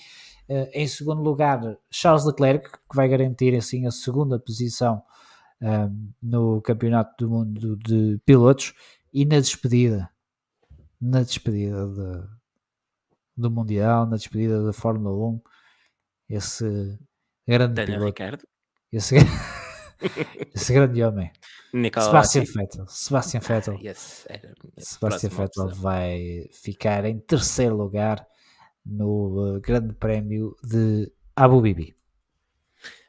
Eh, 0.48 0.84
em 0.84 0.88
segundo 0.88 1.22
lugar, 1.22 1.60
Charles 1.90 2.26
Leclerc, 2.26 2.70
que 2.72 2.96
vai 2.96 3.08
garantir 3.10 3.56
assim 3.56 3.88
a 3.88 3.92
segunda 3.92 4.40
posição 4.40 5.02
ahm, 5.62 6.10
no 6.22 6.62
Campeonato 6.62 7.26
do 7.26 7.32
Mundo 7.32 7.78
de 7.78 8.20
Pilotos. 8.26 8.74
E 9.12 9.26
na 9.26 9.40
despedida, 9.40 10.10
na 11.02 11.22
despedida 11.22 11.88
de, 11.88 12.28
do 13.36 13.50
Mundial, 13.50 14.06
na 14.06 14.18
despedida 14.18 14.64
da 14.64 14.74
Fórmula 14.74 15.16
1. 15.16 15.42
Esse 16.30 17.00
grande 17.48 17.74
Daniel 17.74 18.00
piloto, 18.00 18.06
Ricardo, 18.06 18.48
esse, 18.92 19.16
esse 20.54 20.74
grande 20.74 21.04
homem. 21.04 21.32
Nicola 21.74 22.06
Sebastian. 22.06 22.44
Vettel. 22.44 22.88
Sebastian 22.88 23.40
Vettel. 23.42 23.78
Minha 23.78 23.94
Sebastian 24.78 25.30
Vettel 25.30 25.70
vai 25.70 26.50
ficar 26.52 27.06
em 27.06 27.20
terceiro 27.20 27.76
lugar 27.76 28.26
no 28.86 29.56
eh, 29.56 29.60
Grande 29.62 29.94
Prémio 29.96 30.56
de 30.64 31.12
Abu 31.36 31.62
Dhabi. 31.62 31.96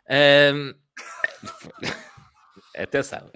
Ahm, 0.09 0.73
Atenção, 2.77 3.31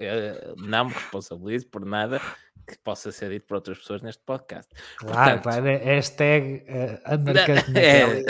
não 0.57 0.85
me 0.85 0.93
responsabilizo 0.93 1.67
por 1.67 1.83
nada 1.83 2.21
que 2.67 2.77
possa 2.83 3.11
ser 3.11 3.29
dito 3.31 3.47
por 3.47 3.55
outras 3.55 3.79
pessoas 3.79 4.01
neste 4.03 4.23
podcast. 4.23 4.69
Claro, 4.97 5.41
Portanto- 5.41 5.43
claro. 5.43 5.67
é 5.67 5.77
Hashtag 5.95 6.63
eh, 6.67 7.01
undercut 7.11 7.77
É. 7.77 8.21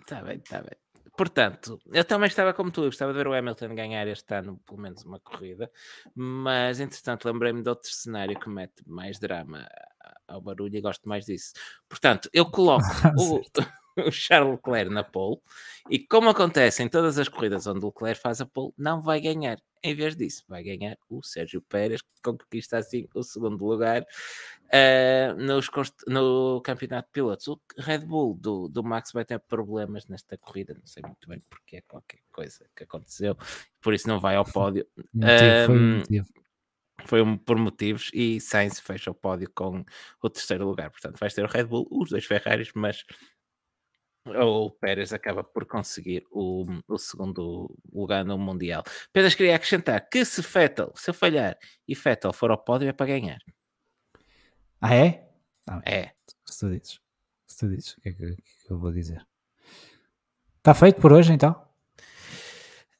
Está 0.00 0.22
bem, 0.22 0.36
está 0.36 0.60
bem. 0.62 0.76
Portanto, 1.16 1.80
eu 1.92 2.04
também 2.04 2.28
estava 2.28 2.52
como 2.52 2.70
tu, 2.70 2.82
eu 2.82 2.86
gostava 2.86 3.12
de 3.12 3.18
ver 3.18 3.26
o 3.26 3.34
Hamilton 3.34 3.74
ganhar 3.74 4.06
este 4.06 4.34
ano 4.34 4.58
pelo 4.66 4.80
menos 4.80 5.02
uma 5.04 5.18
corrida, 5.18 5.70
mas 6.14 6.78
entretanto 6.80 7.26
lembrei-me 7.26 7.62
de 7.62 7.68
outro 7.68 7.90
cenário 7.90 8.38
que 8.38 8.48
mete 8.48 8.82
mais 8.86 9.18
drama 9.18 9.66
ao 10.28 10.40
barulho 10.40 10.76
e 10.76 10.80
gosto 10.80 11.08
mais 11.08 11.24
disso. 11.24 11.52
Portanto, 11.88 12.28
eu 12.32 12.44
coloco 12.50 12.84
o, 13.18 13.42
o 14.08 14.10
Charles 14.12 14.52
Leclerc 14.56 14.92
na 14.92 15.02
pole 15.02 15.38
e 15.90 15.98
como 15.98 16.28
acontece 16.28 16.82
em 16.82 16.88
todas 16.88 17.18
as 17.18 17.28
corridas 17.28 17.66
onde 17.66 17.84
o 17.84 17.88
Leclerc 17.88 18.20
faz 18.20 18.40
a 18.40 18.46
pole, 18.46 18.72
não 18.76 19.00
vai 19.00 19.20
ganhar. 19.20 19.58
Em 19.82 19.94
vez 19.94 20.16
disso, 20.16 20.44
vai 20.48 20.62
ganhar 20.62 20.96
o 21.08 21.22
Sérgio 21.22 21.62
Pérez, 21.62 22.02
que 22.02 22.08
conquista 22.22 22.78
assim 22.78 23.06
o 23.14 23.22
segundo 23.22 23.64
lugar 23.64 24.04
eh, 24.70 25.32
nos 25.34 25.68
no 26.06 26.60
campeonato 26.62 27.08
de 27.08 27.12
pilotos. 27.12 27.46
O 27.48 27.60
Red 27.78 28.00
Bull 28.00 28.34
do, 28.34 28.68
do 28.68 28.82
Max 28.82 29.12
vai 29.12 29.24
ter 29.24 29.38
problemas 29.40 30.06
nesta 30.08 30.36
corrida, 30.36 30.74
não 30.74 30.86
sei 30.86 31.02
muito 31.04 31.28
bem 31.28 31.42
porque 31.48 31.76
é 31.76 31.80
qualquer 31.82 32.20
coisa 32.32 32.68
que 32.74 32.84
aconteceu, 32.84 33.36
por 33.80 33.94
isso 33.94 34.08
não 34.08 34.18
vai 34.20 34.36
ao 34.36 34.44
pódio. 34.44 34.86
Motivo, 35.14 35.66
foi 35.66 35.78
motivo. 35.98 36.26
Foi 37.04 37.22
um- 37.22 37.36
por 37.38 37.56
motivos 37.58 38.10
e 38.14 38.40
Sainz 38.40 38.80
fecha 38.80 39.10
o 39.10 39.14
pódio 39.14 39.50
com 39.54 39.84
o 40.22 40.30
terceiro 40.30 40.64
lugar. 40.66 40.90
Portanto, 40.90 41.18
vais 41.18 41.34
ter 41.34 41.44
o 41.44 41.48
Red 41.48 41.64
Bull, 41.64 41.86
os 41.90 42.10
dois 42.10 42.24
Ferraris, 42.24 42.70
mas 42.74 43.04
o 44.26 44.70
Pérez 44.72 45.12
acaba 45.12 45.44
por 45.44 45.66
conseguir 45.66 46.24
o, 46.32 46.64
o 46.88 46.98
segundo 46.98 47.72
lugar 47.92 48.24
no 48.24 48.36
Mundial. 48.36 48.82
Apenas 49.10 49.34
queria 49.36 49.54
acrescentar 49.54 50.08
que 50.08 50.24
se 50.24 50.42
Vettel, 50.42 50.92
se 50.96 51.10
eu 51.10 51.14
falhar 51.14 51.56
e 51.86 51.94
Vettel 51.94 52.32
for 52.32 52.50
ao 52.50 52.58
pódio, 52.58 52.88
é 52.88 52.92
para 52.92 53.06
ganhar. 53.06 53.38
Ah, 54.86 54.94
é? 54.94 55.28
Ah, 55.68 55.80
É. 55.84 56.12
se 56.44 56.60
tu 56.60 56.70
dizes. 56.70 57.00
Se 57.46 57.58
tu 57.58 57.68
dizes, 57.68 57.92
o 57.96 58.00
que 58.00 58.08
é 58.08 58.12
que, 58.12 58.24
é 58.24 58.34
que 58.34 58.70
eu 58.70 58.78
vou 58.78 58.92
dizer? 58.92 59.26
Está 60.58 60.74
feito 60.74 61.00
por 61.00 61.12
hoje, 61.12 61.32
então? 61.32 61.54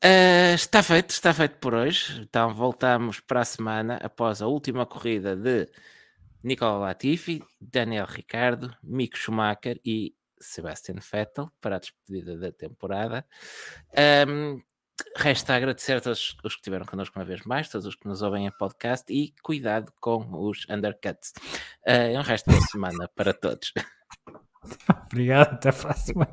Ah, 0.03 0.53
está 0.55 0.83
feito, 0.83 1.11
está 1.11 1.33
feito 1.35 1.57
por 1.59 1.75
hoje. 1.75 2.21
Então 2.23 2.53
voltamos 2.55 3.21
para 3.21 3.41
a 3.41 3.45
semana 3.45 3.97
após 4.03 4.41
a 4.43 4.47
última 4.47 4.87
corrida 4.87 5.35
de 5.37 5.69
Nicola 6.45 6.79
Latifi, 6.79 7.43
Daniel 7.61 8.07
Ricardo, 8.07 8.75
Mick 8.83 9.19
Schumacher 9.19 9.81
e 9.85 10.15
Sebastian 10.41 10.97
Vettel 11.13 11.51
para 11.61 11.77
a 11.77 11.79
despedida 11.79 12.37
da 12.39 12.53
temporada. 12.53 13.27
Ahm, 13.97 14.61
resta 15.17 15.55
agradecer 15.55 15.97
a 15.97 16.01
todos 16.01 16.37
os 16.43 16.55
que 16.55 16.61
estiveram 16.61 16.87
connosco 16.87 17.19
uma 17.19 17.25
vez 17.25 17.43
mais, 17.45 17.69
todos 17.69 17.87
os 17.87 17.95
que 17.95 18.07
nos 18.07 18.23
ouvem 18.23 18.47
em 18.47 18.51
podcast 18.51 19.13
e 19.13 19.35
cuidado 19.43 19.93
com 20.01 20.27
os 20.33 20.67
undercuts. 20.69 21.33
É 21.85 22.19
um 22.19 22.23
resto 22.23 22.51
de 22.51 22.61
semana 22.71 23.09
para 23.15 23.33
todos. 23.33 23.73
Obrigado, 25.13 25.55
até 25.55 25.69
a 25.69 25.73
próxima. 25.73 26.29